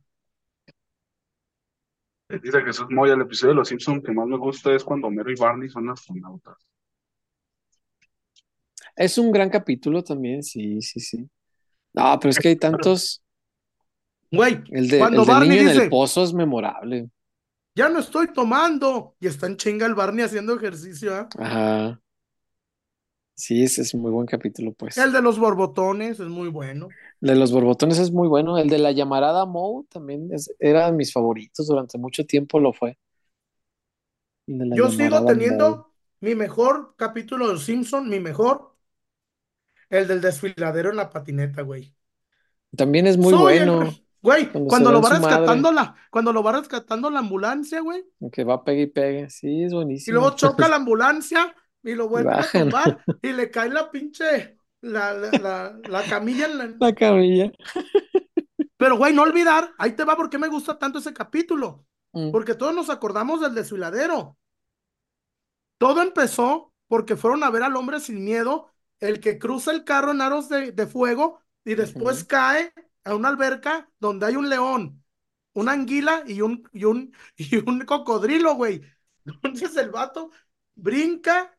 Dice 2.41 2.61
Jesús 2.63 2.87
Moya, 2.89 3.13
el 3.13 3.21
episodio 3.21 3.51
de 3.51 3.57
Los 3.57 3.67
Simpsons 3.67 4.03
que 4.03 4.11
más 4.13 4.25
me 4.25 4.37
gusta 4.37 4.73
es 4.73 4.83
cuando 4.83 5.09
Homero 5.09 5.31
y 5.31 5.35
Barney 5.35 5.69
son 5.69 5.91
astronautas. 5.91 6.57
Es 8.97 9.17
un 9.17 9.31
gran 9.31 9.49
capítulo 9.49 10.03
también, 10.03 10.43
sí, 10.43 10.81
sí, 10.81 10.99
sí. 10.99 11.29
No, 11.93 12.17
pero 12.19 12.31
es 12.31 12.39
que 12.39 12.49
hay 12.49 12.55
tantos. 12.55 13.23
Güey, 14.31 14.61
El 14.71 14.89
de, 14.89 14.99
cuando 14.99 15.21
el 15.21 15.27
Barney 15.27 15.49
niño 15.49 15.71
en 15.71 15.81
el 15.81 15.89
pozo 15.89 16.23
es 16.23 16.33
memorable. 16.33 17.09
ya 17.75 17.89
no 17.89 17.99
estoy 17.99 18.33
tomando, 18.33 19.15
y 19.19 19.27
está 19.27 19.47
en 19.47 19.57
chinga 19.57 19.85
el 19.85 19.95
Barney 19.95 20.25
haciendo 20.25 20.55
ejercicio, 20.55 21.15
¿ah? 21.15 21.29
Ajá. 21.39 22.01
Sí, 23.35 23.63
ese 23.63 23.83
es 23.83 23.93
muy 23.93 24.11
buen 24.11 24.25
capítulo, 24.25 24.73
pues. 24.73 24.97
El 24.97 25.11
de 25.11 25.21
los 25.21 25.37
borbotones 25.37 26.19
es 26.19 26.27
muy 26.27 26.49
bueno. 26.49 26.89
El 27.21 27.29
de 27.29 27.35
los 27.35 27.51
borbotones 27.51 27.99
es 27.99 28.11
muy 28.11 28.27
bueno. 28.27 28.57
El 28.57 28.67
de 28.67 28.79
la 28.79 28.91
llamarada 28.91 29.45
Moe 29.45 29.85
también 29.89 30.29
es- 30.33 30.51
era 30.59 30.87
de 30.87 30.91
mis 30.93 31.13
favoritos. 31.13 31.67
Durante 31.67 31.99
mucho 31.99 32.25
tiempo 32.25 32.59
lo 32.59 32.73
fue. 32.73 32.97
Yo 34.47 34.89
sigo 34.89 35.21
Moe. 35.21 35.33
teniendo 35.33 35.93
mi 36.21 36.35
mejor 36.35 36.95
capítulo 36.97 37.49
de 37.51 37.59
Simpson, 37.59 38.09
mi 38.09 38.19
mejor, 38.19 38.75
el 39.89 40.07
del 40.07 40.21
desfiladero 40.21 40.89
en 40.89 40.97
la 40.97 41.09
patineta, 41.09 41.61
güey. 41.61 41.93
También 42.75 43.07
es 43.07 43.17
muy 43.17 43.31
Soy 43.33 43.57
el- 43.57 43.69
bueno. 43.69 43.93
Güey, 44.21 44.51
Cuando 44.51 44.91
lo 44.91 45.01
va 45.01 45.09
madre. 45.11 45.25
rescatando 45.27 45.71
la, 45.71 45.95
cuando 46.09 46.33
lo 46.33 46.43
va 46.43 46.51
rescatando 46.59 47.09
la 47.09 47.19
ambulancia, 47.19 47.79
güey, 47.81 48.03
Que 48.31 48.43
va 48.43 48.63
pegue 48.63 48.81
y 48.83 48.87
pegue. 48.87 49.29
Sí, 49.29 49.63
es 49.63 49.71
y 49.71 49.75
buenísimo. 49.75 50.19
luego 50.19 50.35
choca 50.35 50.67
la 50.67 50.75
ambulancia 50.77 51.55
y 51.83 51.93
lo 51.93 52.09
vuelven 52.09 52.33
a 52.33 52.43
tumbar 52.51 52.97
y 53.21 53.31
le 53.31 53.49
cae 53.51 53.69
la 53.69 53.89
pinche, 53.89 54.57
la, 54.81 55.13
la, 55.13 55.31
la, 55.31 55.79
la 55.87 56.03
camilla 56.03 56.47
en 56.47 56.57
la... 56.57 56.65
La 56.79 56.93
camilla. 56.93 57.51
Pero, 58.77 58.97
güey, 58.97 59.13
no 59.13 59.21
olvidar, 59.23 59.71
ahí 59.77 59.93
te 59.93 60.03
va 60.03 60.15
porque 60.17 60.37
me 60.37 60.47
gusta 60.49 60.77
tanto 60.77 60.99
ese 60.99 61.13
capítulo, 61.13 61.85
Mm, 62.13 62.31
porque 62.31 62.55
todos 62.55 62.73
nos 62.73 62.89
acordamos 62.89 63.41
del 63.41 63.53
desfiladero. 63.53 64.37
Todo 65.77 66.01
empezó 66.01 66.73
porque 66.87 67.15
fueron 67.15 67.43
a 67.43 67.49
ver 67.49 67.63
al 67.63 67.75
hombre 67.75 67.99
sin 67.99 68.23
miedo, 68.23 68.71
el 68.99 69.19
que 69.19 69.39
cruza 69.39 69.71
el 69.71 69.83
carro 69.83 70.11
en 70.11 70.21
aros 70.21 70.49
de, 70.49 70.71
de 70.71 70.87
fuego 70.87 71.41
y 71.63 71.75
después 71.75 72.23
cae 72.23 72.73
a 73.03 73.15
una 73.15 73.29
alberca 73.29 73.89
donde 73.99 74.25
hay 74.27 74.35
un 74.35 74.49
león, 74.49 75.03
una 75.53 75.73
anguila 75.73 76.23
y 76.27 76.41
un, 76.41 76.67
y 76.73 76.85
un, 76.85 77.13
y 77.37 77.57
un 77.57 77.81
cocodrilo, 77.85 78.55
güey. 78.55 78.81
Entonces 79.43 79.75
el 79.77 79.89
vato 79.91 80.31
brinca, 80.75 81.57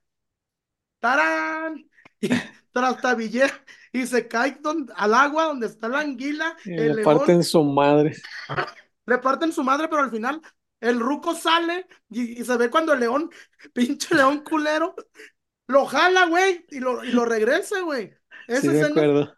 tarán, 1.01 1.89
y 2.21 2.29
trastabillea 2.73 3.51
y 3.93 4.07
se 4.07 4.29
cae 4.29 4.59
don- 4.61 4.89
al 4.97 5.15
agua 5.15 5.45
donde 5.47 5.67
está 5.67 5.89
la 5.89 6.01
anguila, 6.01 6.57
y 6.65 6.83
el 6.85 6.89
le 6.89 6.97
león, 6.97 7.03
parten 7.03 7.43
su 7.43 7.65
madre. 7.65 8.15
le 9.07 9.19
parten 9.19 9.53
su 9.53 9.63
madre, 9.65 9.89
pero 9.89 10.03
al 10.03 10.11
final 10.11 10.41
el 10.81 11.01
ruco 11.01 11.35
sale 11.35 11.87
y, 12.11 12.41
y 12.41 12.45
se 12.45 12.57
ve 12.57 12.71
cuando 12.71 12.93
el 12.93 13.01
león, 13.01 13.31
pinche 13.73 14.15
león 14.15 14.41
culero, 14.45 14.95
lo 15.69 15.87
jala, 15.87 16.27
güey, 16.29 16.67
y 16.71 16.81
lo, 16.81 17.05
y 17.05 17.13
lo 17.13 17.27
regresa, 17.27 17.83
güey. 17.83 18.15
Sí, 18.53 18.69
Esa 18.69 18.73
me 18.73 18.81
escena, 18.81 18.83
acuerdo. 18.83 19.35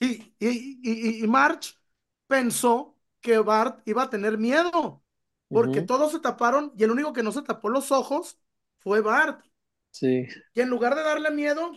y, 0.00 0.34
y, 0.38 0.80
y, 0.82 1.24
y 1.24 1.26
March 1.28 1.78
pensó 2.26 2.98
que 3.20 3.38
Bart 3.38 3.82
iba 3.86 4.04
a 4.04 4.10
tener 4.10 4.38
miedo, 4.38 5.04
porque 5.50 5.82
todos 5.82 6.12
se 6.12 6.20
taparon 6.20 6.72
y 6.76 6.84
el 6.84 6.90
único 6.90 7.12
que 7.12 7.22
no 7.22 7.32
se 7.32 7.42
tapó 7.42 7.68
los 7.68 7.92
ojos 7.92 8.38
fue 8.78 9.00
Bart. 9.00 9.44
Sí, 9.90 10.36
Y 10.54 10.60
en 10.60 10.68
lugar 10.70 10.94
de 10.94 11.02
darle 11.02 11.30
miedo, 11.30 11.72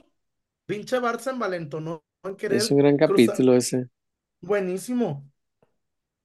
pinche 0.65 0.99
Bart 0.99 1.22
se 1.22 1.31
envalentonó 1.31 2.03
en 2.23 2.35
es 2.48 2.72
querer 2.72 2.72
un 2.72 2.77
gran 2.77 2.95
cruzar. 3.06 3.38
capítulo 3.38 3.53
ese. 3.53 3.90
Buenísimo. 4.41 5.26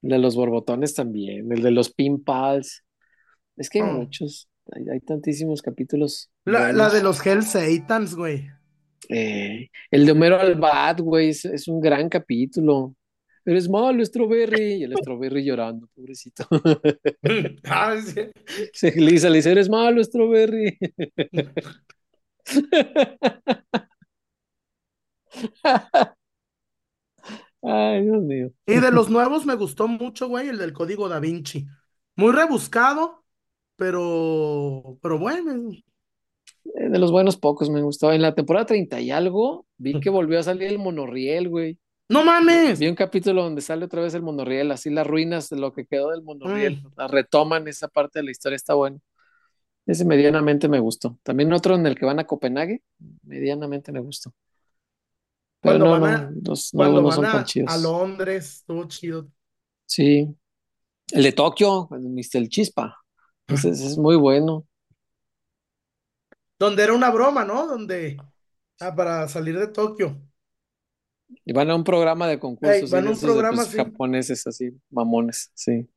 El 0.02 0.10
de 0.10 0.18
los 0.18 0.36
borbotones 0.36 0.94
también. 0.94 1.50
El 1.52 1.62
de 1.62 1.70
los 1.70 1.92
pin 1.92 2.22
pals. 2.22 2.84
Es 3.56 3.70
que 3.70 3.80
hay 3.80 3.84
Oh. 3.84 3.86
muchos. 3.86 4.48
Hay, 4.72 4.88
hay 4.88 5.00
tantísimos 5.00 5.62
capítulos 5.62 6.30
La, 6.44 6.72
la 6.72 6.90
de 6.90 7.02
los 7.02 7.24
Hell 7.24 7.42
Satans, 7.42 8.14
güey. 8.14 8.48
Eh, 9.08 9.70
el 9.90 10.06
de 10.06 10.12
Homero 10.12 10.38
al 10.38 10.54
Bat, 10.56 11.00
güey, 11.00 11.30
es, 11.30 11.44
es 11.44 11.68
un 11.68 11.80
gran 11.80 12.08
capítulo. 12.08 12.94
Eres 13.44 13.68
malo, 13.68 14.04
Strawberry. 14.04 14.74
Y 14.74 14.82
el 14.84 14.94
Strawberry 14.96 15.42
llorando, 15.44 15.88
pobrecito. 15.94 16.46
Ah, 17.64 17.96
sí. 18.04 18.30
Se 18.72 18.92
Lisa 18.92 19.30
le 19.30 19.36
dice, 19.36 19.52
eres 19.52 19.70
malo, 19.70 20.02
Strawberry. 20.04 20.76
Ay, 27.62 28.02
Dios 28.04 28.22
mío. 28.22 28.52
Y 28.66 28.80
de 28.80 28.90
los 28.92 29.10
nuevos 29.10 29.44
me 29.46 29.54
gustó 29.54 29.88
mucho, 29.88 30.28
güey, 30.28 30.48
el 30.48 30.58
del 30.58 30.72
Código 30.72 31.08
Da 31.08 31.20
Vinci. 31.20 31.66
Muy 32.16 32.32
rebuscado, 32.32 33.24
pero, 33.78 34.98
pero 35.00 35.18
bueno. 35.18 35.70
Eh, 36.74 36.88
De 36.90 36.98
los 36.98 37.10
buenos 37.12 37.36
pocos 37.36 37.70
me 37.70 37.82
gustó. 37.82 38.12
En 38.12 38.22
la 38.22 38.34
temporada 38.34 38.66
30 38.66 39.00
y 39.00 39.10
algo, 39.10 39.66
vi 39.78 40.00
que 40.00 40.10
volvió 40.10 40.38
a 40.38 40.42
salir 40.42 40.68
el 40.68 40.78
monorriel, 40.78 41.48
güey. 41.48 41.78
¡No 42.08 42.24
mames! 42.24 42.78
Vi 42.78 42.88
un 42.88 42.94
capítulo 42.94 43.42
donde 43.42 43.60
sale 43.60 43.84
otra 43.84 44.02
vez 44.02 44.14
el 44.14 44.22
monorriel, 44.22 44.70
así 44.72 44.90
las 44.90 45.06
ruinas 45.06 45.48
de 45.50 45.58
lo 45.58 45.72
que 45.72 45.86
quedó 45.86 46.10
del 46.10 46.22
monorriel. 46.22 46.82
Mm. 46.82 46.92
La 46.96 47.06
retoman 47.06 47.68
esa 47.68 47.88
parte 47.88 48.18
de 48.18 48.24
la 48.24 48.30
historia, 48.30 48.56
está 48.56 48.74
bueno. 48.74 49.00
Ese 49.86 50.04
medianamente 50.04 50.68
me 50.68 50.80
gustó. 50.80 51.18
También 51.22 51.52
otro 51.52 51.74
en 51.74 51.86
el 51.86 51.94
que 51.96 52.06
van 52.06 52.18
a 52.18 52.26
Copenhague, 52.26 52.82
medianamente 53.22 53.92
me 53.92 54.00
gustó. 54.00 54.32
Pero 55.60 55.78
Cuando 55.78 55.84
no, 55.84 55.90
van 55.90 56.00
no, 56.00 56.06
a, 56.06 56.30
los 56.44 56.70
cuando 56.72 57.02
no 57.02 57.08
van 57.08 57.12
son 57.12 57.24
a, 57.26 57.32
tan 57.32 57.44
a 57.44 57.44
chidos. 57.44 57.82
Londres, 57.82 58.56
estuvo 58.58 58.84
chido. 58.88 59.28
Sí. 59.86 60.28
El 61.12 61.22
de 61.24 61.32
Tokio, 61.32 61.88
el 61.92 62.00
Mr. 62.02 62.48
Chispa. 62.48 62.96
Ese 63.48 63.70
es 63.70 63.98
muy 63.98 64.16
bueno. 64.16 64.66
Donde 66.58 66.82
era 66.84 66.92
una 66.94 67.10
broma, 67.10 67.44
¿no? 67.44 67.66
Donde 67.66 68.16
Ah, 68.80 68.94
para 68.96 69.28
salir 69.28 69.58
de 69.58 69.68
Tokio. 69.68 70.20
Y 71.44 71.52
van 71.52 71.70
a 71.70 71.74
un 71.74 71.84
programa 71.84 72.26
de 72.28 72.38
Ey, 72.38 72.40
concursos, 72.40 72.90
van 72.90 73.06
a 73.06 73.10
un 73.10 73.16
de, 73.16 73.20
programa 73.20 73.64
pues, 73.64 73.74
japoneses 73.74 74.46
así, 74.46 74.70
mamones, 74.90 75.50
sí. 75.54 75.88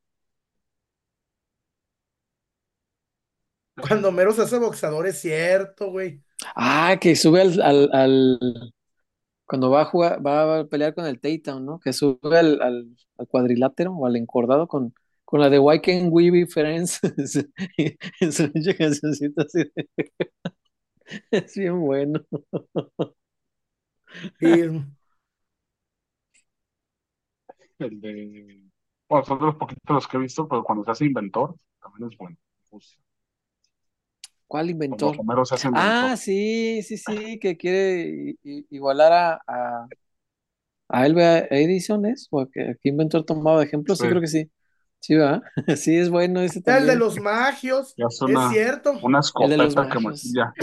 Cuando 3.75 4.11
Mero 4.13 4.31
se 4.33 4.43
hace 4.43 4.57
boxeador, 4.59 5.07
es 5.07 5.19
cierto, 5.19 5.91
güey. 5.91 6.23
Ah, 6.55 6.97
que 6.99 7.15
sube 7.15 7.41
al, 7.41 7.61
al, 7.61 7.89
al- 7.93 8.73
cuando 9.45 9.69
va 9.71 9.81
a 9.81 9.85
jugar, 9.85 10.25
va 10.25 10.59
a 10.61 10.65
pelear 10.67 10.95
con 10.95 11.05
el 11.05 11.19
Takedown, 11.19 11.65
¿no? 11.65 11.79
Que 11.79 11.93
sube 11.93 12.37
al, 12.39 12.61
al, 12.61 12.95
al 13.17 13.27
cuadrilátero 13.27 13.93
o 13.93 14.05
al 14.07 14.15
encordado 14.17 14.67
con, 14.67 14.93
con 15.31 15.41
la 15.41 15.49
de 15.49 15.59
Why 15.59 15.81
Can't 15.81 16.09
We 16.11 16.31
Be 16.31 16.47
Friends? 16.47 17.01
En 18.21 18.33
su 18.33 18.51
cancioncita 18.77 19.43
así 19.43 19.59
de- 19.75 19.89
Es 21.31 21.55
bien 21.55 21.79
bueno. 21.81 22.21
Y 24.39 24.61
El 27.79 27.99
de. 28.01 28.63
Bueno, 29.09 29.25
son 29.25 29.39
de 29.39 29.45
los 29.45 29.55
poquitos 29.55 29.93
los 29.95 30.07
que 30.07 30.17
he 30.17 30.19
visto, 30.21 30.47
pero 30.47 30.63
cuando 30.63 30.83
se 30.85 30.91
hace 30.91 31.05
inventor, 31.05 31.55
también 31.81 32.09
es 32.11 32.17
bueno. 32.17 32.37
¿Cuál 34.47 34.69
inventor? 34.69 35.15
Romero 35.17 35.45
se 35.45 35.55
hace 35.55 35.69
Ah, 35.73 36.15
sí, 36.17 36.83
sí, 36.83 36.97
sí, 36.97 37.39
que 37.39 37.55
quiere 37.57 38.35
igualar 38.69 39.13
a, 39.13 39.41
a, 39.47 39.87
a 40.89 41.05
Elva 41.05 41.39
Edison, 41.49 42.05
¿es? 42.05 42.27
¿O 42.31 42.41
a 42.41 42.49
qué, 42.51 42.61
a 42.71 42.75
qué 42.75 42.89
inventor 42.89 43.23
tomaba 43.25 43.59
de 43.59 43.65
ejemplo? 43.65 43.95
Sí, 43.95 44.03
Sí. 44.03 44.09
creo 44.09 44.21
que 44.21 44.27
sí. 44.27 44.51
Sí, 45.01 45.15
¿verdad? 45.15 45.41
Sí, 45.77 45.97
es 45.97 46.09
bueno 46.09 46.41
ese 46.41 46.59
el 46.59 46.63
de 46.63 46.71
también. 46.73 46.99
los 46.99 47.19
magios, 47.19 47.93
Y 47.97 48.03
hace 48.03 48.25
es 48.25 48.31
una, 48.31 48.49
cierto. 48.49 48.93
una 49.01 49.19
escopeta 49.19 49.89
que 49.89 49.99
maquilla. 49.99 50.53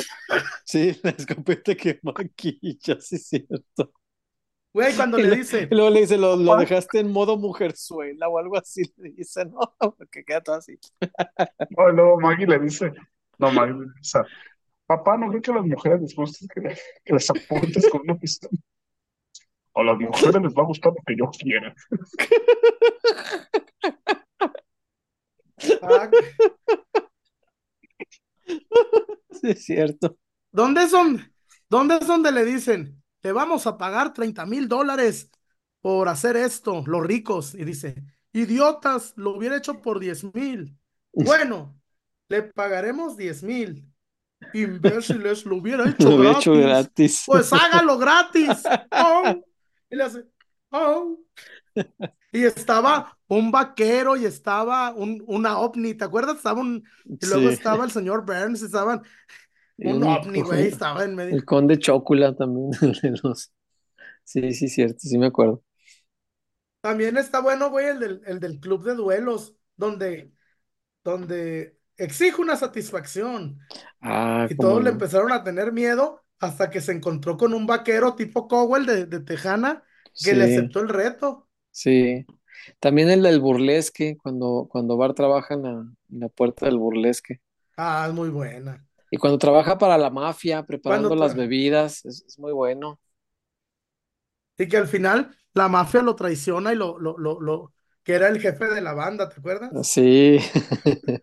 Sí, 0.64 0.98
la 1.02 1.10
escopeta 1.10 1.74
que 1.74 2.00
maquilla, 2.02 3.00
sí, 3.00 3.16
es 3.16 3.28
cierto. 3.28 3.92
Güey, 4.72 4.94
cuando 4.96 5.18
Y, 5.18 5.22
le 5.24 5.36
dice, 5.36 5.68
y 5.70 5.74
luego 5.74 5.90
le 5.90 6.00
dice, 6.02 6.18
lo, 6.18 6.36
lo 6.36 6.56
dejaste 6.56 7.00
en 7.00 7.10
modo 7.10 7.36
mujerzuela 7.38 8.28
o 8.28 8.38
algo 8.38 8.56
así, 8.58 8.82
le 8.98 9.10
dice, 9.10 9.44
no, 9.46 9.58
porque 9.98 10.24
queda 10.24 10.42
todo 10.42 10.56
así. 10.56 10.78
No, 11.70 12.16
Maggie 12.18 12.46
le 12.46 12.58
dice, 12.60 12.92
no, 13.38 13.50
Maggie 13.52 13.74
le 13.74 13.86
dice, 13.98 14.20
papá, 14.86 15.16
no 15.18 15.28
creo 15.30 15.42
que 15.42 15.52
a 15.52 15.54
las 15.56 15.66
mujeres 15.66 16.00
les 16.02 16.14
guste 16.16 16.46
que, 16.54 16.60
le- 16.60 16.78
que 17.04 17.14
les 17.14 17.30
apuntes 17.30 17.88
con 17.90 18.02
una 18.02 18.16
pistola. 18.18 18.58
A 19.74 19.82
las 19.82 19.98
mujeres 19.98 20.42
les 20.42 20.54
va 20.54 20.62
a 20.62 20.66
gustar 20.66 20.92
lo 20.92 21.02
que 21.06 21.16
yo 21.16 21.30
quiera. 21.30 21.74
Ah, 25.82 26.10
Sí, 29.30 29.50
es 29.50 29.64
cierto. 29.64 30.18
¿dónde 30.50 30.84
es 30.84 30.90
donde, 30.90 31.22
dónde 31.68 31.96
es 31.96 32.06
donde 32.06 32.32
le 32.32 32.44
dicen, 32.44 33.02
te 33.20 33.32
vamos 33.32 33.66
a 33.66 33.76
pagar 33.76 34.12
30 34.12 34.46
mil 34.46 34.68
dólares 34.68 35.30
por 35.80 36.08
hacer 36.08 36.36
esto, 36.36 36.82
los 36.86 37.06
ricos? 37.06 37.54
Y 37.54 37.64
dice, 37.64 38.02
idiotas, 38.32 39.12
lo 39.16 39.36
hubiera 39.36 39.56
hecho 39.56 39.80
por 39.80 40.00
10 40.00 40.34
mil. 40.34 40.76
Bueno, 41.12 41.78
le 42.28 42.42
pagaremos 42.42 43.16
10 43.16 43.42
mil. 43.42 43.84
Imbéciles, 44.52 45.44
lo 45.44 45.56
hubiera 45.56 45.84
Lo 45.84 45.90
hecho 45.90 46.12
había 46.14 46.32
hecho 46.32 46.52
gratis. 46.52 46.62
gratis. 46.62 47.22
Pues 47.26 47.52
hágalo 47.52 47.98
gratis. 47.98 48.62
Oh. 48.92 49.44
Y 49.90 49.96
le 49.96 50.02
hace, 50.04 50.24
oh. 50.70 51.18
Y 52.32 52.44
estaba 52.44 53.16
un 53.28 53.50
vaquero 53.50 54.16
y 54.16 54.24
estaba 54.26 54.92
un, 54.94 55.22
una 55.26 55.58
ovni, 55.58 55.94
¿te 55.94 56.04
acuerdas? 56.04 56.36
Estaba 56.36 56.60
un, 56.60 56.84
y 57.06 57.26
luego 57.26 57.48
Sí. 57.48 57.54
estaba 57.54 57.84
el 57.84 57.90
señor 57.90 58.26
Burns, 58.26 58.62
estaban 58.62 59.02
un 59.78 60.02
ovni, 60.02 60.40
güey, 60.42 60.66
estaba 60.66 61.04
en 61.04 61.14
medio. 61.14 61.34
El 61.34 61.44
conde 61.44 61.78
Chocula 61.78 62.34
también. 62.34 62.70
de 63.02 63.14
los- 63.22 63.52
Sí, 64.24 64.52
sí, 64.52 64.68
cierto, 64.68 64.98
sí 65.00 65.16
me 65.18 65.26
acuerdo. 65.26 65.62
También 66.80 67.16
está 67.16 67.40
bueno, 67.40 67.70
güey, 67.70 67.86
el 67.88 67.98
del, 67.98 68.22
el 68.26 68.40
del 68.40 68.60
club 68.60 68.84
de 68.84 68.94
duelos, 68.94 69.54
donde, 69.76 70.32
donde 71.02 71.78
exige 71.96 72.40
una 72.40 72.56
satisfacción. 72.56 73.58
Ah, 74.00 74.46
Y 74.48 74.54
todos 74.56 74.82
le 74.84 74.90
empezaron 74.90 75.32
a 75.32 75.42
tener 75.42 75.72
miedo 75.72 76.24
hasta 76.38 76.70
que 76.70 76.80
se 76.80 76.92
encontró 76.92 77.36
con 77.36 77.52
un 77.54 77.66
vaquero 77.66 78.14
tipo 78.14 78.46
Cowell 78.48 78.86
de, 78.86 79.06
de 79.06 79.20
Tejana 79.20 79.82
que 80.22 80.34
le 80.34 80.44
aceptó 80.44 80.80
el 80.80 80.88
reto. 80.88 81.47
Sí. 81.82 82.26
También 82.80 83.10
el 83.10 83.22
del 83.22 83.40
burlesque, 83.40 84.16
cuando, 84.22 84.68
cuando 84.70 84.96
Bart 84.96 85.16
trabaja 85.16 85.54
en 85.54 85.62
la, 85.62 85.70
en 85.72 86.20
la 86.20 86.28
puerta 86.28 86.66
del 86.66 86.78
burlesque. 86.78 87.40
Ah, 87.78 88.06
es 88.08 88.12
muy 88.14 88.28
buena. 88.30 88.86
Y 89.10 89.16
cuando 89.18 89.38
trabaja 89.38 89.76
para 89.78 89.98
la 89.98 90.10
mafia, 90.10 90.64
preparando 90.64 91.08
Cuando 91.08 91.14
las 91.14 91.34
tra- 91.34 91.34
bebidas, 91.34 92.04
es, 92.04 92.24
es 92.26 92.38
muy 92.38 92.52
bueno. 92.52 92.98
Y 94.58 94.68
que 94.68 94.76
al 94.76 94.88
final 94.88 95.34
la 95.54 95.68
mafia 95.68 96.02
lo 96.02 96.14
traiciona 96.16 96.72
y 96.72 96.76
lo, 96.76 96.98
lo, 96.98 97.16
lo, 97.18 97.40
lo, 97.40 97.72
que 98.02 98.14
era 98.14 98.28
el 98.28 98.40
jefe 98.40 98.66
de 98.66 98.80
la 98.80 98.92
banda, 98.94 99.28
¿te 99.28 99.40
acuerdas? 99.40 99.74
Sí. 99.82 100.38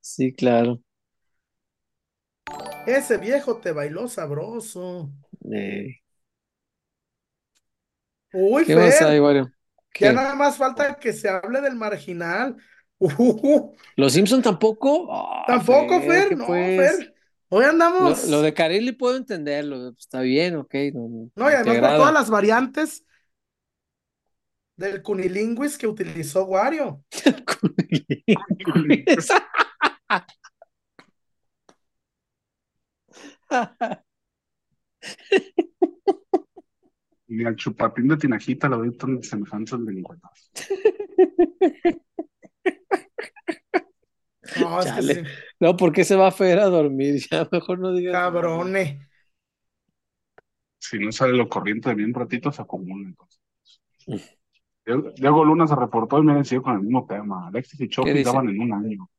Sí, 0.00 0.32
claro. 0.34 0.80
Ese 2.86 3.16
viejo 3.18 3.56
te 3.58 3.72
bailó 3.72 4.06
sabroso. 4.08 5.10
Eh, 5.52 5.99
Uy, 8.32 8.64
¿qué 8.64 8.76
Fer, 8.76 9.20
Wario? 9.20 9.52
ya 9.98 10.12
nada 10.12 10.34
más 10.34 10.56
falta 10.56 10.94
que 10.94 11.12
se 11.12 11.28
hable 11.28 11.60
del 11.60 11.76
marginal. 11.76 12.56
Uh, 13.02 13.72
¿Los 13.96 14.12
Simpson 14.12 14.42
tampoco? 14.42 15.08
Ah, 15.10 15.44
tampoco, 15.46 16.02
Fer, 16.02 16.10
Fer, 16.10 16.28
¿qué 16.28 16.36
no, 16.36 16.46
pues? 16.46 16.96
Fer. 16.98 17.14
Hoy 17.48 17.64
Lo, 17.64 17.70
andamos. 17.70 18.28
lo 18.28 18.42
de 18.42 18.52
Carelli 18.52 18.92
puedo 18.92 19.16
entenderlo, 19.16 19.88
está 19.98 20.20
bien, 20.20 20.56
ok, 20.56 20.74
no, 20.92 21.30
No, 21.34 21.50
y 21.50 21.54
además 21.54 21.78
por 21.78 21.96
todas 21.96 22.12
las 22.12 22.28
variantes 22.28 23.02
del 24.76 25.02
cunilinguis 25.02 25.78
que 25.78 25.86
utilizó 25.86 26.44
Wario. 26.44 27.02
Ni 37.30 37.44
al 37.44 37.56
chupatín 37.56 38.08
de 38.08 38.16
Tinajita 38.16 38.68
le 38.68 38.76
doy 38.76 38.96
tan 38.96 39.22
semejanzas 39.22 39.84
delincuentes. 39.86 40.50
No, 44.56 44.80
es 44.80 44.92
que 44.92 45.02
sí, 45.02 45.22
No, 45.60 45.76
¿por 45.76 45.92
qué 45.92 46.04
se 46.04 46.16
va 46.16 46.28
a 46.28 46.32
Fer 46.32 46.58
a 46.58 46.66
dormir? 46.66 47.20
Ya 47.30 47.48
mejor 47.50 47.78
no 47.78 47.92
digas 47.92 48.12
nada. 48.12 48.24
cabrone. 48.32 49.08
Si 50.78 50.98
no 50.98 51.12
sale 51.12 51.34
lo 51.34 51.48
corriente 51.48 51.90
de 51.90 51.94
mí 51.96 52.02
un 52.04 52.14
ratito, 52.14 52.50
se 52.50 52.62
acumula 52.62 53.06
entonces. 53.06 53.40
Diego 54.84 55.12
Diego 55.14 55.44
Luna 55.44 55.66
se 55.66 55.76
reportó 55.76 56.18
y 56.18 56.22
me 56.24 56.44
sigue 56.44 56.62
con 56.62 56.74
el 56.74 56.80
mismo 56.80 57.06
tema. 57.06 57.48
Alexis 57.48 57.80
y 57.80 57.84
¿Qué 57.84 57.88
Chopi 57.88 58.10
dice? 58.12 58.24
daban 58.24 58.48
en 58.48 58.60
un 58.60 58.72
año. 58.72 59.10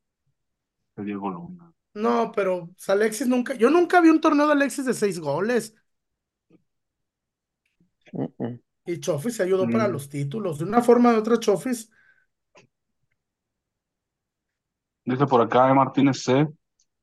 De 0.96 1.04
Diego 1.04 1.30
Luna. 1.30 1.72
No, 1.94 2.32
pero 2.34 2.70
Alexis 2.88 3.26
nunca, 3.28 3.54
yo 3.54 3.70
nunca 3.70 4.00
vi 4.00 4.08
un 4.08 4.20
torneo 4.20 4.46
de 4.46 4.52
Alexis 4.52 4.84
de 4.86 4.94
seis 4.94 5.18
goles. 5.18 5.74
Y 8.86 9.00
Chofis 9.00 9.36
se 9.36 9.42
ayudó 9.44 9.70
para 9.70 9.88
Mm. 9.88 9.88
los 9.88 10.08
títulos. 10.08 10.58
De 10.58 10.64
una 10.64 10.82
forma 10.82 11.10
o 11.10 11.12
de 11.12 11.18
otra, 11.18 11.38
Chofis. 11.40 11.90
Dice 15.04 15.26
por 15.32 15.40
acá 15.40 15.60
E. 15.70 15.74
Martínez 15.74 16.22
C. 16.24 16.48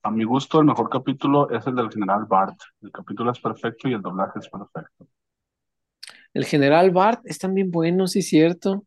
A 0.04 0.12
mi 0.12 0.26
gusto, 0.26 0.60
el 0.60 0.66
mejor 0.66 0.90
capítulo 0.90 1.50
es 1.50 1.66
el 1.68 1.76
del 1.76 1.90
general 1.92 2.26
Bart. 2.26 2.60
El 2.82 2.92
capítulo 2.92 3.32
es 3.32 3.40
perfecto 3.40 3.88
y 3.88 3.94
el 3.94 4.02
doblaje 4.02 4.40
es 4.40 4.50
perfecto. 4.50 5.08
El 6.34 6.46
general 6.46 6.90
Bart 6.92 7.22
es 7.26 7.38
también 7.38 7.70
bueno, 7.72 8.08
sí, 8.08 8.22
cierto. 8.24 8.84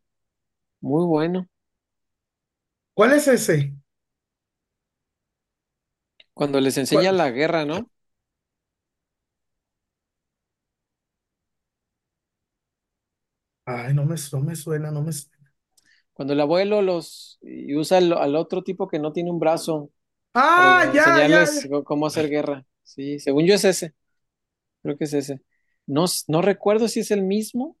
Muy 0.81 1.05
bueno. 1.05 1.47
¿Cuál 2.93 3.13
es 3.13 3.27
ese? 3.27 3.73
Cuando 6.35 6.59
les 6.61 6.77
enseña 6.77 7.11
¿Cuál? 7.11 7.11
la 7.11 7.31
guerra, 7.31 7.65
¿no? 7.65 7.89
Ay, 13.75 13.93
no 13.93 14.05
me, 14.05 14.15
no 14.31 14.39
me 14.41 14.55
suena, 14.55 14.91
no 14.91 15.01
me 15.03 15.11
suena. 15.13 15.53
Cuando 16.13 16.33
el 16.33 16.41
abuelo 16.41 16.81
los 16.81 17.39
y 17.41 17.75
usa 17.75 17.97
al, 17.97 18.13
al 18.13 18.35
otro 18.35 18.63
tipo 18.63 18.87
que 18.87 18.99
no 18.99 19.13
tiene 19.13 19.31
un 19.31 19.39
brazo 19.39 19.91
Ah, 20.35 20.83
para 20.83 20.91
ya, 20.93 21.27
ya, 21.27 21.45
enseñarles 21.45 21.67
ya. 21.69 21.83
cómo 21.85 22.07
hacer 22.07 22.29
guerra. 22.29 22.65
Sí, 22.83 23.19
según 23.19 23.45
yo 23.45 23.55
es 23.55 23.65
ese. 23.65 23.95
Creo 24.83 24.97
que 24.97 25.05
es 25.05 25.13
ese. 25.13 25.41
No, 25.87 26.05
no 26.27 26.41
recuerdo 26.43 26.87
si 26.89 27.01
es 27.01 27.11
el 27.11 27.23
mismo, 27.23 27.77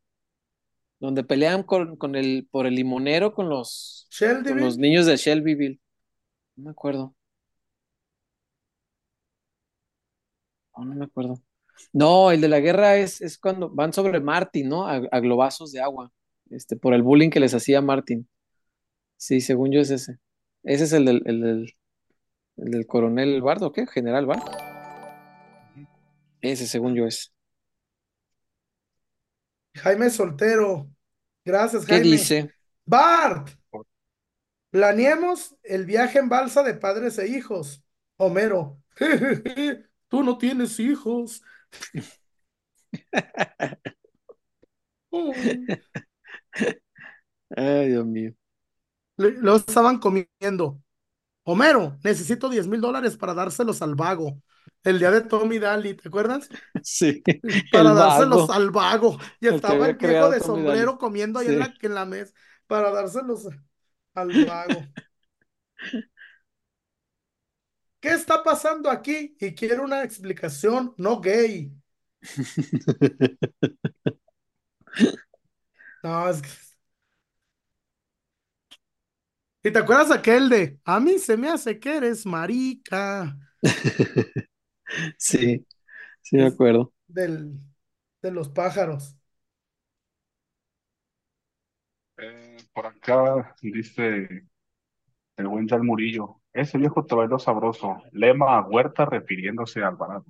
donde 0.99 1.23
pelean 1.23 1.63
con, 1.63 1.97
con 1.97 2.15
el, 2.15 2.47
por 2.51 2.65
el 2.67 2.75
limonero 2.75 3.33
con 3.33 3.49
los, 3.49 4.11
con 4.45 4.59
los 4.59 4.77
niños 4.77 5.05
de 5.05 5.17
Shelbyville. 5.17 5.79
No 6.57 6.65
me 6.65 6.71
acuerdo. 6.71 7.15
No, 10.77 10.85
no 10.85 10.95
me 10.95 11.05
acuerdo. 11.05 11.41
No, 11.91 12.31
el 12.31 12.41
de 12.41 12.49
la 12.49 12.59
guerra 12.59 12.97
es, 12.97 13.21
es 13.21 13.37
cuando 13.37 13.69
van 13.69 13.93
sobre 13.93 14.19
Martin, 14.19 14.69
¿no? 14.69 14.87
A, 14.87 14.95
a 15.11 15.19
globazos 15.19 15.71
de 15.71 15.81
agua. 15.81 16.11
Este, 16.49 16.75
por 16.75 16.93
el 16.93 17.03
bullying 17.03 17.29
que 17.29 17.39
les 17.39 17.53
hacía 17.53 17.81
Martin. 17.81 18.27
Sí, 19.17 19.41
según 19.41 19.71
yo 19.71 19.81
es 19.81 19.89
ese. 19.91 20.17
Ese 20.63 20.85
es 20.85 20.93
el 20.93 21.05
del, 21.05 21.23
el 21.25 21.41
del, 21.41 21.75
el 22.57 22.71
del 22.71 22.87
coronel 22.87 23.41
Bardo, 23.41 23.71
¿qué? 23.71 23.87
General 23.87 24.25
Bard. 24.25 24.43
Ese, 26.41 26.67
según 26.67 26.93
yo, 26.95 27.05
es. 27.07 27.33
Jaime 29.75 30.09
Soltero. 30.09 30.89
Gracias, 31.45 31.85
¿Qué 31.85 31.95
Jaime. 31.95 32.09
dice? 32.11 32.51
Bart, 32.85 33.49
planeemos 34.69 35.55
el 35.63 35.85
viaje 35.85 36.19
en 36.19 36.29
balsa 36.29 36.63
de 36.63 36.73
padres 36.73 37.17
e 37.19 37.27
hijos. 37.27 37.83
Homero, 38.17 38.81
tú 40.07 40.23
no 40.23 40.37
tienes 40.37 40.79
hijos. 40.79 41.41
Ay, 47.55 47.89
Dios 47.89 48.05
mío. 48.05 48.33
Lo 49.17 49.55
estaban 49.55 49.99
comiendo. 49.99 50.81
Homero, 51.43 51.97
necesito 52.03 52.49
10 52.49 52.67
mil 52.67 52.81
dólares 52.81 53.17
para 53.17 53.33
dárselos 53.35 53.81
al 53.81 53.95
vago. 53.95 54.41
El 54.83 54.99
día 54.99 55.11
de 55.11 55.21
Tommy 55.21 55.59
Daly, 55.59 55.95
¿te 55.95 56.09
acuerdas? 56.09 56.49
Sí, 56.81 57.23
Para 57.71 57.93
el 57.93 57.95
dárselos 57.95 58.49
vago. 58.49 58.49
al 58.49 58.71
vago. 58.71 59.19
Y 59.39 59.47
El 59.47 59.61
estaba 59.61 59.87
el 59.87 59.95
viejo 59.95 60.29
de 60.29 60.39
Tommy 60.39 60.63
sombrero 60.63 60.63
Daly. 60.63 60.99
comiendo 60.99 61.39
ahí 61.39 61.47
Sí. 61.47 61.53
en 61.53 61.59
la, 61.59 61.73
en 61.81 61.93
la 61.95 62.05
mesa 62.05 62.33
para 62.67 62.91
dárselos 62.91 63.47
al 64.15 64.35
vago. 64.35 64.91
¿Qué 68.03 68.09
está 68.11 68.43
pasando 68.43 68.89
aquí? 68.91 69.35
Y 69.39 69.55
quiero 69.55 69.83
una 69.83 70.03
explicación 70.03 70.93
no 70.97 71.21
gay. 71.21 71.73
No, 76.03 76.29
es 76.29 76.41
que... 76.41 76.49
¿Y 79.63 79.71
te 79.71 79.79
acuerdas 79.79 80.11
aquel 80.11 80.49
de, 80.49 80.79
a 80.85 80.99
mí 80.99 81.17
se 81.19 81.37
me 81.37 81.49
hace 81.49 81.79
que 81.79 81.95
eres 81.97 82.25
marica? 82.25 83.37
Sí, 85.19 85.65
sí 86.21 86.37
me 86.37 86.47
acuerdo. 86.47 86.93
Del, 87.07 87.59
de 88.21 88.31
los 88.31 88.49
pájaros. 88.49 89.15
Eh, 92.17 92.57
por 92.73 92.85
acá 92.87 93.55
dice 93.61 94.45
el 95.37 95.47
buen 95.47 95.67
Jan 95.69 95.85
Murillo. 95.85 96.41
Ese 96.53 96.79
viejo 96.79 97.05
te 97.05 97.13
bailó 97.15 97.37
sabroso. 97.37 98.01
Lema 98.11 98.57
a 98.57 98.61
Huerta 98.67 99.05
refiriéndose 99.05 99.83
al 99.83 99.95
barato. 99.97 100.25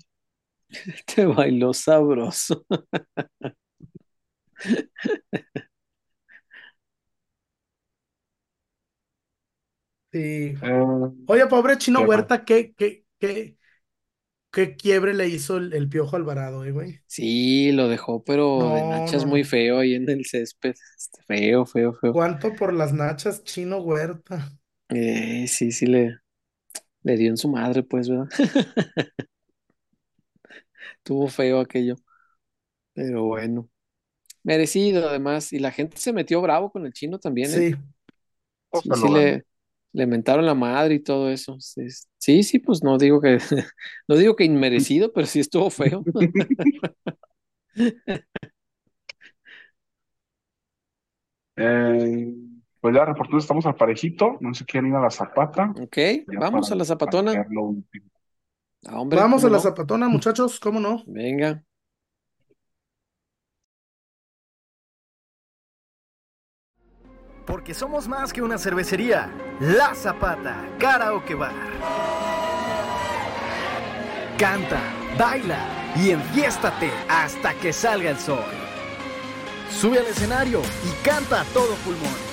Te 1.05 1.25
bailó 1.25 1.73
sabroso. 1.73 2.65
Sí. 10.11 10.55
Eh, 10.61 11.09
Oye, 11.25 11.47
pobre 11.47 11.77
Chino 11.77 12.01
¿Qué 12.01 12.05
Huerta, 12.05 12.45
¿qué, 12.45 12.73
qué, 12.75 13.05
qué, 13.19 13.57
qué 14.51 14.75
quiebre 14.77 15.13
le 15.13 15.27
hizo 15.29 15.57
el, 15.57 15.73
el 15.73 15.89
Piojo 15.89 16.17
Alvarado, 16.17 16.65
eh, 16.65 16.71
güey? 16.71 17.01
Sí, 17.07 17.71
lo 17.71 17.87
dejó, 17.89 18.23
pero 18.23 18.71
de 18.71 18.83
No, 18.83 18.85
nachas 18.85 19.25
no, 19.25 19.25
muy 19.25 19.43
no. 19.43 19.43
feo 19.43 19.79
ahí 19.79 19.93
en 19.95 20.09
el 20.09 20.25
césped. 20.25 20.73
Este, 20.97 21.21
Feo, 21.27 21.65
feo, 21.65 21.93
feo. 21.93 22.19
¿Cuánto 22.21 22.55
por 22.55 22.71
las 22.73 22.93
nachas, 22.93 23.43
Chino 23.43 23.79
Huerta? 23.79 24.57
Eh, 24.93 25.47
sí, 25.47 25.71
sí 25.71 25.85
le, 25.87 26.19
le 27.03 27.17
dio 27.17 27.29
en 27.31 27.37
su 27.37 27.49
madre, 27.49 27.83
pues, 27.83 28.09
¿verdad? 28.09 28.29
Tuvo 31.03 31.27
feo 31.27 31.59
aquello. 31.59 31.95
Pero 32.93 33.23
bueno. 33.25 33.69
Merecido, 34.43 35.09
además. 35.09 35.53
Y 35.53 35.59
la 35.59 35.71
gente 35.71 35.97
se 35.97 36.13
metió 36.13 36.41
bravo 36.41 36.71
con 36.71 36.85
el 36.85 36.93
chino 36.93 37.19
también, 37.19 37.55
¿eh? 37.55 37.63
Sí, 37.63 37.75
pues 38.69 38.83
Sí, 38.83 38.93
se 38.93 38.95
sí 38.95 39.09
lo 39.09 39.09
le, 39.09 39.45
le 39.93 40.07
mentaron 40.07 40.45
la 40.45 40.55
madre 40.55 40.95
y 40.95 40.99
todo 41.03 41.29
eso. 41.29 41.57
Sí, 41.59 41.87
sí, 42.17 42.43
sí, 42.43 42.59
pues 42.59 42.83
no 42.83 42.97
digo 42.97 43.21
que, 43.21 43.37
no 44.07 44.15
digo 44.15 44.35
que 44.35 44.45
inmerecido, 44.45 45.11
pero 45.13 45.27
sí 45.27 45.39
estuvo 45.39 45.69
feo. 45.69 46.07
Eh, 51.55 52.33
pues 52.83 52.93
ya, 52.93 53.05
reporteros, 53.05 53.45
estamos 53.45 53.65
al 53.65 53.75
parejito. 53.75 54.37
No 54.41 54.53
sé 54.53 54.65
quién 54.65 54.85
ir 54.87 54.93
a 54.93 54.99
la 54.99 55.09
zapata. 55.09 55.73
Ok, 55.81 55.95
Ya 55.95 56.37
vamos 56.37 56.67
para- 56.67 56.75
a 56.75 56.77
la 56.79 56.83
zapatona. 56.83 57.31
Ah, 58.85 58.99
hombre, 58.99 59.17
vamos 59.17 59.41
a 59.41 59.47
¿cómo 59.47 59.51
la 59.53 59.57
no? 59.57 59.63
zapatona, 59.63 60.09
muchachos, 60.09 60.59
¿cómo 60.59 60.81
no? 60.81 61.01
Venga. 61.07 61.63
Porque 67.45 67.73
somos 67.73 68.07
más 68.07 68.31
que 68.31 68.41
una 68.41 68.57
cervecería. 68.57 69.29
La 69.59 69.93
Zapata, 69.95 70.55
Karaoke 70.79 71.35
Bar. 71.35 71.53
Canta, 74.37 74.81
baila 75.17 75.59
y 75.95 76.11
enfiéstate 76.11 76.89
hasta 77.09 77.53
que 77.55 77.71
salga 77.71 78.09
el 78.09 78.17
sol. 78.17 78.43
Sube 79.69 79.99
al 79.99 80.05
escenario 80.07 80.61
y 80.85 81.05
canta 81.05 81.41
a 81.41 81.45
todo 81.45 81.75
pulmón. 81.83 82.32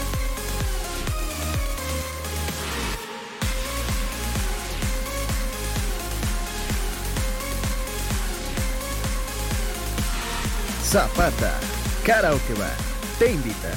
Zapata, 10.91 11.57
Karaoke 12.05 12.53
Bar, 12.55 12.75
te 13.17 13.31
invita. 13.31 13.71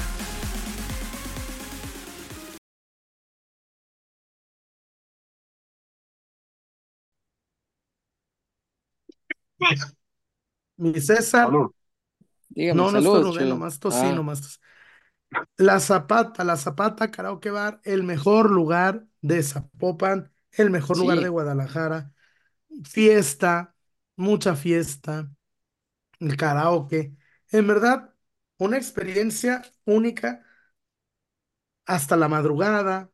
Mi 10.77 11.01
César, 11.01 11.47
Salud. 11.47 11.71
Dígame, 12.49 12.83
no, 12.83 12.91
no 12.91 13.01
salud, 13.01 13.33
chido. 13.33 13.49
nomás 13.51 13.79
tosí, 13.79 14.07
Ah, 14.07 14.13
nomás 14.13 14.41
tosí. 14.41 14.59
La 15.57 15.79
Zapata, 15.79 16.43
la 16.43 16.57
Zapata 16.57 17.13
Karaoke 17.13 17.53
Bar, 17.53 17.81
el 17.85 18.03
mejor 18.03 18.51
lugar 18.51 19.07
de 19.21 19.41
Zapopan, 19.41 20.33
el 20.51 20.71
mejor 20.71 20.99
lugar 20.99 21.21
de 21.21 21.29
Guadalajara. 21.29 22.13
Fiesta, 22.83 23.77
mucha 24.17 24.57
fiesta, 24.57 25.31
el 26.31 26.37
karaoke. 26.37 27.17
En 27.51 27.67
verdad, 27.67 28.15
una 28.59 28.77
experiencia 28.79 29.63
única 29.85 30.45
hasta 31.87 32.17
la 32.17 32.29
madrugada, 32.29 33.11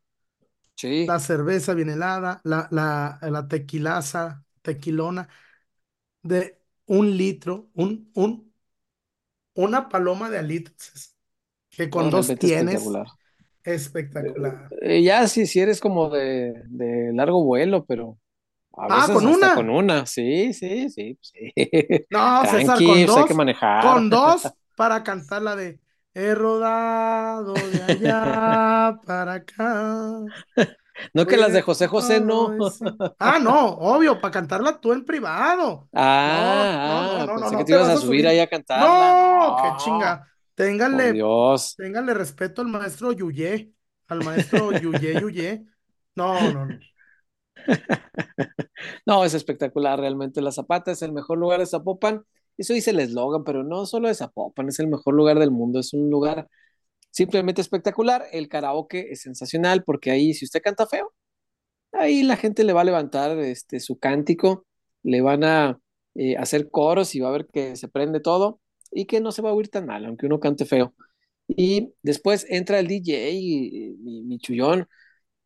sí, 0.77 1.07
la 1.07 1.19
cerveza 1.21 1.75
bien 1.75 1.91
helada, 1.91 2.41
la, 2.45 2.69
la, 2.71 3.19
la 3.23 3.49
tequilaza, 3.49 4.45
tequilona 4.63 5.29
de 6.23 6.61
un 6.87 7.17
litro, 7.17 7.71
un, 7.75 8.11
un, 8.15 8.53
una 9.55 9.89
paloma 9.89 10.31
de 10.31 10.39
alitas 10.39 11.17
que 11.77 11.91
con 11.91 12.11
no, 12.11 12.11
dos 12.11 12.37
realmente 12.37 12.47
tienes, 12.47 13.03
espectacular. 13.07 13.07
espectacular. 13.65 14.75
Eh, 14.83 15.03
ya 15.03 15.27
si, 15.29 15.47
si 15.47 15.61
eres 15.61 15.81
como 15.81 16.11
de, 16.11 16.63
de 16.69 17.13
largo 17.13 17.43
vuelo, 17.45 17.85
pero 17.87 18.19
a 18.85 18.89
Ah, 18.89 19.09
veces 19.09 19.11
con 19.11 19.27
hasta 19.27 19.29
una. 19.29 19.51
con 19.51 19.71
una, 19.71 20.07
sí, 20.07 20.53
sí, 20.53 20.91
sí, 20.91 21.19
sí. 21.21 21.53
No, 22.11 22.45
César, 22.47 22.83
Tranqui, 22.83 22.85
con 22.85 23.05
pues 23.05 23.17
hay 23.17 23.25
que 23.25 23.35
dos, 23.35 23.35
manejar. 23.35 23.83
con 23.83 24.11
dos 24.11 24.55
para 24.77 25.03
cantar 25.05 25.43
la 25.43 25.57
de 25.57 25.81
He 26.13 26.35
rodado 26.35 27.69
de 27.69 27.83
allá 27.83 28.99
para 29.07 29.35
acá. 29.35 30.21
No 31.15 31.27
que 31.27 31.37
las 31.37 31.53
de 31.53 31.63
José 31.63 31.87
José, 31.87 32.21
no. 32.21 32.57
Ah, 33.19 33.39
no, 33.39 33.69
obvio, 33.75 34.21
para 34.21 34.33
cantarla 34.33 34.81
tú 34.81 34.93
en 34.93 35.05
privado. 35.05 35.89
Ah, 35.95 36.81
no, 36.83 37.23
ah, 37.23 37.27
no, 37.27 37.39
no, 37.39 37.41
pensé 37.41 37.53
no 37.53 37.59
que 37.59 37.65
te 37.65 37.73
ibas 37.73 37.89
a 37.89 37.97
subir 37.97 38.27
ahí 38.27 38.39
a 38.41 38.49
cantarla. 38.49 38.87
No, 38.87 39.57
qué 39.63 39.85
chinga. 39.85 40.27
Ténganle, 40.55 41.13
Dios. 41.13 41.77
ténganle 41.77 42.15
respeto 42.15 42.63
al 42.63 42.69
maestro 42.69 43.13
Yuyé, 43.13 43.73
al 44.09 44.23
maestro 44.25 44.73
Yuyé 44.73 45.17
Yuyé. 45.21 45.65
No, 46.17 46.51
no, 46.51 46.67
no. 46.67 46.79
No, 49.07 49.25
es 49.25 49.35
espectacular, 49.35 49.99
realmente. 50.01 50.41
La 50.43 50.53
Zapata 50.53 50.93
es 50.93 51.03
el 51.03 51.13
mejor 51.13 51.39
lugar 51.39 51.61
de 51.61 51.67
Zapopan. 51.67 52.25
Eso 52.57 52.75
dice 52.75 52.91
el 52.91 53.01
eslogan, 53.01 53.45
pero 53.45 53.63
no 53.65 53.87
solo 53.87 54.09
de 54.09 54.15
Zapopan, 54.15 54.69
es 54.69 54.79
el 54.81 54.89
mejor 54.89 55.15
lugar 55.15 55.39
del 55.39 55.51
mundo. 55.51 55.81
Es 55.81 55.93
un 55.95 56.11
lugar 56.11 56.49
simplemente 57.11 57.61
espectacular. 57.61 58.25
El 58.33 58.49
karaoke 58.49 59.13
es 59.13 59.23
sensacional 59.23 59.85
porque 59.85 60.11
ahí, 60.11 60.35
si 60.35 60.45
usted 60.45 60.63
canta 60.63 60.87
feo, 60.87 61.13
ahí 61.93 62.23
la 62.23 62.37
gente 62.37 62.65
le 62.65 62.73
va 62.73 62.83
a 62.83 62.85
levantar 62.85 63.39
este, 63.39 63.81
su 63.81 63.99
cántico, 63.99 64.67
le 65.03 65.21
van 65.23 65.45
a 65.45 65.81
eh, 66.15 66.37
hacer 66.37 66.71
coros 66.71 67.15
y 67.15 67.21
va 67.21 67.29
a 67.29 67.33
ver 67.33 67.47
que 67.53 67.77
se 67.77 67.89
prende 67.89 68.21
todo 68.21 68.61
y 68.93 69.07
que 69.07 69.21
no 69.21 69.33
se 69.33 69.43
va 69.43 69.51
a 69.51 69.55
oír 69.55 69.69
tan 69.69 69.87
mal, 69.87 70.05
aunque 70.07 70.27
uno 70.27 70.41
cante 70.41 70.67
feo. 70.67 70.95
Y 71.49 71.95
después 72.03 72.47
entra 72.49 72.79
el 72.79 72.87
DJ, 72.89 73.31
y, 73.33 73.97
mi, 74.01 74.23
mi 74.23 74.39
chullón. 74.39 74.89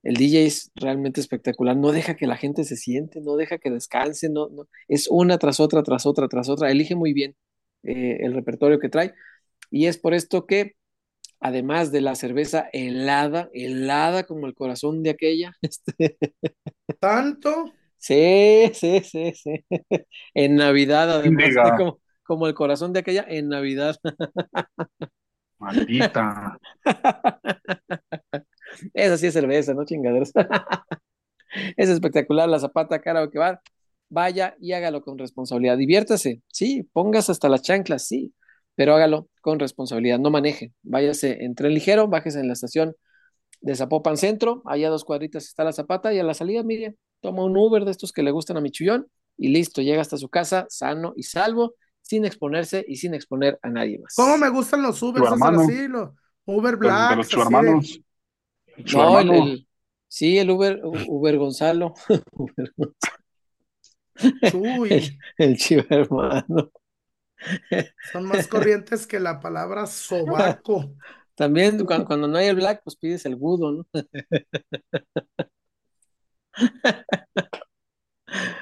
El 0.05 0.16
DJ 0.16 0.47
es 0.47 0.70
realmente 0.74 1.20
espectacular. 1.20 1.76
No 1.76 1.90
deja 1.90 2.14
que 2.14 2.26
la 2.26 2.36
gente 2.36 2.64
se 2.64 2.76
siente, 2.76 3.20
no 3.20 3.36
deja 3.36 3.59
que 3.59 3.70
descanse, 3.70 4.28
no, 4.28 4.48
no. 4.51 4.68
es 4.86 5.09
una 5.10 5.39
tras 5.39 5.60
otra, 5.60 5.82
tras 5.82 6.06
otra, 6.06 6.28
tras 6.28 6.48
otra. 6.48 6.70
Elige 6.70 6.94
muy 6.94 7.12
bien 7.12 7.35
eh, 7.82 8.18
el 8.20 8.35
repertorio 8.35 8.78
que 8.78 8.90
trae. 8.90 9.14
Y 9.70 9.86
es 9.86 9.98
por 9.98 10.14
esto 10.14 10.47
que, 10.47 10.76
además 11.40 11.90
de 11.90 12.02
la 12.02 12.14
cerveza 12.14 12.68
helada, 12.72 13.51
helada 13.55 14.24
como 14.24 14.47
el 14.47 14.55
corazón 14.55 15.02
de 15.02 15.10
aquella, 15.10 15.56
este, 15.62 16.18
¿Tanto? 17.01 17.72
Sí, 17.97 18.70
sí, 18.74 19.01
sí, 19.01 19.32
sí. 19.35 19.64
En 20.35 20.56
Navidad, 20.56 21.10
además, 21.10 21.55
como, 21.78 22.01
como 22.22 22.47
el 22.47 22.55
corazón 22.55 22.93
de 22.93 23.01
aquella, 23.01 23.24
en 23.26 23.48
Navidad. 23.48 23.97
Maldita. 25.59 26.59
Esa 28.95 29.19
sí 29.19 29.27
es 29.27 29.35
cerveza, 29.35 29.75
no 29.75 29.85
chingaderos. 29.85 30.33
Es 31.77 31.89
espectacular 31.89 32.49
la 32.49 32.59
Zapata 32.59 33.01
Karaoke 33.01 33.39
Bar. 33.39 33.61
Vaya 34.09 34.57
y 34.61 34.73
hágalo 34.73 35.03
con 35.03 35.19
responsabilidad. 35.19 35.79
Diviértase, 35.79 36.43
sí, 36.49 36.89
pongas 36.93 37.31
hasta 37.31 37.49
las 37.49 37.63
chanclas, 37.63 38.07
sí, 38.07 38.35
pero 38.75 38.95
hágalo 38.95 39.29
con 39.41 39.61
responsabilidad. 39.61 40.19
No 40.19 40.31
maneje. 40.31 40.73
Váyase 40.83 41.45
en 41.45 41.55
tren 41.55 41.73
ligero, 41.73 42.09
bájese 42.09 42.41
en 42.41 42.49
la 42.49 42.55
estación 42.55 42.97
de 43.61 43.75
Zapopan 43.75 44.17
Centro. 44.17 44.63
Allá 44.67 44.89
a 44.89 44.91
dos 44.91 45.05
cuadritas 45.05 45.45
está 45.45 45.65
la 45.65 45.73
Zapata 45.73 46.13
y 46.13 46.19
a 46.19 46.25
la 46.25 46.35
salida, 46.35 46.63
mire, 46.63 46.97
toma 47.21 47.45
un 47.45 47.57
Uber 47.57 47.85
de 47.85 47.93
estos 47.93 48.13
que 48.13 48.23
le 48.23 48.31
gustan 48.31 48.57
a 48.57 48.61
mi 48.61 48.71
chullón 48.71 49.07
y 49.37 49.49
listo, 49.49 49.83
llega 49.83 50.01
hasta 50.01 50.17
su 50.17 50.29
casa 50.29 50.67
sano 50.69 51.13
y 51.17 51.25
salvo, 51.25 51.75
sin 52.03 52.25
exponerse 52.25 52.85
y 52.87 52.97
sin 52.97 53.15
exponer 53.15 53.59
a 53.63 53.71
nadie 53.71 53.99
más. 53.99 54.15
¿Cómo 54.15 54.37
me 54.37 54.51
gustan 54.51 54.83
los 54.83 55.03
Ubers? 55.03 55.27
Así, 55.27 55.89
los 55.89 56.11
Uber 56.45 56.77
Black. 56.77 57.11
de 57.11 57.17
los 57.17 57.29
No, 58.93 59.21
el, 59.21 59.33
el- 59.33 59.69
sí, 60.09 60.39
el 60.39 60.51
Uber, 60.51 60.81
Uber 60.85 61.37
Gonzalo, 61.39 61.95
Uber 62.33 62.73
Gonzalo, 62.77 63.15
Chuy, 64.51 65.19
el 65.39 65.57
chivo 65.57 65.85
hermano. 65.89 66.71
son 68.13 68.25
más 68.27 68.47
corrientes 68.47 69.07
que 69.07 69.21
la 69.21 69.41
palabra 69.41 69.87
sobaco. 69.87 70.95
También 71.35 71.85
cuando, 71.85 72.07
cuando 72.07 72.29
no 72.29 72.39
hay 72.39 72.47
el 72.47 72.57
black, 72.57 72.83
pues 72.85 72.95
pides 72.97 73.27
el 73.27 73.35
budo, 73.35 73.73
¿no? 73.73 73.87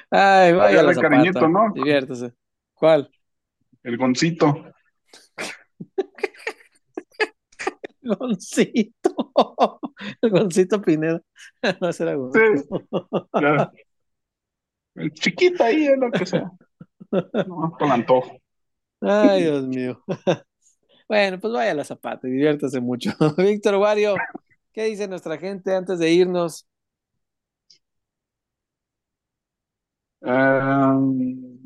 Ay, 0.09 0.53
vaya 0.53 0.83
de 0.83 0.95
cariñito, 0.95 1.47
¿no? 1.47 1.71
diviértese. 1.73 2.33
¿Cuál? 2.73 3.09
El 3.83 3.97
goncito. 3.97 4.65
Goncito. 8.03 9.31
El 10.21 10.29
Goncito 10.31 10.81
Pineda. 10.81 11.21
No, 11.81 11.89
era 11.89 12.15
Gonzo. 12.15 12.39
Sí. 12.39 12.65
Ya. 13.41 13.71
El 14.95 15.11
chiquito 15.13 15.63
ahí 15.63 15.87
es 15.87 15.97
lo 15.97 16.11
que 16.11 16.25
sea. 16.25 16.51
No, 17.11 17.75
con 17.77 17.91
antojo. 17.91 18.37
Ay, 19.01 19.43
Dios 19.43 19.67
mío. 19.67 20.01
Bueno, 21.05 21.37
pues 21.39 21.53
vaya 21.53 21.71
a 21.71 21.75
la 21.75 21.83
Zapata 21.83 22.27
y 22.27 22.31
diviértase 22.31 22.79
mucho. 22.79 23.11
Víctor 23.37 23.75
Wario, 23.75 24.15
¿qué 24.71 24.85
dice 24.85 25.07
nuestra 25.07 25.37
gente 25.37 25.75
antes 25.75 25.99
de 25.99 26.11
irnos? 26.11 26.65
Eh, 30.21 30.93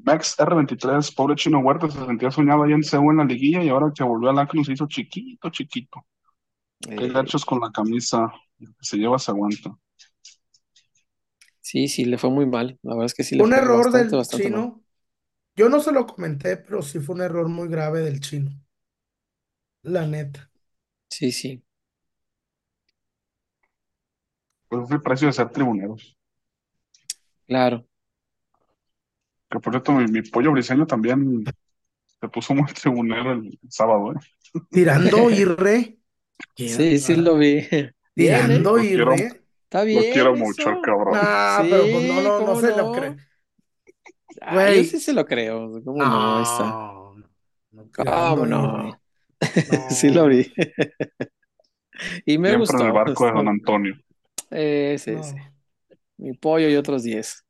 Max 0.03 0.35
R23, 0.39 1.13
pobre 1.15 1.35
Chino 1.35 1.59
Huerta, 1.59 1.89
se 1.89 2.03
sentía 2.05 2.31
soñado 2.31 2.63
ahí 2.63 2.73
en 2.73 2.83
Seúl 2.83 3.13
en 3.13 3.17
la 3.19 3.25
liguilla 3.25 3.63
y 3.63 3.69
ahora 3.69 3.91
que 3.95 4.03
volvió 4.03 4.29
al 4.29 4.39
Acron 4.39 4.65
se 4.65 4.73
hizo 4.73 4.87
chiquito, 4.87 5.49
chiquito. 5.49 6.05
Qué 6.97 7.07
Eh, 7.07 7.09
gachos 7.09 7.45
con 7.45 7.61
la 7.61 7.71
camisa. 7.71 8.29
El 8.59 8.67
que 8.75 8.83
se 8.83 8.97
lleva 8.97 9.17
se 9.19 9.31
aguanta. 9.31 9.73
sí, 11.61 11.87
sí, 11.87 12.05
le 12.05 12.17
fue 12.17 12.29
muy 12.31 12.45
mal. 12.47 12.79
La 12.83 12.93
verdad 12.95 13.05
es 13.07 13.13
que 13.13 13.23
sí 13.23 13.35
le 13.35 13.45
Un 13.45 13.53
fue 13.53 13.61
error 13.61 13.91
bastante, 13.91 14.15
del 14.15 14.15
bastante 14.15 14.49
mal. 14.49 14.65
chino. 14.65 14.83
Yo 15.55 15.69
no 15.69 15.79
se 15.81 15.91
lo 15.93 16.07
comenté, 16.07 16.57
pero 16.57 16.81
sí 16.83 16.99
fue 16.99 17.15
un 17.15 17.21
error 17.21 17.49
muy 17.49 17.67
grave 17.69 18.01
del 18.01 18.21
chino. 18.21 18.51
La 19.95 20.05
neta. 20.11 20.47
Sí, 21.09 21.31
sí. 21.31 21.63
Pues 24.69 24.85
es 24.85 24.91
el 24.91 25.01
precio 25.01 25.27
de 25.27 25.33
ser 25.33 25.49
tribuneros. 25.49 26.17
Claro. 27.45 27.85
Que 29.49 29.59
por 29.59 29.73
cierto, 29.73 29.91
mi, 29.93 30.05
mi 30.07 30.21
pollo 30.23 30.51
briseño 30.51 30.85
también 30.87 31.43
se 32.21 32.29
puso 32.29 32.55
muy 32.55 32.67
tribunero 32.73 33.33
el 33.33 33.59
sábado, 33.69 34.13
¿eh? 34.13 34.17
Tirando 34.71 35.29
y 35.31 35.43
re. 35.45 35.96
Qué 36.55 36.65
Sí, 36.65 36.99
sí 36.99 37.15
lo 37.15 37.37
vi. 37.37 37.67
Bien, 38.15 38.51
¿eh? 38.51 38.59
Tirando 38.59 38.71
Lo 38.71 38.85
y 38.85 38.87
quiero, 38.87 39.15
re. 39.15 39.43
Está 39.63 39.83
lo 39.91 40.07
bien 40.07 40.09
quiero 40.09 40.35
mucho, 40.35 40.69
el 40.71 40.79
eso. 40.79 40.81
cabrón. 40.81 41.21
Ah, 41.21 41.65
pero 41.69 41.89
pues 41.89 42.03
no, 42.03 42.21
Sí, 42.21 42.21
no, 42.21 42.41
no 42.41 42.55
¿cómo 42.55 42.55
se 42.55 42.73
lo 42.73 42.91
cree. 42.91 43.15
Ah, 44.41 44.69
yo 44.71 44.83
sí 44.83 44.99
se 44.99 45.13
lo 45.13 45.25
creo. 45.25 45.81
¿Cómo 45.83 46.05
no? 46.05 46.39
No, 46.39 47.15
no, 47.71 47.91
tirando 47.91 48.45
¿Cómo 48.45 48.45
no? 48.47 49.01
Sí 49.89 50.09
lo 50.09 50.27
vi. 50.27 50.51
Y 52.25 52.37
me 52.37 52.53
Siempre 52.53 52.77
en 52.77 52.85
el 52.87 52.91
gustó. 52.91 52.93
barco 52.93 53.25
de 53.25 53.31
Don 53.33 53.47
Antonio. 53.47 53.95
Ese, 54.49 55.13
no, 55.13 55.19
ese. 55.19 55.53
Mi 56.17 56.33
pollo 56.33 56.69
y 56.69 56.75
otros 56.77 57.03
10. 57.03 57.45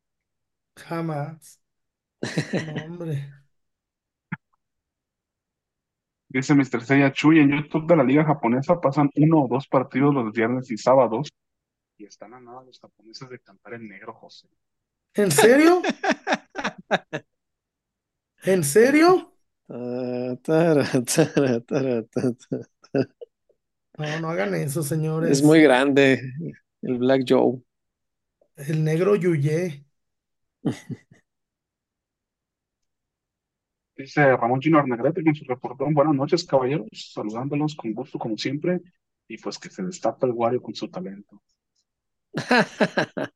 jamás. 0.76 1.60
No, 2.52 2.84
hombre. 2.84 3.32
Dice 6.28 6.54
Mr. 6.54 6.82
Seiya 6.84 7.12
Chuy, 7.12 7.40
en 7.40 7.50
YouTube 7.50 7.86
de 7.86 7.96
la 7.96 8.04
Liga 8.04 8.24
Japonesa 8.24 8.80
pasan 8.80 9.10
uno 9.16 9.44
o 9.44 9.48
dos 9.48 9.66
partidos 9.66 10.14
los 10.14 10.32
viernes 10.32 10.70
y 10.70 10.76
sábados 10.76 11.28
y 11.96 12.04
están 12.04 12.34
a 12.34 12.40
nada 12.40 12.62
los 12.62 12.78
japoneses 12.78 13.28
de 13.28 13.38
cantar 13.40 13.74
en 13.74 13.88
negro, 13.88 14.12
José. 14.14 14.46
¿En 15.14 15.30
serio? 15.32 15.82
¿En 18.44 18.62
serio? 18.64 19.34
No, 23.98 24.20
no 24.20 24.28
hagan 24.30 24.54
eso, 24.54 24.80
Es 24.80 24.86
señores. 24.86 25.42
muy 25.42 25.60
grande 25.60 26.22
el 26.82 26.98
Black 26.98 27.24
Joe. 27.28 27.60
El 28.56 28.84
negro 28.84 29.16
Yuyé. 29.16 29.84
Dice 33.98 34.36
Ramón 34.36 34.60
Gino 34.60 34.78
Arnegrete 34.78 35.24
con 35.24 35.34
su 35.34 35.44
reportón. 35.44 35.92
Buenas 35.92 36.14
noches, 36.14 36.44
caballeros. 36.44 36.86
Saludándolos 36.92 37.74
con 37.74 37.92
gusto, 37.92 38.16
como 38.16 38.38
siempre. 38.38 38.80
Y 39.26 39.38
pues 39.38 39.58
que 39.58 39.68
se 39.70 39.82
destapa 39.82 40.24
el 40.24 40.34
Wario 40.34 40.62
con 40.62 40.72
su 40.72 40.88
talento. 40.88 41.42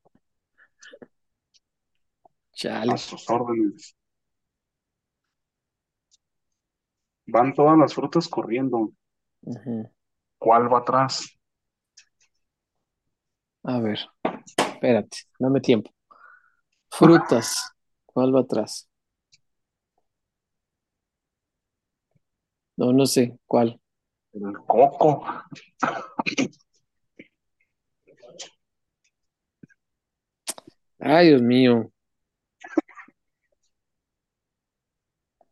Chale. 2.52 2.92
A 2.92 2.96
sus 2.96 3.28
órdenes. 3.28 3.96
Van 7.26 7.52
todas 7.54 7.76
las 7.76 7.92
frutas 7.92 8.28
corriendo. 8.28 8.92
¿Cuál 10.38 10.72
va 10.72 10.78
atrás? 10.78 11.36
A 13.64 13.80
ver, 13.80 13.98
espérate, 14.56 15.16
dame 15.40 15.60
tiempo. 15.60 15.90
Frutas. 16.88 17.72
¿Cuál 18.06 18.32
va 18.34 18.40
atrás? 18.42 18.91
No, 22.76 22.92
no 22.92 23.06
sé. 23.06 23.38
¿Cuál? 23.46 23.80
El 24.34 24.52
coco. 24.66 25.24
Ay, 31.00 31.28
Dios 31.28 31.42
mío. 31.42 31.90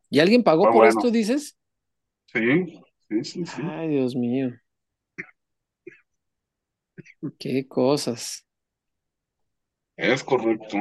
¿Y 0.09 0.19
alguien 0.21 0.43
pagó 0.43 0.63
Fue 0.65 0.73
por 0.73 0.85
bueno. 0.85 0.99
esto, 0.99 1.11
dices? 1.11 1.57
Sí, 2.33 2.81
sí, 3.09 3.25
sí, 3.25 3.47
sí. 3.47 3.63
Ay, 3.63 3.89
Dios 3.89 4.15
mío. 4.17 4.51
Qué 7.39 7.67
cosas. 7.67 8.47
Es 9.97 10.25
correcto. 10.25 10.79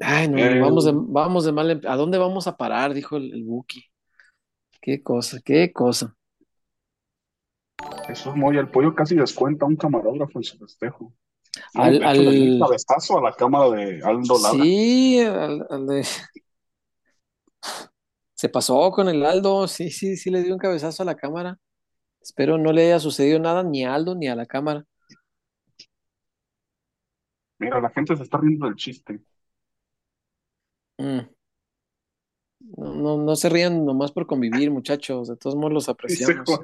Ay, 0.00 0.28
no, 0.28 0.38
Eh, 0.38 0.60
vamos 0.60 0.84
de, 0.86 0.92
vamos 0.94 1.44
de 1.44 1.52
mal. 1.52 1.80
¿A 1.86 1.96
dónde 1.96 2.18
vamos 2.18 2.46
a 2.46 2.56
parar? 2.56 2.94
Dijo 2.94 3.16
el, 3.16 3.32
el 3.34 3.44
Buki. 3.44 3.89
Qué 4.80 5.02
cosa, 5.02 5.38
qué 5.44 5.72
cosa. 5.72 6.16
Jesús 8.06 8.34
Moya, 8.34 8.60
el 8.60 8.70
pollo 8.70 8.94
casi 8.94 9.14
descuenta 9.14 9.64
a 9.64 9.68
un 9.68 9.76
camarógrafo 9.76 10.38
en 10.38 10.44
su 10.44 10.58
festejo. 10.58 11.12
No, 11.74 11.82
Al- 11.82 11.92
dio 11.98 12.00
un 12.00 12.06
al- 12.06 12.58
cabezazo 12.60 13.18
a 13.18 13.22
la 13.22 13.32
cámara 13.32 13.70
de 13.70 14.02
Aldo 14.02 14.38
Lara. 14.40 14.54
Sí, 14.64 15.20
al- 15.20 15.66
al 15.68 15.86
de- 15.86 16.06
se 18.34 18.48
pasó 18.48 18.90
con 18.90 19.08
el 19.08 19.24
Aldo. 19.24 19.66
Sí, 19.68 19.90
sí, 19.90 20.16
sí 20.16 20.30
le 20.30 20.42
dio 20.42 20.52
un 20.54 20.58
cabezazo 20.58 21.02
a 21.02 21.06
la 21.06 21.16
cámara. 21.16 21.58
Espero 22.20 22.58
no 22.58 22.72
le 22.72 22.84
haya 22.86 23.00
sucedido 23.00 23.38
nada 23.38 23.62
ni 23.62 23.84
a 23.84 23.94
Aldo 23.94 24.14
ni 24.14 24.28
a 24.28 24.36
la 24.36 24.46
cámara. 24.46 24.84
Mira, 27.58 27.80
la 27.80 27.90
gente 27.90 28.16
se 28.16 28.22
está 28.22 28.38
riendo 28.38 28.66
del 28.66 28.76
chiste. 28.76 29.20
Mm. 30.98 31.20
No, 32.60 32.94
no, 32.94 33.16
no 33.16 33.36
se 33.36 33.48
rían 33.48 33.84
nomás 33.84 34.12
por 34.12 34.26
convivir, 34.26 34.70
muchachos. 34.70 35.28
De 35.28 35.36
todos 35.36 35.56
modos 35.56 35.72
los 35.72 35.84
Dice, 35.84 35.92
apreciamos. 35.92 36.60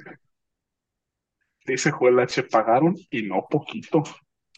Dice 1.67 1.91
Joel 1.91 2.21
H. 2.21 2.43
Pagaron 2.45 2.97
y 3.11 3.23
no 3.23 3.47
poquito. 3.49 4.03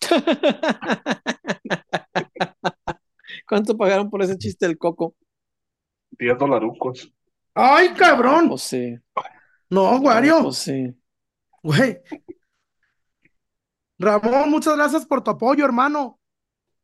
¿Cuánto 3.49 3.77
pagaron 3.77 4.11
por 4.11 4.23
ese 4.23 4.37
chiste 4.37 4.67
del 4.67 4.77
coco? 4.77 5.15
10 6.11 6.39
dolarucos. 6.39 7.13
¡Ay, 7.55 7.95
cabrón! 7.95 8.49
Pues 8.49 8.63
sí. 8.63 8.97
No, 9.71 9.97
Wario. 9.99 10.43
Pues 10.43 10.57
sí. 10.57 10.95
Güey. 11.63 12.01
Ramón, 13.99 14.51
muchas 14.51 14.77
gracias 14.77 15.07
por 15.07 15.23
tu 15.23 15.31
apoyo, 15.31 15.65
hermano. 15.65 16.18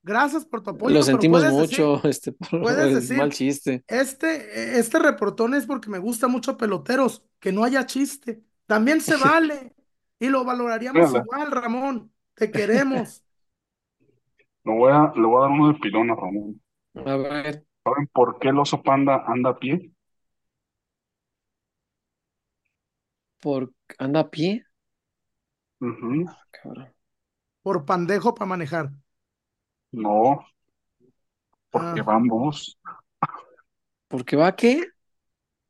Gracias 0.04 0.44
por 0.44 0.62
tu 0.62 0.70
apoyo. 0.70 0.94
Lo 0.94 1.02
sentimos 1.02 1.42
mucho, 1.50 1.96
decir- 2.02 2.10
este, 2.10 2.32
por 2.32 2.60
puedes 2.60 2.94
decir- 2.94 3.16
mal 3.16 3.32
chiste. 3.32 3.82
este, 3.88 4.78
este 4.78 4.98
reportón 4.98 5.54
es 5.54 5.66
porque 5.66 5.88
me 5.88 5.98
gusta 5.98 6.28
mucho 6.28 6.56
peloteros, 6.56 7.24
que 7.40 7.50
no 7.52 7.64
haya 7.64 7.86
chiste. 7.86 8.42
También 8.66 9.00
se 9.00 9.16
vale. 9.16 9.74
Y 10.20 10.28
lo 10.28 10.44
valoraríamos 10.44 11.00
Mírala. 11.10 11.24
igual, 11.24 11.50
Ramón. 11.50 12.12
Te 12.34 12.50
queremos. 12.50 13.22
Lo 14.64 14.72
voy 14.76 14.92
a, 14.92 15.12
le 15.14 15.26
voy 15.26 15.36
a 15.36 15.40
dar 15.42 15.50
uno 15.50 15.68
de 15.72 15.78
pilón 15.78 16.10
a 16.10 16.14
Ramón. 16.14 16.62
A 16.94 17.16
ver, 17.16 17.66
¿Saben 17.84 18.06
por 18.14 18.38
qué 18.38 18.48
el 18.48 18.58
oso 18.58 18.82
panda 18.82 19.22
anda 19.26 19.50
a 19.50 19.58
pie? 19.58 19.92
¿por 23.40 23.72
anda 23.98 24.20
a 24.20 24.30
pie? 24.30 24.64
Cabrón. 25.80 26.94
Por 27.62 27.84
pandejo 27.84 28.34
para 28.34 28.48
manejar. 28.48 28.90
No, 29.94 30.44
porque 31.70 32.00
Ah. 32.00 32.04
va 32.04 32.16
en 32.16 32.28
bus. 32.28 32.78
¿Por 34.08 34.24
qué 34.24 34.36
va 34.36 34.48
a 34.48 34.56
qué? 34.56 34.84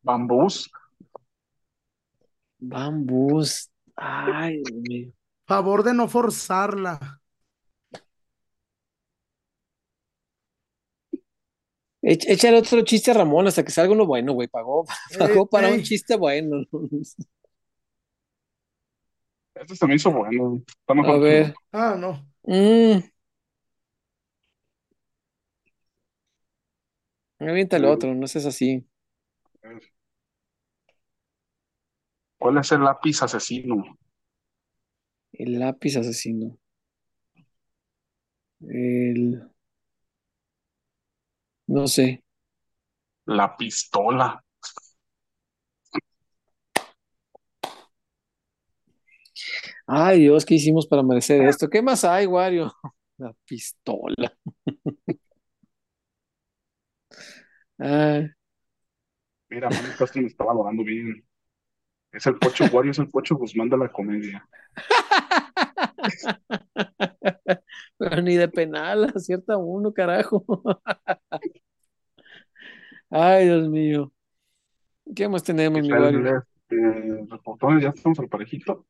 Va 0.09 0.17
en 0.17 0.27
bus. 0.27 0.71
Bambús. 2.59 3.71
Ay, 3.97 4.63
Dios 4.65 4.81
mío. 4.89 5.13
Favor 5.47 5.83
de 5.83 5.93
no 5.95 6.09
forzarla. 6.09 7.21
Echa- 12.03 12.31
Échale 12.33 12.59
otro 12.59 12.83
chiste 12.85 13.11
a 13.11 13.15
Ramón 13.15 13.47
hasta 13.47 13.65
que 13.65 13.71
salga 13.73 13.93
uno 13.93 14.07
bueno, 14.07 14.33
güey. 14.35 14.49
Pagó, 14.49 14.85
pagó 15.19 15.41
Ey, 15.43 15.49
para 15.51 15.69
un 15.69 15.75
ey. 15.75 15.83
chiste 15.83 16.17
bueno. 16.17 16.65
Este 19.55 19.77
se 19.77 19.87
me 19.87 19.95
hizo 19.95 20.11
bueno. 20.11 20.63
Está 20.67 20.95
mejor 20.95 21.17
A 21.17 21.19
que 21.19 21.25
ver. 21.25 21.55
Ah, 21.73 21.97
no. 21.99 22.27
Mm. 22.43 22.99
Aviéntale 27.49 27.87
otro, 27.89 28.15
no 28.15 28.27
seas 28.27 28.47
así. 28.47 28.85
¿Cuál 32.39 32.59
es 32.59 32.71
el 32.73 32.85
lápiz 32.85 33.23
asesino? 33.23 33.99
El 35.33 35.59
lápiz 35.59 35.97
asesino. 35.97 36.59
El... 38.61 39.49
No 41.66 41.87
sé. 41.97 42.23
La 43.27 43.55
pistola. 43.59 44.43
Ay, 49.87 50.21
Dios, 50.21 50.45
¿qué 50.45 50.55
hicimos 50.55 50.87
para 50.87 51.03
merecer 51.03 51.43
esto? 51.43 51.69
¿Qué 51.69 51.83
más 51.83 52.05
hay, 52.05 52.27
Wario? 52.27 52.73
La 53.19 53.33
pistola. 53.47 54.37
Ay, 57.79 58.31
Mira, 59.49 59.69
Manny 59.69 59.95
Castro 59.97 60.21
me 60.21 60.29
está 60.29 60.45
valorando 60.45 60.83
bien. 60.83 61.25
Es 62.11 62.27
el 62.27 62.37
Pocho 62.37 62.65
Wario, 62.73 62.93
es 62.93 62.99
el 62.99 63.09
Pocho 63.09 63.37
Guzmán 63.37 63.69
de 63.69 63.79
la 63.79 63.89
comedia. 63.89 64.49
pero 67.99 68.23
ni 68.23 68.37
de 68.37 68.49
penal, 68.49 69.05
acierta 69.15 69.57
uno, 69.57 69.93
carajo. 69.93 70.45
Ay, 73.11 73.47
Dios 73.47 73.69
mío. 73.69 74.13
¿Qué 75.15 75.29
más 75.29 75.43
tenemos, 75.43 75.83
mi 75.83 75.93
Wario? 75.93 76.45
Eh, 76.71 77.27
reportones, 77.29 77.83
ya 77.83 77.91
estamos 77.91 78.19
al 78.19 78.29
parejito. 78.29 78.87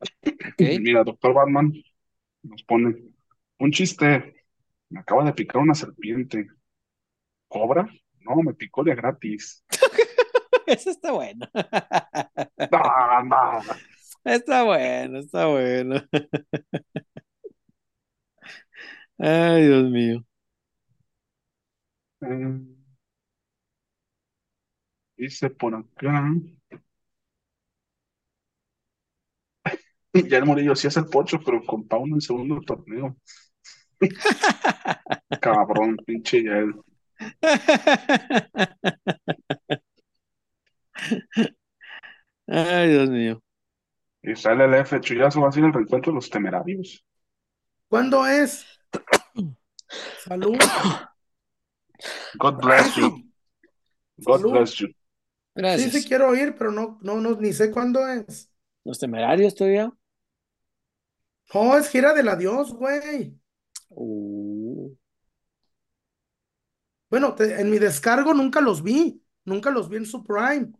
Ok. 0.00 0.62
Mira, 0.80 1.04
doctor 1.04 1.34
Batman 1.34 1.72
nos 2.42 2.62
pone 2.62 2.94
un 3.58 3.70
chiste. 3.70 4.46
Me 4.88 5.00
acaba 5.00 5.24
de 5.24 5.34
picar 5.34 5.60
una 5.60 5.74
serpiente. 5.74 6.48
¿Cobra? 7.54 7.82
No, 8.26 8.42
me 8.42 8.54
picó 8.54 8.82
de 8.84 8.94
gratis. 8.94 9.64
Eso 10.66 10.90
está 10.90 11.12
bueno. 11.12 11.46
No, 12.70 13.22
no. 13.24 13.60
Está 14.24 14.62
bueno, 14.64 15.18
está 15.18 15.46
bueno. 15.46 15.96
Ay, 19.18 19.66
Dios 19.66 19.90
mío. 19.90 20.24
Eh, 22.20 22.60
dice 25.16 25.50
por 25.50 25.74
acá. 25.74 26.30
Ya 30.30 30.38
el 30.38 30.46
Murillo 30.46 30.74
sí 30.76 30.86
es 30.86 30.96
el 30.96 31.06
pocho, 31.06 31.40
pero 31.44 31.62
con 31.64 31.86
Pauno 31.88 32.16
en 32.16 32.20
segundo 32.20 32.60
torneo. 32.60 33.16
Cabrón, 35.40 35.96
pinche 36.06 36.42
ya 36.44 36.58
él. 36.58 36.74
Ay, 42.46 42.88
Dios 42.90 43.10
mío. 43.10 43.42
Y 44.22 44.34
sale 44.36 44.64
el 44.64 44.74
F, 44.74 45.00
Chuyazo 45.00 45.40
va 45.40 45.48
a 45.48 45.52
ser 45.52 45.64
el 45.64 45.72
reencuentro 45.72 46.12
de 46.12 46.16
los 46.16 46.30
temerarios. 46.30 47.04
¿Cuándo 47.88 48.26
es? 48.26 48.66
Salud. 50.24 50.56
God 52.38 52.54
bless 52.62 52.96
you. 52.96 53.22
God 54.18 54.40
Salud. 54.40 54.52
bless 54.52 54.74
you. 54.76 54.86
Sí, 54.88 54.94
Gracias. 55.54 55.92
sí 55.92 56.04
quiero 56.04 56.34
ir, 56.34 56.56
pero 56.56 56.72
no, 56.72 56.98
no, 57.02 57.20
no, 57.20 57.36
ni 57.36 57.52
sé 57.52 57.70
cuándo 57.70 58.06
es. 58.08 58.50
Los 58.82 58.98
temerarios 58.98 59.54
todavía. 59.54 59.92
No, 61.52 61.76
es 61.76 61.88
gira 61.88 62.12
del 62.14 62.28
adiós, 62.28 62.72
güey. 62.72 63.38
Uh, 63.90 64.43
Bueno, 67.14 67.32
te- 67.36 67.60
en 67.60 67.70
mi 67.70 67.78
descargo 67.78 68.34
nunca 68.34 68.60
los 68.60 68.82
vi. 68.82 69.22
Nunca 69.44 69.70
los 69.70 69.88
vi 69.88 69.98
en 69.98 70.06
su 70.06 70.24
prime. 70.24 70.72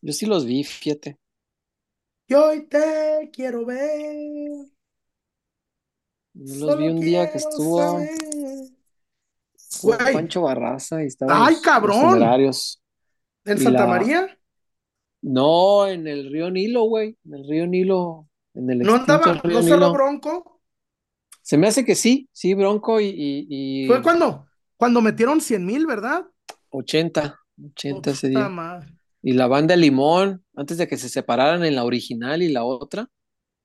yo 0.00 0.12
sí 0.12 0.26
los 0.26 0.44
vi, 0.44 0.64
fíjate. 0.64 1.16
Y 2.26 2.34
hoy 2.34 2.66
te 2.66 3.30
quiero 3.32 3.64
ver. 3.64 4.66
Yo 6.32 6.66
los 6.66 6.76
vi 6.76 6.88
un 6.88 6.98
día 6.98 7.30
que 7.30 7.38
estuvo 7.38 7.78
saber. 7.80 8.08
Güey. 9.82 10.12
Pancho 10.12 10.42
Barraza 10.42 11.04
y 11.04 11.06
estaban 11.06 11.36
¡Ay, 11.36 11.42
los, 11.42 11.52
los 11.54 11.62
cabrón! 11.62 12.14
temerarios. 12.14 12.82
¿En 13.44 13.58
Y 13.58 13.60
Santa 13.60 13.82
la- 13.82 13.86
María? 13.86 14.38
No, 15.22 15.86
en 15.86 16.08
el 16.08 16.32
río 16.32 16.50
Nilo, 16.50 16.82
güey. 16.82 17.16
En 17.24 17.34
el 17.34 17.48
río 17.48 17.66
Nilo. 17.68 18.28
En 18.54 18.70
el 18.70 18.80
¿No 18.80 18.96
andaba, 18.96 19.34
río 19.34 19.60
no 19.60 19.62
cerró. 19.62 19.92
Bronco? 19.92 20.60
Se 21.42 21.56
me 21.56 21.68
hace 21.68 21.84
que 21.84 21.94
sí, 21.94 22.28
sí, 22.32 22.54
Bronco 22.54 23.00
y, 23.00 23.06
y, 23.06 23.84
y 23.84 23.86
Fue 23.86 24.02
cuando, 24.02 24.49
cuando 24.80 25.02
metieron 25.02 25.40
100 25.42 25.64
mil, 25.66 25.86
¿verdad? 25.86 26.26
80, 26.70 27.38
80 27.66 28.10
ese 28.10 28.28
día. 28.28 28.48
madre. 28.48 28.96
Y 29.22 29.34
la 29.34 29.46
banda 29.48 29.76
Limón, 29.76 30.44
antes 30.56 30.78
de 30.78 30.88
que 30.88 30.96
se 30.98 31.08
separaran 31.08 31.64
en 31.64 31.76
la 31.76 31.84
original 31.84 32.42
y 32.42 32.52
la 32.52 32.64
otra, 32.64 33.08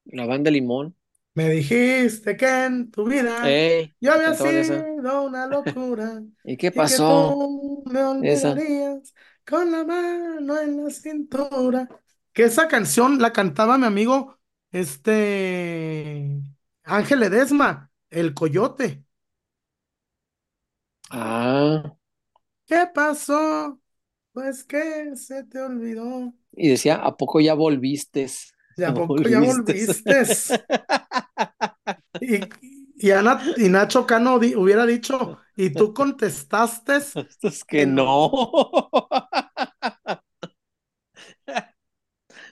la 0.05 0.25
banda 0.27 0.51
Limón. 0.51 0.95
Me 1.33 1.49
dijiste 1.49 2.37
que 2.37 2.47
en 2.65 2.91
tu 2.91 3.05
vida 3.05 3.49
¡Ey! 3.49 3.95
yo 3.99 4.13
había 4.13 4.33
sido 4.35 5.23
una 5.23 5.47
locura 5.47 6.23
¿Y 6.43 6.57
qué 6.57 6.71
y 6.73 6.85
que 6.85 6.99
pasó? 6.99 7.01
tú 7.01 7.83
me 7.87 8.01
Esa. 8.21 8.49
olvidarías 8.53 9.13
con 9.45 9.71
la 9.71 9.83
mano 9.83 10.59
en 10.61 10.83
la 10.85 10.89
cintura. 10.91 11.89
Que 12.33 12.43
esa 12.43 12.67
canción 12.67 13.19
la 13.21 13.31
cantaba 13.33 13.77
mi 13.77 13.85
amigo, 13.85 14.37
este, 14.71 16.41
Ángel 16.83 17.19
Ledesma, 17.21 17.91
el 18.09 18.33
Coyote. 18.33 19.04
Ah, 21.15 21.95
¿Qué 22.65 22.87
pasó? 22.93 23.79
Pues 24.33 24.63
que 24.63 25.15
se 25.15 25.43
te 25.45 25.59
olvidó. 25.61 26.33
y 26.53 26.69
decía, 26.69 26.95
¿a 26.95 27.17
poco 27.17 27.39
ya 27.39 27.53
volviste? 27.53 28.27
¿De 28.75 28.85
a 28.85 28.93
poco 28.93 29.27
ya 29.27 29.41
volviste? 29.41 30.25
Y, 32.19 32.49
y, 32.97 33.11
Ana- 33.11 33.41
y 33.57 33.69
Nacho 33.69 34.05
Cano 34.05 34.39
di- 34.39 34.55
hubiera 34.55 34.85
dicho, 34.85 35.37
y 35.55 35.71
tú 35.71 35.93
contestaste, 35.93 36.97
Es 37.41 37.63
que 37.63 37.65
Que 37.65 37.85
no. 37.85 38.31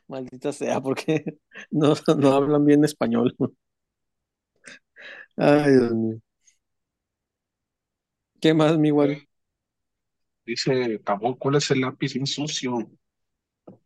Maldita 0.08 0.52
sea, 0.54 0.82
porque 0.82 1.24
no, 1.72 1.94
no 2.18 2.32
hablan 2.34 2.66
bien 2.66 2.84
español. 2.86 3.36
Ay, 5.38 5.72
Dios 5.72 5.92
mío. 5.94 6.20
¿Qué 8.44 8.54
más, 8.54 8.78
mi 8.78 8.92
Wally? 8.92 9.30
Dice 10.46 11.02
Cabo, 11.04 11.38
¿cuál 11.38 11.56
es 11.56 11.70
el 11.72 11.82
lápiz 11.82 12.16
más 12.18 12.30
sucio? 12.30 12.90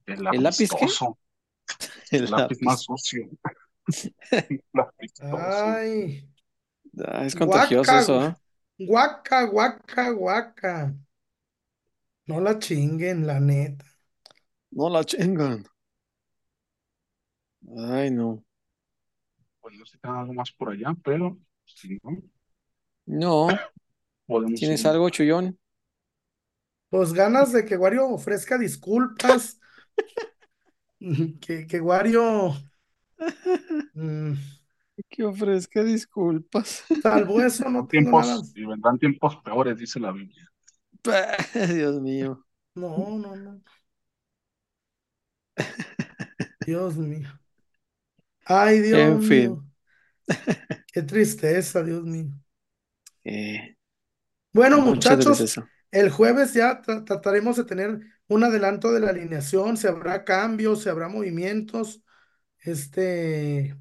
El 0.08 0.24
¿El 0.30 0.44
lápiz 0.44 0.74
qué? 0.76 0.88
El 2.12 2.26
El 2.26 2.32
lápiz 2.32 2.62
lápiz. 2.62 2.62
más 2.62 2.84
sucio. 2.84 3.28
Lápiz. 4.74 5.14
Ay, 5.22 6.30
Ah, 7.06 7.26
es 7.26 7.36
contagioso 7.36 7.96
guaca, 7.96 7.98
eso, 7.98 8.26
¿eh? 8.26 8.36
guaca, 8.80 9.46
guaca, 9.52 10.12
guaca. 10.12 10.76
No 12.32 12.40
la 12.48 12.54
chinguen, 12.60 13.26
la 13.32 13.40
neta. 13.50 13.86
No 14.82 14.88
la 14.94 15.02
chingan. 15.14 15.62
Ay, 17.78 18.10
no. 18.12 18.44
Pues 19.62 19.76
no 19.76 19.86
sé 19.86 19.98
si 19.98 20.08
algo 20.10 20.34
más 20.34 20.52
por 20.52 20.70
allá, 20.72 20.96
pero 21.04 21.38
si 21.66 22.00
no, 22.04 22.22
No. 23.08 23.50
Podemos 24.28 24.60
¿Tienes 24.60 24.86
ir. 24.86 24.86
algo, 24.86 25.10
Chullón? 25.10 25.58
Pues 26.90 27.14
ganas 27.14 27.54
de 27.54 27.64
que 27.66 27.78
Wario 27.78 28.08
ofrezca 28.10 28.58
disculpas. 28.58 29.58
Que, 31.42 31.66
que 31.68 31.80
Wario 31.82 32.54
mm, 33.96 34.34
Que 35.10 35.24
ofrezca 35.24 35.84
disculpas. 35.84 36.84
salvo 37.02 37.42
eso, 37.42 37.70
no 37.70 37.88
tengo 37.88 38.14
nada. 38.14 38.42
tiempos 38.42 38.52
y 38.56 38.66
vendrán 38.66 38.98
tiempos 39.00 39.36
peores, 39.44 39.78
dice 39.78 40.00
la 40.00 40.12
Biblia. 40.12 40.50
Dios 41.74 42.00
mío. 42.02 42.44
No, 42.76 43.18
no, 43.20 43.36
no. 43.36 43.62
Dios 46.66 46.98
mío. 46.98 47.28
Ay, 48.46 48.82
Dios 48.82 49.04
En 49.04 49.22
fin. 49.22 49.64
Qué 50.92 51.02
tristeza, 51.04 51.84
Dios 51.84 52.04
mío. 52.04 52.32
Eh, 53.24 53.77
Bueno, 54.58 54.82
mucha 54.82 55.16
muchachos, 55.16 55.48
el 55.92 56.10
jueves 56.10 56.54
ya 56.54 56.82
tra- 56.82 57.06
trataremos 57.06 57.58
de 57.58 57.66
tener 57.66 58.00
un 58.28 58.44
adelanto 58.44 58.92
de 58.92 59.00
la 59.00 59.10
alineación, 59.10 59.78
si 59.78 59.88
habrá 59.88 60.24
cambios, 60.26 60.84
si 60.84 60.90
habrá 60.90 61.08
movimientos, 61.10 62.02
este, 62.60 63.78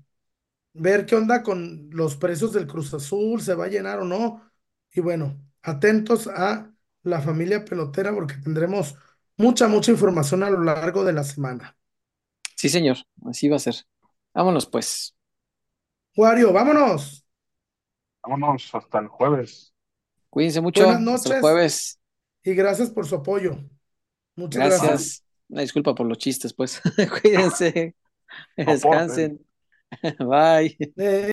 ver 0.74 1.06
qué 1.06 1.16
onda 1.16 1.42
con 1.42 1.90
los 1.92 2.16
precios 2.16 2.52
del 2.54 2.66
Cruz 2.68 2.94
Azul, 2.94 3.40
se 3.42 3.54
va 3.54 3.66
a 3.66 3.68
llenar 3.68 4.00
o 4.00 4.04
no. 4.04 4.50
Y 4.92 5.00
bueno, 5.02 5.40
atentos 5.62 6.28
a 6.28 6.72
la 7.02 7.20
familia 7.22 7.64
pelotera 7.64 8.14
porque 8.14 8.36
tendremos 8.36 8.96
mucha, 9.36 9.68
mucha 9.68 9.92
información 9.92 10.42
a 10.44 10.50
lo 10.50 10.62
largo 10.64 11.04
de 11.04 11.12
la 11.14 11.24
semana. 11.24 11.76
Sí, 12.54 12.68
señor. 12.68 12.98
Así 13.26 13.48
va 13.48 13.56
a 13.56 13.58
ser. 13.58 13.76
Vámonos, 14.34 14.66
pues. 14.66 15.14
Wario, 16.16 16.52
vámonos. 16.52 17.24
Vámonos 18.22 18.74
hasta 18.74 18.98
el 18.98 19.08
jueves. 19.08 19.72
Cuídense 20.30 20.60
mucho. 20.60 20.84
Buenas 20.84 20.96
Hasta 21.14 21.34
el 21.34 21.40
noches 21.40 21.40
jueves. 21.40 22.00
y 22.44 22.54
gracias 22.54 22.90
por 22.90 23.06
su 23.06 23.16
apoyo. 23.16 23.58
Muchas 24.36 24.64
gracias. 24.64 24.82
Gracias. 24.82 25.24
Una 25.48 25.62
disculpa 25.62 25.94
por 25.94 26.06
los 26.06 26.18
chistes, 26.18 26.52
pues. 26.54 26.80
Cuídense. 27.22 27.94
Descansen. 28.56 29.40
Bye. 30.18 30.76
Eh, 30.96 31.30